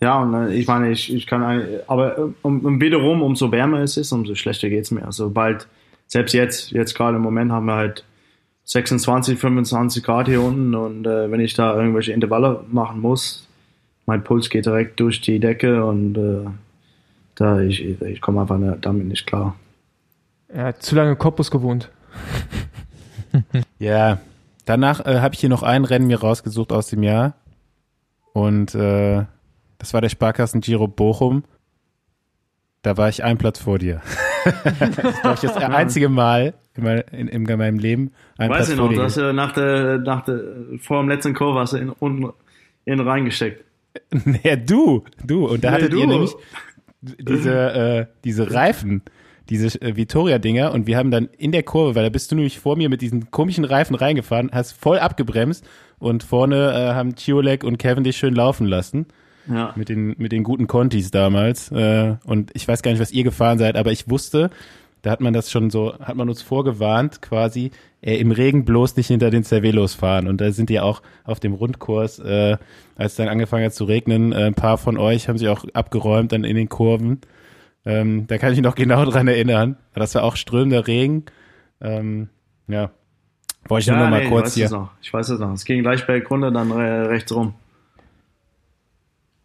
Ja, 0.00 0.20
und 0.22 0.34
äh, 0.34 0.54
ich 0.54 0.66
meine, 0.66 0.90
ich, 0.90 1.12
ich 1.12 1.26
kann, 1.26 1.42
aber 1.86 2.18
äh, 2.18 2.22
um, 2.42 2.64
um 2.64 2.80
wiederum, 2.80 3.22
umso 3.22 3.50
wärmer 3.52 3.80
es 3.80 3.96
ist, 3.96 4.12
umso 4.12 4.34
schlechter 4.34 4.68
geht's 4.68 4.90
mir. 4.90 5.04
Also 5.04 5.30
bald, 5.30 5.66
selbst 6.06 6.32
jetzt, 6.32 6.72
jetzt 6.72 6.94
gerade 6.94 7.16
im 7.16 7.22
Moment 7.22 7.52
haben 7.52 7.66
wir 7.66 7.76
halt 7.76 8.04
26, 8.64 9.38
25 9.38 10.02
Grad 10.02 10.26
hier 10.26 10.42
unten 10.42 10.74
und 10.74 11.06
äh, 11.06 11.30
wenn 11.30 11.40
ich 11.40 11.54
da 11.54 11.74
irgendwelche 11.76 12.12
Intervalle 12.12 12.64
machen 12.70 13.00
muss, 13.00 13.46
mein 14.06 14.24
Puls 14.24 14.50
geht 14.50 14.66
direkt 14.66 15.00
durch 15.00 15.20
die 15.20 15.38
Decke 15.38 15.84
und 15.84 16.16
äh, 16.16 16.46
da 17.36 17.60
ich, 17.60 17.84
ich 18.02 18.20
komme 18.20 18.42
einfach 18.42 18.58
ne- 18.58 18.78
damit 18.80 19.06
nicht 19.06 19.26
klar. 19.26 19.56
Er 20.48 20.66
hat 20.66 20.82
zu 20.82 20.94
lange 20.94 21.12
im 21.12 21.18
Korpus 21.18 21.50
gewohnt. 21.50 21.90
Ja, 23.80 24.18
danach 24.64 25.04
äh, 25.04 25.18
habe 25.18 25.34
ich 25.34 25.40
hier 25.40 25.48
noch 25.48 25.64
ein 25.64 25.84
Rennen 25.84 26.06
mir 26.06 26.20
rausgesucht 26.20 26.72
aus 26.72 26.86
dem 26.86 27.02
Jahr. 27.02 27.34
Und 28.32 28.76
äh, 28.76 29.24
das 29.84 29.92
war 29.92 30.00
der 30.00 30.08
Sparkassen 30.08 30.62
Giro 30.62 30.88
Bochum. 30.88 31.44
Da 32.80 32.96
war 32.96 33.10
ich 33.10 33.22
einen 33.22 33.36
Platz 33.36 33.58
vor 33.58 33.78
dir. 33.78 34.00
das 34.64 35.20
glaube 35.20 35.34
ich, 35.34 35.40
das 35.40 35.56
einzige 35.58 36.08
Mal 36.08 36.54
in, 36.74 36.84
mein, 36.84 37.00
in, 37.12 37.28
in 37.28 37.42
meinem 37.42 37.78
Leben 37.78 38.12
einen 38.38 38.48
Weiß 38.50 38.56
Platz 38.56 38.68
ich 38.70 38.76
vor 38.76 38.84
noch, 38.86 38.92
dir. 38.92 38.96
du 38.96 39.02
hast 39.02 39.16
ja 39.18 39.34
nach 39.34 39.52
der, 39.52 39.98
nach 39.98 40.24
der, 40.24 40.40
vor 40.80 41.02
dem 41.02 41.10
letzten 41.10 41.34
Kurve 41.34 41.60
hast 41.60 41.74
du 41.74 41.76
in, 41.76 41.90
unten 41.90 42.32
in 42.86 42.98
reingesteckt. 42.98 43.62
Ja, 44.42 44.56
du, 44.56 45.04
du. 45.22 45.46
Und 45.46 45.62
da 45.64 45.70
Nee, 45.70 45.76
hattet 45.76 45.92
du. 45.92 45.98
ihr 45.98 46.06
nämlich 46.06 46.32
diese, 47.02 47.52
äh, 47.52 48.06
diese 48.24 48.54
Reifen, 48.54 49.02
diese 49.50 49.78
äh, 49.82 49.96
Vittoria-Dinger 49.96 50.72
und 50.72 50.86
wir 50.86 50.96
haben 50.96 51.10
dann 51.10 51.28
in 51.36 51.52
der 51.52 51.62
Kurve, 51.62 51.94
weil 51.94 52.04
da 52.04 52.08
bist 52.08 52.32
du 52.32 52.36
nämlich 52.36 52.58
vor 52.58 52.76
mir 52.76 52.88
mit 52.88 53.02
diesen 53.02 53.30
komischen 53.30 53.66
Reifen 53.66 53.94
reingefahren, 53.96 54.48
hast 54.50 54.72
voll 54.72 54.98
abgebremst 54.98 55.68
und 55.98 56.22
vorne 56.22 56.72
äh, 56.72 56.94
haben 56.94 57.16
Chiolek 57.16 57.64
und 57.64 57.76
Kevin 57.76 58.02
dich 58.02 58.16
schön 58.16 58.34
laufen 58.34 58.66
lassen 58.66 59.08
Ja. 59.46 59.72
mit 59.76 59.88
den, 59.88 60.14
mit 60.18 60.32
den 60.32 60.42
guten 60.42 60.66
Contis 60.66 61.10
damals. 61.10 61.70
Äh, 61.70 62.16
und 62.24 62.50
ich 62.54 62.66
weiß 62.66 62.82
gar 62.82 62.90
nicht, 62.90 63.00
was 63.00 63.12
ihr 63.12 63.24
gefahren 63.24 63.58
seid, 63.58 63.76
aber 63.76 63.92
ich 63.92 64.08
wusste, 64.08 64.50
da 65.02 65.10
hat 65.10 65.20
man 65.20 65.34
das 65.34 65.50
schon 65.50 65.68
so, 65.68 65.98
hat 65.98 66.16
man 66.16 66.30
uns 66.30 66.40
vorgewarnt, 66.40 67.20
quasi, 67.20 67.70
äh, 68.00 68.16
im 68.16 68.30
Regen 68.30 68.64
bloß 68.64 68.96
nicht 68.96 69.08
hinter 69.08 69.30
den 69.30 69.44
Cervelos 69.44 69.94
fahren. 69.94 70.28
Und 70.28 70.40
da 70.40 70.50
sind 70.50 70.70
die 70.70 70.80
auch 70.80 71.02
auf 71.24 71.40
dem 71.40 71.52
Rundkurs, 71.52 72.18
äh, 72.20 72.56
als 72.96 73.12
es 73.12 73.16
dann 73.16 73.28
angefangen 73.28 73.66
hat 73.66 73.74
zu 73.74 73.84
regnen, 73.84 74.32
äh, 74.32 74.44
ein 74.46 74.54
paar 74.54 74.78
von 74.78 74.96
euch 74.96 75.28
haben 75.28 75.36
sich 75.36 75.48
auch 75.48 75.66
abgeräumt 75.74 76.32
dann 76.32 76.44
in 76.44 76.56
den 76.56 76.70
Kurven. 76.70 77.20
Ähm, 77.84 78.26
da 78.26 78.38
kann 78.38 78.52
ich 78.52 78.58
mich 78.58 78.64
noch 78.64 78.76
genau 78.76 79.04
dran 79.04 79.28
erinnern. 79.28 79.76
Das 79.94 80.14
war 80.14 80.22
auch 80.24 80.36
strömender 80.36 80.86
Regen. 80.86 81.24
Ähm, 81.82 82.30
ja. 82.66 82.90
Wollte 83.68 83.82
ich 83.82 83.88
nur 83.88 83.98
noch 83.98 84.10
mal 84.10 84.18
nee, 84.18 84.24
ich 84.24 84.30
kurz 84.30 84.46
weiß 84.46 84.54
hier. 84.54 84.64
es 84.66 84.70
noch. 84.70 84.90
Ich 85.02 85.12
weiß 85.12 85.28
es 85.28 85.38
noch. 85.38 85.52
Es 85.52 85.64
ging 85.64 85.82
gleich 85.82 86.06
bergunter, 86.06 86.50
dann 86.50 86.70
re 86.72 87.08
rechts 87.10 87.34
rum. 87.34 87.54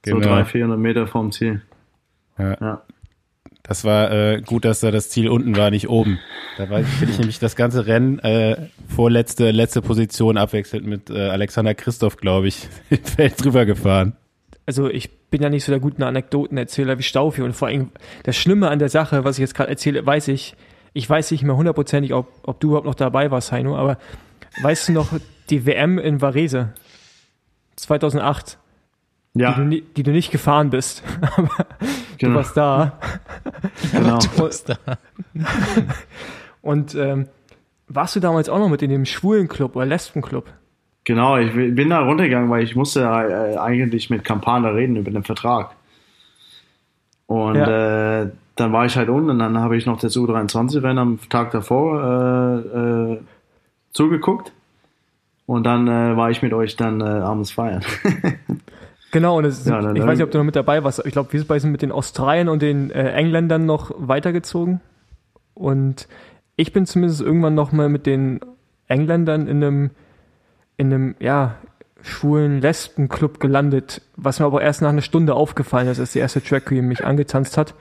Genau. 0.04 0.18
So 0.18 0.24
300, 0.24 0.48
400 0.48 0.80
Meter 0.80 1.08
vom 1.08 1.32
Ziel. 1.32 1.62
Ja. 2.38 2.58
Ja. 2.60 2.82
Das 3.64 3.84
war 3.84 4.12
äh, 4.12 4.42
gut, 4.42 4.66
dass 4.66 4.80
da 4.80 4.90
das 4.90 5.10
Ziel 5.10 5.30
unten 5.30 5.56
war, 5.56 5.70
nicht 5.70 5.90
oben. 5.90 6.20
Da 6.58 6.70
war, 6.70 6.80
bin 6.80 7.10
ich 7.10 7.18
nämlich 7.20 7.40
das 7.40 7.56
ganze 7.56 7.86
Rennen 7.86 8.18
äh, 8.20 8.70
vorletzte, 8.88 9.52
letzte 9.52 9.82
Position 9.82 10.38
abwechselnd 10.38 10.88
mit 10.88 11.10
äh, 11.10 11.30
Alexander 11.30 11.76
Christoph, 11.76 12.18
glaube 12.18 12.48
ich, 12.48 12.68
im 12.90 13.04
Feld 13.04 13.44
drüber 13.44 13.66
gefahren. 13.66 14.16
also 14.66 14.90
ich 14.90 15.12
bin 15.30 15.44
ja 15.44 15.50
nicht 15.50 15.66
so 15.66 15.72
der 15.72 15.80
gute 15.80 16.04
Anekdotenerzähler 16.06 16.98
wie 16.98 17.04
Staufi 17.04 17.42
und 17.42 17.54
vor 17.54 17.68
allem 17.68 17.92
das 18.24 18.36
Schlimme 18.36 18.70
an 18.70 18.80
der 18.80 18.90
Sache, 18.90 19.24
was 19.24 19.38
ich 19.38 19.42
jetzt 19.42 19.54
gerade 19.54 19.70
erzähle, 19.70 20.04
weiß 20.06 20.30
ich, 20.30 20.56
ich 20.94 21.08
weiß 21.08 21.30
nicht 21.32 21.44
mehr 21.44 21.56
hundertprozentig, 21.56 22.14
ob, 22.14 22.32
ob 22.44 22.60
du 22.60 22.70
überhaupt 22.70 22.88
noch 22.88 22.96
dabei 22.96 23.30
warst, 23.30 23.52
Heino, 23.52 23.78
aber 23.78 24.00
weißt 24.62 24.88
du 24.88 24.94
noch 24.94 25.14
die 25.50 25.66
WM 25.66 26.00
in 26.00 26.22
Varese 26.22 26.74
2008, 27.76 28.58
die, 29.34 29.40
du, 29.40 29.46
Ja, 29.46 29.82
die 29.96 30.04
du 30.04 30.12
nicht 30.12 30.32
gefahren 30.32 30.70
bist, 30.70 31.04
aber 31.36 31.66
du 31.80 31.88
genau. 32.18 32.36
warst 32.36 32.58
da 32.58 32.94
genau. 33.92 34.20
und 36.62 36.96
ähm, 36.96 37.28
warst 37.88 38.16
du 38.16 38.20
damals 38.20 38.50
auch 38.50 38.60
noch 38.60 38.70
mit 38.70 38.82
in 38.82 38.90
dem 38.90 39.06
schwulen 39.06 39.48
Club 39.48 39.76
oder 39.76 39.86
Lesbenclub? 39.86 40.46
Genau, 41.04 41.38
ich 41.38 41.54
bin 41.54 41.90
da 41.90 42.02
runtergegangen, 42.02 42.50
weil 42.50 42.64
ich 42.64 42.76
musste 42.76 43.02
äh, 43.02 43.58
eigentlich 43.58 44.10
mit 44.10 44.24
Campana 44.24 44.70
reden 44.70 44.96
über 44.96 45.10
den 45.10 45.24
Vertrag. 45.24 45.72
Und 47.26 47.56
äh, 47.56 48.28
dann 48.56 48.74
war 48.74 48.86
ich 48.86 48.98
halt 48.98 49.10
unten 49.10 49.30
und 49.30 49.40
dann 49.40 49.58
habe 49.60 49.78
ich 49.78 49.86
noch 49.86 50.00
das 50.00 50.18
U23-Rennen 50.18 50.98
am 50.98 51.20
Tag 51.30 51.52
davor 51.52 52.04
äh, 52.04 53.14
äh, 53.14 53.20
zugeguckt. 53.92 54.52
Und 55.46 55.64
dann 55.64 55.88
äh, 55.88 56.16
war 56.16 56.30
ich 56.30 56.42
mit 56.42 56.54
euch 56.54 56.76
dann 56.76 57.02
äh, 57.02 57.06
abends 57.06 57.52
feiern. 57.52 57.84
Genau, 59.12 59.38
und 59.38 59.46
es, 59.46 59.66
Ja, 59.66 59.82
dann- 59.82 59.96
ich 59.96 60.04
weiß 60.06 60.18
nicht, 60.18 60.24
ob 60.24 60.32
du 60.32 60.38
noch 60.38 60.46
mit 60.46 60.56
dabei 60.56 60.84
warst. 60.84 61.04
Ich 61.06 61.12
glaube, 61.14 61.32
wir 61.34 61.60
sind 61.60 61.72
mit 61.72 61.82
den 61.82 61.92
Australiern 61.92 62.48
und 62.50 62.62
den 62.62 62.92
äh, 62.92 63.10
Engländern 63.12 63.66
noch 63.66 63.92
weitergezogen. 63.98 64.82
Und 65.54 66.08
ich 66.56 66.74
bin 66.74 66.86
zumindest 66.86 67.22
irgendwann 67.22 67.56
noch 67.56 67.72
mal 67.72 67.90
mit 67.90 68.06
den 68.06 68.40
Engländern 68.88 69.48
in 69.48 69.64
einem, 69.64 69.90
in 70.78 70.94
einem, 70.94 71.16
ja, 71.20 71.56
schwulen 72.02 72.62
Lesbenclub 72.62 73.40
gelandet, 73.42 74.02
was 74.16 74.40
mir 74.40 74.46
aber 74.46 74.62
erst 74.62 74.82
nach 74.82 74.90
einer 74.90 75.02
Stunde 75.02 75.34
aufgefallen 75.34 75.88
ist, 75.90 76.00
als 76.00 76.14
die 76.14 76.20
erste 76.20 76.42
Track 76.42 76.68
Queen 76.68 76.88
mich 76.88 77.04
angetanzt 77.06 77.58
hat. 77.58 77.74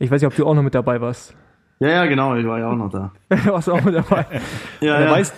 Ich 0.00 0.10
weiß 0.10 0.20
nicht, 0.20 0.26
ob 0.26 0.34
du 0.34 0.46
auch 0.46 0.54
noch 0.54 0.62
mit 0.64 0.74
dabei 0.74 1.00
warst. 1.00 1.34
ja, 1.78 1.88
ja, 1.88 2.06
genau, 2.06 2.34
ich 2.34 2.44
war 2.44 2.58
ja 2.58 2.70
auch 2.70 2.76
noch 2.76 2.90
da. 2.90 3.12
Du 3.28 3.46
warst 3.52 3.70
auch 3.70 3.82
mit 3.84 3.94
dabei. 3.94 4.26
Ja, 4.80 4.98
da, 4.98 5.04
ja. 5.04 5.10
weiß, 5.12 5.32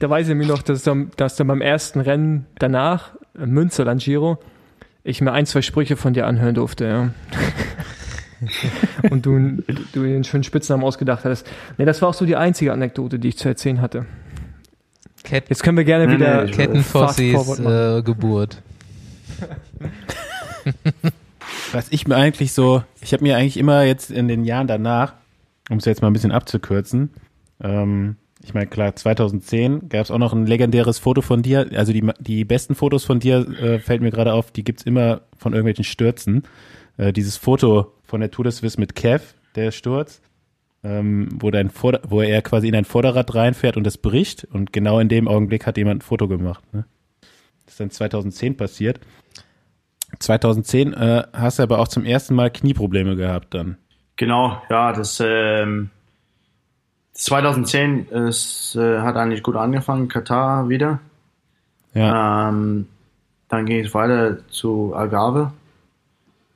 da 0.00 0.10
weiß 0.10 0.28
ich 0.28 0.34
mir 0.34 0.46
noch, 0.46 0.60
dass 0.62 0.82
dann, 0.82 1.10
dass 1.16 1.36
dann 1.36 1.46
beim 1.46 1.62
ersten 1.62 2.00
Rennen 2.00 2.44
danach, 2.58 3.12
Münsterland 3.34 4.02
Giro, 4.02 4.38
ich 5.04 5.20
mir 5.20 5.32
ein, 5.32 5.46
zwei 5.46 5.62
Sprüche 5.62 5.96
von 5.96 6.14
dir 6.14 6.26
anhören 6.26 6.54
durfte, 6.54 6.84
ja. 6.86 7.10
Und 9.10 9.24
du, 9.24 9.62
du 9.92 10.02
den 10.02 10.24
schönen 10.24 10.42
Spitznamen 10.42 10.84
ausgedacht 10.84 11.24
hattest. 11.24 11.48
Nee, 11.78 11.84
das 11.84 12.02
war 12.02 12.08
auch 12.08 12.14
so 12.14 12.26
die 12.26 12.34
einzige 12.36 12.72
Anekdote, 12.72 13.20
die 13.20 13.28
ich 13.28 13.38
zu 13.38 13.48
erzählen 13.48 13.80
hatte. 13.80 14.04
Ket 15.22 15.48
Jetzt 15.48 15.62
können 15.62 15.76
wir 15.76 15.84
gerne 15.84 16.08
Nee, 16.08 16.14
wieder 16.14 16.44
nee, 16.44 16.50
Kettenfossis 16.50 17.32
fast 17.32 17.46
forward 17.46 17.60
machen. 17.60 17.98
äh, 17.98 18.02
Geburt. 18.02 18.60
Was 21.72 21.86
ich 21.90 22.06
mir 22.06 22.16
eigentlich 22.16 22.52
so, 22.52 22.82
ich 23.00 23.12
habe 23.12 23.22
mir 23.22 23.36
eigentlich 23.36 23.56
immer 23.56 23.82
jetzt 23.84 24.10
in 24.10 24.28
den 24.28 24.44
Jahren 24.44 24.66
danach, 24.66 25.14
um 25.70 25.78
es 25.78 25.84
jetzt 25.84 26.02
mal 26.02 26.08
ein 26.08 26.12
bisschen 26.12 26.32
abzukürzen, 26.32 27.10
ähm, 27.62 28.16
ich 28.44 28.54
meine, 28.54 28.66
klar, 28.66 28.94
2010 28.94 29.88
gab 29.88 30.02
es 30.02 30.10
auch 30.10 30.18
noch 30.18 30.32
ein 30.32 30.46
legendäres 30.46 30.98
Foto 30.98 31.22
von 31.22 31.42
dir. 31.42 31.68
Also 31.74 31.92
die, 31.92 32.10
die 32.18 32.44
besten 32.44 32.74
Fotos 32.74 33.04
von 33.04 33.20
dir, 33.20 33.46
äh, 33.60 33.78
fällt 33.78 34.02
mir 34.02 34.10
gerade 34.10 34.32
auf, 34.32 34.50
die 34.50 34.64
gibt's 34.64 34.82
immer 34.82 35.22
von 35.36 35.52
irgendwelchen 35.52 35.84
Stürzen. 35.84 36.42
äh, 36.98 37.12
dieses 37.12 37.36
Foto 37.36 37.94
von 38.02 38.20
der 38.20 38.30
Tour 38.30 38.44
de 38.44 38.52
Suisse 38.52 38.78
mit 38.78 38.94
Kev, 38.94 39.34
der 39.54 39.70
Sturz, 39.70 40.20
ähm, 40.84 41.28
wo, 41.40 41.50
dein 41.50 41.70
Vorder 41.70 42.00
wo 42.08 42.20
er 42.20 42.42
quasi 42.42 42.68
in 42.68 42.74
ein 42.74 42.84
Vorderrad 42.84 43.34
reinfährt 43.34 43.76
und 43.76 43.84
das 43.84 43.98
bricht 43.98 44.44
und 44.44 44.72
genau 44.72 44.98
in 44.98 45.08
dem 45.08 45.28
Augenblick 45.28 45.66
hat 45.66 45.76
jemand 45.76 46.00
ein 46.00 46.02
Foto 46.02 46.28
gemacht. 46.28 46.62
Ne? 46.74 46.84
Das 47.64 47.74
ist 47.74 47.80
dann 47.80 47.90
2010 47.90 48.56
passiert. 48.56 49.00
2010 50.18 50.92
äh, 50.92 51.22
hast 51.32 51.58
du 51.58 51.62
aber 51.62 51.78
auch 51.78 51.88
zum 51.88 52.04
ersten 52.04 52.34
Mal 52.34 52.50
Knieprobleme 52.50 53.16
gehabt 53.16 53.54
dann. 53.54 53.78
Genau, 54.16 54.60
ja, 54.68 54.92
das 54.92 55.22
ähm, 55.24 55.90
2010 57.22 58.08
ist, 58.08 58.74
äh, 58.74 59.00
hat 59.00 59.14
eigentlich 59.14 59.44
gut 59.44 59.54
angefangen, 59.54 60.08
Katar 60.08 60.68
wieder. 60.68 60.98
Ja. 61.94 62.48
Ähm, 62.48 62.88
dann 63.48 63.64
ging 63.64 63.84
es 63.84 63.94
weiter 63.94 64.38
zu 64.48 64.92
Algarve. 64.92 65.52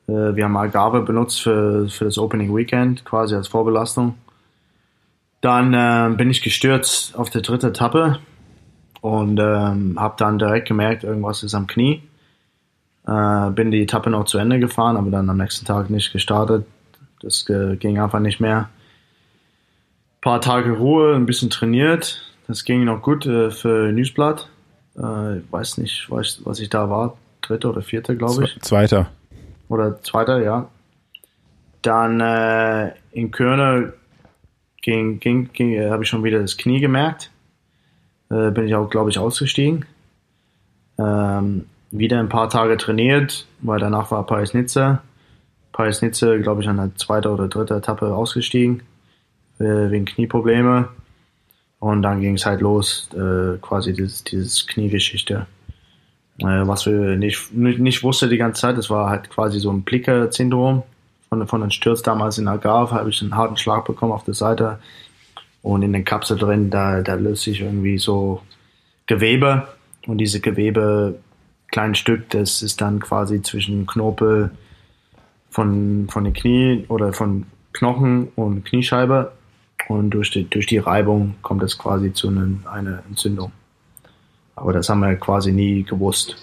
Äh, 0.08 0.34
wir 0.34 0.44
haben 0.44 0.56
Algarve 0.56 1.02
benutzt 1.02 1.40
für, 1.40 1.88
für 1.88 2.06
das 2.06 2.18
Opening 2.18 2.54
Weekend, 2.54 3.04
quasi 3.04 3.36
als 3.36 3.46
Vorbelastung. 3.46 4.14
Dann 5.40 5.72
äh, 5.72 6.16
bin 6.16 6.30
ich 6.30 6.42
gestürzt 6.42 7.16
auf 7.16 7.30
der 7.30 7.42
dritten 7.42 7.66
Etappe 7.68 8.18
und 9.02 9.38
ähm, 9.38 9.94
habe 10.00 10.14
dann 10.18 10.40
direkt 10.40 10.66
gemerkt, 10.66 11.04
irgendwas 11.04 11.44
ist 11.44 11.54
am 11.54 11.68
Knie. 11.68 12.02
Äh, 13.06 13.50
bin 13.50 13.70
die 13.70 13.82
Etappe 13.82 14.10
noch 14.10 14.24
zu 14.24 14.38
Ende 14.38 14.58
gefahren, 14.58 14.96
aber 14.96 15.10
dann 15.10 15.30
am 15.30 15.36
nächsten 15.36 15.64
Tag 15.64 15.90
nicht 15.90 16.12
gestartet. 16.12 16.66
Das 17.20 17.48
äh, 17.48 17.76
ging 17.76 18.00
einfach 18.00 18.18
nicht 18.18 18.40
mehr. 18.40 18.68
Paar 20.26 20.40
Tage 20.40 20.72
Ruhe, 20.72 21.14
ein 21.14 21.24
bisschen 21.24 21.50
trainiert. 21.50 22.20
Das 22.48 22.64
ging 22.64 22.82
noch 22.82 23.00
gut 23.00 23.26
äh, 23.26 23.52
für 23.52 23.92
Newsblatt. 23.92 24.50
Äh, 24.98 25.38
ich 25.38 25.52
weiß 25.52 25.78
nicht, 25.78 26.10
was, 26.10 26.40
was 26.44 26.58
ich 26.58 26.68
da 26.68 26.90
war. 26.90 27.16
Dritter 27.42 27.70
oder 27.70 27.80
vierter, 27.80 28.16
glaube 28.16 28.42
ich. 28.42 28.60
Zweiter. 28.60 29.06
Oder 29.68 30.02
zweiter, 30.02 30.42
ja. 30.42 30.68
Dann 31.80 32.18
äh, 32.20 32.92
in 33.12 33.30
Körne 33.30 33.92
ging, 34.82 35.20
ging, 35.20 35.52
ging, 35.52 35.74
äh, 35.74 35.90
habe 35.90 36.02
ich 36.02 36.08
schon 36.08 36.24
wieder 36.24 36.40
das 36.40 36.56
Knie 36.56 36.80
gemerkt. 36.80 37.30
Äh, 38.28 38.50
bin 38.50 38.66
ich 38.66 38.74
auch, 38.74 38.90
glaube 38.90 39.10
ich, 39.10 39.20
ausgestiegen. 39.20 39.84
Ähm, 40.98 41.66
wieder 41.92 42.18
ein 42.18 42.28
paar 42.28 42.50
Tage 42.50 42.76
trainiert, 42.78 43.46
weil 43.60 43.78
danach 43.78 44.10
war 44.10 44.26
Paris-Nizza. 44.26 45.02
Paris-Nizza, 45.70 46.38
glaube 46.38 46.62
ich, 46.62 46.68
an 46.68 46.78
der 46.78 46.96
zweiten 46.96 47.28
oder 47.28 47.46
dritten 47.46 47.74
Etappe 47.74 48.12
ausgestiegen, 48.12 48.82
äh, 49.58 49.90
wegen 49.90 50.04
Knieprobleme. 50.04 50.88
Und 51.78 52.02
dann 52.02 52.20
ging 52.20 52.34
es 52.34 52.46
halt 52.46 52.60
los, 52.60 53.08
äh, 53.14 53.58
quasi 53.60 53.92
dieses, 53.92 54.24
dieses 54.24 54.66
Kniegeschichte. 54.66 55.46
Äh, 56.38 56.66
was 56.66 56.86
wir 56.86 57.16
nicht, 57.16 57.52
nicht, 57.52 57.78
nicht 57.78 58.02
wusste 58.02 58.28
die 58.28 58.38
ganze 58.38 58.62
Zeit, 58.62 58.78
das 58.78 58.90
war 58.90 59.10
halt 59.10 59.30
quasi 59.30 59.58
so 59.58 59.70
ein 59.70 59.82
Blicker-Syndrom. 59.82 60.82
Von, 61.28 61.46
von 61.48 61.62
einem 61.62 61.70
Sturz 61.70 62.02
damals 62.02 62.38
in 62.38 62.48
Algarve 62.48 62.94
habe 62.94 63.10
ich 63.10 63.20
einen 63.20 63.34
harten 63.34 63.56
Schlag 63.56 63.84
bekommen 63.84 64.12
auf 64.12 64.24
der 64.24 64.34
Seite. 64.34 64.78
Und 65.62 65.82
in 65.82 65.92
den 65.92 66.04
Kapsel 66.04 66.38
drin, 66.38 66.70
da, 66.70 67.02
da 67.02 67.14
löst 67.14 67.42
sich 67.42 67.60
irgendwie 67.60 67.98
so 67.98 68.40
Gewebe. 69.06 69.66
Und 70.06 70.18
diese 70.18 70.40
Gewebe, 70.40 71.18
kleinen 71.72 71.96
Stück, 71.96 72.30
das 72.30 72.62
ist 72.62 72.80
dann 72.80 73.00
quasi 73.00 73.42
zwischen 73.42 73.86
Knorpel 73.86 74.50
von, 75.50 76.06
von 76.08 76.24
den 76.24 76.32
Knie 76.32 76.84
oder 76.88 77.12
von 77.12 77.46
Knochen 77.72 78.28
und 78.36 78.64
Kniescheibe. 78.64 79.32
Und 79.88 80.10
durch 80.10 80.30
die, 80.30 80.48
durch 80.48 80.66
die 80.66 80.78
Reibung 80.78 81.36
kommt 81.42 81.62
es 81.62 81.78
quasi 81.78 82.12
zu 82.12 82.28
einer, 82.28 82.48
einer 82.70 83.02
Entzündung. 83.08 83.52
Aber 84.56 84.72
das 84.72 84.88
haben 84.88 85.00
wir 85.00 85.14
quasi 85.16 85.52
nie 85.52 85.82
gewusst. 85.84 86.36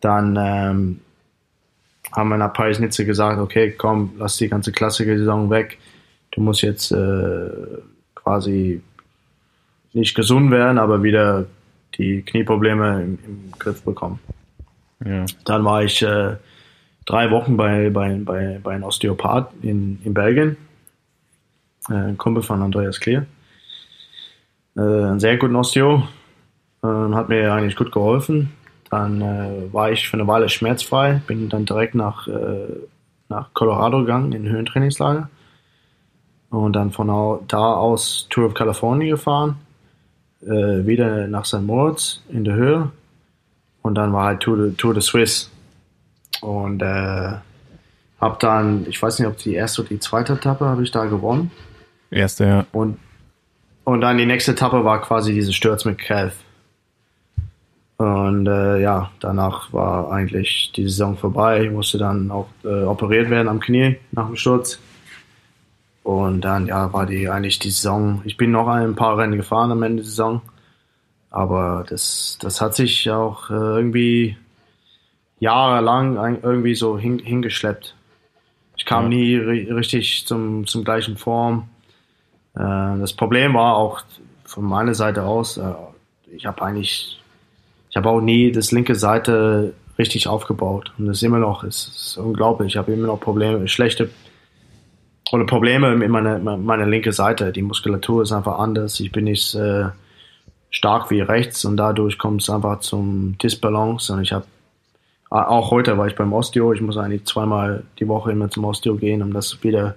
Dann 0.00 0.36
ähm, 0.38 1.00
haben 2.12 2.28
wir 2.28 2.36
nach 2.36 2.52
Paris-Nizza 2.52 3.04
gesagt, 3.04 3.40
okay, 3.40 3.72
komm, 3.72 4.12
lass 4.18 4.36
die 4.36 4.48
ganze 4.48 4.70
Klassiker-Saison 4.70 5.50
weg. 5.50 5.78
Du 6.30 6.40
musst 6.40 6.62
jetzt 6.62 6.92
äh, 6.92 7.48
quasi 8.14 8.82
nicht 9.92 10.14
gesund 10.14 10.50
werden, 10.50 10.78
aber 10.78 11.02
wieder 11.02 11.46
die 11.96 12.22
Knieprobleme 12.22 13.02
im, 13.02 13.18
im 13.26 13.52
Griff 13.58 13.82
bekommen. 13.82 14.20
Ja. 15.04 15.24
Dann 15.44 15.64
war 15.64 15.82
ich 15.82 16.02
äh, 16.02 16.36
drei 17.06 17.30
Wochen 17.30 17.56
bei, 17.56 17.90
bei, 17.90 18.20
bei, 18.22 18.60
bei 18.62 18.74
einem 18.74 18.84
Osteopath 18.84 19.50
in, 19.62 19.98
in 20.04 20.12
Belgien. 20.12 20.56
Äh, 21.88 21.94
ein 21.94 22.18
Kumpel 22.18 22.42
von 22.42 22.62
Andreas 22.62 23.00
Kleer. 23.00 23.26
Äh, 24.76 24.80
einen 24.80 25.20
sehr 25.20 25.36
guten 25.36 25.56
Osteo. 25.56 26.02
Äh, 26.82 26.86
hat 26.86 27.28
mir 27.28 27.52
eigentlich 27.52 27.76
gut 27.76 27.92
geholfen. 27.92 28.52
Dann 28.90 29.20
äh, 29.20 29.72
war 29.72 29.90
ich 29.90 30.08
für 30.08 30.16
eine 30.16 30.26
Weile 30.26 30.48
schmerzfrei. 30.48 31.20
Bin 31.26 31.48
dann 31.48 31.64
direkt 31.64 31.94
nach, 31.94 32.28
nach 33.28 33.52
Colorado 33.52 34.00
gegangen, 34.00 34.32
in 34.32 34.44
ein 34.44 34.52
Höhentrainingslager. 34.52 35.28
Und 36.50 36.74
dann 36.74 36.92
von 36.92 37.08
da 37.48 37.74
aus 37.74 38.26
Tour 38.30 38.46
of 38.46 38.54
California 38.54 39.10
gefahren. 39.10 39.56
Wieder 40.40 41.26
nach 41.26 41.44
St. 41.44 41.62
Moritz 41.62 42.22
in 42.28 42.44
der 42.44 42.54
Höhe. 42.54 42.90
Und 43.82 43.96
dann 43.96 44.12
war 44.12 44.26
halt 44.26 44.40
Tour 44.40 44.56
de, 44.56 44.74
Tour 44.74 44.94
de 44.94 45.02
Suisse. 45.02 45.48
Und 46.40 46.82
äh, 46.82 47.32
hab 48.20 48.40
dann, 48.40 48.86
ich 48.88 49.02
weiß 49.02 49.18
nicht, 49.18 49.28
ob 49.28 49.36
die 49.38 49.54
erste 49.54 49.82
oder 49.82 49.88
die 49.90 49.98
zweite 49.98 50.34
Etappe 50.34 50.64
habe 50.64 50.82
ich 50.82 50.90
da 50.90 51.06
gewonnen. 51.06 51.50
Erste, 52.16 52.44
ja. 52.44 52.66
Und, 52.72 52.98
und 53.84 54.00
dann 54.00 54.18
die 54.18 54.26
nächste 54.26 54.52
Etappe 54.52 54.84
war 54.84 55.00
quasi 55.00 55.32
diese 55.32 55.52
Sturz 55.52 55.84
mit 55.84 55.98
Kev. 55.98 56.34
Und 57.98 58.46
äh, 58.46 58.80
ja, 58.82 59.10
danach 59.20 59.72
war 59.72 60.10
eigentlich 60.12 60.72
die 60.76 60.84
Saison 60.84 61.16
vorbei. 61.16 61.64
Ich 61.64 61.70
musste 61.70 61.96
dann 61.98 62.30
auch 62.30 62.48
äh, 62.64 62.84
operiert 62.84 63.30
werden 63.30 63.48
am 63.48 63.60
Knie 63.60 63.96
nach 64.12 64.26
dem 64.26 64.36
Sturz. 64.36 64.78
Und 66.02 66.42
dann 66.42 66.66
ja, 66.66 66.92
war 66.92 67.06
die 67.06 67.28
eigentlich 67.28 67.58
die 67.58 67.70
Saison. 67.70 68.20
Ich 68.24 68.36
bin 68.36 68.50
noch 68.50 68.68
ein 68.68 68.94
paar 68.94 69.16
Rennen 69.18 69.36
gefahren 69.36 69.72
am 69.72 69.82
Ende 69.82 70.02
der 70.02 70.04
Saison. 70.04 70.42
Aber 71.30 71.84
das, 71.88 72.38
das 72.40 72.60
hat 72.60 72.74
sich 72.74 73.10
auch 73.10 73.50
äh, 73.50 73.54
irgendwie 73.54 74.36
jahrelang 75.40 76.16
irgendwie 76.42 76.74
so 76.74 76.98
hin, 76.98 77.18
hingeschleppt. 77.18 77.94
Ich 78.76 78.84
kam 78.84 79.04
Ja. 79.04 79.08
nie 79.08 79.36
ri 79.36 79.72
richtig 79.72 80.26
zum, 80.26 80.66
zum 80.66 80.84
gleichen 80.84 81.16
Form. 81.16 81.68
Äh, 82.56 82.98
das 82.98 83.12
Problem 83.12 83.54
war 83.54 83.76
auch 83.76 84.00
von 84.44 84.64
meiner 84.64 84.94
Seite 84.94 85.24
aus, 85.24 85.58
äh, 85.58 85.72
ich 86.34 86.46
habe 86.46 86.62
eigentlich, 86.62 87.20
ich 87.90 87.96
habe 87.96 88.08
auch 88.08 88.20
nie 88.20 88.52
das 88.52 88.72
linke 88.72 88.94
Seite 88.94 89.74
richtig 89.98 90.28
aufgebaut. 90.28 90.92
Und 90.98 91.06
das 91.06 91.18
ist 91.18 91.22
immer 91.22 91.38
noch, 91.38 91.64
es 91.64 91.88
ist 91.88 92.18
unglaublich. 92.18 92.72
Ich 92.72 92.76
habe 92.76 92.92
immer 92.92 93.06
noch 93.06 93.20
Probleme, 93.20 93.66
schlechte 93.68 94.10
oder 95.32 95.44
Probleme 95.44 95.96
mit 95.96 96.08
meiner, 96.08 96.38
meiner 96.38 96.86
linke 96.86 97.12
Seite. 97.12 97.52
Die 97.52 97.62
Muskulatur 97.62 98.22
ist 98.22 98.32
einfach 98.32 98.58
anders. 98.58 99.00
Ich 99.00 99.12
bin 99.12 99.24
nicht 99.24 99.54
äh, 99.54 99.86
stark 100.70 101.10
wie 101.10 101.20
rechts 101.20 101.64
und 101.64 101.76
dadurch 101.76 102.18
kommt 102.18 102.42
es 102.42 102.50
einfach 102.50 102.80
zum 102.80 103.36
Disbalance. 103.38 104.12
Und 104.12 104.22
ich 104.22 104.32
habe 104.32 104.44
auch 105.28 105.70
heute 105.72 105.98
war 105.98 106.06
ich 106.06 106.14
beim 106.14 106.32
Osteo. 106.32 106.72
Ich 106.72 106.80
muss 106.80 106.96
eigentlich 106.96 107.24
zweimal 107.24 107.82
die 107.98 108.06
Woche 108.06 108.30
immer 108.30 108.48
zum 108.48 108.64
Osteo 108.64 108.94
gehen, 108.94 109.22
um 109.22 109.32
das 109.32 109.62
wieder 109.64 109.96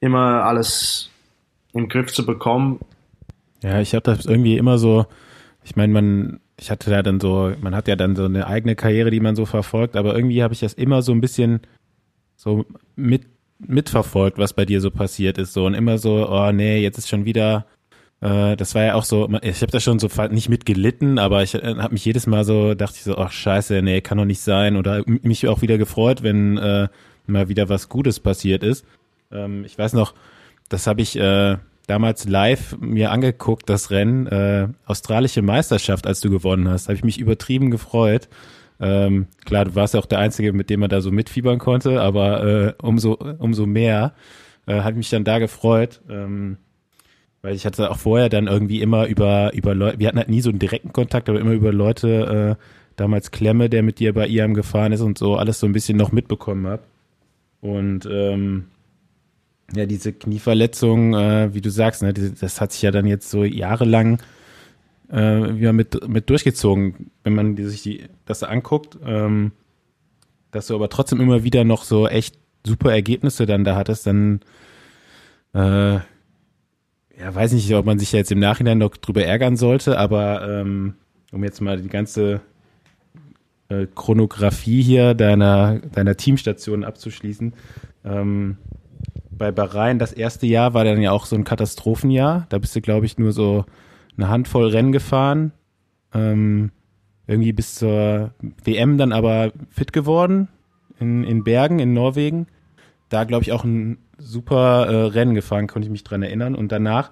immer 0.00 0.44
alles 0.44 1.10
im 1.76 1.88
Griff 1.88 2.12
zu 2.12 2.24
bekommen. 2.24 2.80
Ja, 3.62 3.80
ich 3.80 3.94
habe 3.94 4.02
das 4.02 4.26
irgendwie 4.26 4.56
immer 4.56 4.78
so, 4.78 5.06
ich 5.64 5.76
meine, 5.76 5.92
man, 5.92 6.40
ich 6.58 6.70
hatte 6.70 6.90
da 6.90 7.02
dann 7.02 7.20
so, 7.20 7.52
man 7.60 7.74
hat 7.74 7.88
ja 7.88 7.96
dann 7.96 8.16
so 8.16 8.24
eine 8.24 8.46
eigene 8.46 8.76
Karriere, 8.76 9.10
die 9.10 9.20
man 9.20 9.36
so 9.36 9.46
verfolgt, 9.46 9.96
aber 9.96 10.14
irgendwie 10.14 10.42
habe 10.42 10.54
ich 10.54 10.60
das 10.60 10.74
immer 10.74 11.02
so 11.02 11.12
ein 11.12 11.20
bisschen 11.20 11.60
so 12.36 12.64
mit 12.94 13.26
mitverfolgt, 13.58 14.38
was 14.38 14.52
bei 14.52 14.64
dir 14.66 14.80
so 14.80 14.90
passiert 14.90 15.38
ist, 15.38 15.52
so 15.54 15.64
und 15.64 15.74
immer 15.74 15.98
so, 15.98 16.28
oh 16.28 16.52
nee, 16.52 16.78
jetzt 16.78 16.98
ist 16.98 17.08
schon 17.08 17.24
wieder, 17.24 17.64
äh, 18.20 18.56
das 18.56 18.74
war 18.74 18.84
ja 18.84 18.94
auch 18.94 19.04
so, 19.04 19.28
ich 19.42 19.62
habe 19.62 19.72
da 19.72 19.80
schon 19.80 19.98
so 19.98 20.08
nicht 20.30 20.48
mitgelitten, 20.48 21.18
aber 21.18 21.42
ich 21.42 21.54
äh, 21.54 21.76
habe 21.76 21.94
mich 21.94 22.04
jedes 22.04 22.26
Mal 22.26 22.44
so, 22.44 22.74
dachte 22.74 22.96
ich 22.96 23.04
so, 23.04 23.16
ach 23.16 23.32
scheiße, 23.32 23.80
nee, 23.82 24.00
kann 24.02 24.18
doch 24.18 24.24
nicht 24.24 24.40
sein 24.40 24.76
oder 24.76 25.02
mich 25.06 25.48
auch 25.48 25.62
wieder 25.62 25.78
gefreut, 25.78 26.22
wenn 26.22 26.58
äh, 26.58 26.88
mal 27.26 27.48
wieder 27.48 27.68
was 27.68 27.88
Gutes 27.88 28.20
passiert 28.20 28.62
ist. 28.62 28.84
Ähm, 29.32 29.64
ich 29.64 29.78
weiß 29.78 29.94
noch, 29.94 30.14
das 30.68 30.86
habe 30.86 31.02
ich 31.02 31.18
äh, 31.18 31.56
damals 31.86 32.26
live 32.28 32.76
mir 32.80 33.10
angeguckt, 33.10 33.68
das 33.68 33.90
Rennen, 33.90 34.26
äh, 34.26 34.68
australische 34.86 35.42
Meisterschaft, 35.42 36.06
als 36.06 36.20
du 36.20 36.30
gewonnen 36.30 36.68
hast, 36.68 36.88
habe 36.88 36.96
ich 36.96 37.04
mich 37.04 37.18
übertrieben 37.18 37.70
gefreut. 37.70 38.28
Ähm, 38.78 39.26
klar, 39.44 39.64
du 39.64 39.74
warst 39.74 39.94
ja 39.94 40.00
auch 40.00 40.06
der 40.06 40.18
Einzige, 40.18 40.52
mit 40.52 40.68
dem 40.68 40.80
man 40.80 40.90
da 40.90 41.00
so 41.00 41.10
mitfiebern 41.10 41.58
konnte, 41.58 42.00
aber 42.00 42.44
äh, 42.44 42.74
umso, 42.82 43.14
umso 43.14 43.66
mehr 43.66 44.14
äh, 44.66 44.82
hat 44.82 44.96
mich 44.96 45.08
dann 45.08 45.24
da 45.24 45.38
gefreut, 45.38 46.02
ähm, 46.10 46.58
weil 47.40 47.54
ich 47.54 47.64
hatte 47.64 47.90
auch 47.90 47.98
vorher 47.98 48.28
dann 48.28 48.48
irgendwie 48.48 48.82
immer 48.82 49.06
über, 49.06 49.52
über 49.54 49.74
Leute, 49.74 49.98
wir 49.98 50.08
hatten 50.08 50.18
halt 50.18 50.28
nie 50.28 50.40
so 50.40 50.50
einen 50.50 50.58
direkten 50.58 50.92
Kontakt, 50.92 51.28
aber 51.28 51.40
immer 51.40 51.52
über 51.52 51.72
Leute, 51.72 52.56
äh, 52.58 52.62
damals 52.96 53.30
Klemme, 53.30 53.70
der 53.70 53.82
mit 53.82 53.98
dir 53.98 54.12
bei 54.12 54.26
IAM 54.26 54.54
gefahren 54.54 54.92
ist 54.92 55.00
und 55.00 55.16
so, 55.16 55.36
alles 55.36 55.60
so 55.60 55.66
ein 55.66 55.72
bisschen 55.72 55.96
noch 55.96 56.12
mitbekommen 56.12 56.66
hab. 56.66 56.80
Und 57.60 58.06
ähm, 58.10 58.66
ja, 59.74 59.86
diese 59.86 60.12
Knieverletzung, 60.12 61.14
äh, 61.14 61.54
wie 61.54 61.60
du 61.60 61.70
sagst, 61.70 62.02
ne, 62.02 62.12
das 62.12 62.60
hat 62.60 62.72
sich 62.72 62.82
ja 62.82 62.90
dann 62.90 63.06
jetzt 63.06 63.30
so 63.30 63.44
jahrelang 63.44 64.20
äh, 65.10 65.16
wieder 65.16 65.72
mit, 65.72 66.08
mit 66.08 66.30
durchgezogen, 66.30 67.10
wenn 67.24 67.34
man 67.34 67.56
sich 67.56 67.82
die, 67.82 68.04
das 68.24 68.42
anguckt. 68.42 68.98
Ähm, 69.04 69.52
dass 70.52 70.68
du 70.68 70.74
aber 70.74 70.88
trotzdem 70.88 71.20
immer 71.20 71.42
wieder 71.44 71.64
noch 71.64 71.84
so 71.84 72.08
echt 72.08 72.38
super 72.64 72.92
Ergebnisse 72.92 73.46
dann 73.46 73.64
da 73.64 73.76
hattest, 73.76 74.06
dann 74.06 74.40
äh, 75.54 76.00
ja, 77.18 77.34
weiß 77.34 77.52
nicht, 77.52 77.72
ob 77.74 77.86
man 77.86 77.98
sich 77.98 78.12
jetzt 78.12 78.32
im 78.32 78.38
Nachhinein 78.38 78.78
noch 78.78 78.96
drüber 78.96 79.24
ärgern 79.24 79.56
sollte, 79.56 79.98
aber 79.98 80.46
ähm, 80.48 80.94
um 81.32 81.44
jetzt 81.44 81.60
mal 81.60 81.80
die 81.80 81.88
ganze 81.88 82.40
äh, 83.68 83.86
Chronografie 83.94 84.82
hier 84.82 85.14
deiner, 85.14 85.80
deiner 85.80 86.16
Teamstation 86.16 86.84
abzuschließen. 86.84 87.54
Ähm, 88.04 88.58
bei 89.36 89.52
Bahrain, 89.52 89.98
das 89.98 90.12
erste 90.12 90.46
Jahr 90.46 90.74
war 90.74 90.84
dann 90.84 91.00
ja 91.00 91.12
auch 91.12 91.26
so 91.26 91.36
ein 91.36 91.44
Katastrophenjahr. 91.44 92.46
Da 92.48 92.58
bist 92.58 92.74
du, 92.76 92.80
glaube 92.80 93.06
ich, 93.06 93.18
nur 93.18 93.32
so 93.32 93.64
eine 94.16 94.28
Handvoll 94.28 94.68
Rennen 94.68 94.92
gefahren. 94.92 95.52
Ähm, 96.14 96.70
irgendwie 97.26 97.52
bis 97.52 97.74
zur 97.74 98.32
WM 98.64 98.98
dann 98.98 99.12
aber 99.12 99.52
fit 99.70 99.92
geworden 99.92 100.48
in, 100.98 101.24
in 101.24 101.44
Bergen 101.44 101.78
in 101.78 101.92
Norwegen. 101.92 102.46
Da, 103.08 103.24
glaube 103.24 103.42
ich, 103.42 103.52
auch 103.52 103.64
ein 103.64 103.98
super 104.18 104.86
äh, 104.86 105.04
Rennen 105.06 105.34
gefahren, 105.34 105.66
konnte 105.66 105.86
ich 105.86 105.92
mich 105.92 106.04
dran 106.04 106.22
erinnern. 106.22 106.54
Und 106.54 106.72
danach 106.72 107.10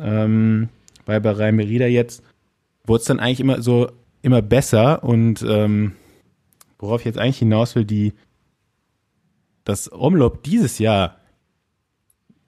ähm, 0.00 0.68
bei 1.04 1.20
Bahrain 1.20 1.56
Merida 1.56 1.86
jetzt 1.86 2.22
wurde 2.84 3.00
es 3.00 3.06
dann 3.06 3.20
eigentlich 3.20 3.40
immer 3.40 3.62
so 3.62 3.90
immer 4.22 4.42
besser 4.42 5.02
und 5.02 5.42
ähm, 5.48 5.92
worauf 6.78 7.00
ich 7.00 7.06
jetzt 7.06 7.18
eigentlich 7.18 7.38
hinaus 7.38 7.74
will, 7.74 7.84
die 7.84 8.12
das 9.64 9.88
Umlauf 9.88 10.42
dieses 10.42 10.78
Jahr, 10.78 11.19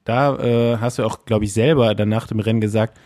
da 0.03 0.37
äh, 0.37 0.77
hast 0.77 0.99
du 0.99 1.05
auch, 1.05 1.25
glaube 1.25 1.45
ich, 1.45 1.53
selber 1.53 1.95
dann 1.95 2.09
nach 2.09 2.27
dem 2.27 2.39
Rennen 2.39 2.61
gesagt, 2.61 2.97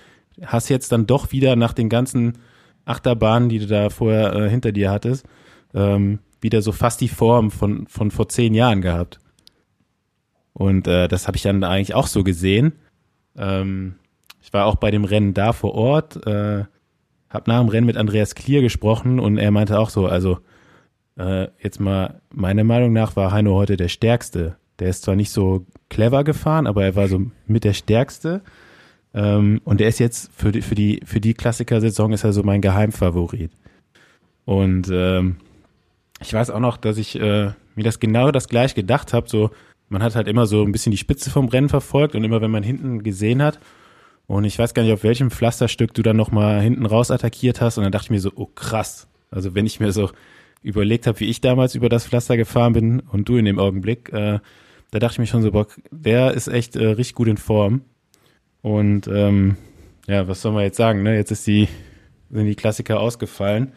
hast 0.46 0.70
jetzt 0.70 0.92
dann 0.92 1.06
doch 1.06 1.32
wieder 1.32 1.56
nach 1.56 1.74
den 1.74 1.90
ganzen 1.90 2.38
Achterbahnen, 2.86 3.50
die 3.50 3.60
du 3.60 3.68
da 3.68 3.90
vorher 3.90 4.34
äh, 4.34 4.50
hinter 4.50 4.72
dir 4.72 4.92
hattest, 4.92 5.26
ähm, 5.74 6.20
wieder 6.42 6.62
so 6.62 6.72
fast 6.72 7.02
die 7.02 7.10
Form 7.10 7.52
von, 7.52 7.88
von 7.88 8.12
vor 8.12 8.30
zehn 8.30 8.54
Jahren 8.54 8.82
gehabt. 8.82 9.20
Und 10.54 10.88
äh, 10.88 11.08
das 11.08 11.28
habe 11.28 11.38
ich 11.38 11.44
dann 11.44 11.64
eigentlich 11.64 11.94
auch 11.94 12.08
so 12.08 12.24
gesehen. 12.24 12.74
Ähm, 13.38 13.96
ich 14.42 14.54
war 14.54 14.66
auch 14.66 14.76
bei 14.76 14.92
dem 14.92 15.04
Rennen 15.04 15.34
da 15.34 15.54
vor 15.54 15.76
Ort, 15.76 16.26
äh, 16.26 16.64
habe 17.30 17.50
nach 17.52 17.60
dem 17.60 17.70
Rennen 17.70 17.86
mit 17.86 17.98
Andreas 17.98 18.34
Klier 18.34 18.62
gesprochen 18.62 19.20
und 19.20 19.38
er 19.38 19.52
meinte 19.52 19.78
auch 19.78 19.90
so, 19.90 20.08
also 20.08 20.40
äh, 21.18 21.48
jetzt 21.62 21.80
mal, 21.80 22.22
meiner 22.30 22.64
Meinung 22.64 22.94
nach 22.94 23.16
war 23.16 23.32
Heino 23.32 23.56
heute 23.56 23.76
der 23.76 23.90
Stärkste. 23.90 24.56
Der 24.80 24.90
ist 24.90 25.04
zwar 25.04 25.16
nicht 25.16 25.32
so 25.32 25.66
clever 25.90 26.24
gefahren, 26.24 26.68
aber 26.68 26.84
er 26.84 26.96
war 26.96 27.08
so 27.08 27.32
mit 27.48 27.64
der 27.64 27.74
Stärkste. 27.74 28.42
Ähm, 29.14 29.62
und 29.64 29.82
er 29.82 29.88
ist 29.88 30.00
jetzt 30.00 30.32
für 30.34 30.52
die, 30.52 30.62
für 30.62 30.76
die, 30.76 31.02
für 31.06 31.20
die 31.20 31.34
Klassiker-Saison 31.34 32.14
ist 32.14 32.24
er 32.24 32.34
so 32.34 32.44
mein 32.44 32.62
Geheimfavorit. 32.62 33.52
Und 34.46 34.90
ähm, 34.92 35.38
ich 36.22 36.34
weiß 36.34 36.50
auch 36.52 36.60
noch, 36.60 36.78
dass 36.78 36.98
ich 36.98 37.20
äh, 37.20 37.52
mir 37.76 37.84
das 37.84 38.00
genau 38.00 38.32
das 38.32 38.48
gleich 38.48 38.76
gedacht 38.76 39.14
habe. 39.14 39.30
So, 39.30 39.52
man 39.90 40.04
hat 40.04 40.16
halt 40.16 40.28
immer 40.28 40.46
so 40.46 40.64
ein 40.64 40.72
bisschen 40.72 40.92
die 40.92 40.98
Spitze 40.98 41.30
vom 41.30 41.48
Rennen 41.48 41.70
verfolgt 41.70 42.16
und 42.16 42.24
immer 42.24 42.42
wenn 42.42 42.52
man 42.52 42.64
hinten 42.64 43.04
gesehen 43.04 43.42
hat, 43.42 43.60
und 44.28 44.44
ich 44.44 44.60
weiß 44.60 44.74
gar 44.74 44.84
nicht, 44.84 44.92
auf 44.92 45.04
welchem 45.04 45.32
Pflasterstück 45.32 45.94
du 45.94 46.04
dann 46.04 46.18
nochmal 46.18 46.62
hinten 46.62 46.86
raus 46.86 47.12
attackiert 47.12 47.62
hast. 47.62 47.78
Und 47.78 47.86
dann 47.86 47.94
dachte 47.94 48.06
ich 48.06 48.12
mir 48.12 48.20
so, 48.20 48.32
oh 48.36 48.46
krass. 48.46 49.08
Also 49.32 49.56
wenn 49.56 49.66
ich 49.66 49.80
mir 49.80 49.94
so 49.94 50.12
überlegt 50.62 51.08
habe, 51.08 51.20
wie 51.22 51.30
ich 51.30 51.40
damals 51.40 51.76
über 51.76 51.88
das 51.88 52.06
Pflaster 52.06 52.36
gefahren 52.36 52.74
bin 52.74 53.00
und 53.00 53.30
du 53.30 53.38
in 53.38 53.46
dem 53.46 53.58
Augenblick, 53.58 54.12
äh, 54.12 54.40
da 54.92 55.00
dachte 55.00 55.14
ich 55.14 55.20
mir 55.20 55.28
schon 55.28 55.42
so, 55.42 55.52
boah, 55.52 55.68
der 55.92 56.34
ist 56.34 56.48
echt 56.48 56.76
äh, 56.76 56.88
richtig 56.88 57.16
gut 57.16 57.28
in 57.28 57.38
Form. 57.38 57.82
Und 58.62 59.08
ähm, 59.08 59.58
ja, 60.08 60.28
was 60.28 60.42
soll 60.42 60.54
man 60.54 60.64
jetzt 60.64 60.78
sagen? 60.78 61.04
Ne? 61.04 61.16
Jetzt 61.16 61.32
ist 61.32 61.46
die, 61.48 61.68
sind 62.30 62.46
die 62.46 62.56
Klassiker 62.56 63.00
ausgefallen. 63.00 63.74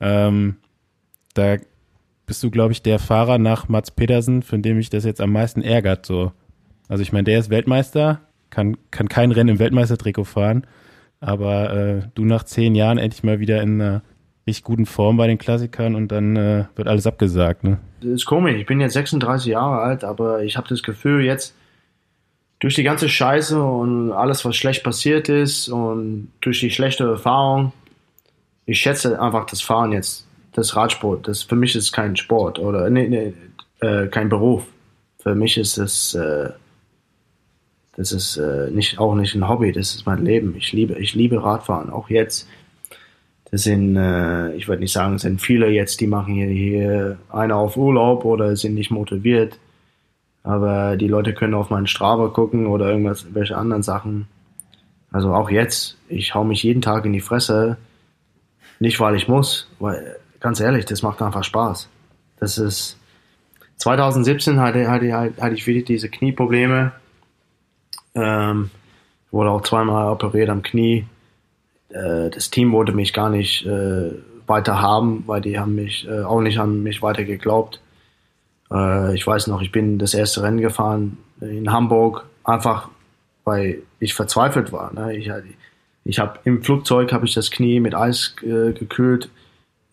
Ähm, 0.00 0.56
da 1.34 1.56
bist 2.26 2.42
du, 2.42 2.50
glaube 2.50 2.72
ich, 2.72 2.82
der 2.82 2.98
Fahrer 2.98 3.38
nach 3.38 3.68
Mats 3.68 3.90
Pedersen, 3.90 4.42
von 4.42 4.62
dem 4.62 4.76
mich 4.76 4.90
das 4.90 5.04
jetzt 5.04 5.20
am 5.20 5.32
meisten 5.32 5.62
ärgert. 5.62 6.06
So. 6.06 6.32
Also 6.88 7.02
ich 7.02 7.12
meine, 7.12 7.24
der 7.24 7.38
ist 7.38 7.50
Weltmeister, 7.50 8.20
kann, 8.50 8.76
kann 8.90 9.08
kein 9.08 9.32
Rennen 9.32 9.50
im 9.50 9.58
Weltmeistertrikot 9.58 10.24
fahren. 10.24 10.66
Aber 11.20 11.74
äh, 11.74 12.02
du 12.14 12.24
nach 12.24 12.44
zehn 12.44 12.74
Jahren 12.74 12.98
endlich 12.98 13.24
mal 13.24 13.40
wieder 13.40 13.62
in 13.62 13.80
einer 13.80 14.02
richtig 14.48 14.64
guten 14.64 14.86
Form 14.86 15.16
bei 15.16 15.26
den 15.26 15.38
Klassikern 15.38 15.94
und 15.94 16.08
dann 16.08 16.36
äh, 16.36 16.64
wird 16.74 16.88
alles 16.88 17.06
abgesagt. 17.06 17.64
Ne? 17.64 17.78
Das 18.00 18.10
ist 18.10 18.26
komisch. 18.26 18.56
Ich 18.56 18.66
bin 18.66 18.80
jetzt 18.80 18.94
36 18.94 19.52
Jahre 19.52 19.80
alt, 19.80 20.04
aber 20.04 20.42
ich 20.42 20.56
habe 20.56 20.68
das 20.68 20.82
Gefühl, 20.82 21.24
jetzt 21.24 21.54
durch 22.58 22.74
die 22.74 22.82
ganze 22.82 23.08
Scheiße 23.08 23.62
und 23.62 24.10
alles, 24.10 24.44
was 24.44 24.56
schlecht 24.56 24.82
passiert 24.82 25.28
ist 25.28 25.68
und 25.68 26.32
durch 26.40 26.60
die 26.60 26.70
schlechte 26.70 27.04
Erfahrung, 27.04 27.72
ich 28.66 28.80
schätze 28.80 29.20
einfach 29.20 29.46
das 29.46 29.62
Fahren 29.62 29.92
jetzt, 29.92 30.26
das 30.52 30.74
Radsport. 30.74 31.28
Das 31.28 31.42
für 31.42 31.56
mich 31.56 31.76
ist 31.76 31.92
kein 31.92 32.16
Sport 32.16 32.58
oder 32.58 32.90
nee, 32.90 33.08
nee, 33.08 33.34
äh, 33.86 34.08
kein 34.08 34.28
Beruf. 34.28 34.64
Für 35.20 35.34
mich 35.34 35.56
ist 35.56 35.78
es 35.78 36.14
äh, 36.14 36.50
das 37.98 38.12
ist 38.12 38.36
äh, 38.36 38.70
nicht, 38.70 39.00
auch 39.00 39.16
nicht 39.16 39.34
ein 39.34 39.48
Hobby, 39.48 39.72
das 39.72 39.96
ist 39.96 40.06
mein 40.06 40.24
Leben. 40.24 40.54
Ich 40.56 40.72
liebe, 40.72 40.96
ich 41.00 41.16
liebe 41.16 41.42
Radfahren, 41.42 41.90
auch 41.90 42.08
jetzt. 42.08 42.48
Das 43.50 43.62
sind, 43.62 43.96
äh, 43.96 44.54
ich 44.54 44.68
würde 44.68 44.82
nicht 44.82 44.92
sagen, 44.92 45.14
es 45.14 45.22
sind 45.22 45.40
viele 45.40 45.68
jetzt, 45.68 46.00
die 46.00 46.06
machen 46.06 46.34
hier, 46.34 46.48
hier 46.48 47.18
einer 47.30 47.56
auf 47.56 47.76
Urlaub 47.76 48.24
oder 48.24 48.54
sind 48.56 48.74
nicht 48.74 48.90
motiviert. 48.90 49.58
Aber 50.42 50.96
die 50.96 51.08
Leute 51.08 51.34
können 51.34 51.54
auf 51.54 51.70
meinen 51.70 51.86
Strava 51.86 52.28
gucken 52.28 52.66
oder 52.66 52.90
irgendwas, 52.90 53.26
welche 53.32 53.56
anderen 53.56 53.82
Sachen. 53.82 54.28
Also 55.10 55.32
auch 55.34 55.50
jetzt, 55.50 55.96
ich 56.08 56.34
hau 56.34 56.44
mich 56.44 56.62
jeden 56.62 56.82
Tag 56.82 57.06
in 57.06 57.12
die 57.12 57.20
Fresse. 57.20 57.78
Nicht, 58.80 59.00
weil 59.00 59.16
ich 59.16 59.28
muss, 59.28 59.68
weil, 59.78 60.16
ganz 60.40 60.60
ehrlich, 60.60 60.84
das 60.84 61.02
macht 61.02 61.22
einfach 61.22 61.44
Spaß. 61.44 61.88
Das 62.38 62.58
ist, 62.58 62.98
2017 63.76 64.60
hatte, 64.60 64.88
hatte, 64.88 65.12
hatte 65.12 65.54
ich 65.54 65.66
wieder 65.66 65.84
diese 65.84 66.08
Knieprobleme 66.08 66.92
ähm, 68.18 68.70
wurde 69.30 69.50
auch 69.50 69.62
zweimal 69.62 70.10
operiert 70.10 70.48
am 70.50 70.62
Knie. 70.62 71.06
Äh, 71.90 72.30
das 72.30 72.50
Team 72.50 72.72
wollte 72.72 72.92
mich 72.92 73.12
gar 73.12 73.30
nicht 73.30 73.66
äh, 73.66 74.12
weiter 74.46 74.80
haben, 74.80 75.24
weil 75.26 75.40
die 75.40 75.58
haben 75.58 75.74
mich 75.74 76.06
äh, 76.08 76.22
auch 76.22 76.40
nicht 76.40 76.58
an 76.58 76.82
mich 76.82 77.02
weiter 77.02 77.24
geglaubt. 77.24 77.80
Äh, 78.70 79.14
ich 79.14 79.26
weiß 79.26 79.46
noch, 79.46 79.62
ich 79.62 79.72
bin 79.72 79.98
das 79.98 80.14
erste 80.14 80.42
Rennen 80.42 80.60
gefahren 80.60 81.18
in 81.40 81.72
Hamburg, 81.72 82.26
einfach 82.44 82.88
weil 83.44 83.82
ich 83.98 84.12
verzweifelt 84.12 84.72
war. 84.72 84.92
Ne? 84.92 85.16
Ich, 85.16 85.30
ich 86.04 86.18
habe 86.18 86.38
im 86.44 86.62
Flugzeug 86.62 87.12
habe 87.12 87.24
ich 87.24 87.34
das 87.34 87.50
Knie 87.50 87.80
mit 87.80 87.94
Eis 87.94 88.36
äh, 88.42 88.72
gekühlt, 88.72 89.30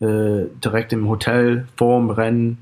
äh, 0.01 0.43
direkt 0.63 0.91
im 0.91 1.07
Hotel 1.07 1.67
vor 1.77 1.99
dem 1.99 2.09
Rennen 2.09 2.57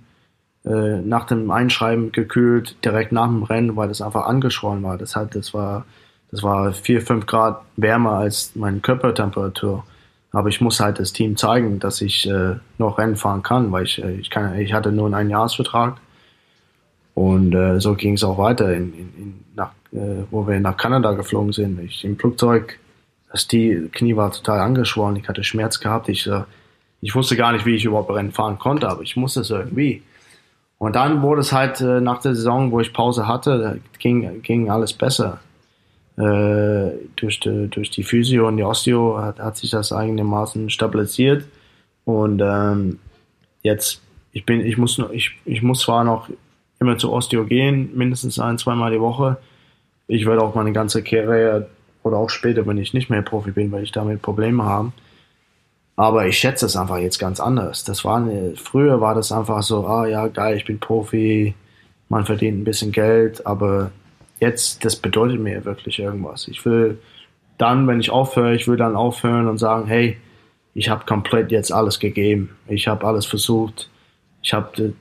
äh, 0.66 1.02
nach 1.02 1.26
dem 1.26 1.50
Einschreiben 1.50 2.12
gekühlt, 2.12 2.78
direkt 2.86 3.12
nach 3.12 3.28
dem 3.28 3.44
Rennen, 3.44 3.76
weil 3.76 3.88
das 3.88 4.02
einfach 4.02 4.26
angeschwollen 4.26 4.84
war. 4.84 4.98
Das, 4.98 5.16
hat, 5.16 5.36
das 5.36 5.54
war 5.54 5.86
das 6.34 6.42
war 6.42 6.74
vier 6.74 7.00
fünf 7.00 7.28
Grad 7.28 7.62
wärmer 7.78 8.14
als 8.14 8.56
meine 8.56 8.80
Körpertemperatur. 8.80 9.84
Aber 10.32 10.50
ich 10.50 10.62
muss 10.62 10.80
halt 10.80 10.98
das 10.98 11.14
Team 11.14 11.38
zeigen, 11.38 11.80
dass 11.80 12.02
ich 12.02 12.28
äh, 12.28 12.56
noch 12.80 12.98
Rennen 12.98 13.18
fahren 13.18 13.44
kann, 13.44 13.72
weil 13.72 13.84
ich, 13.84 14.04
äh, 14.04 14.16
ich, 14.16 14.32
kann, 14.32 14.58
ich 14.58 14.74
hatte 14.74 14.92
nur 14.92 15.06
einen 15.06 15.14
Einjahresvertrag. 15.14 15.98
Und 17.14 17.54
äh, 17.54 17.80
so 17.80 17.94
ging 17.94 18.16
es 18.16 18.24
auch 18.24 18.40
weiter, 18.40 18.74
in, 18.74 18.94
in, 18.94 19.14
in, 19.16 19.44
nach, 19.56 19.74
äh, 19.92 20.24
wo 20.32 20.48
wir 20.48 20.60
nach 20.60 20.76
Kanada 20.76 21.12
geflogen 21.12 21.54
sind. 21.54 21.80
Ich 21.82 22.04
im 22.04 22.18
Flugzeug, 22.18 22.80
das 23.32 23.48
die 23.48 23.90
Knie 23.92 24.16
war 24.16 24.32
total 24.32 24.62
angeschwollen, 24.62 25.18
ich 25.18 25.30
hatte 25.30 25.44
Schmerz 25.44 25.80
gehabt. 25.80 26.10
Ich, 26.10 26.26
äh, 26.26 26.42
ich 27.02 27.14
wusste 27.14 27.36
gar 27.36 27.52
nicht, 27.52 27.68
wie 27.68 27.76
ich 27.76 27.86
überhaupt 27.86 28.10
Rennen 28.10 28.32
fahren 28.32 28.58
konnte, 28.58 28.90
aber 28.90 29.04
ich 29.04 29.16
musste 29.16 29.42
es 29.42 29.52
irgendwie. 29.52 30.02
Und 30.80 30.96
dann 30.96 31.22
wurde 31.22 31.42
es 31.42 31.54
halt 31.54 31.80
äh, 31.80 32.02
nach 32.02 32.22
der 32.22 32.34
Saison, 32.34 32.72
wo 32.72 32.80
ich 32.80 32.92
Pause 32.92 33.28
hatte, 33.28 33.82
ging, 34.00 34.42
ging 34.42 34.72
alles 34.72 34.94
besser. 34.94 35.40
Äh, 36.16 36.92
durch, 37.16 37.40
die, 37.40 37.68
durch 37.70 37.90
die 37.90 38.04
Physio 38.04 38.48
und 38.48 38.58
die 38.58 38.64
Osteo 38.64 39.18
hat, 39.18 39.40
hat 39.40 39.58
sich 39.58 39.72
das 39.72 39.92
einigermaßen 39.92 40.70
stabilisiert. 40.70 41.46
Und 42.06 42.42
ähm, 42.44 43.00
jetzt, 43.64 44.02
ich 44.32 44.46
bin, 44.46 44.62
ich 44.62 44.78
muss, 44.78 45.02
ich, 45.12 45.32
ich 45.46 45.64
muss 45.64 45.80
zwar 45.80 46.04
noch 46.04 46.30
immer 46.80 46.98
zu 46.98 47.12
Osteo 47.12 47.46
gehen, 47.46 47.92
mindestens 47.96 48.40
ein, 48.40 48.58
zweimal 48.58 48.92
die 48.92 49.00
Woche. 49.00 49.38
Ich 50.08 50.26
werde 50.26 50.44
auch 50.44 50.54
meine 50.54 50.74
ganze 50.74 51.02
Karriere 51.02 51.70
oder 52.04 52.18
auch 52.18 52.30
später, 52.30 52.68
wenn 52.68 52.78
ich 52.78 52.94
nicht 52.94 53.10
mehr 53.10 53.22
Profi 53.22 53.52
bin, 53.52 53.72
weil 53.72 53.84
ich 53.84 53.92
damit 53.92 54.22
Probleme 54.22 54.64
habe, 54.64 54.92
aber 55.96 56.28
ich 56.28 56.38
schätze 56.38 56.66
es 56.66 56.76
einfach 56.76 56.98
jetzt 56.98 57.20
ganz 57.20 57.40
anders. 57.40 57.84
Das 57.84 58.04
war 58.04 58.18
eine, 58.18 58.56
früher 58.56 59.00
war 59.00 59.16
das 59.16 59.32
einfach 59.32 59.64
so, 59.64 59.88
ah 59.88 60.06
ja, 60.06 60.28
geil, 60.28 60.58
ich 60.58 60.66
bin 60.66 60.80
Profi, 60.80 61.56
man 62.10 62.26
verdient 62.26 62.60
ein 62.60 62.64
bisschen 62.64 62.92
Geld, 62.92 63.46
aber 63.46 63.92
jetzt, 64.44 64.84
das 64.86 64.96
bedeutet 64.96 65.40
mir 65.40 65.66
wirklich 65.66 66.00
irgendwas. 66.00 66.48
Ich 66.48 66.64
will 66.66 67.00
dann, 67.58 67.88
wenn 67.88 68.00
ich 68.00 68.12
aufhöre, 68.12 68.56
ich 68.56 68.68
will 68.68 68.78
dann 68.78 68.96
aufhören 68.96 69.48
und 69.48 69.58
sagen, 69.58 69.88
hey, 69.88 70.18
ich 70.74 70.90
habe 70.90 71.06
komplett 71.06 71.52
jetzt 71.52 71.72
alles 71.72 72.00
gegeben. 72.00 72.50
Ich 72.68 72.88
habe 72.88 73.06
alles 73.06 73.26
versucht. 73.26 73.90
Ich 74.42 74.54
habe 74.54 74.94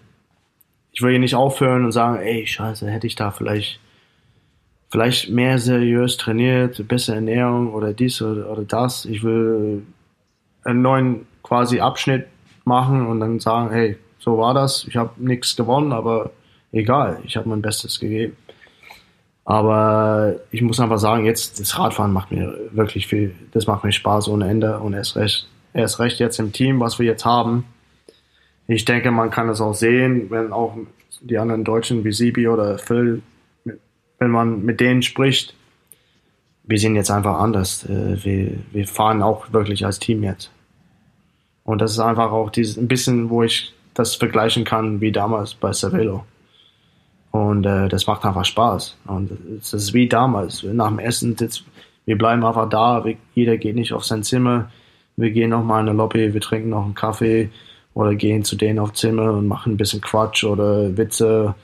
ich 0.94 1.02
will 1.02 1.10
hier 1.10 1.19
nicht 1.19 1.35
aufhören 1.35 1.85
und 1.85 1.93
sagen, 1.93 2.19
ey, 2.19 2.47
scheiße, 2.47 2.89
hätte 2.90 3.06
ich 3.06 3.14
da 3.14 3.31
vielleicht 3.31 3.81
vielleicht 4.90 5.31
mehr 5.31 5.59
seriös 5.59 6.19
trainiert, 6.19 6.86
bessere 6.86 7.16
Ernährung 7.16 7.73
oder 7.73 7.94
dies 7.94 8.20
oder, 8.20 8.51
oder 8.51 8.62
das. 8.62 9.06
Ich 9.06 9.23
will 9.23 9.82
einen 10.64 10.82
neuen 10.82 11.27
quasi 11.43 11.81
Abschnitt 11.81 12.27
machen 12.64 13.06
und 13.06 13.20
dann 13.20 13.40
sagen, 13.40 13.70
hey, 13.70 13.97
so 14.19 14.36
war 14.36 14.52
das. 14.52 14.85
Ich 14.86 14.97
habe 14.97 15.12
nichts 15.16 15.56
gewonnen, 15.56 15.93
aber 15.93 16.31
egal, 16.73 17.20
ich 17.24 17.39
habe 17.39 17.48
mein 17.48 17.62
Bestes 17.62 17.98
gegeben. 17.98 18.36
Aber 19.44 20.36
ich 20.51 20.62
muss 20.62 20.78
einfach 20.78 20.98
sagen, 20.98 21.24
jetzt 21.24 21.59
das 21.59 21.78
Radfahren 21.78 22.12
macht 22.12 22.31
mir 22.31 22.56
wirklich 22.70 23.06
viel, 23.06 23.35
das 23.52 23.66
macht 23.66 23.85
mir 23.85 23.93
Spaß 23.93 24.28
ohne 24.28 24.48
Ende 24.48 24.78
und 24.78 24.94
erst 24.94 25.16
recht, 25.16 25.48
erst 25.74 25.98
recht 25.98 26.20
jetzt 26.20 26.39
im 26.39 26.52
Team, 26.52 26.78
was 26.81 26.98
wir 26.98 27.06
jetzt 27.06 27.24
haben. 27.24 27.64
Ich 28.69 28.85
denke, 28.85 29.10
man 29.10 29.31
kann 29.31 29.48
es 29.48 29.60
auch 29.60 29.74
sehen, 29.74 30.31
wenn 30.31 30.52
auch 30.52 30.77
die 31.20 31.39
anderen 31.39 31.64
Deutschen 31.64 32.05
wie 32.05 32.12
Sibi 32.12 32.47
oder 32.48 32.78
Phil, 32.78 33.23
wenn 34.19 34.31
man 34.31 34.64
mit 34.64 34.81
denen 34.81 35.02
spricht, 35.02 35.55
wir 36.64 36.78
sind 36.78 36.94
jetzt 36.94 37.10
einfach 37.10 37.39
anders. 37.39 37.85
Äh, 37.85 38.24
wir, 38.24 38.52
wir 38.70 38.86
fahren 38.86 39.23
auch 39.23 39.52
wirklich 39.52 39.85
als 39.85 39.98
Team 39.98 40.23
jetzt. 40.23 40.51
Und 41.64 41.81
das 41.81 41.93
ist 41.93 41.98
einfach 41.98 42.31
auch 42.31 42.51
dieses, 42.51 42.77
ein 42.77 42.89
bisschen, 42.89 43.31
wo 43.31 43.43
ich 43.43 43.73
das 43.94 44.14
vergleichen 44.14 44.64
kann 44.64 45.01
wie 45.01 45.12
damals 45.12 45.55
bei 45.55 45.73
Cervelo. 45.73 46.24
Und 47.32 47.64
äh, 47.64 47.88
das 47.88 48.06
macht 48.06 48.24
einfach 48.24 48.44
Spaß. 48.44 48.96
Und 49.06 49.30
es 49.59 49.72
ist 49.72 49.94
wie 49.94 50.06
damals. 50.06 50.62
Nach 50.62 50.88
dem 50.88 50.98
Essen, 50.98 51.34
jetzt, 51.40 51.64
wir 52.04 52.16
bleiben 52.16 52.44
einfach 52.44 52.68
da. 52.68 53.04
Wir, 53.04 53.16
jeder 53.34 53.56
geht 53.56 53.74
nicht 53.74 53.92
auf 53.92 54.04
sein 54.04 54.22
Zimmer. 54.22 54.70
Wir 55.16 55.30
gehen 55.30 55.50
nochmal 55.50 55.82
in 55.82 55.88
eine 55.88 55.96
Lobby, 55.96 56.32
wir 56.32 56.40
trinken 56.40 56.70
noch 56.70 56.84
einen 56.84 56.94
Kaffee 56.94 57.50
oder 57.94 58.14
gehen 58.14 58.44
zu 58.44 58.56
denen 58.56 58.78
auf 58.78 58.92
Zimmer 58.92 59.32
und 59.32 59.46
machen 59.46 59.74
ein 59.74 59.76
bisschen 59.76 60.00
Quatsch 60.00 60.44
oder 60.44 60.96
Witze 60.96 61.54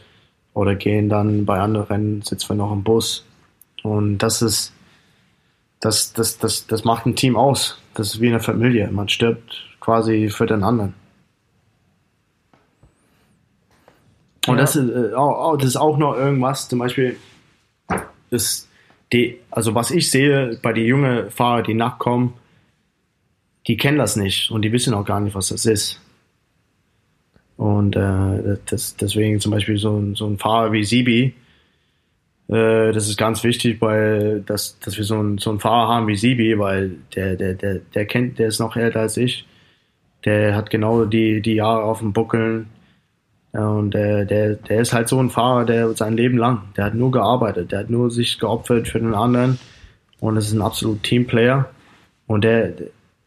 oder 0.54 0.74
gehen 0.74 1.08
dann 1.08 1.44
bei 1.44 1.58
anderen, 1.58 2.22
sitzen 2.22 2.50
wir 2.50 2.56
noch 2.56 2.72
im 2.72 2.82
Bus. 2.82 3.24
Und 3.82 4.18
das 4.18 4.42
ist, 4.42 4.72
das, 5.80 6.12
das, 6.12 6.38
das, 6.38 6.66
das 6.66 6.84
macht 6.84 7.06
ein 7.06 7.16
Team 7.16 7.36
aus. 7.36 7.78
Das 7.94 8.14
ist 8.14 8.20
wie 8.20 8.28
eine 8.28 8.40
Familie. 8.40 8.90
Man 8.90 9.08
stirbt 9.08 9.64
quasi 9.80 10.28
für 10.28 10.46
den 10.46 10.62
anderen. 10.64 10.94
Und 14.48 14.56
Ja. 14.56 14.62
das, 14.62 14.76
ist, 14.76 14.90
äh, 14.90 15.14
auch, 15.14 15.52
auch- 15.52 15.56
das 15.56 15.68
ist 15.68 15.76
auch 15.76 15.98
noch 15.98 16.16
irgendwas, 16.16 16.68
zum 16.68 16.78
Beispiel, 16.78 17.16
das, 18.30 18.68
die, 19.12 19.38
also 19.50 19.74
was 19.74 19.90
ich 19.90 20.10
sehe 20.10 20.58
bei 20.62 20.72
den 20.72 20.84
jungen 20.86 21.30
Fahrern, 21.30 21.64
die 21.64 21.74
nachkommen, 21.74 22.34
die 23.66 23.76
kennen 23.76 23.98
das 23.98 24.16
nicht 24.16 24.50
und 24.50 24.62
die 24.62 24.72
wissen 24.72 24.94
auch 24.94 25.04
gar 25.04 25.20
nicht, 25.20 25.34
was 25.34 25.48
das 25.48 25.66
ist. 25.66 26.00
Und 27.56 27.96
äh, 27.96 28.56
das, 28.66 28.96
deswegen 28.96 29.40
zum 29.40 29.52
Beispiel 29.52 29.78
so, 29.78 29.96
ein- 29.98 30.14
so 30.14 30.26
ein 30.26 30.38
Fahrer 30.38 30.72
wie 30.72 30.84
Sibi, 30.84 31.34
äh, 32.48 32.92
das 32.92 33.08
ist 33.08 33.18
ganz 33.18 33.42
wichtig, 33.44 33.80
weil 33.80 34.42
dass, 34.46 34.78
dass 34.78 34.96
wir 34.96 35.04
so 35.04 35.16
einen, 35.18 35.38
so 35.38 35.50
einen 35.50 35.58
Fahrer 35.58 35.88
haben 35.94 36.06
wie 36.06 36.16
Sibi, 36.16 36.58
weil 36.58 36.92
der, 37.16 37.36
der, 37.36 37.54
der, 37.54 37.80
der 37.94 38.06
kennt, 38.06 38.38
der 38.38 38.48
ist 38.48 38.60
noch 38.60 38.76
älter 38.76 39.00
als 39.00 39.16
ich. 39.16 39.46
Der 40.24 40.54
hat 40.54 40.70
genau 40.70 41.04
die, 41.04 41.40
die 41.42 41.54
Jahre 41.54 41.82
auf 41.82 41.98
dem 42.00 42.12
Buckeln. 42.12 42.68
Und 43.52 43.92
der, 43.92 44.24
der, 44.24 44.54
der 44.54 44.80
ist 44.80 44.92
halt 44.92 45.08
so 45.08 45.18
ein 45.18 45.30
Fahrer, 45.30 45.64
der 45.64 45.94
sein 45.96 46.16
Leben 46.16 46.36
lang, 46.36 46.62
der 46.76 46.84
hat 46.84 46.94
nur 46.94 47.10
gearbeitet, 47.10 47.72
der 47.72 47.80
hat 47.80 47.90
nur 47.90 48.10
sich 48.10 48.38
geopfert 48.38 48.88
für 48.88 49.00
den 49.00 49.14
anderen 49.14 49.58
und 50.20 50.36
ist 50.36 50.52
ein 50.52 50.62
absolut 50.62 51.02
Teamplayer. 51.02 51.68
Und 52.26 52.44
der, 52.44 52.72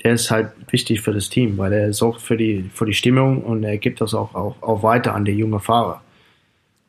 der 0.04 0.14
ist 0.14 0.30
halt 0.30 0.52
wichtig 0.70 1.02
für 1.02 1.12
das 1.12 1.30
Team, 1.30 1.58
weil 1.58 1.74
er 1.74 1.94
sorgt 1.94 2.22
für 2.22 2.38
die, 2.38 2.70
für 2.74 2.86
die 2.86 2.94
Stimmung 2.94 3.44
und 3.44 3.64
er 3.64 3.78
gibt 3.78 4.00
das 4.00 4.14
auch, 4.14 4.36
auch, 4.36 4.56
auch 4.62 4.84
weiter 4.84 5.16
an 5.16 5.26
die 5.26 5.32
junge 5.32 5.60
Fahrer. 5.60 6.02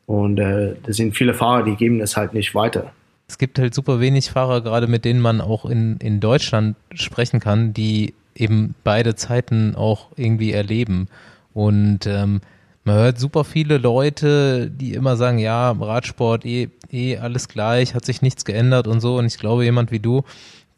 Und 0.05 0.39
äh, 0.39 0.75
das 0.83 0.97
sind 0.97 1.15
viele 1.15 1.33
Fahrer, 1.33 1.63
die 1.63 1.75
geben 1.75 1.99
das 1.99 2.15
halt 2.15 2.33
nicht 2.33 2.53
weiter. 2.53 2.91
Es 3.27 3.37
gibt 3.37 3.57
halt 3.57 3.73
super 3.73 3.99
wenig 3.99 4.29
Fahrer, 4.29 4.61
gerade 4.61 4.87
mit 4.87 5.05
denen 5.05 5.21
man 5.21 5.41
auch 5.41 5.65
in, 5.65 5.97
in 5.97 6.19
Deutschland 6.19 6.75
sprechen 6.93 7.39
kann, 7.39 7.73
die 7.73 8.13
eben 8.35 8.75
beide 8.83 9.15
Zeiten 9.15 9.75
auch 9.75 10.09
irgendwie 10.17 10.51
erleben. 10.51 11.07
Und 11.53 12.05
ähm, 12.05 12.41
man 12.83 12.95
hört 12.95 13.19
super 13.19 13.43
viele 13.43 13.77
Leute, 13.77 14.69
die 14.69 14.93
immer 14.93 15.15
sagen, 15.15 15.37
ja, 15.37 15.71
Radsport, 15.71 16.45
eh, 16.45 16.69
eh 16.91 17.17
alles 17.17 17.47
gleich, 17.47 17.95
hat 17.95 18.05
sich 18.05 18.21
nichts 18.21 18.45
geändert 18.45 18.87
und 18.87 18.99
so. 18.99 19.17
Und 19.17 19.25
ich 19.25 19.37
glaube, 19.37 19.63
jemand 19.63 19.91
wie 19.91 19.99
du, 19.99 20.23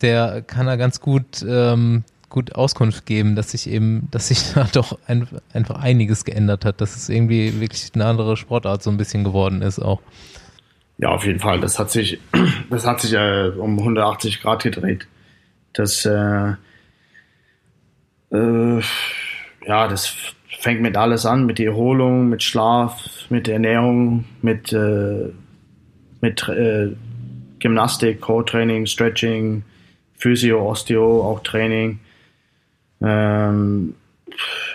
der 0.02 0.42
kann 0.44 0.68
da 0.68 0.76
ganz 0.76 1.02
gut, 1.02 1.44
ähm, 1.48 2.04
gut 2.30 2.54
Auskunft 2.56 3.06
geben, 3.06 3.36
dass 3.36 3.52
sich 3.52 3.70
eben, 3.70 4.08
dass 4.12 4.28
sich 4.28 4.54
da 4.54 4.68
doch 4.72 5.00
ein, 5.08 5.28
einfach 5.54 5.80
einiges 5.80 6.26
geändert 6.26 6.64
hat, 6.64 6.80
dass 6.82 6.96
es 6.96 7.10
irgendwie 7.10 7.60
wirklich 7.60 7.92
eine 7.96 8.06
andere 8.06 8.38
Sportart 8.38 8.84
so 8.84 8.92
ein 8.92 8.98
bisschen 8.98 9.24
geworden 9.24 9.62
ist 9.62 9.80
auch. 9.80 10.02
Ja, 10.98 11.10
auf 11.10 11.26
jeden 11.26 11.40
Fall. 11.40 11.60
Das 11.60 11.80
hat 11.80 11.90
sich, 11.92 12.20
das 12.70 12.86
hat 12.86 13.02
sich 13.02 13.14
äh, 13.14 13.52
um 13.58 13.80
180 13.80 14.42
Grad 14.42 14.64
gedreht. 14.64 15.08
Das, 15.74 16.06
äh, 16.06 16.54
äh, 18.32 18.82
ja, 19.66 19.88
das 19.88 20.35
fängt 20.66 20.82
mit 20.82 20.98
alles 20.98 21.28
an, 21.28 21.46
mit 21.46 21.60
der 21.60 21.68
Erholung, 21.68 22.28
mit 22.28 22.42
Schlaf, 22.42 23.00
mit 23.30 23.48
Ernährung, 23.48 24.26
mit, 24.42 24.74
äh, 24.74 25.30
mit 26.22 26.50
äh, 26.50 26.90
Gymnastik, 27.60 28.20
Core-Training, 28.20 28.88
Stretching, 28.88 29.62
Physio, 30.18 30.68
Osteo, 30.68 31.22
auch 31.22 31.42
Training. 31.42 32.00
Ähm, 33.00 33.94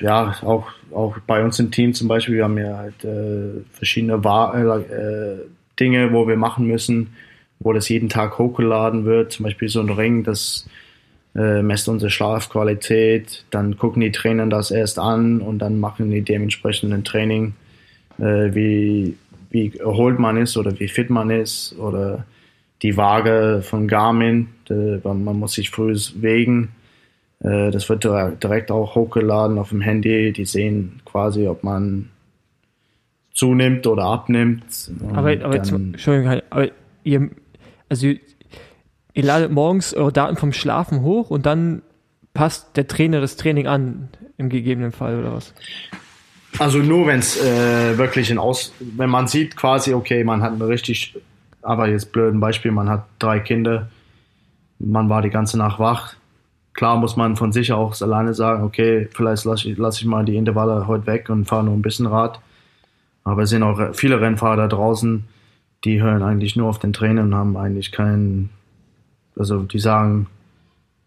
ja, 0.00 0.36
auch, 0.42 0.68
auch 0.92 1.18
bei 1.26 1.42
uns 1.42 1.58
im 1.58 1.72
Team 1.72 1.92
zum 1.92 2.06
Beispiel, 2.06 2.36
wir 2.36 2.44
haben 2.44 2.58
ja 2.58 2.76
halt 2.76 3.04
äh, 3.04 3.64
verschiedene 3.72 4.22
Wa 4.22 4.78
äh, 4.78 5.38
Dinge, 5.80 6.12
wo 6.12 6.28
wir 6.28 6.36
machen 6.36 6.68
müssen, 6.68 7.16
wo 7.58 7.72
das 7.72 7.88
jeden 7.88 8.08
Tag 8.08 8.38
hochgeladen 8.38 9.06
wird. 9.06 9.32
Zum 9.32 9.42
Beispiel 9.42 9.68
so 9.68 9.80
ein 9.80 9.90
Ring, 9.90 10.22
das 10.22 10.68
äh, 11.34 11.62
messt 11.62 11.88
unsere 11.88 12.10
Schlafqualität. 12.10 13.44
Dann 13.50 13.76
gucken 13.78 14.00
die 14.00 14.12
Trainer 14.12 14.46
das 14.46 14.70
erst 14.70 14.98
an 14.98 15.40
und 15.40 15.58
dann 15.60 15.78
machen 15.80 16.10
die 16.10 16.22
dementsprechend 16.22 16.92
ein 16.92 17.04
Training, 17.04 17.54
äh, 18.18 18.54
wie, 18.54 19.16
wie 19.50 19.76
erholt 19.78 20.18
man 20.18 20.36
ist 20.36 20.56
oder 20.56 20.78
wie 20.78 20.88
fit 20.88 21.10
man 21.10 21.30
ist 21.30 21.76
oder 21.78 22.24
die 22.82 22.96
Waage 22.96 23.60
von 23.62 23.86
Garmin. 23.88 24.48
Äh, 24.68 24.98
man 25.04 25.38
muss 25.38 25.52
sich 25.52 25.70
früh 25.70 25.94
wegen. 26.16 26.70
Äh, 27.42 27.70
das 27.70 27.88
wird 27.88 28.04
direkt 28.04 28.70
auch 28.70 28.94
hochgeladen 28.94 29.58
auf 29.58 29.70
dem 29.70 29.80
Handy. 29.80 30.32
Die 30.32 30.44
sehen 30.44 31.00
quasi, 31.04 31.46
ob 31.46 31.62
man 31.64 32.10
zunimmt 33.32 33.86
oder 33.86 34.04
abnimmt. 34.04 34.64
Aber, 35.12 35.30
aber 35.44 35.58
dann- 35.58 35.92
Entschuldigung, 35.92 36.40
aber 36.50 36.68
ihr, 37.04 37.30
also 37.88 38.08
ihr 39.14 39.24
ladet 39.24 39.50
morgens 39.50 39.94
eure 39.94 40.12
Daten 40.12 40.36
vom 40.36 40.52
Schlafen 40.52 41.02
hoch 41.02 41.30
und 41.30 41.46
dann 41.46 41.82
passt 42.34 42.76
der 42.76 42.86
Trainer 42.86 43.20
das 43.20 43.36
Training 43.36 43.66
an, 43.66 44.08
im 44.36 44.48
gegebenen 44.48 44.92
Fall 44.92 45.18
oder 45.18 45.34
was? 45.34 45.54
Also 46.58 46.78
nur 46.78 47.06
wenn 47.06 47.20
es 47.20 47.40
äh, 47.42 47.96
wirklich 47.96 48.30
ein 48.30 48.38
Aus, 48.38 48.72
wenn 48.80 49.10
man 49.10 49.28
sieht 49.28 49.56
quasi, 49.56 49.94
okay, 49.94 50.24
man 50.24 50.42
hat 50.42 50.52
eine 50.52 50.66
richtig, 50.66 51.16
aber 51.62 51.88
jetzt 51.88 52.12
blöd 52.12 52.34
ein 52.34 52.40
Beispiel, 52.40 52.70
man 52.70 52.88
hat 52.88 53.04
drei 53.18 53.40
Kinder, 53.40 53.88
man 54.78 55.08
war 55.08 55.22
die 55.22 55.30
ganze 55.30 55.58
Nacht 55.58 55.78
wach. 55.78 56.14
Klar 56.72 56.96
muss 56.96 57.16
man 57.16 57.36
von 57.36 57.52
sich 57.52 57.72
auch 57.72 58.00
alleine 58.00 58.34
sagen, 58.34 58.64
okay, 58.64 59.08
vielleicht 59.12 59.44
lasse 59.44 59.68
ich, 59.68 59.78
lass 59.78 60.00
ich 60.00 60.06
mal 60.06 60.24
die 60.24 60.36
Intervalle 60.36 60.86
heute 60.86 61.06
weg 61.06 61.28
und 61.28 61.46
fahre 61.46 61.64
nur 61.64 61.74
ein 61.74 61.82
bisschen 61.82 62.06
Rad. 62.06 62.40
Aber 63.24 63.42
es 63.42 63.50
sind 63.50 63.62
auch 63.62 63.94
viele 63.94 64.20
Rennfahrer 64.20 64.56
da 64.56 64.66
draußen, 64.68 65.24
die 65.84 66.00
hören 66.00 66.22
eigentlich 66.22 66.56
nur 66.56 66.68
auf 66.68 66.78
den 66.78 66.92
Trainer 66.92 67.22
und 67.22 67.34
haben 67.34 67.56
eigentlich 67.56 67.92
keinen, 67.92 68.50
also 69.40 69.62
die 69.62 69.78
sagen, 69.78 70.26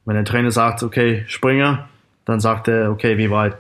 wenn 0.06 0.16
der 0.16 0.26
Trainer 0.26 0.52
sagt, 0.52 0.82
okay, 0.82 1.24
Springer, 1.28 1.88
dann 2.26 2.40
sagt 2.40 2.68
er, 2.68 2.92
okay, 2.92 3.18
wie 3.18 3.30
weit? 3.30 3.56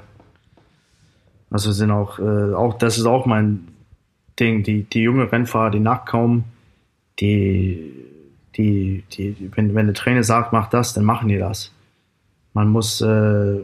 Also 1.51 1.71
sind 1.71 1.91
auch, 1.91 2.17
äh, 2.17 2.53
auch 2.53 2.73
das 2.79 2.97
ist 2.97 3.05
auch 3.05 3.27
mein 3.27 3.67
Ding, 4.39 4.63
die, 4.63 4.83
die 4.83 5.03
junge 5.03 5.31
Rennfahrer, 5.31 5.69
die 5.69 5.79
nachkommen, 5.79 6.45
die, 7.19 7.93
die, 8.55 9.03
die, 9.11 9.51
wenn, 9.55 9.75
wenn 9.75 9.85
der 9.85 9.93
Trainer 9.93 10.23
sagt, 10.23 10.51
mach 10.53 10.69
das, 10.71 10.93
dann 10.93 11.05
machen 11.05 11.27
die 11.27 11.37
das. 11.37 11.71
Man 12.53 12.69
muss, 12.69 12.99
äh, 13.01 13.59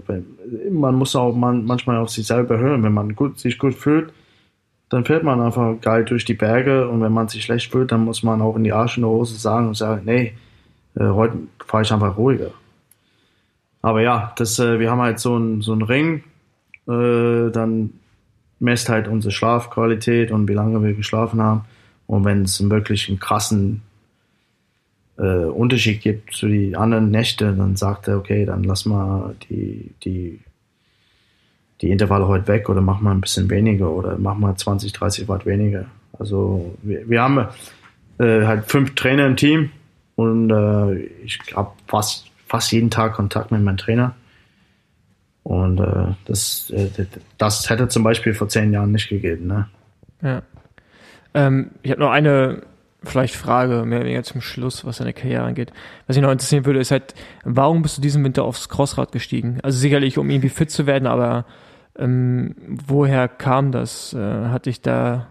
man 0.71 0.95
muss 0.95 1.15
auch 1.15 1.35
man, 1.35 1.65
manchmal 1.65 1.97
auf 1.97 2.09
sich 2.09 2.27
selber 2.27 2.59
hören. 2.59 2.83
Wenn 2.83 2.93
man 2.93 3.15
gut, 3.15 3.39
sich 3.39 3.57
gut 3.57 3.73
fühlt, 3.73 4.13
dann 4.89 5.05
fährt 5.05 5.23
man 5.23 5.41
einfach 5.41 5.81
geil 5.81 6.05
durch 6.05 6.25
die 6.25 6.35
Berge 6.35 6.87
und 6.87 7.01
wenn 7.01 7.13
man 7.13 7.27
sich 7.27 7.43
schlecht 7.43 7.71
fühlt, 7.71 7.91
dann 7.91 8.05
muss 8.05 8.21
man 8.21 8.41
auch 8.41 8.55
in 8.55 8.63
die 8.63 8.73
Arsch 8.73 8.97
in 8.97 9.03
der 9.03 9.11
Hose 9.11 9.35
sagen 9.35 9.67
und 9.67 9.75
sagen, 9.75 10.03
nee, 10.05 10.33
äh, 10.95 11.05
heute 11.05 11.37
fahre 11.65 11.83
ich 11.83 11.91
einfach 11.91 12.17
ruhiger. 12.17 12.51
Aber 13.81 14.01
ja, 14.01 14.33
das, 14.37 14.59
äh, 14.59 14.79
wir 14.79 14.91
haben 14.91 15.01
halt 15.01 15.19
so 15.19 15.35
einen 15.35 15.61
so 15.61 15.73
Ring, 15.73 16.23
äh, 16.87 17.51
dann 17.51 17.91
messt 18.59 18.89
halt 18.89 19.07
unsere 19.07 19.31
Schlafqualität 19.31 20.31
und 20.31 20.47
wie 20.47 20.53
lange 20.53 20.83
wir 20.83 20.93
geschlafen 20.93 21.41
haben. 21.41 21.65
Und 22.07 22.25
wenn 22.25 22.43
es 22.43 22.69
wirklich 22.69 23.07
einen 23.07 23.19
krassen 23.19 23.81
äh, 25.17 25.45
Unterschied 25.45 26.01
gibt 26.01 26.33
zu 26.33 26.47
den 26.47 26.75
anderen 26.75 27.11
Nächten, 27.11 27.57
dann 27.57 27.75
sagt 27.75 28.07
er, 28.07 28.17
okay, 28.17 28.45
dann 28.45 28.63
lass 28.63 28.85
mal 28.85 29.35
die, 29.49 29.91
die, 30.03 30.39
die 31.81 31.91
Intervalle 31.91 32.27
heute 32.27 32.47
weg 32.47 32.67
oder 32.67 32.81
mach 32.81 32.99
mal 32.99 33.11
ein 33.11 33.21
bisschen 33.21 33.49
weniger 33.49 33.91
oder 33.91 34.17
mach 34.17 34.35
mal 34.35 34.55
20, 34.55 34.91
30 34.91 35.27
Watt 35.27 35.45
weniger. 35.45 35.85
Also 36.17 36.75
wir, 36.81 37.07
wir 37.09 37.21
haben 37.21 37.47
äh, 38.17 38.45
halt 38.45 38.69
fünf 38.69 38.95
Trainer 38.95 39.25
im 39.25 39.37
Team 39.37 39.69
und 40.19 40.49
äh, 40.49 40.95
ich 41.23 41.39
habe 41.55 41.71
fast, 41.87 42.29
fast 42.45 42.73
jeden 42.73 42.89
Tag 42.89 43.13
Kontakt 43.13 43.51
mit 43.51 43.61
meinem 43.61 43.77
Trainer. 43.77 44.15
Und 45.43 45.79
äh, 45.79 46.13
das, 46.25 46.69
äh, 46.71 46.89
das 47.37 47.69
hätte 47.69 47.87
zum 47.87 48.03
Beispiel 48.03 48.33
vor 48.33 48.49
zehn 48.49 48.73
Jahren 48.73 48.91
nicht 48.91 49.07
gegeben. 49.07 49.47
Ne? 49.47 49.69
Ja. 50.21 50.41
Ähm, 51.33 51.71
ich 51.83 51.91
habe 51.91 52.01
noch 52.01 52.11
eine 52.11 52.63
vielleicht 53.01 53.33
Frage, 53.33 53.85
mehr 53.85 53.99
oder 53.99 54.07
weniger 54.07 54.23
zum 54.23 54.41
Schluss, 54.41 54.83
was 54.83 54.97
deine 54.97 55.13
Karriere 55.13 55.45
angeht. 55.45 55.71
Was 56.05 56.17
mich 56.17 56.23
noch 56.23 56.33
interessieren 56.33 56.65
würde, 56.65 56.81
ist 56.81 56.91
halt, 56.91 57.15
warum 57.45 57.81
bist 57.81 57.97
du 57.97 58.01
diesen 58.01 58.21
Winter 58.25 58.43
aufs 58.43 58.67
Crossrad 58.67 59.13
gestiegen? 59.13 59.59
Also 59.63 59.79
sicherlich, 59.79 60.17
um 60.17 60.29
irgendwie 60.29 60.49
fit 60.49 60.69
zu 60.69 60.85
werden, 60.85 61.07
aber 61.07 61.45
ähm, 61.97 62.55
woher 62.67 63.29
kam 63.29 63.71
das? 63.71 64.13
Äh, 64.13 64.47
hat 64.49 64.65
dich 64.65 64.81
da 64.81 65.27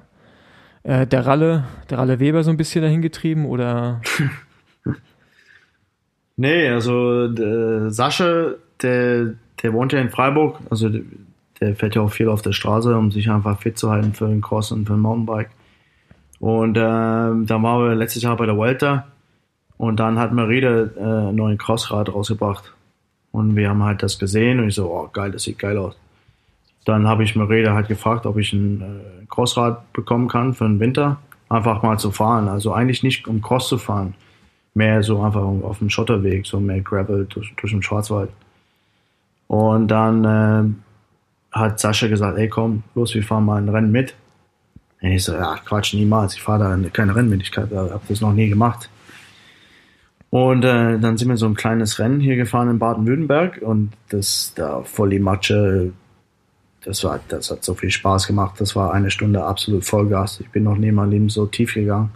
äh, 0.82 1.06
der 1.06 1.26
Ralle, 1.26 1.64
der 1.90 1.98
Ralle 1.98 2.20
Weber 2.20 2.42
so 2.42 2.48
ein 2.48 2.56
bisschen 2.56 2.80
dahin 2.80 3.02
getrieben 3.02 3.44
oder? 3.44 4.00
Nee, 6.40 6.68
also 6.68 7.26
der 7.26 7.90
Sascha, 7.90 8.52
der, 8.80 9.34
der 9.60 9.72
wohnt 9.72 9.92
ja 9.92 9.98
in 9.98 10.08
Freiburg, 10.08 10.60
also 10.70 10.88
der, 11.60 11.74
fährt 11.74 11.96
ja 11.96 12.02
auch 12.02 12.12
viel 12.12 12.28
auf 12.28 12.42
der 12.42 12.52
Straße, 12.52 12.96
um 12.96 13.10
sich 13.10 13.28
einfach 13.28 13.60
fit 13.60 13.76
zu 13.76 13.90
halten 13.90 14.14
für 14.14 14.28
den 14.28 14.40
Cross 14.40 14.70
und 14.70 14.86
für 14.86 14.92
den 14.92 15.00
Mountainbike. 15.00 15.50
Und 16.38 16.76
ähm, 16.76 17.44
dann 17.46 17.62
waren 17.64 17.82
wir 17.82 17.94
letztes 17.96 18.22
Jahr 18.22 18.36
bei 18.36 18.46
der 18.46 18.56
Vuelta 18.56 19.08
und 19.78 19.98
dann 19.98 20.16
hat 20.20 20.32
Merida 20.32 20.84
äh, 20.84 21.00
einen 21.00 21.34
neuen 21.34 21.58
Crossrad 21.58 22.14
rausgebracht. 22.14 22.72
Und 23.32 23.56
wir 23.56 23.68
haben 23.68 23.82
halt 23.82 24.04
das 24.04 24.20
gesehen 24.20 24.60
und 24.60 24.68
ich 24.68 24.76
so, 24.76 24.92
oh 24.92 25.10
geil, 25.12 25.32
das 25.32 25.42
sieht 25.42 25.58
geil 25.58 25.76
aus. 25.76 25.96
Dann 26.84 27.08
habe 27.08 27.24
ich 27.24 27.34
Merida 27.34 27.74
halt 27.74 27.88
gefragt, 27.88 28.26
ob 28.26 28.38
ich 28.38 28.52
ein 28.52 28.80
äh, 28.80 29.26
Crossrad 29.28 29.92
bekommen 29.92 30.28
kann 30.28 30.54
für 30.54 30.68
den 30.68 30.78
Winter. 30.78 31.18
Einfach 31.48 31.82
mal 31.82 31.98
zu 31.98 32.12
fahren. 32.12 32.46
Also 32.46 32.72
eigentlich 32.72 33.02
nicht 33.02 33.26
um 33.26 33.42
Cross 33.42 33.68
zu 33.68 33.78
fahren. 33.78 34.14
Mehr 34.78 35.02
so 35.02 35.20
einfach 35.20 35.42
auf 35.42 35.78
dem 35.78 35.90
Schotterweg, 35.90 36.46
so 36.46 36.60
mehr 36.60 36.80
Gravel 36.80 37.26
durch, 37.28 37.52
durch 37.56 37.72
den 37.72 37.82
Schwarzwald. 37.82 38.30
Und 39.48 39.88
dann 39.88 40.24
äh, 40.24 41.56
hat 41.58 41.80
Sascha 41.80 42.06
gesagt, 42.06 42.38
ey 42.38 42.48
komm, 42.48 42.84
los, 42.94 43.12
wir 43.14 43.24
fahren 43.24 43.44
mal 43.44 43.60
ein 43.60 43.68
Rennen 43.68 43.90
mit. 43.90 44.14
Und 45.00 45.08
ich 45.10 45.24
so, 45.24 45.34
ja, 45.34 45.56
Quatsch, 45.64 45.94
niemals. 45.94 46.34
Ich 46.34 46.42
fahre 46.42 46.78
da 46.80 46.88
keine 46.90 47.16
Rennen 47.16 47.28
mit. 47.28 47.42
Ich 47.42 47.56
habe 47.56 48.00
das 48.08 48.20
noch 48.20 48.32
nie 48.32 48.48
gemacht. 48.48 48.88
Und 50.30 50.64
äh, 50.64 50.98
dann 51.00 51.16
sind 51.16 51.28
wir 51.28 51.36
so 51.36 51.46
ein 51.46 51.54
kleines 51.54 51.98
Rennen 51.98 52.20
hier 52.20 52.36
gefahren 52.36 52.70
in 52.70 52.78
Baden-Württemberg 52.78 53.62
und 53.62 53.92
das 54.10 54.52
da 54.54 54.82
voll 54.82 55.10
die 55.10 55.18
Matsche, 55.18 55.92
das 56.84 57.02
war, 57.02 57.18
das 57.28 57.50
hat 57.50 57.64
so 57.64 57.74
viel 57.74 57.90
Spaß 57.90 58.28
gemacht. 58.28 58.60
Das 58.60 58.76
war 58.76 58.92
eine 58.92 59.10
Stunde 59.10 59.42
absolut 59.42 59.84
Vollgas. 59.84 60.38
Ich 60.40 60.50
bin 60.50 60.64
noch 60.64 60.76
nie 60.76 60.88
in 60.88 60.94
meinem 60.94 61.10
Leben 61.10 61.28
so 61.30 61.46
tief 61.46 61.74
gegangen. 61.74 62.10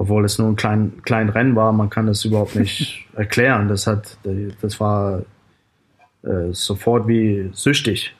Obwohl 0.00 0.24
es 0.24 0.38
nur 0.38 0.48
ein 0.48 0.56
klein, 0.56 1.02
klein 1.02 1.28
Rennen 1.28 1.56
war, 1.56 1.72
man 1.72 1.90
kann 1.90 2.06
das 2.06 2.24
überhaupt 2.24 2.54
nicht 2.54 3.06
erklären. 3.16 3.66
Das 3.66 3.88
hat, 3.88 4.16
das 4.60 4.78
war 4.78 5.22
äh, 6.22 6.52
sofort 6.52 7.08
wie 7.08 7.50
süchtig. 7.52 8.14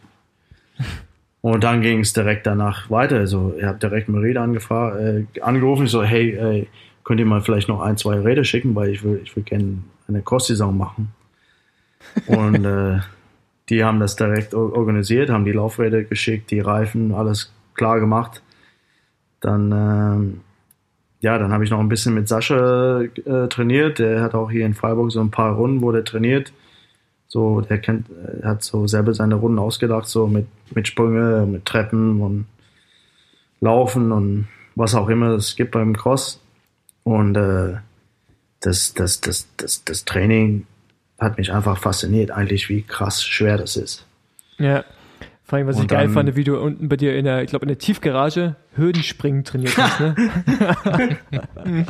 Und 1.41 1.63
dann 1.63 1.81
ging 1.81 2.01
es 2.01 2.13
direkt 2.13 2.49
danach 2.49 2.91
weiter. 2.91 3.17
Also 3.19 3.55
ich 3.57 3.65
habe 3.65 3.79
direkt 3.79 4.09
Merida 4.09 4.45
äh, 4.45 5.25
angerufen. 5.41 5.85
Ich 5.85 5.93
so, 5.93 6.03
hey, 6.03 6.37
ey, 6.37 6.69
könnt 7.05 7.21
ihr 7.21 7.27
mal 7.27 7.43
vielleicht 7.43 7.69
noch 7.69 7.81
ein, 7.81 7.97
zwei 7.97 8.19
Räder 8.19 8.43
schicken, 8.43 8.75
weil 8.75 8.91
ich 8.91 9.05
will, 9.05 9.21
ich 9.23 9.35
will 9.37 9.45
gerne 9.45 9.79
eine 10.09 10.21
Cross-Saison 10.21 10.77
machen. 10.77 11.13
Und 12.27 12.65
äh, 12.65 12.99
die 13.69 13.85
haben 13.85 14.01
das 14.01 14.17
direkt 14.17 14.53
organisiert, 14.53 15.31
haben 15.31 15.45
die 15.45 15.53
Laufräder 15.53 16.03
geschickt, 16.03 16.51
die 16.51 16.61
Reifen, 16.61 17.15
alles 17.15 17.53
klar 17.75 18.01
gemacht. 18.01 18.43
Dann, 19.41 19.71
ähm, 19.71 20.41
ja, 21.21 21.39
dann 21.39 21.53
habe 21.53 21.65
ich 21.65 21.71
noch 21.71 21.81
ein 21.81 21.89
bisschen 21.89 22.15
mit 22.15 22.29
Sascha 22.29 23.01
äh, 23.03 23.49
trainiert. 23.49 23.99
Der 23.99 24.23
hat 24.23 24.35
auch 24.35 24.51
hier 24.51 24.67
in 24.67 24.75
Freiburg 24.75 25.11
so 25.11 25.21
ein 25.21 25.31
paar 25.31 25.55
Runden, 25.55 25.83
wo 25.83 25.91
der 25.91 26.05
trainiert. 26.05 26.53
So, 27.27 27.61
der 27.61 27.79
kennt, 27.79 28.07
hat 28.43 28.63
so 28.63 28.87
selber 28.87 29.13
seine 29.13 29.35
Runden 29.35 29.59
ausgedacht, 29.59 30.07
so 30.07 30.27
mit, 30.27 30.47
mit 30.75 30.89
Sprünge, 30.89 31.47
mit 31.47 31.67
Treppen 31.67 32.21
und 32.23 32.47
Laufen 33.61 34.13
und 34.13 34.49
was 34.77 34.95
auch 34.95 35.09
immer 35.09 35.31
es 35.31 35.57
gibt 35.57 35.73
beim 35.73 35.97
Cross. 35.97 36.41
Und 37.03 37.37
äh, 37.37 37.75
das, 38.61 38.95
das, 38.95 39.21
das, 39.21 39.49
das, 39.57 39.85
das 39.85 40.05
Training 40.05 40.67
hat 41.19 41.37
mich 41.37 41.53
einfach 41.53 41.79
fasziniert, 41.79 42.31
eigentlich, 42.31 42.69
wie 42.69 42.83
krass 42.83 43.25
schwer 43.25 43.59
das 43.59 43.77
ist. 43.77 44.07
Ja. 44.59 44.85
Vor 45.49 45.57
allem, 45.57 45.67
was 45.67 45.77
und 45.77 45.85
ich 45.85 45.89
geil 45.89 46.11
fand, 46.11 46.37
wie 46.37 46.45
du 46.45 46.61
unten 46.61 46.91
bei 46.91 46.97
dir 46.97 47.17
in 47.17 47.25
der, 47.25 47.43
ich 47.43 47.49
glaube, 47.49 47.65
in 47.65 47.69
der 47.69 47.79
Tiefgarage 47.79 48.57
Hürdenspringen 48.77 49.45
trainiert 49.45 49.79
hast, 49.79 49.99
ne? 49.99 50.15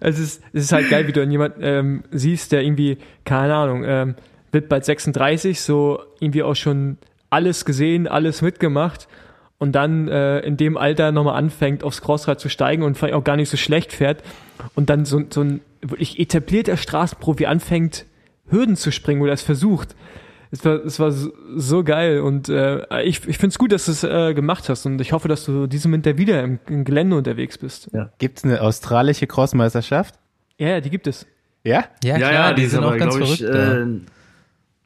es, 0.00 0.18
ist, 0.18 0.42
es 0.52 0.64
ist 0.64 0.72
halt 0.72 0.90
geil, 0.90 1.08
wie 1.08 1.12
du 1.12 1.22
an 1.22 1.30
jemanden 1.30 1.60
ähm, 1.62 2.04
siehst, 2.10 2.52
der 2.52 2.62
irgendwie, 2.62 2.98
keine 3.24 3.54
Ahnung, 3.54 3.82
ähm, 3.86 4.14
wird 4.52 4.68
bald 4.68 4.84
36, 4.84 5.58
so 5.58 6.00
irgendwie 6.20 6.42
auch 6.42 6.54
schon 6.54 6.98
alles 7.30 7.64
gesehen, 7.64 8.06
alles 8.06 8.42
mitgemacht 8.42 9.08
und 9.56 9.72
dann 9.72 10.08
äh, 10.08 10.40
in 10.40 10.58
dem 10.58 10.76
Alter 10.76 11.12
nochmal 11.12 11.38
anfängt, 11.38 11.82
aufs 11.82 12.02
Crossrad 12.02 12.40
zu 12.40 12.50
steigen 12.50 12.82
und 12.82 12.98
vielleicht 12.98 13.14
auch 13.14 13.24
gar 13.24 13.36
nicht 13.36 13.48
so 13.48 13.56
schlecht 13.56 13.94
fährt 13.94 14.22
und 14.74 14.90
dann 14.90 15.06
so, 15.06 15.22
so 15.30 15.40
ein 15.40 15.62
wirklich 15.80 16.18
etablierter 16.18 16.76
Straßenprofi 16.76 17.46
anfängt, 17.46 18.04
Hürden 18.50 18.76
zu 18.76 18.92
springen 18.92 19.22
oder 19.22 19.32
es 19.32 19.40
versucht. 19.40 19.96
Es 20.56 20.64
war, 20.64 20.84
es 20.84 20.98
war 20.98 21.12
so 21.56 21.84
geil 21.84 22.20
und 22.20 22.48
äh, 22.48 23.02
ich, 23.02 23.26
ich 23.26 23.38
finde 23.38 23.48
es 23.48 23.58
gut, 23.58 23.72
dass 23.72 23.86
du 23.86 23.92
es 23.92 24.04
äh, 24.04 24.34
gemacht 24.34 24.68
hast 24.68 24.86
und 24.86 25.00
ich 25.00 25.12
hoffe, 25.12 25.28
dass 25.28 25.44
du 25.44 25.66
diesen 25.66 25.92
Winter 25.92 26.18
wieder 26.18 26.42
im, 26.42 26.58
im 26.68 26.84
Gelände 26.84 27.16
unterwegs 27.16 27.58
bist. 27.58 27.90
Ja. 27.92 28.10
Gibt 28.18 28.38
es 28.38 28.44
eine 28.44 28.60
australische 28.60 29.26
Crossmeisterschaft? 29.26 30.14
Ja, 30.58 30.68
ja, 30.68 30.80
die 30.80 30.90
gibt 30.90 31.06
es. 31.06 31.26
Ja? 31.64 31.84
Ja, 32.02 32.16
klar, 32.16 32.32
ja, 32.32 32.52
die, 32.52 32.62
die 32.62 32.68
sind 32.68 32.84
aber, 32.84 32.94
auch 32.94 32.98
ganz 32.98 33.16
verrückt. 33.16 33.40
Ich, 33.40 33.48
äh, 33.48 33.86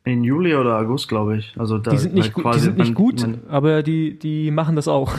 in 0.04 0.24
Juli 0.24 0.54
oder 0.54 0.78
August, 0.78 1.08
glaube 1.08 1.36
ich. 1.36 1.54
Also 1.58 1.78
da 1.78 1.90
die 1.90 1.98
sind 1.98 2.14
nicht, 2.14 2.34
halt 2.34 2.56
die 2.56 2.60
sind 2.60 2.78
nicht 2.78 2.94
gut, 2.94 3.26
aber 3.48 3.82
die, 3.82 4.18
die 4.18 4.50
machen 4.50 4.76
das 4.76 4.88
auch. 4.88 5.14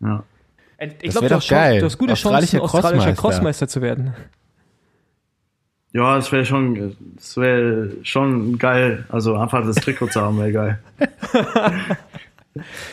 Ja. 0.00 0.24
Ich 1.00 1.12
glaube, 1.12 1.28
du, 1.28 1.36
hast 1.36 1.50
du 1.50 1.84
hast 1.84 1.98
gute 1.98 2.14
Chancen, 2.14 2.60
australischer 2.60 3.12
Crossmeister 3.14 3.68
zu 3.68 3.80
werden. 3.80 4.12
Ja, 5.94 6.16
das 6.16 6.30
wäre 6.30 6.44
schon, 6.44 6.94
das 7.16 7.36
wäre 7.38 7.92
schon 8.02 8.58
geil. 8.58 9.06
Also 9.08 9.36
einfach 9.36 9.64
das 9.64 9.76
Trikot 9.76 10.08
zu 10.08 10.20
haben, 10.20 10.38
wäre 10.38 10.52
geil. 10.52 10.78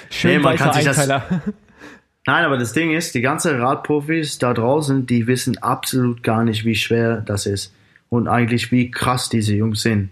Schön 0.10 0.38
nee, 0.38 0.40
man 0.40 0.56
kann 0.56 0.72
sich 0.73 0.86
das, 0.86 0.98
Nein, 2.28 2.45
aber 2.45 2.57
das 2.57 2.72
Ding 2.72 2.91
ist, 2.91 3.14
die 3.14 3.22
ganzen 3.22 3.60
Radprofis 3.60 4.38
da 4.38 4.53
draußen, 4.53 5.06
die 5.06 5.28
wissen 5.28 5.57
absolut 5.57 6.23
gar 6.23 6.45
nicht, 6.45 6.64
wie 6.64 6.76
schwer 6.76 7.22
das 7.22 7.45
ist 7.45 7.73
und 8.07 8.30
eigentlich 8.30 8.72
wie 8.72 8.90
krass 8.90 9.28
diese 9.28 9.56
Jungs 9.56 9.82
sind 9.82 10.10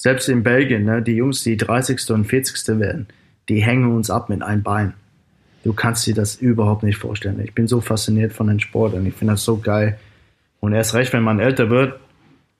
selbst 0.00 0.30
in 0.30 0.42
Belgien, 0.42 0.86
ne, 0.86 1.02
die 1.02 1.16
Jungs, 1.16 1.42
die 1.42 1.58
30. 1.58 2.10
und 2.10 2.24
40. 2.24 2.78
werden, 2.78 3.06
die 3.50 3.62
hängen 3.62 3.94
uns 3.94 4.08
ab 4.08 4.30
mit 4.30 4.42
einem 4.42 4.62
Bein. 4.62 4.94
Du 5.62 5.74
kannst 5.74 6.06
dir 6.06 6.14
das 6.14 6.36
überhaupt 6.36 6.84
nicht 6.84 6.96
vorstellen. 6.96 7.38
Ich 7.44 7.52
bin 7.52 7.68
so 7.68 7.82
fasziniert 7.82 8.32
von 8.32 8.46
dem 8.46 8.60
Sport 8.60 8.94
und 8.94 9.04
ich 9.04 9.12
finde 9.12 9.34
das 9.34 9.44
so 9.44 9.58
geil. 9.58 9.98
Und 10.60 10.72
erst 10.72 10.94
recht, 10.94 11.12
wenn 11.12 11.22
man 11.22 11.40
älter 11.40 11.70
wird, 11.70 11.98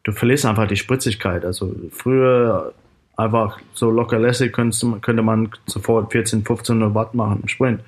du 0.03 0.13
verlierst 0.13 0.47
einfach 0.47 0.67
die 0.67 0.77
Spritzigkeit. 0.77 1.45
Also 1.45 1.75
früher 1.93 2.73
einfach 3.17 3.59
so 3.75 3.91
locker 3.91 4.19
lässig 4.19 4.53
könnte 4.53 5.23
man 5.23 5.51
sofort 5.67 6.11
14, 6.13 6.41
1500 6.41 6.95
Watt 6.95 7.15
machen 7.15 7.41
im 7.43 7.49
Sprint. 7.49 7.81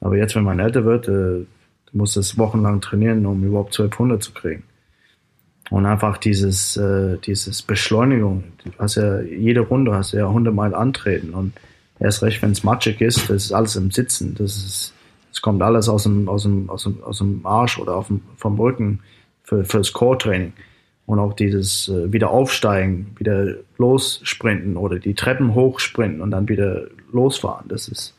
Aber 0.00 0.16
jetzt, 0.16 0.34
wenn 0.34 0.44
man 0.44 0.60
älter 0.60 0.84
wird, 0.84 1.08
äh, 1.08 1.10
du 1.10 1.46
musst 1.92 2.16
es 2.16 2.38
wochenlang 2.38 2.80
trainieren, 2.80 3.26
um 3.26 3.44
überhaupt 3.44 3.72
1200 3.72 4.22
zu 4.22 4.32
kriegen. 4.32 4.62
Und 5.70 5.86
einfach 5.86 6.18
dieses, 6.18 6.76
äh, 6.76 7.18
dieses 7.18 7.62
Beschleunigung. 7.62 8.44
Du 8.64 8.70
hast 8.78 8.96
ja 8.96 9.20
jede 9.20 9.60
Runde 9.60 9.94
hast 9.94 10.12
ja 10.12 10.28
hundertmal 10.28 10.74
antreten 10.74 11.32
und 11.32 11.52
erst 12.00 12.22
recht, 12.22 12.42
wenn 12.42 12.50
es 12.50 12.64
matschig 12.64 13.00
ist, 13.00 13.30
das 13.30 13.44
ist 13.44 13.52
alles 13.52 13.76
im 13.76 13.90
Sitzen. 13.90 14.34
Das 14.36 14.56
ist, 14.56 14.94
das 15.30 15.40
kommt 15.42 15.62
alles 15.62 15.88
aus 15.88 16.04
dem, 16.04 16.28
aus 16.28 16.42
dem, 16.42 16.68
aus 16.70 16.84
dem, 16.84 17.02
aus 17.04 17.18
dem 17.18 17.46
Arsch 17.46 17.78
oder 17.78 17.94
auf 17.94 18.08
dem, 18.08 18.22
vom 18.36 18.58
Rücken 18.58 19.00
für, 19.50 19.64
fürs 19.64 19.92
Core-Training. 19.92 20.52
Und 21.06 21.18
auch 21.18 21.34
dieses 21.34 21.88
äh, 21.88 22.12
wieder 22.12 22.30
aufsteigen, 22.30 23.16
wieder 23.18 23.56
lossprinten 23.78 24.76
oder 24.76 25.00
die 25.00 25.14
Treppen 25.14 25.56
hochsprinten 25.56 26.20
und 26.20 26.30
dann 26.30 26.48
wieder 26.48 26.86
losfahren. 27.12 27.66
Das 27.68 27.88
ist, 27.88 28.14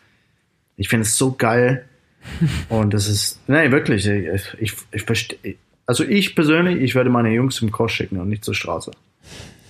ich 0.75 0.89
finde 0.89 1.03
es 1.03 1.17
so 1.17 1.31
geil. 1.31 1.85
und 2.69 2.93
das 2.93 3.07
ist, 3.07 3.39
nee, 3.47 3.71
wirklich, 3.71 4.05
ich, 4.05 4.55
ich, 4.59 4.73
ich 4.91 5.03
verstehe, 5.03 5.55
also 5.85 6.03
ich 6.03 6.35
persönlich, 6.35 6.81
ich 6.81 6.93
werde 6.93 7.09
meine 7.09 7.31
Jungs 7.31 7.55
zum 7.55 7.71
Cross 7.71 7.93
schicken 7.93 8.19
und 8.19 8.27
nicht 8.27 8.43
zur 8.43 8.53
Straße. 8.53 8.91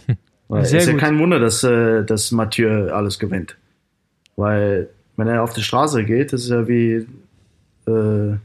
Weil 0.48 0.64
es 0.64 0.74
ist 0.74 0.88
ja 0.88 0.98
kein 0.98 1.20
Wunder, 1.20 1.40
dass, 1.40 1.64
äh, 1.64 2.04
dass 2.04 2.32
Mathieu 2.32 2.92
alles 2.92 3.20
gewinnt. 3.20 3.56
Weil 4.36 4.90
wenn 5.16 5.28
er 5.28 5.44
auf 5.44 5.54
die 5.54 5.62
Straße 5.62 6.04
geht, 6.06 6.34
ist 6.34 6.46
es 6.46 6.50
ja 6.50 6.68
wie 6.68 7.06
äh, 7.88 8.38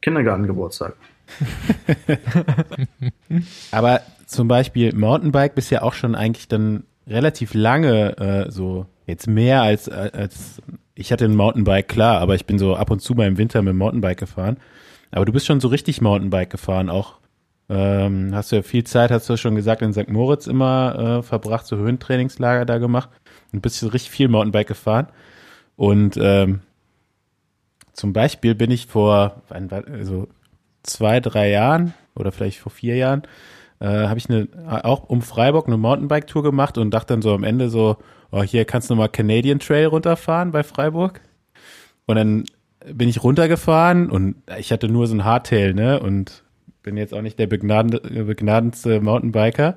Kindergartengeburtstag. 0.00 0.94
Aber 3.70 4.00
zum 4.26 4.48
Beispiel 4.48 4.94
Mountainbike 4.94 5.54
bist 5.54 5.70
ja 5.70 5.82
auch 5.82 5.94
schon 5.94 6.14
eigentlich 6.14 6.48
dann 6.48 6.84
relativ 7.06 7.54
lange 7.54 8.16
äh, 8.18 8.50
so 8.50 8.86
jetzt 9.06 9.26
mehr 9.26 9.62
als 9.62 9.88
als 9.88 10.62
ich 10.94 11.12
hatte 11.12 11.24
ein 11.24 11.34
Mountainbike 11.34 11.88
klar, 11.88 12.20
aber 12.20 12.34
ich 12.34 12.46
bin 12.46 12.58
so 12.58 12.76
ab 12.76 12.90
und 12.90 13.00
zu 13.00 13.14
mal 13.14 13.26
im 13.26 13.38
Winter 13.38 13.62
mit 13.62 13.72
dem 13.72 13.78
Mountainbike 13.78 14.18
gefahren. 14.18 14.58
Aber 15.10 15.24
du 15.24 15.32
bist 15.32 15.46
schon 15.46 15.60
so 15.60 15.68
richtig 15.68 16.00
Mountainbike 16.00 16.50
gefahren, 16.50 16.90
auch 16.90 17.14
ähm, 17.70 18.34
hast 18.34 18.52
du 18.52 18.56
ja 18.56 18.62
viel 18.62 18.84
Zeit, 18.84 19.10
hast 19.10 19.30
du 19.30 19.36
schon 19.36 19.54
gesagt, 19.54 19.80
in 19.80 19.92
St. 19.92 20.08
Moritz 20.08 20.46
immer 20.46 21.20
äh, 21.20 21.22
verbracht, 21.22 21.66
so 21.66 21.76
Höhentrainingslager 21.76 22.66
da 22.66 22.78
gemacht. 22.78 23.08
ein 23.52 23.60
bisschen 23.60 23.88
richtig 23.88 24.10
viel 24.10 24.28
Mountainbike 24.28 24.68
gefahren. 24.68 25.06
Und 25.76 26.18
ähm, 26.20 26.60
zum 27.92 28.12
Beispiel 28.12 28.54
bin 28.54 28.70
ich 28.70 28.86
vor 28.86 29.42
also 29.48 30.28
zwei, 30.82 31.20
drei 31.20 31.50
Jahren 31.50 31.94
oder 32.14 32.32
vielleicht 32.32 32.58
vor 32.58 32.72
vier 32.72 32.96
Jahren, 32.96 33.22
äh, 33.80 33.86
habe 33.86 34.18
ich 34.18 34.28
eine, 34.28 34.48
auch 34.84 35.08
um 35.08 35.22
Freiburg 35.22 35.66
eine 35.66 35.76
Mountainbike-Tour 35.76 36.42
gemacht 36.42 36.78
und 36.78 36.90
dachte 36.90 37.14
dann 37.14 37.22
so 37.22 37.34
am 37.34 37.44
Ende 37.44 37.70
so, 37.70 37.96
oh, 38.30 38.42
hier 38.42 38.64
kannst 38.64 38.90
du 38.90 38.94
mal 38.94 39.08
Canadian 39.08 39.58
Trail 39.58 39.86
runterfahren 39.86 40.52
bei 40.52 40.62
Freiburg. 40.62 41.20
Und 42.06 42.16
dann 42.16 42.44
bin 42.92 43.08
ich 43.08 43.22
runtergefahren 43.22 44.10
und 44.10 44.36
ich 44.58 44.72
hatte 44.72 44.88
nur 44.88 45.06
so 45.06 45.14
ein 45.14 45.24
Hardtail, 45.24 45.74
ne? 45.74 46.00
Und 46.00 46.44
bin 46.82 46.96
jetzt 46.96 47.12
auch 47.12 47.22
nicht 47.22 47.38
der 47.38 47.46
begnadendste 47.46 49.00
Mountainbiker. 49.00 49.74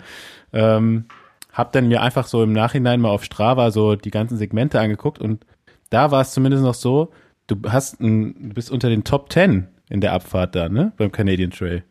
Ähm, 0.53 1.05
hab 1.51 1.71
dann 1.73 1.87
mir 1.87 2.01
einfach 2.01 2.25
so 2.25 2.43
im 2.43 2.53
Nachhinein 2.53 3.01
mal 3.01 3.09
auf 3.09 3.23
Strava 3.23 3.71
so 3.71 3.95
die 3.95 4.11
ganzen 4.11 4.37
Segmente 4.37 4.79
angeguckt 4.79 5.19
und 5.19 5.45
da 5.89 6.09
war 6.09 6.21
es 6.21 6.31
zumindest 6.31 6.63
noch 6.63 6.73
so, 6.73 7.11
du 7.45 7.57
hast 7.69 7.99
ein, 8.01 8.49
du 8.49 8.55
bist 8.55 8.71
unter 8.71 8.89
den 8.89 9.03
Top 9.03 9.31
10 9.31 9.67
in 9.93 10.01
der 10.01 10.11
Abfahrt 10.13 10.55
da, 10.55 10.69
ne? 10.69 10.91
Beim 10.97 11.11
Canadian 11.11 11.51
Trail. 11.51 11.83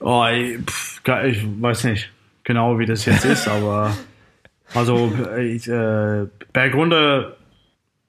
Oh, 0.00 0.26
ich, 0.30 0.58
pff, 0.58 1.00
ich 1.24 1.62
weiß 1.62 1.84
nicht 1.84 2.10
genau, 2.44 2.78
wie 2.78 2.84
das 2.84 3.06
jetzt 3.06 3.24
ist, 3.24 3.48
aber 3.48 3.96
also 4.74 5.10
ich, 5.40 5.66
äh, 5.66 6.26
bergunter 6.52 7.36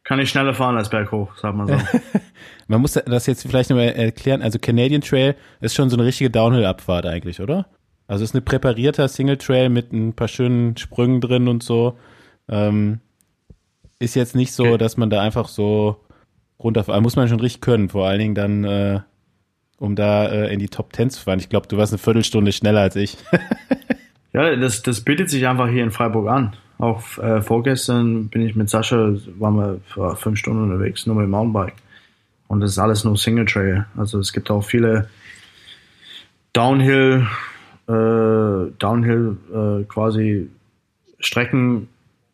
kann 0.03 0.19
ich 0.19 0.29
schneller 0.29 0.53
fahren 0.53 0.75
als 0.75 0.89
berghoch, 0.89 1.37
sag 1.37 1.55
mal 1.55 1.67
so. 1.67 1.99
Man 2.67 2.81
muss 2.81 2.93
das 2.93 3.27
jetzt 3.27 3.43
vielleicht 3.47 3.69
nochmal 3.69 3.89
erklären. 3.93 4.41
Also 4.41 4.59
Canadian 4.59 5.01
Trail 5.01 5.35
ist 5.61 5.73
schon 5.73 5.89
so 5.89 5.95
eine 5.95 6.05
richtige 6.05 6.29
Downhill-Abfahrt 6.29 7.05
eigentlich, 7.05 7.39
oder? 7.39 7.67
Also 8.07 8.23
es 8.23 8.31
ist 8.31 8.35
eine 8.35 8.41
präparierter 8.41 9.07
Single 9.07 9.37
Trail 9.37 9.69
mit 9.69 9.93
ein 9.93 10.13
paar 10.13 10.27
schönen 10.27 10.75
Sprüngen 10.75 11.21
drin 11.21 11.47
und 11.47 11.63
so. 11.63 11.97
Ähm, 12.49 12.99
ist 13.99 14.15
jetzt 14.15 14.35
nicht 14.35 14.51
so, 14.51 14.65
Okay. 14.65 14.77
dass 14.79 14.97
man 14.97 15.09
da 15.09 15.21
einfach 15.21 15.47
so 15.47 16.04
runterfahren. 16.65 17.01
Muss 17.03 17.15
man 17.15 17.29
schon 17.29 17.39
richtig 17.39 17.61
können. 17.61 17.89
Vor 17.89 18.07
allen 18.07 18.19
Dingen 18.19 18.35
dann, 18.35 18.63
äh, 18.65 18.99
um 19.77 19.95
da 19.95 20.27
äh, 20.27 20.53
in 20.53 20.59
die 20.59 20.67
Top 20.67 20.91
Ten 20.91 21.09
zu 21.09 21.21
fahren. 21.21 21.39
Ich 21.39 21.49
glaube, 21.49 21.67
du 21.67 21.77
warst 21.77 21.93
eine 21.93 21.99
Viertelstunde 21.99 22.51
schneller 22.51 22.81
als 22.81 22.95
ich. 22.97 23.17
Ja, 24.35 24.53
das, 24.57 24.81
das 24.81 24.99
bietet 24.99 25.29
sich 25.29 25.47
einfach 25.47 25.69
hier 25.69 25.81
in 25.81 25.91
Freiburg 25.91 26.27
an. 26.27 26.57
Auch 26.77 27.17
äh, 27.19 27.41
vorgestern 27.41 28.27
bin 28.27 28.41
ich 28.41 28.53
mit 28.53 28.69
Sascha, 28.69 29.13
waren 29.39 29.55
wir 29.55 30.15
fünf 30.17 30.37
Stunden 30.37 30.63
unterwegs, 30.63 31.05
nur 31.05 31.15
mit 31.15 31.23
dem 31.23 31.29
Mountainbike. 31.29 31.75
Und 32.49 32.59
das 32.59 32.71
ist 32.71 32.77
alles 32.77 33.05
nur 33.05 33.17
Single 33.17 33.45
Trail. 33.45 33.85
Also 33.95 34.19
es 34.19 34.33
gibt 34.33 34.51
auch 34.51 34.61
viele 34.61 35.07
Downhill, 36.51 37.27
äh, 37.87 38.71
Downhill 38.77 39.37
äh, 39.53 39.83
quasi 39.85 40.49
Strecken, 41.19 41.87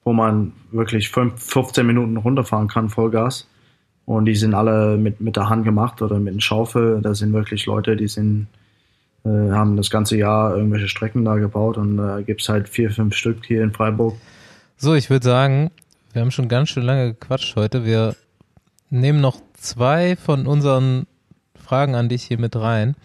wo 0.03 0.11
man 0.11 0.53
wirklich 0.71 1.09
fünf, 1.09 1.39
15 1.39 1.85
Minuten 1.85 2.17
runterfahren 2.17 2.67
kann, 2.67 2.89
Vollgas. 2.89 3.47
Und 4.11 4.25
die 4.25 4.35
sind 4.35 4.53
alle 4.53 4.97
mit, 4.97 5.21
mit 5.21 5.37
der 5.37 5.49
Hand 5.49 5.63
gemacht 5.63 6.01
oder 6.01 6.19
mit 6.19 6.33
einer 6.33 6.41
Schaufel. 6.41 7.01
Da 7.01 7.15
sind 7.15 7.31
wirklich 7.31 7.65
Leute, 7.65 7.95
die 7.95 8.07
sind 8.07 8.47
äh, 9.23 9.29
haben 9.29 9.77
das 9.77 9.89
ganze 9.89 10.17
Jahr 10.17 10.55
irgendwelche 10.55 10.87
Strecken 10.87 11.23
da 11.23 11.35
gebaut 11.35 11.77
und 11.77 11.97
da 11.97 12.19
äh, 12.19 12.23
gibt's 12.23 12.49
halt 12.49 12.67
vier, 12.67 12.91
fünf 12.91 13.15
Stück 13.15 13.45
hier 13.45 13.63
in 13.63 13.71
Freiburg. 13.71 14.15
So, 14.77 14.95
ich 14.95 15.09
würde 15.09 15.23
sagen, 15.23 15.71
wir 16.11 16.21
haben 16.21 16.31
schon 16.31 16.49
ganz 16.49 16.69
schön 16.69 16.83
lange 16.83 17.13
gequatscht 17.13 17.55
heute. 17.55 17.85
Wir 17.85 18.15
nehmen 18.89 19.21
noch 19.21 19.39
zwei 19.53 20.15
von 20.15 20.47
unseren 20.47 21.05
Fragen 21.55 21.95
an 21.95 22.09
dich 22.09 22.23
hier 22.23 22.39
mit 22.39 22.55
rein. 22.55 22.95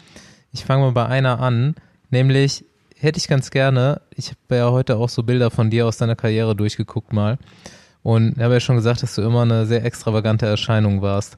Ich 0.53 0.65
fange 0.65 0.85
mal 0.85 0.93
bei 0.93 1.07
einer 1.07 1.39
an, 1.39 1.77
nämlich 2.11 2.65
hätte 2.97 3.19
ich 3.19 3.29
ganz 3.29 3.51
gerne, 3.51 4.01
ich 4.15 4.31
habe 4.31 4.57
ja 4.57 4.71
heute 4.71 4.97
auch 4.97 5.11
so 5.11 5.23
Bilder 5.23 5.51
von 5.51 5.71
dir 5.71 5.87
aus 5.87 5.99
deiner 5.99 6.17
Karriere 6.17 6.57
durchgeguckt 6.57 7.13
mal 7.13 7.39
und 8.07 8.41
habe 8.41 8.55
ja 8.55 8.61
schon 8.61 8.77
gesagt, 8.77 9.03
dass 9.03 9.17
du 9.17 9.23
immer 9.23 9.43
eine 9.43 9.67
sehr 9.67 9.85
extravagante 9.85 10.47
Erscheinung 10.47 11.03
warst. 11.03 11.37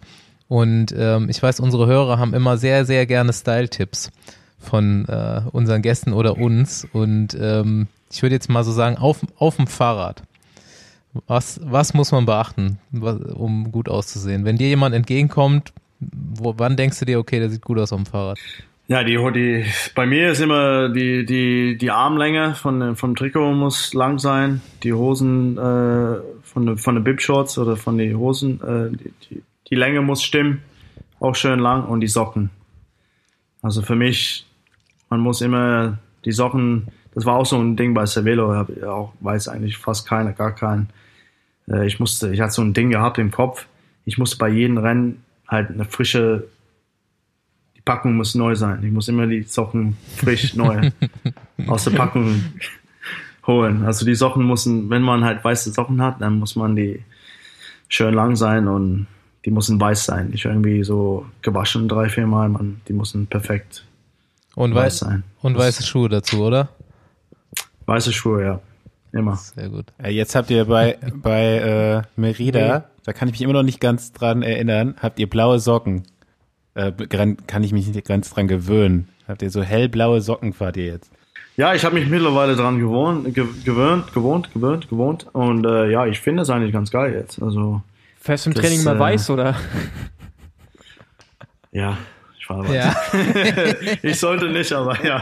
Und 0.48 0.94
ähm, 0.94 1.30
ich 1.30 1.42
weiß, 1.42 1.60
unsere 1.60 1.86
Hörer 1.86 2.18
haben 2.18 2.34
immer 2.34 2.58
sehr, 2.58 2.84
sehr 2.84 3.06
gerne 3.06 3.32
Style-Tipps 3.32 4.10
von 4.58 5.06
äh, 5.08 5.40
unseren 5.50 5.80
Gästen 5.80 6.12
oder 6.12 6.36
uns. 6.36 6.86
Und 6.92 7.34
ähm, 7.40 7.86
ich 8.12 8.20
würde 8.20 8.34
jetzt 8.34 8.50
mal 8.50 8.64
so 8.64 8.72
sagen, 8.72 8.98
auf, 8.98 9.20
auf 9.38 9.56
dem 9.56 9.66
Fahrrad. 9.66 10.22
Was, 11.26 11.58
was 11.64 11.94
muss 11.94 12.12
man 12.12 12.26
beachten, 12.26 12.78
um 12.92 13.72
gut 13.72 13.88
auszusehen? 13.88 14.44
Wenn 14.44 14.58
dir 14.58 14.68
jemand 14.68 14.94
entgegenkommt, 14.94 15.72
wo, 16.00 16.52
wann 16.58 16.76
denkst 16.76 16.98
du 16.98 17.06
dir, 17.06 17.18
okay, 17.18 17.38
der 17.38 17.48
sieht 17.48 17.64
gut 17.64 17.78
aus 17.78 17.94
auf 17.94 17.98
dem 17.98 18.04
Fahrrad? 18.04 18.38
Ja, 18.88 19.04
die, 19.04 19.16
die, 19.34 19.64
bei 19.94 20.06
mir 20.06 20.32
ist 20.32 20.40
immer 20.40 20.90
die, 20.90 21.24
die, 21.24 21.78
die 21.78 21.90
Armlänge 21.90 22.54
von, 22.54 22.94
vom 22.94 23.16
Trikot 23.16 23.52
muss 23.52 23.94
lang 23.94 24.18
sein, 24.18 24.62
die 24.82 24.94
Hosen 24.94 25.58
äh, 25.58 26.20
von, 26.58 26.66
der- 26.66 26.76
von 26.78 26.94
den 26.96 27.04
Bib-Shorts 27.04 27.56
oder 27.58 27.76
von 27.76 27.98
den 27.98 28.18
Hosen, 28.18 28.60
äh, 28.62 28.90
die, 28.96 29.12
die, 29.30 29.42
die 29.70 29.74
Länge 29.76 30.00
muss 30.00 30.22
stimmen, 30.22 30.62
auch 31.20 31.34
schön 31.36 31.58
lang 31.60 31.84
und 31.84 32.00
die 32.00 32.08
Socken. 32.08 32.50
Also 33.62 33.82
für 33.82 33.94
mich, 33.96 34.44
man 35.10 35.20
muss 35.20 35.40
immer 35.40 35.98
die 36.24 36.32
Socken, 36.32 36.88
das 37.14 37.24
war 37.26 37.36
auch 37.36 37.46
so 37.46 37.56
ein 37.58 37.76
Ding 37.76 37.94
bei 37.94 38.06
Cervelo, 38.06 38.52
auch, 38.86 39.12
weiß 39.20 39.48
eigentlich 39.48 39.76
fast 39.76 40.06
keiner, 40.08 40.32
gar 40.32 40.52
keinen. 40.54 40.88
Äh, 41.68 41.86
ich 41.86 42.00
musste, 42.00 42.32
ich 42.32 42.40
hatte 42.40 42.52
so 42.52 42.62
ein 42.62 42.74
Ding 42.74 42.90
gehabt 42.90 43.18
im 43.18 43.30
Kopf, 43.30 43.66
ich 44.04 44.18
musste 44.18 44.36
bei 44.38 44.48
jedem 44.48 44.78
Rennen 44.78 45.22
halt 45.46 45.70
eine 45.70 45.84
frische 45.84 46.48
die 47.76 47.80
Packung 47.82 48.16
muss 48.16 48.34
neu 48.34 48.54
sein. 48.56 48.82
Ich 48.84 48.90
muss 48.90 49.08
immer 49.08 49.26
die 49.26 49.42
Socken 49.44 49.96
frisch 50.16 50.54
neu 50.54 50.90
aus 51.68 51.84
der 51.84 51.92
Packung 51.92 52.42
holen. 53.48 53.84
Also 53.84 54.06
die 54.06 54.14
Socken 54.14 54.46
müssen, 54.46 54.90
wenn 54.90 55.02
man 55.02 55.24
halt 55.24 55.42
weiße 55.42 55.72
Socken 55.72 56.00
hat, 56.00 56.20
dann 56.20 56.38
muss 56.38 56.54
man 56.54 56.76
die 56.76 57.02
schön 57.88 58.14
lang 58.14 58.36
sein 58.36 58.68
und 58.68 59.08
die 59.44 59.50
müssen 59.50 59.80
weiß 59.80 60.04
sein. 60.04 60.28
Nicht 60.28 60.44
irgendwie 60.44 60.84
so 60.84 61.26
gewaschen 61.42 61.88
drei, 61.88 62.08
vier 62.08 62.26
Mal. 62.26 62.48
Man, 62.48 62.80
die 62.86 62.92
müssen 62.92 63.26
perfekt 63.26 63.84
Und, 64.54 64.74
weiß 64.74 64.84
weiß, 64.84 64.98
sein. 64.98 65.24
und 65.42 65.56
weiße 65.56 65.82
Schuhe 65.82 66.08
dazu, 66.08 66.44
oder? 66.44 66.68
Weiße 67.86 68.12
Schuhe, 68.12 68.44
ja. 68.44 68.60
Immer. 69.12 69.36
Sehr 69.36 69.70
gut. 69.70 69.86
Jetzt 70.06 70.34
habt 70.34 70.50
ihr 70.50 70.66
bei, 70.66 70.98
bei 71.14 71.56
äh, 71.56 72.02
Merida, 72.20 72.84
da 73.04 73.12
kann 73.14 73.28
ich 73.28 73.32
mich 73.32 73.42
immer 73.42 73.54
noch 73.54 73.62
nicht 73.62 73.80
ganz 73.80 74.12
dran 74.12 74.42
erinnern, 74.42 74.96
habt 75.00 75.18
ihr 75.18 75.28
blaue 75.28 75.58
Socken. 75.58 76.02
Äh, 76.74 76.92
kann 76.92 77.64
ich 77.64 77.72
mich 77.72 77.88
nicht 77.88 78.06
ganz 78.06 78.30
dran 78.30 78.46
gewöhnen. 78.46 79.08
Habt 79.26 79.42
ihr 79.42 79.50
so 79.50 79.62
hellblaue 79.62 80.20
Socken 80.20 80.52
fahrt 80.52 80.76
ihr 80.76 80.86
jetzt? 80.86 81.10
Ja, 81.58 81.74
ich 81.74 81.84
habe 81.84 81.96
mich 81.96 82.08
mittlerweile 82.08 82.54
dran 82.54 82.78
gewohnt, 82.78 83.34
ge 83.34 83.44
gewöhnt, 83.64 84.14
gewohnt, 84.14 84.54
gewöhnt, 84.54 84.88
gewohnt. 84.88 85.26
Und 85.32 85.66
äh, 85.66 85.90
ja, 85.90 86.06
ich 86.06 86.20
finde 86.20 86.42
es 86.42 86.50
eigentlich 86.50 86.72
ganz 86.72 86.92
geil 86.92 87.12
jetzt. 87.12 87.42
Also 87.42 87.82
Fährst 88.20 88.46
du 88.46 88.50
im 88.50 88.54
Das, 88.54 88.64
Training 88.64 88.84
mal 88.84 88.94
äh, 88.94 89.00
weiß 89.00 89.28
oder? 89.30 89.56
ja, 91.72 91.98
ich 92.38 92.46
fahre 92.46 92.62
weiter. 92.62 92.74
Ja, 92.74 93.96
Ich 94.04 94.20
sollte 94.20 94.48
nicht, 94.50 94.72
aber 94.72 95.04
ja. 95.04 95.20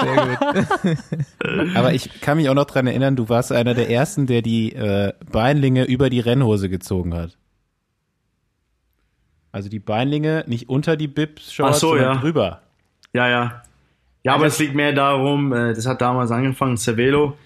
sehr 0.00 0.38
gut. 0.86 1.74
Aber 1.74 1.92
ich 1.92 2.20
kann 2.20 2.36
mich 2.36 2.48
auch 2.48 2.54
noch 2.54 2.66
dran 2.66 2.86
erinnern, 2.86 3.16
du 3.16 3.28
warst 3.28 3.50
einer 3.50 3.74
der 3.74 3.90
ersten, 3.90 4.28
der 4.28 4.42
die 4.42 4.72
äh, 4.76 5.12
Beinlinge 5.32 5.86
über 5.86 6.08
die 6.08 6.20
Rennhose 6.20 6.68
gezogen 6.68 7.14
hat. 7.14 7.36
Also 9.50 9.68
die 9.68 9.80
Beinlinge 9.80 10.44
nicht 10.46 10.68
unter 10.68 10.96
die 10.96 11.08
Bib-Shorts, 11.08 11.78
Ach 11.78 11.80
so, 11.80 11.88
sondern 11.88 12.14
ja. 12.14 12.20
drüber. 12.20 12.62
Ja, 13.12 13.28
ja. 13.28 13.62
Ja, 14.22 14.34
aber 14.34 14.46
es 14.46 14.58
liegt 14.58 14.74
mehr 14.74 14.92
darum, 14.92 15.52
äh, 15.52 15.72
das 15.74 15.86
hat 15.86 16.00
damals 16.00 16.30
angefangen, 16.30 16.76
Cervelo, 16.76 17.36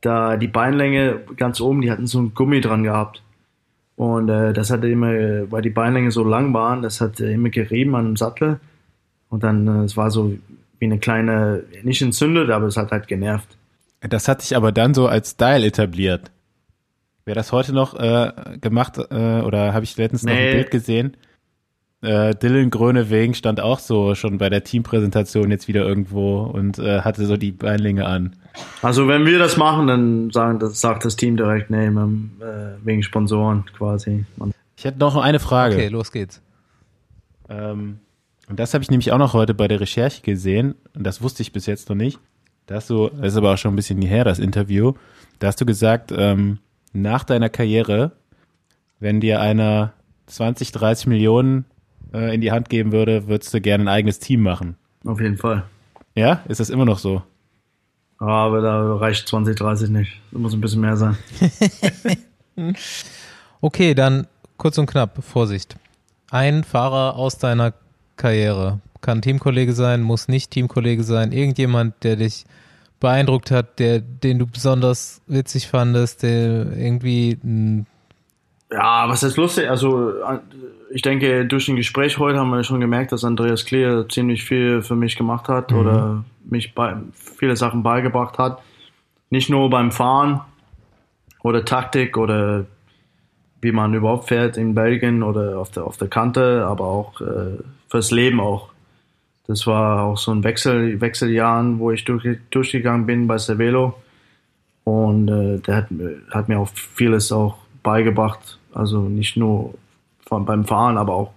da 0.00 0.36
die 0.36 0.48
Beinlänge 0.48 1.20
ganz 1.36 1.60
oben, 1.60 1.80
die 1.80 1.90
hatten 1.90 2.06
so 2.06 2.20
ein 2.20 2.34
Gummi 2.34 2.60
dran 2.60 2.82
gehabt. 2.82 3.22
Und 3.96 4.28
äh, 4.28 4.52
das 4.52 4.70
hatte 4.70 4.88
immer, 4.88 5.12
weil 5.50 5.62
die 5.62 5.70
Beinlänge 5.70 6.10
so 6.10 6.24
lang 6.24 6.52
waren, 6.52 6.82
das 6.82 7.00
hat 7.00 7.20
äh, 7.20 7.32
immer 7.32 7.50
gerieben 7.50 7.94
an 7.94 8.06
dem 8.06 8.16
Sattel. 8.16 8.58
Und 9.28 9.44
dann, 9.44 9.66
äh, 9.68 9.84
es 9.84 9.96
war 9.96 10.10
so 10.10 10.36
wie 10.80 10.84
eine 10.84 10.98
kleine, 10.98 11.62
nicht 11.84 12.02
entzündet, 12.02 12.50
aber 12.50 12.66
es 12.66 12.76
hat 12.76 12.90
halt 12.90 13.06
genervt. 13.06 13.56
Das 14.00 14.26
hat 14.28 14.42
sich 14.42 14.56
aber 14.56 14.72
dann 14.72 14.92
so 14.94 15.06
als 15.06 15.30
Style 15.30 15.64
etabliert. 15.64 16.30
Wer 17.24 17.34
das 17.34 17.52
heute 17.52 17.72
noch 17.72 17.94
äh, 17.94 18.32
gemacht 18.60 18.98
äh, 18.98 19.40
oder 19.40 19.72
habe 19.72 19.84
ich 19.84 19.96
letztens 19.96 20.24
noch 20.24 20.32
ein 20.32 20.38
Nee. 20.38 20.52
Bild 20.54 20.70
gesehen? 20.72 21.16
Äh, 22.04 22.34
Dylan 22.34 22.70
Grönewegen 22.70 23.34
stand 23.34 23.60
auch 23.60 23.78
so 23.78 24.14
schon 24.14 24.38
bei 24.38 24.50
der 24.50 24.62
Teampräsentation 24.62 25.50
jetzt 25.50 25.68
wieder 25.68 25.86
irgendwo 25.86 26.42
und 26.42 26.78
äh, 26.78 27.00
hatte 27.00 27.24
so 27.24 27.36
die 27.36 27.52
Beinlinge 27.52 28.04
an. 28.06 28.36
Also 28.82 29.08
wenn 29.08 29.24
wir 29.24 29.38
das 29.38 29.56
machen, 29.56 29.86
dann 29.86 30.30
sagen, 30.30 30.58
das 30.58 30.80
sagt 30.80 31.04
das 31.04 31.16
Team 31.16 31.36
direkt, 31.36 31.70
nee, 31.70 31.88
man, 31.90 32.32
äh, 32.40 32.84
wegen 32.84 33.02
Sponsoren 33.02 33.64
quasi. 33.76 34.26
Ich 34.76 34.84
hätte 34.84 34.98
noch 34.98 35.16
eine 35.16 35.40
Frage. 35.40 35.76
Okay, 35.76 35.88
los 35.88 36.12
geht's. 36.12 36.42
Ähm, 37.48 38.00
und 38.48 38.60
das 38.60 38.74
habe 38.74 38.82
ich 38.82 38.90
nämlich 38.90 39.10
auch 39.12 39.18
noch 39.18 39.32
heute 39.32 39.54
bei 39.54 39.66
der 39.66 39.80
Recherche 39.80 40.20
gesehen 40.22 40.74
und 40.94 41.04
das 41.04 41.22
wusste 41.22 41.42
ich 41.42 41.52
bis 41.52 41.66
jetzt 41.66 41.88
noch 41.88 41.96
nicht. 41.96 42.18
Da 42.66 42.76
hast 42.76 42.90
du, 42.90 43.08
das 43.08 43.32
ist 43.32 43.36
aber 43.36 43.54
auch 43.54 43.58
schon 43.58 43.72
ein 43.72 43.76
bisschen 43.76 44.00
her, 44.02 44.24
das 44.24 44.38
Interview, 44.38 44.92
da 45.38 45.48
hast 45.48 45.60
du 45.60 45.66
gesagt, 45.66 46.12
ähm, 46.16 46.58
nach 46.92 47.24
deiner 47.24 47.48
Karriere, 47.48 48.12
wenn 49.00 49.20
dir 49.20 49.40
einer 49.40 49.92
20, 50.26 50.72
30 50.72 51.06
Millionen 51.06 51.64
äh, 52.14 52.34
in 52.34 52.40
die 52.40 52.52
Hand 52.52 52.68
geben 52.68 52.92
würde, 52.92 53.26
würdest 53.26 53.52
du 53.52 53.60
gerne 53.60 53.84
ein 53.84 53.88
eigenes 53.88 54.18
Team 54.20 54.42
machen. 54.42 54.76
auf 55.04 55.20
jeden 55.20 55.36
Fall. 55.36 55.64
Ja? 56.14 56.42
Ist 56.48 56.60
das 56.60 56.70
immer 56.70 56.84
noch 56.84 56.98
so? 56.98 57.22
Aber 58.18 58.60
da 58.62 58.96
reicht 58.96 59.28
20, 59.28 59.56
30 59.56 59.90
nicht. 59.90 60.20
Das 60.30 60.40
muss 60.40 60.54
ein 60.54 60.60
bisschen 60.60 60.80
mehr 60.80 60.96
sein. 60.96 61.16
Okay, 63.60 63.94
dann 63.94 64.26
kurz 64.58 64.76
und 64.76 64.84
knapp, 64.84 65.24
Vorsicht. 65.24 65.76
Ein 66.30 66.64
Fahrer 66.64 67.16
aus 67.16 67.38
deiner 67.38 67.72
Karriere 68.16 68.80
kann 69.00 69.22
Teamkollege 69.22 69.72
sein, 69.72 70.02
muss 70.02 70.28
nicht 70.28 70.50
Teamkollege 70.50 71.02
sein, 71.02 71.32
irgendjemand, 71.32 72.04
der 72.04 72.16
dich 72.16 72.44
beeindruckt 73.00 73.50
hat, 73.50 73.78
der, 73.78 74.00
den 74.00 74.38
du 74.38 74.46
besonders 74.46 75.22
witzig 75.26 75.68
fandest, 75.68 76.22
der 76.22 76.76
irgendwie 76.76 77.38
ein 77.42 77.86
Ja, 78.70 79.08
was 79.08 79.22
ist 79.22 79.38
lustig? 79.38 79.68
Also, 79.68 80.10
äh, 80.10 80.38
ich 80.94 81.02
denke, 81.02 81.44
durch 81.44 81.68
ein 81.68 81.74
Gespräch 81.74 82.18
heute 82.18 82.38
haben 82.38 82.50
wir 82.50 82.62
schon 82.62 82.80
gemerkt, 82.80 83.10
dass 83.10 83.24
Andreas 83.24 83.64
Kleer 83.64 84.08
ziemlich 84.08 84.44
viel 84.44 84.80
für 84.80 84.94
mich 84.94 85.16
gemacht 85.16 85.48
hat 85.48 85.72
oder 85.72 86.24
mich 86.44 86.72
bei, 86.72 86.94
viele 87.12 87.56
Sachen 87.56 87.82
beigebracht 87.82 88.38
hat. 88.38 88.62
Nicht 89.28 89.50
nur 89.50 89.68
beim 89.70 89.90
Fahren 89.90 90.40
oder 91.42 91.64
Taktik 91.64 92.16
oder 92.16 92.66
wie 93.60 93.72
man 93.72 93.92
überhaupt 93.92 94.28
fährt 94.28 94.56
in 94.56 94.74
Belgien 94.76 95.24
oder 95.24 95.58
auf 95.58 95.72
der, 95.72 95.84
auf 95.84 95.96
der 95.96 96.06
Kante, 96.06 96.64
aber 96.64 96.84
auch 96.84 97.20
äh, 97.20 97.58
fürs 97.88 98.12
Leben 98.12 98.38
auch. 98.38 98.68
Das 99.48 99.66
war 99.66 100.02
auch 100.04 100.16
so 100.16 100.30
ein 100.30 100.44
Wechsel, 100.44 101.00
Wechseljahren, 101.00 101.80
wo 101.80 101.90
ich 101.90 102.04
durch, 102.04 102.38
durchgegangen 102.50 103.04
bin 103.04 103.26
bei 103.26 103.36
Cervelo. 103.38 103.94
Und 104.84 105.28
äh, 105.28 105.58
der 105.58 105.74
hat, 105.76 105.90
mir- 105.90 106.20
hat 106.30 106.48
mir 106.48 106.60
auch 106.60 106.68
vieles 106.68 107.32
auch 107.32 107.56
beigebracht. 107.82 108.58
Also 108.72 109.00
nicht 109.00 109.36
nur 109.36 109.74
beim 110.40 110.64
Fahren, 110.64 110.98
aber 110.98 111.14
auch 111.14 111.32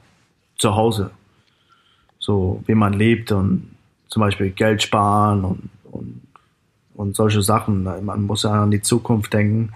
zu 0.57 0.75
Hause. 0.75 1.11
So 2.19 2.63
wie 2.65 2.75
man 2.75 2.93
lebt 2.93 3.31
und 3.31 3.75
zum 4.09 4.21
Beispiel 4.21 4.49
Geld 4.51 4.81
sparen 4.81 5.43
und, 5.43 5.69
und, 5.91 6.21
und 6.95 7.15
solche 7.15 7.41
Sachen. 7.41 7.83
Man 7.83 8.23
muss 8.23 8.43
ja 8.43 8.63
an 8.63 8.71
die 8.71 8.81
Zukunft 8.81 9.33
denken 9.33 9.73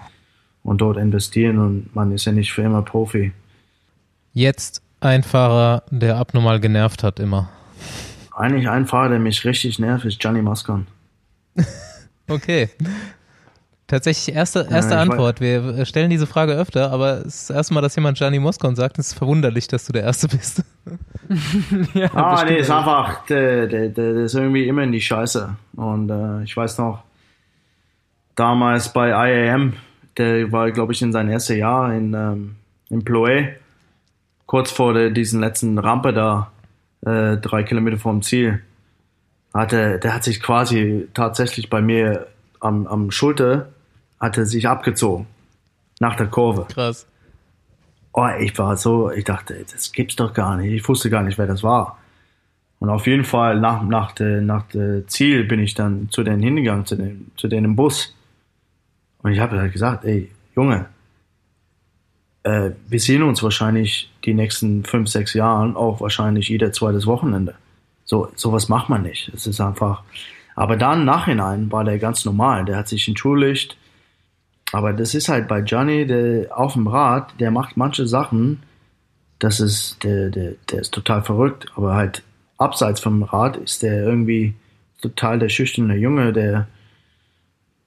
und 0.64 0.82
dort 0.82 0.98
investieren 0.98 1.60
und 1.60 1.96
man 1.96 2.12
ist 2.12 2.26
ja 2.26 2.32
nicht 2.32 2.52
für 2.52 2.62
immer 2.64 2.82
Profi. 2.82 3.32
jetzt 4.34 4.82
ein 5.00 5.24
Fahrer, 5.24 5.84
der 5.90 6.18
abnormal 6.18 6.60
genervt 6.60 7.04
hat 7.04 7.20
immer. 7.20 7.50
Eigentlich 8.36 8.70
ein 8.70 8.86
Fahrer, 8.86 9.10
der 9.10 9.20
mich 9.20 9.44
richtig 9.46 9.80
nervt, 9.80 10.06
ist 10.06 10.20
Gianni 10.20 10.42
Mascon. 10.42 10.88
Okay. 12.28 12.70
Tatsächlich 13.92 14.34
erste, 14.34 14.66
erste 14.70 14.94
ich 14.94 15.00
Antwort. 15.02 15.42
Wir 15.42 15.86
stellen 15.86 16.10
diese 16.10 16.26
Frage 16.26 16.54
öfter, 16.54 16.94
aber 16.94 17.26
es 17.26 17.42
ist 17.42 17.50
das 17.50 17.58
erste 17.58 17.74
Mal, 17.74 17.82
dass 17.82 17.94
jemand 17.94 18.18
Gianni 18.18 18.40
Moskon 18.40 18.74
sagt. 18.74 18.98
Es 18.98 19.08
ist 19.08 19.18
verwunderlich, 19.18 19.68
dass 19.68 19.86
du 19.86 19.92
der 19.92 20.04
Erste 20.04 20.30
bist. 20.30 20.64
ja, 21.94 22.10
Ah, 22.14 22.46
nee, 22.46 22.60
ist 22.60 22.72
einfach, 22.72 23.26
der, 23.26 23.68
der, 23.68 23.90
der, 23.90 24.14
der 24.14 24.24
ist 24.24 24.34
irgendwie 24.34 24.66
immer 24.66 24.84
in 24.84 24.94
die 24.94 25.02
Scheiße. 25.02 25.58
Und 25.76 26.10
äh, 26.10 26.42
ich 26.44 26.56
weiß 26.56 26.78
noch, 26.78 27.04
damals 28.38 28.94
bei 28.94 29.10
IAM, 29.10 29.74
der 30.16 30.50
war, 30.54 30.72
glaube 30.72 30.94
ich, 30.94 31.02
in 31.02 31.12
sein 31.12 31.28
erstes 31.28 31.58
Jahr 31.58 31.94
in, 31.94 32.14
ähm, 32.14 32.56
in 32.90 33.04
Ploé, 33.04 33.56
kurz 34.46 34.72
vor 34.72 34.94
der, 34.94 35.10
diesen 35.10 35.42
letzten 35.42 35.78
Rampe 35.78 36.14
da, 36.14 36.50
äh, 37.06 37.36
drei 37.36 37.64
Kilometer 37.64 37.98
vom 37.98 38.22
Ziel, 38.22 38.62
hatte, 39.54 40.00
der 40.00 40.16
hat 40.16 40.24
sich 40.24 40.42
quasi 40.42 41.10
tatsächlich 41.14 41.70
bei 41.70 41.82
mir 41.82 42.28
am, 42.62 42.88
am 42.88 43.12
Schulter, 43.12 43.68
hatte 44.22 44.46
sich 44.46 44.68
abgezogen. 44.68 45.28
Nach 46.00 46.16
der 46.16 46.28
Kurve. 46.28 46.68
Krass. 46.70 47.08
Oh, 48.14 48.28
ich 48.40 48.58
war 48.58 48.78
so, 48.78 49.12
ich 49.12 49.24
dachte, 49.24 49.66
das 49.72 49.92
gibt's 49.92 50.16
doch 50.16 50.34
gar 50.34 50.58
nicht. 50.58 50.72
Ich 50.72 50.88
wusste 50.88 51.10
gar 51.10 51.24
nicht, 51.24 51.38
wer 51.38 51.48
das 51.48 51.64
war. 51.64 51.98
Und 52.80 52.90
auf 52.90 53.08
jeden 53.08 53.24
Fall 53.24 53.60
nach, 53.60 53.84
nach 53.84 54.12
der, 54.12 54.42
nach 54.42 54.64
der 54.68 55.08
Ziel 55.08 55.44
bin 55.44 55.60
ich 55.60 55.74
dann 55.74 56.10
zu 56.10 56.24
denen 56.24 56.42
hingegangen, 56.42 56.86
zu 56.86 56.96
dem, 56.96 57.32
zu 57.36 57.48
denen 57.48 57.66
im 57.66 57.76
Bus. 57.76 58.16
Und 59.22 59.32
ich 59.32 59.40
habe 59.40 59.60
halt 59.60 59.72
gesagt, 59.72 60.04
ey, 60.06 60.32
Junge, 60.56 60.88
äh, 62.44 62.72
wir 62.88 63.00
sehen 63.00 63.24
uns 63.24 63.44
wahrscheinlich 63.44 64.12
die 64.26 64.34
nächsten 64.34 64.84
fünf, 64.84 65.10
sechs 65.10 65.34
Jahren 65.34 65.76
auch 65.76 66.02
wahrscheinlich 66.02 66.50
jeder 66.50 66.72
zweites 66.72 67.06
Wochenende. 67.06 67.56
So, 68.04 68.32
sowas 68.36 68.68
macht 68.68 68.90
man 68.90 69.04
nicht. 69.04 69.32
Es 69.34 69.48
ist 69.48 69.62
einfach. 69.62 70.04
Aber 70.56 70.76
dann 70.76 71.02
im 71.02 71.06
Nachhinein 71.06 71.72
war 71.72 71.84
der 71.84 71.98
ganz 71.98 72.26
normal. 72.26 72.66
Der 72.66 72.78
hat 72.78 72.88
sich 72.88 73.08
entschuldigt. 73.08 73.78
Aber 74.72 74.94
das 74.94 75.14
ist 75.16 75.30
halt 75.30 75.48
bei 75.48 75.60
Johnny, 75.60 76.06
der 76.08 76.58
auf 76.58 76.74
dem 76.74 76.88
Rad, 76.88 77.34
der 77.40 77.52
macht 77.52 77.78
manche 77.78 78.08
Sachen, 78.08 78.64
das 79.40 79.60
ist, 79.60 80.04
der, 80.04 80.30
der, 80.30 80.54
der 80.72 80.82
ist 80.82 80.94
total 80.94 81.24
verrückt. 81.24 81.66
Aber 81.76 81.96
halt 81.96 82.24
abseits 82.58 83.02
vom 83.02 83.24
Rad 83.24 83.58
ist 83.58 83.84
der 83.84 84.04
irgendwie 84.04 84.54
total 85.02 85.40
der 85.40 85.50
schüchterne 85.50 85.96
Junge, 85.96 86.32
der, 86.32 86.68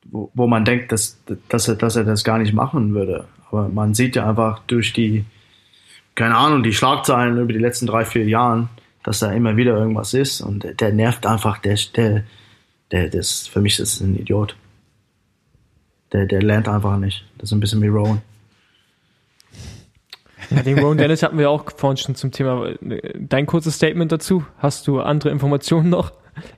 wo, 0.05 0.31
wo 0.35 0.47
man 0.47 0.65
denkt, 0.65 0.93
dass, 0.93 1.19
dass, 1.49 1.69
er, 1.69 1.77
dass 1.77 1.97
er 1.97 2.05
das 2.05 2.25
gar 2.25 2.39
nicht 2.39 2.53
machen 2.53 2.93
würde. 2.95 3.25
Aber 3.51 3.69
man 3.69 3.95
sieht 3.95 4.17
ja 4.17 4.29
einfach 4.29 4.61
durch 4.67 4.93
die, 4.93 5.25
keine 6.15 6.37
Ahnung, 6.37 6.63
die 6.63 6.73
Schlagzeilen 6.73 7.39
über 7.39 7.53
die 7.53 7.59
letzten 7.59 7.87
drei, 7.87 8.05
vier 8.05 8.27
Jahren, 8.27 8.69
dass 9.05 9.21
da 9.21 9.33
immer 9.33 9.57
wieder 9.57 9.77
irgendwas 9.77 10.13
ist 10.13 10.41
und 10.41 10.65
der, 10.65 10.75
der 10.75 10.93
nervt 10.93 11.25
einfach, 11.27 11.59
der, 11.59 11.79
der, 11.95 12.25
der, 12.91 13.11
das, 13.11 13.47
für 13.47 13.61
mich 13.61 13.79
ist 13.79 14.01
das 14.01 14.01
ein 14.01 14.19
Idiot. 14.19 14.57
Der, 16.15 16.27
der 16.27 16.43
lernt 16.43 16.69
einfach 16.69 16.97
nicht. 16.97 17.25
Das 17.39 17.51
ist 17.51 17.53
ein 17.53 17.61
bisschen 17.61 17.83
wie 17.83 17.89
Rowan. 17.89 18.23
Ja, 20.51 20.63
den 20.63 20.79
Ron 20.79 20.97
Dennis 20.97 21.25
hatten 21.25 21.39
wir 21.39 21.51
auch 21.51 21.65
vorhin 21.77 21.97
schon 21.97 22.15
zum 22.15 22.31
Thema. 22.31 22.69
Dein 23.19 23.47
kurzes 23.47 23.75
Statement 23.75 24.13
dazu? 24.13 24.45
Hast 24.59 24.87
du 24.87 25.01
andere 25.01 25.31
Informationen 25.31 25.91
noch? 25.91 26.13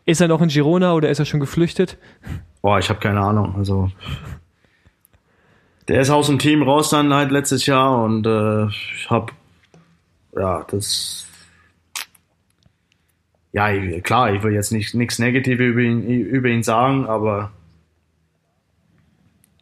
Ist 0.04 0.20
er 0.20 0.28
noch 0.28 0.42
in 0.42 0.48
Girona 0.48 0.92
oder 0.92 1.08
ist 1.08 1.20
er 1.20 1.24
schon 1.24 1.40
geflüchtet? 1.40 1.96
Boah, 2.60 2.78
ich 2.78 2.90
habe 2.90 3.00
keine 3.00 3.20
Ahnung. 3.20 3.54
Also 3.56 3.90
der 5.88 6.02
ist 6.02 6.10
aus 6.10 6.26
dem 6.26 6.38
Team 6.38 6.62
raus 6.62 6.90
dann 6.90 7.14
halt 7.14 7.30
letztes 7.30 7.64
Jahr 7.64 8.02
und 8.04 8.26
äh, 8.26 8.66
ich 8.66 9.06
habe 9.08 9.32
ja 10.36 10.66
das 10.70 11.26
ja 13.52 14.00
klar, 14.00 14.34
ich 14.34 14.42
will 14.42 14.52
jetzt 14.52 14.72
nicht 14.72 14.94
nichts 14.94 15.18
Negatives 15.18 15.64
über 15.64 15.80
ihn 15.80 16.02
über 16.02 16.48
ihn 16.48 16.62
sagen, 16.62 17.06
aber 17.06 17.52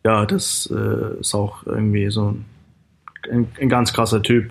ja, 0.04 0.26
das 0.26 0.70
äh, 0.70 1.20
ist 1.20 1.34
auch 1.34 1.64
irgendwie 1.66 2.10
so 2.10 2.32
ein, 2.32 2.44
ein, 3.30 3.48
ein 3.60 3.68
ganz 3.68 3.92
krasser 3.92 4.22
Typ. 4.22 4.50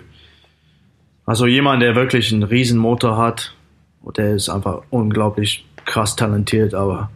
Also 1.26 1.46
jemand, 1.46 1.82
der 1.82 1.94
wirklich 1.94 2.32
einen 2.32 2.42
riesen 2.42 2.78
Motor 2.78 3.16
hat, 3.16 3.54
und 4.02 4.18
der 4.18 4.34
ist 4.34 4.50
einfach 4.50 4.82
unglaublich 4.90 5.64
krass 5.86 6.14
talentiert, 6.16 6.74
aber 6.74 7.10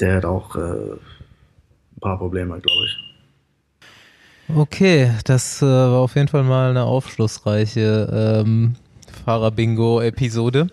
der 0.00 0.16
hat 0.16 0.24
auch 0.24 0.56
äh, 0.56 0.60
ein 0.60 2.00
paar 2.00 2.18
Probleme, 2.18 2.58
glaube 2.60 2.86
ich. 2.86 4.56
Okay, 4.56 5.10
das 5.24 5.62
äh, 5.62 5.66
war 5.66 6.00
auf 6.00 6.16
jeden 6.16 6.28
Fall 6.28 6.44
mal 6.44 6.70
eine 6.70 6.84
aufschlussreiche 6.84 8.42
ähm, 8.44 8.76
Fahrer-Bingo-Episode. 9.24 10.68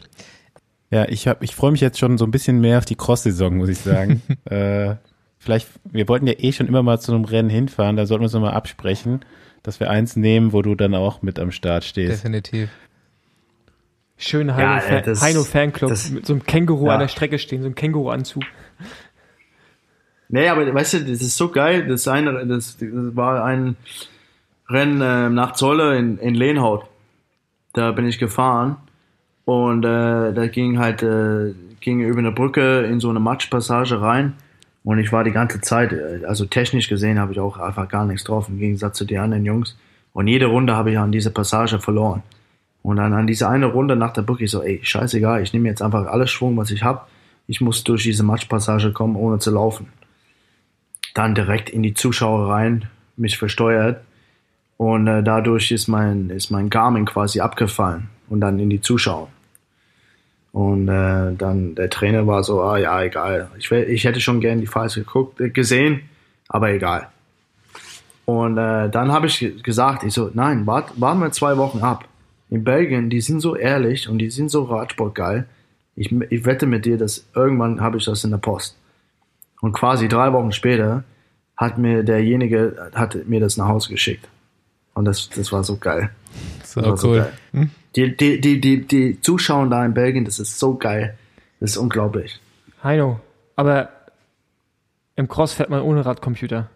Ja, 0.90 1.08
ich 1.08 1.28
hab, 1.28 1.42
ich 1.42 1.56
freue 1.56 1.72
mich 1.72 1.82
jetzt 1.82 2.00
schon 2.00 2.18
so 2.18 2.26
ein 2.26 2.32
bisschen 2.32 2.60
mehr 2.60 2.78
auf 2.78 2.86
die 2.86 2.96
Cross-Saison, 2.96 3.58
muss 3.58 3.70
ich 3.70 3.80
sagen. 3.80 4.22
äh, 4.46 4.96
vielleicht, 5.44 5.68
wir 5.86 6.08
wollten 6.08 6.28
ja 6.28 6.34
eh 6.38 6.52
schon 6.52 6.68
immer 6.68 6.84
mal 6.84 7.00
zu 7.00 7.12
einem 7.14 7.26
Rennen 7.26 7.50
hinfahren, 7.50 7.98
da 7.98 8.06
sollten 8.06 8.22
wir 8.22 8.26
uns 8.26 8.34
nochmal 8.34 8.54
absprechen, 8.54 9.22
dass 9.64 9.80
wir 9.80 9.90
eins 9.90 10.16
nehmen, 10.16 10.54
wo 10.54 10.62
du 10.62 10.76
dann 10.76 10.94
auch 10.96 11.22
mit 11.24 11.40
am 11.40 11.52
Start 11.52 11.84
stehst. 11.84 12.12
Definitiv. 12.24 12.70
Schön 14.18 14.50
Ja, 14.50 14.56
Heino, 14.56 14.76
äh, 14.76 14.82
Fan, 14.82 15.04
das- 15.04 15.22
Heino 15.22 15.44
Fanclub 15.44 15.90
das- 15.90 16.12
mit 16.12 16.26
so 16.28 16.34
einem 16.34 16.44
Känguru 16.44 16.86
Ja. 16.88 16.94
an 16.94 17.00
der 17.00 17.08
Strecke 17.08 17.40
stehen, 17.40 17.62
so 17.62 17.66
einem 17.66 17.76
Känguru-Anzug. 17.76 18.44
Nee, 20.30 20.48
aber 20.48 20.72
weißt 20.74 20.94
du, 20.94 21.00
das 21.00 21.22
ist 21.22 21.36
so 21.36 21.50
geil. 21.50 21.88
Das, 21.88 22.08
eine, 22.08 22.46
das, 22.46 22.78
das 22.78 22.90
war 23.16 23.44
ein 23.44 23.76
Rennen 24.70 25.02
äh, 25.02 25.30
nach 25.30 25.54
Zolle 25.54 25.98
in, 25.98 26.18
in 26.20 26.36
Lehnhaut. 26.36 26.86
Da 27.74 27.92
bin 27.92 28.06
ich 28.06 28.20
gefahren 28.20 28.78
und 29.46 29.84
äh, 29.84 30.34
da 30.34 30.48
ging 30.48 30.78
halt 30.80 31.04
äh, 31.04 31.54
ging 31.82 32.02
über 32.02 32.20
eine 32.20 32.32
Brücke 32.32 32.82
in 32.84 33.00
so 33.00 33.10
eine 33.10 33.20
Matschpassage 33.20 34.00
rein 34.02 34.34
und 34.84 35.00
ich 35.00 35.12
war 35.12 35.24
die 35.24 35.32
ganze 35.32 35.62
Zeit, 35.62 35.94
äh, 35.94 36.26
also 36.26 36.46
technisch 36.46 36.90
gesehen 36.90 37.20
habe 37.20 37.34
ich 37.34 37.40
auch 37.40 37.58
einfach 37.58 37.88
gar 37.88 38.06
nichts 38.06 38.24
drauf 38.24 38.50
im 38.50 38.60
Gegensatz 38.60 38.98
zu 38.98 39.06
den 39.06 39.20
anderen 39.20 39.46
Jungs 39.46 39.78
und 40.14 40.28
jede 40.28 40.48
Runde 40.48 40.76
habe 40.76 40.92
ich 40.92 40.98
an 40.98 41.12
dieser 41.12 41.32
Passage 41.32 41.80
verloren. 41.80 42.24
Und 42.84 42.98
dann 42.98 43.14
an 43.14 43.28
diese 43.28 43.48
eine 43.48 43.68
Runde 43.68 43.96
nach 43.96 44.12
der 44.12 44.24
Brücke 44.24 44.46
ich 44.46 44.52
so, 44.52 44.64
ey, 44.64 44.80
scheißegal, 44.82 45.44
ich 45.44 45.54
nehme 45.54 45.70
jetzt 45.70 45.84
einfach 45.84 46.08
alles 46.08 46.32
Schwung, 46.32 46.58
was 46.58 46.72
ich 46.72 46.84
habe. 46.84 47.02
Ich 47.46 47.62
muss 47.62 47.84
durch 47.84 48.02
diese 48.02 48.24
Matschpassage 48.24 48.92
kommen, 48.92 49.16
ohne 49.16 49.38
zu 49.38 49.52
laufen 49.52 49.88
dann 51.14 51.36
direkt 51.36 51.70
in 51.70 51.84
die 51.84 51.94
Zuschauer 51.94 52.50
rein, 52.50 52.90
mich 53.18 53.38
versteuert. 53.38 54.04
Und 54.78 55.08
äh, 55.08 55.24
dadurch 55.24 55.72
ist 55.72 55.88
mein, 55.88 56.30
ist 56.30 56.50
mein 56.50 56.70
Garmin 56.70 57.06
quasi 57.06 57.40
abgefallen 57.40 58.10
und 58.30 58.42
dann 58.42 58.60
in 58.60 58.70
die 58.70 58.82
Zuschauer. 58.82 59.30
Und 60.54 60.90
äh, 60.90 61.34
dann 61.38 61.76
der 61.76 61.90
Trainer 61.90 62.28
war 62.28 62.44
so, 62.44 62.62
ah 62.62 62.78
ja, 62.78 63.02
egal. 63.02 63.50
Ich, 63.58 63.72
wär, 63.72 63.88
ich 63.88 64.04
hätte 64.04 64.20
schon 64.20 64.42
gern 64.42 64.60
die 64.60 64.68
Files 64.68 64.96
geguckt, 64.96 65.40
äh, 65.40 65.50
gesehen, 65.50 66.02
aber 66.50 66.72
egal. 66.72 67.08
Und 68.26 68.58
äh, 68.58 68.90
dann 68.90 69.12
habe 69.12 69.28
ich 69.28 69.40
ge- 69.40 69.62
gesagt, 69.62 70.04
ich 70.04 70.14
so, 70.14 70.30
nein, 70.34 70.68
wart, 70.68 71.00
warten 71.00 71.22
wir 71.22 71.32
zwei 71.32 71.58
Wochen 71.58 71.80
ab. 71.80 72.06
In 72.50 72.66
Belgien, 72.66 73.10
die 73.10 73.22
sind 73.22 73.40
so 73.40 73.56
ehrlich 73.56 74.10
und 74.10 74.20
die 74.20 74.30
sind 74.30 74.52
so 74.52 74.64
Radsport 74.64 75.16
geil. 75.16 75.46
Ich, 75.96 76.12
ich 76.12 76.46
wette 76.46 76.66
mit 76.66 76.86
dir, 76.86 76.98
dass 76.98 77.26
irgendwann 77.34 77.80
habe 77.80 77.98
ich 77.98 78.06
das 78.06 78.24
in 78.26 78.32
der 78.32 78.38
Post. 78.38 78.78
Und 79.62 79.72
quasi 79.72 80.10
drei 80.10 80.34
Wochen 80.34 80.52
später 80.52 81.06
hat 81.56 81.78
mir 81.78 82.04
derjenige, 82.04 82.92
hat 82.94 83.28
mir 83.28 83.40
das 83.40 83.56
nach 83.56 83.68
Hause 83.68 83.90
geschickt. 83.90 84.28
Und 84.96 85.06
das, 85.06 85.30
das 85.30 85.52
war 85.54 85.64
so 85.64 85.78
geil. 85.78 86.10
So 86.66 86.82
war 86.82 86.98
so 86.98 87.08
cool. 87.08 87.28
geil. 87.54 87.70
Die, 87.96 88.16
die, 88.16 88.40
die, 88.40 88.62
die, 88.62 88.82
die 88.88 89.22
Zuschauer 89.22 89.68
da 89.70 89.86
in 89.86 89.94
Belgien, 89.94 90.26
das 90.26 90.40
ist 90.40 90.60
so 90.60 90.76
geil. 90.76 91.18
Das 91.60 91.72
ist 91.72 91.78
unglaublich. 91.78 92.40
Heino, 92.84 93.20
aber 93.56 93.90
im 95.16 95.28
Cross 95.28 95.54
fährt 95.54 95.70
man 95.70 95.82
ohne 95.82 96.06
Radcomputer. 96.06 96.70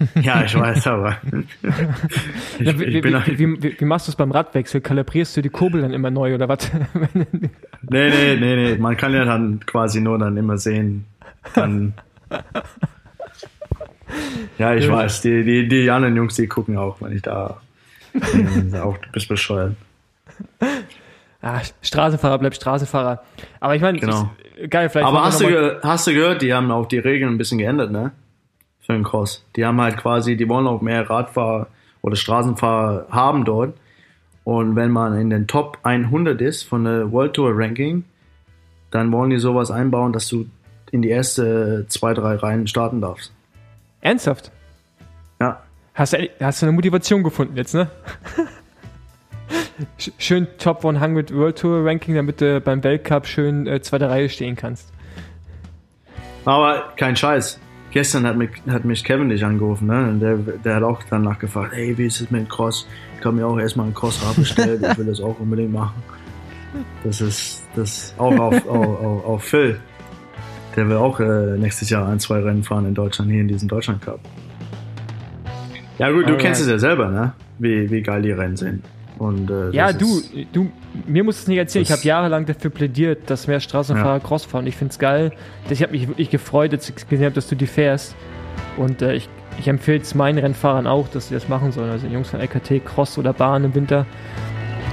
Ja, 0.22 0.44
ich 0.44 0.54
weiß, 0.54 0.86
aber. 0.86 1.16
ich, 2.58 2.66
Ja, 2.66 2.78
wie, 2.78 2.86
wie, 2.92 3.00
bin, 3.00 3.14
wie, 3.26 3.80
wie, 3.80 3.84
machst 3.84 4.06
du 4.06 4.12
es 4.12 4.16
beim 4.16 4.30
Radwechsel? 4.30 4.80
Kalibrierst 4.80 5.36
du 5.36 5.42
die 5.42 5.48
Kurbel 5.48 5.82
dann 5.82 5.92
immer 5.92 6.10
neu 6.10 6.34
oder 6.34 6.48
was? 6.48 6.70
nee, 7.14 7.28
nee, 7.82 8.36
nee, 8.36 8.56
nee. 8.56 8.74
Man 8.76 8.96
kann 8.96 9.12
ja 9.12 9.24
dann 9.24 9.60
quasi 9.66 10.00
nur 10.00 10.18
dann 10.18 10.36
immer 10.36 10.58
sehen. 10.58 11.06
Dann. 11.54 11.94
Ja, 14.58 14.74
ich 14.74 14.88
weiß. 14.88 15.22
Die, 15.22 15.42
die, 15.42 15.68
die 15.68 15.90
anderen 15.90 16.16
Jungs, 16.16 16.36
die 16.36 16.46
gucken 16.46 16.76
auch, 16.76 17.00
wenn 17.00 17.12
ich 17.12 17.22
da. 17.22 17.60
Auch 18.82 18.98
ein 18.98 19.12
bisschen 19.12 19.28
bescheuert. 19.28 19.74
ah, 21.42 21.60
Straßenfahrer 21.82 22.38
bleibt 22.38 22.56
Straßenfahrer. 22.56 23.22
Aber 23.60 23.76
ich 23.76 23.82
meine, 23.82 23.98
Genau. 23.98 24.30
ist 24.56 24.70
geil, 24.70 24.88
vielleicht. 24.88 25.06
Aber 25.06 25.24
hast 25.24 25.40
du, 25.40 25.80
hast 25.82 26.06
du 26.06 26.12
gehört, 26.12 26.42
die 26.42 26.52
haben 26.52 26.70
auch 26.70 26.86
die 26.86 26.98
Regeln 26.98 27.32
ein 27.34 27.38
bisschen 27.38 27.58
geändert, 27.58 27.90
ne? 27.90 28.12
Für 28.80 28.92
den 28.94 29.04
Cross. 29.04 29.44
Die 29.56 29.64
haben 29.64 29.80
halt 29.80 29.96
quasi, 29.96 30.36
die 30.36 30.48
wollen 30.48 30.66
auch 30.66 30.80
mehr 30.80 31.08
Radfahrer 31.08 31.68
oder 32.02 32.16
Straßenfahrer 32.16 33.06
haben 33.10 33.44
dort. 33.44 33.74
Und 34.44 34.74
wenn 34.74 34.90
man 34.90 35.16
in 35.18 35.30
den 35.30 35.46
Top 35.46 35.78
100 35.84 36.40
ist 36.40 36.64
von 36.64 36.84
der 36.84 37.12
World 37.12 37.34
Tour 37.34 37.52
Ranking, 37.54 38.04
dann 38.90 39.12
wollen 39.12 39.30
die 39.30 39.38
sowas 39.38 39.70
einbauen, 39.70 40.12
dass 40.12 40.26
du 40.28 40.46
in 40.90 41.00
die 41.00 41.10
erste 41.10 41.86
zwei, 41.88 42.12
drei 42.12 42.34
Reihen 42.34 42.66
starten 42.66 43.00
darfst. 43.00 43.32
Ernsthaft? 44.00 44.50
Ja. 45.40 45.62
Hast 45.94 46.12
du, 46.12 46.28
hast 46.40 46.60
du 46.60 46.66
eine 46.66 46.72
Motivation 46.72 47.22
gefunden 47.22 47.56
jetzt, 47.56 47.74
ne? 47.74 47.88
Sch- 49.98 50.12
Schön 50.18 50.46
Top 50.58 50.84
100 50.84 51.34
World 51.34 51.58
Tour 51.58 51.84
Ranking, 51.84 52.14
damit 52.14 52.40
du 52.40 52.60
beim 52.60 52.82
Weltcup 52.84 53.26
schön 53.26 53.66
äh, 53.66 53.80
zweite 53.80 54.08
Reihe 54.08 54.28
stehen 54.28 54.56
kannst. 54.56 54.92
Aber 56.44 56.92
kein 56.96 57.14
Scheiß. 57.16 57.60
Gestern 57.92 58.26
hat 58.26 58.36
mich, 58.36 58.50
hat 58.68 58.84
mich 58.84 59.04
Kevin 59.04 59.28
dich 59.28 59.44
angerufen, 59.44 59.86
ne? 59.86 60.08
Und 60.08 60.20
der, 60.20 60.36
der 60.36 60.76
hat 60.76 60.82
auch 60.82 61.00
danach 61.10 61.38
gefragt, 61.38 61.72
hey, 61.74 61.96
wie 61.98 62.06
ist 62.06 62.20
es 62.20 62.30
mit 62.30 62.40
dem 62.40 62.48
Cross? 62.48 62.88
Ich 63.18 63.24
habe 63.24 63.36
mir 63.36 63.46
auch 63.46 63.58
erstmal 63.58 63.86
einen 63.86 63.94
Crossrad 63.94 64.34
bestellt, 64.36 64.82
ich 64.82 64.98
will 64.98 65.06
das 65.06 65.20
auch 65.20 65.38
unbedingt 65.38 65.72
machen. 65.72 66.02
Das 67.04 67.20
ist 67.20 67.62
das 67.76 68.14
auch 68.16 68.36
auf, 68.38 68.66
auf, 68.66 69.00
auf, 69.00 69.24
auf 69.26 69.44
Phil. 69.44 69.78
Der 70.74 70.88
will 70.88 70.96
auch 70.96 71.20
äh, 71.20 71.58
nächstes 71.58 71.90
Jahr 71.90 72.08
ein, 72.08 72.18
zwei 72.18 72.40
Rennen 72.40 72.62
fahren 72.62 72.86
in 72.86 72.94
Deutschland, 72.94 73.30
hier 73.30 73.42
in 73.42 73.48
diesem 73.48 73.68
Deutschland 73.68 74.00
Cup. 74.00 74.20
Ja 75.98 76.10
gut, 76.10 76.22
du 76.22 76.28
Alright. 76.28 76.40
kennst 76.40 76.62
es 76.62 76.68
ja 76.68 76.78
selber, 76.78 77.10
ne? 77.10 77.34
Wie, 77.58 77.90
wie 77.90 78.00
geil 78.00 78.22
die 78.22 78.32
Rennen 78.32 78.56
sind. 78.56 78.82
Und, 79.22 79.50
äh, 79.50 79.70
Ja, 79.70 79.92
du, 79.92 80.20
du, 80.52 80.70
mir 81.06 81.22
musst 81.22 81.40
du 81.40 81.42
es 81.42 81.48
nicht 81.48 81.58
erzählen. 81.58 81.82
Ich 81.84 81.92
habe 81.92 82.02
jahrelang 82.02 82.44
dafür 82.46 82.70
plädiert, 82.70 83.30
dass 83.30 83.46
mehr 83.46 83.60
Straßenfahrer 83.60 84.18
Ja. 84.18 84.18
Cross 84.18 84.44
fahren. 84.46 84.66
Ich 84.66 84.76
finde 84.76 84.90
es 84.92 84.98
geil. 84.98 85.32
Ich 85.70 85.80
habe 85.82 85.92
mich 85.92 86.08
wirklich 86.08 86.30
gefreut, 86.30 86.72
als 86.72 86.88
ich 86.88 86.96
gesehen 86.96 87.24
habe, 87.24 87.34
dass 87.34 87.46
du 87.46 87.54
die 87.54 87.66
fährst. 87.68 88.16
Und 88.76 89.00
äh, 89.00 89.14
ich, 89.14 89.28
ich 89.60 89.68
empfehle 89.68 90.00
es 90.00 90.14
meinen 90.14 90.38
Rennfahrern 90.38 90.86
auch, 90.86 91.06
dass 91.08 91.28
sie 91.28 91.34
das 91.34 91.48
machen 91.48 91.70
sollen. 91.72 91.90
Also 91.90 92.06
Jungs 92.08 92.30
von 92.30 92.40
LKT, 92.40 92.84
Cross 92.84 93.16
oder 93.18 93.32
Bahn 93.32 93.62
im 93.64 93.74
Winter, 93.74 94.06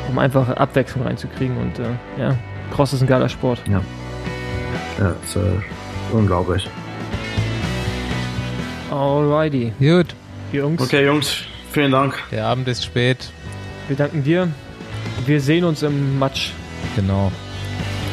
um 0.10 0.20
einfach 0.20 0.48
Abwechslung 0.50 1.06
reinzukriegen. 1.06 1.58
Und 1.58 1.80
äh, 1.80 1.84
ja, 2.20 2.36
Cross 2.74 2.94
ist 2.94 3.02
ein 3.02 3.08
geiler 3.08 3.30
Sport. 3.30 3.62
Ja, 3.68 3.82
ist, 5.24 5.36
äh, 5.38 5.40
unglaublich. 6.14 6.70
Alrighty. 8.92 9.72
Gut, 9.80 10.16
Jungs, 10.52 10.82
Okay, 10.82 11.06
Jungs, 11.06 11.44
vielen 11.72 11.92
Dank. 11.92 12.16
der 12.32 12.46
Abend 12.46 12.68
ist 12.68 12.84
spät. 12.84 13.32
Wir 13.90 13.96
danken 13.96 14.24
dir. 14.24 14.48
Wir 15.26 15.42
sehen 15.42 15.64
uns 15.64 15.84
im 15.84 16.18
Match. 16.20 16.54
Genau. 16.96 17.32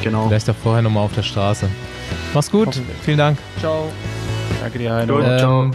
Genau. 0.02 0.28
Vielleicht 0.28 0.48
auch 0.50 0.54
vorher 0.62 0.82
nochmal 0.82 1.04
auf 1.04 1.14
der 1.14 1.22
Straße. 1.22 1.68
Mach's 2.34 2.50
gut. 2.50 2.80
Vielen 3.02 3.18
Dank. 3.18 3.38
Ciao. 3.58 3.90
Danke 4.60 4.78
dir, 4.78 4.92
Heino. 4.92 5.20
Ähm, 5.20 5.38
ciao. 5.38 5.70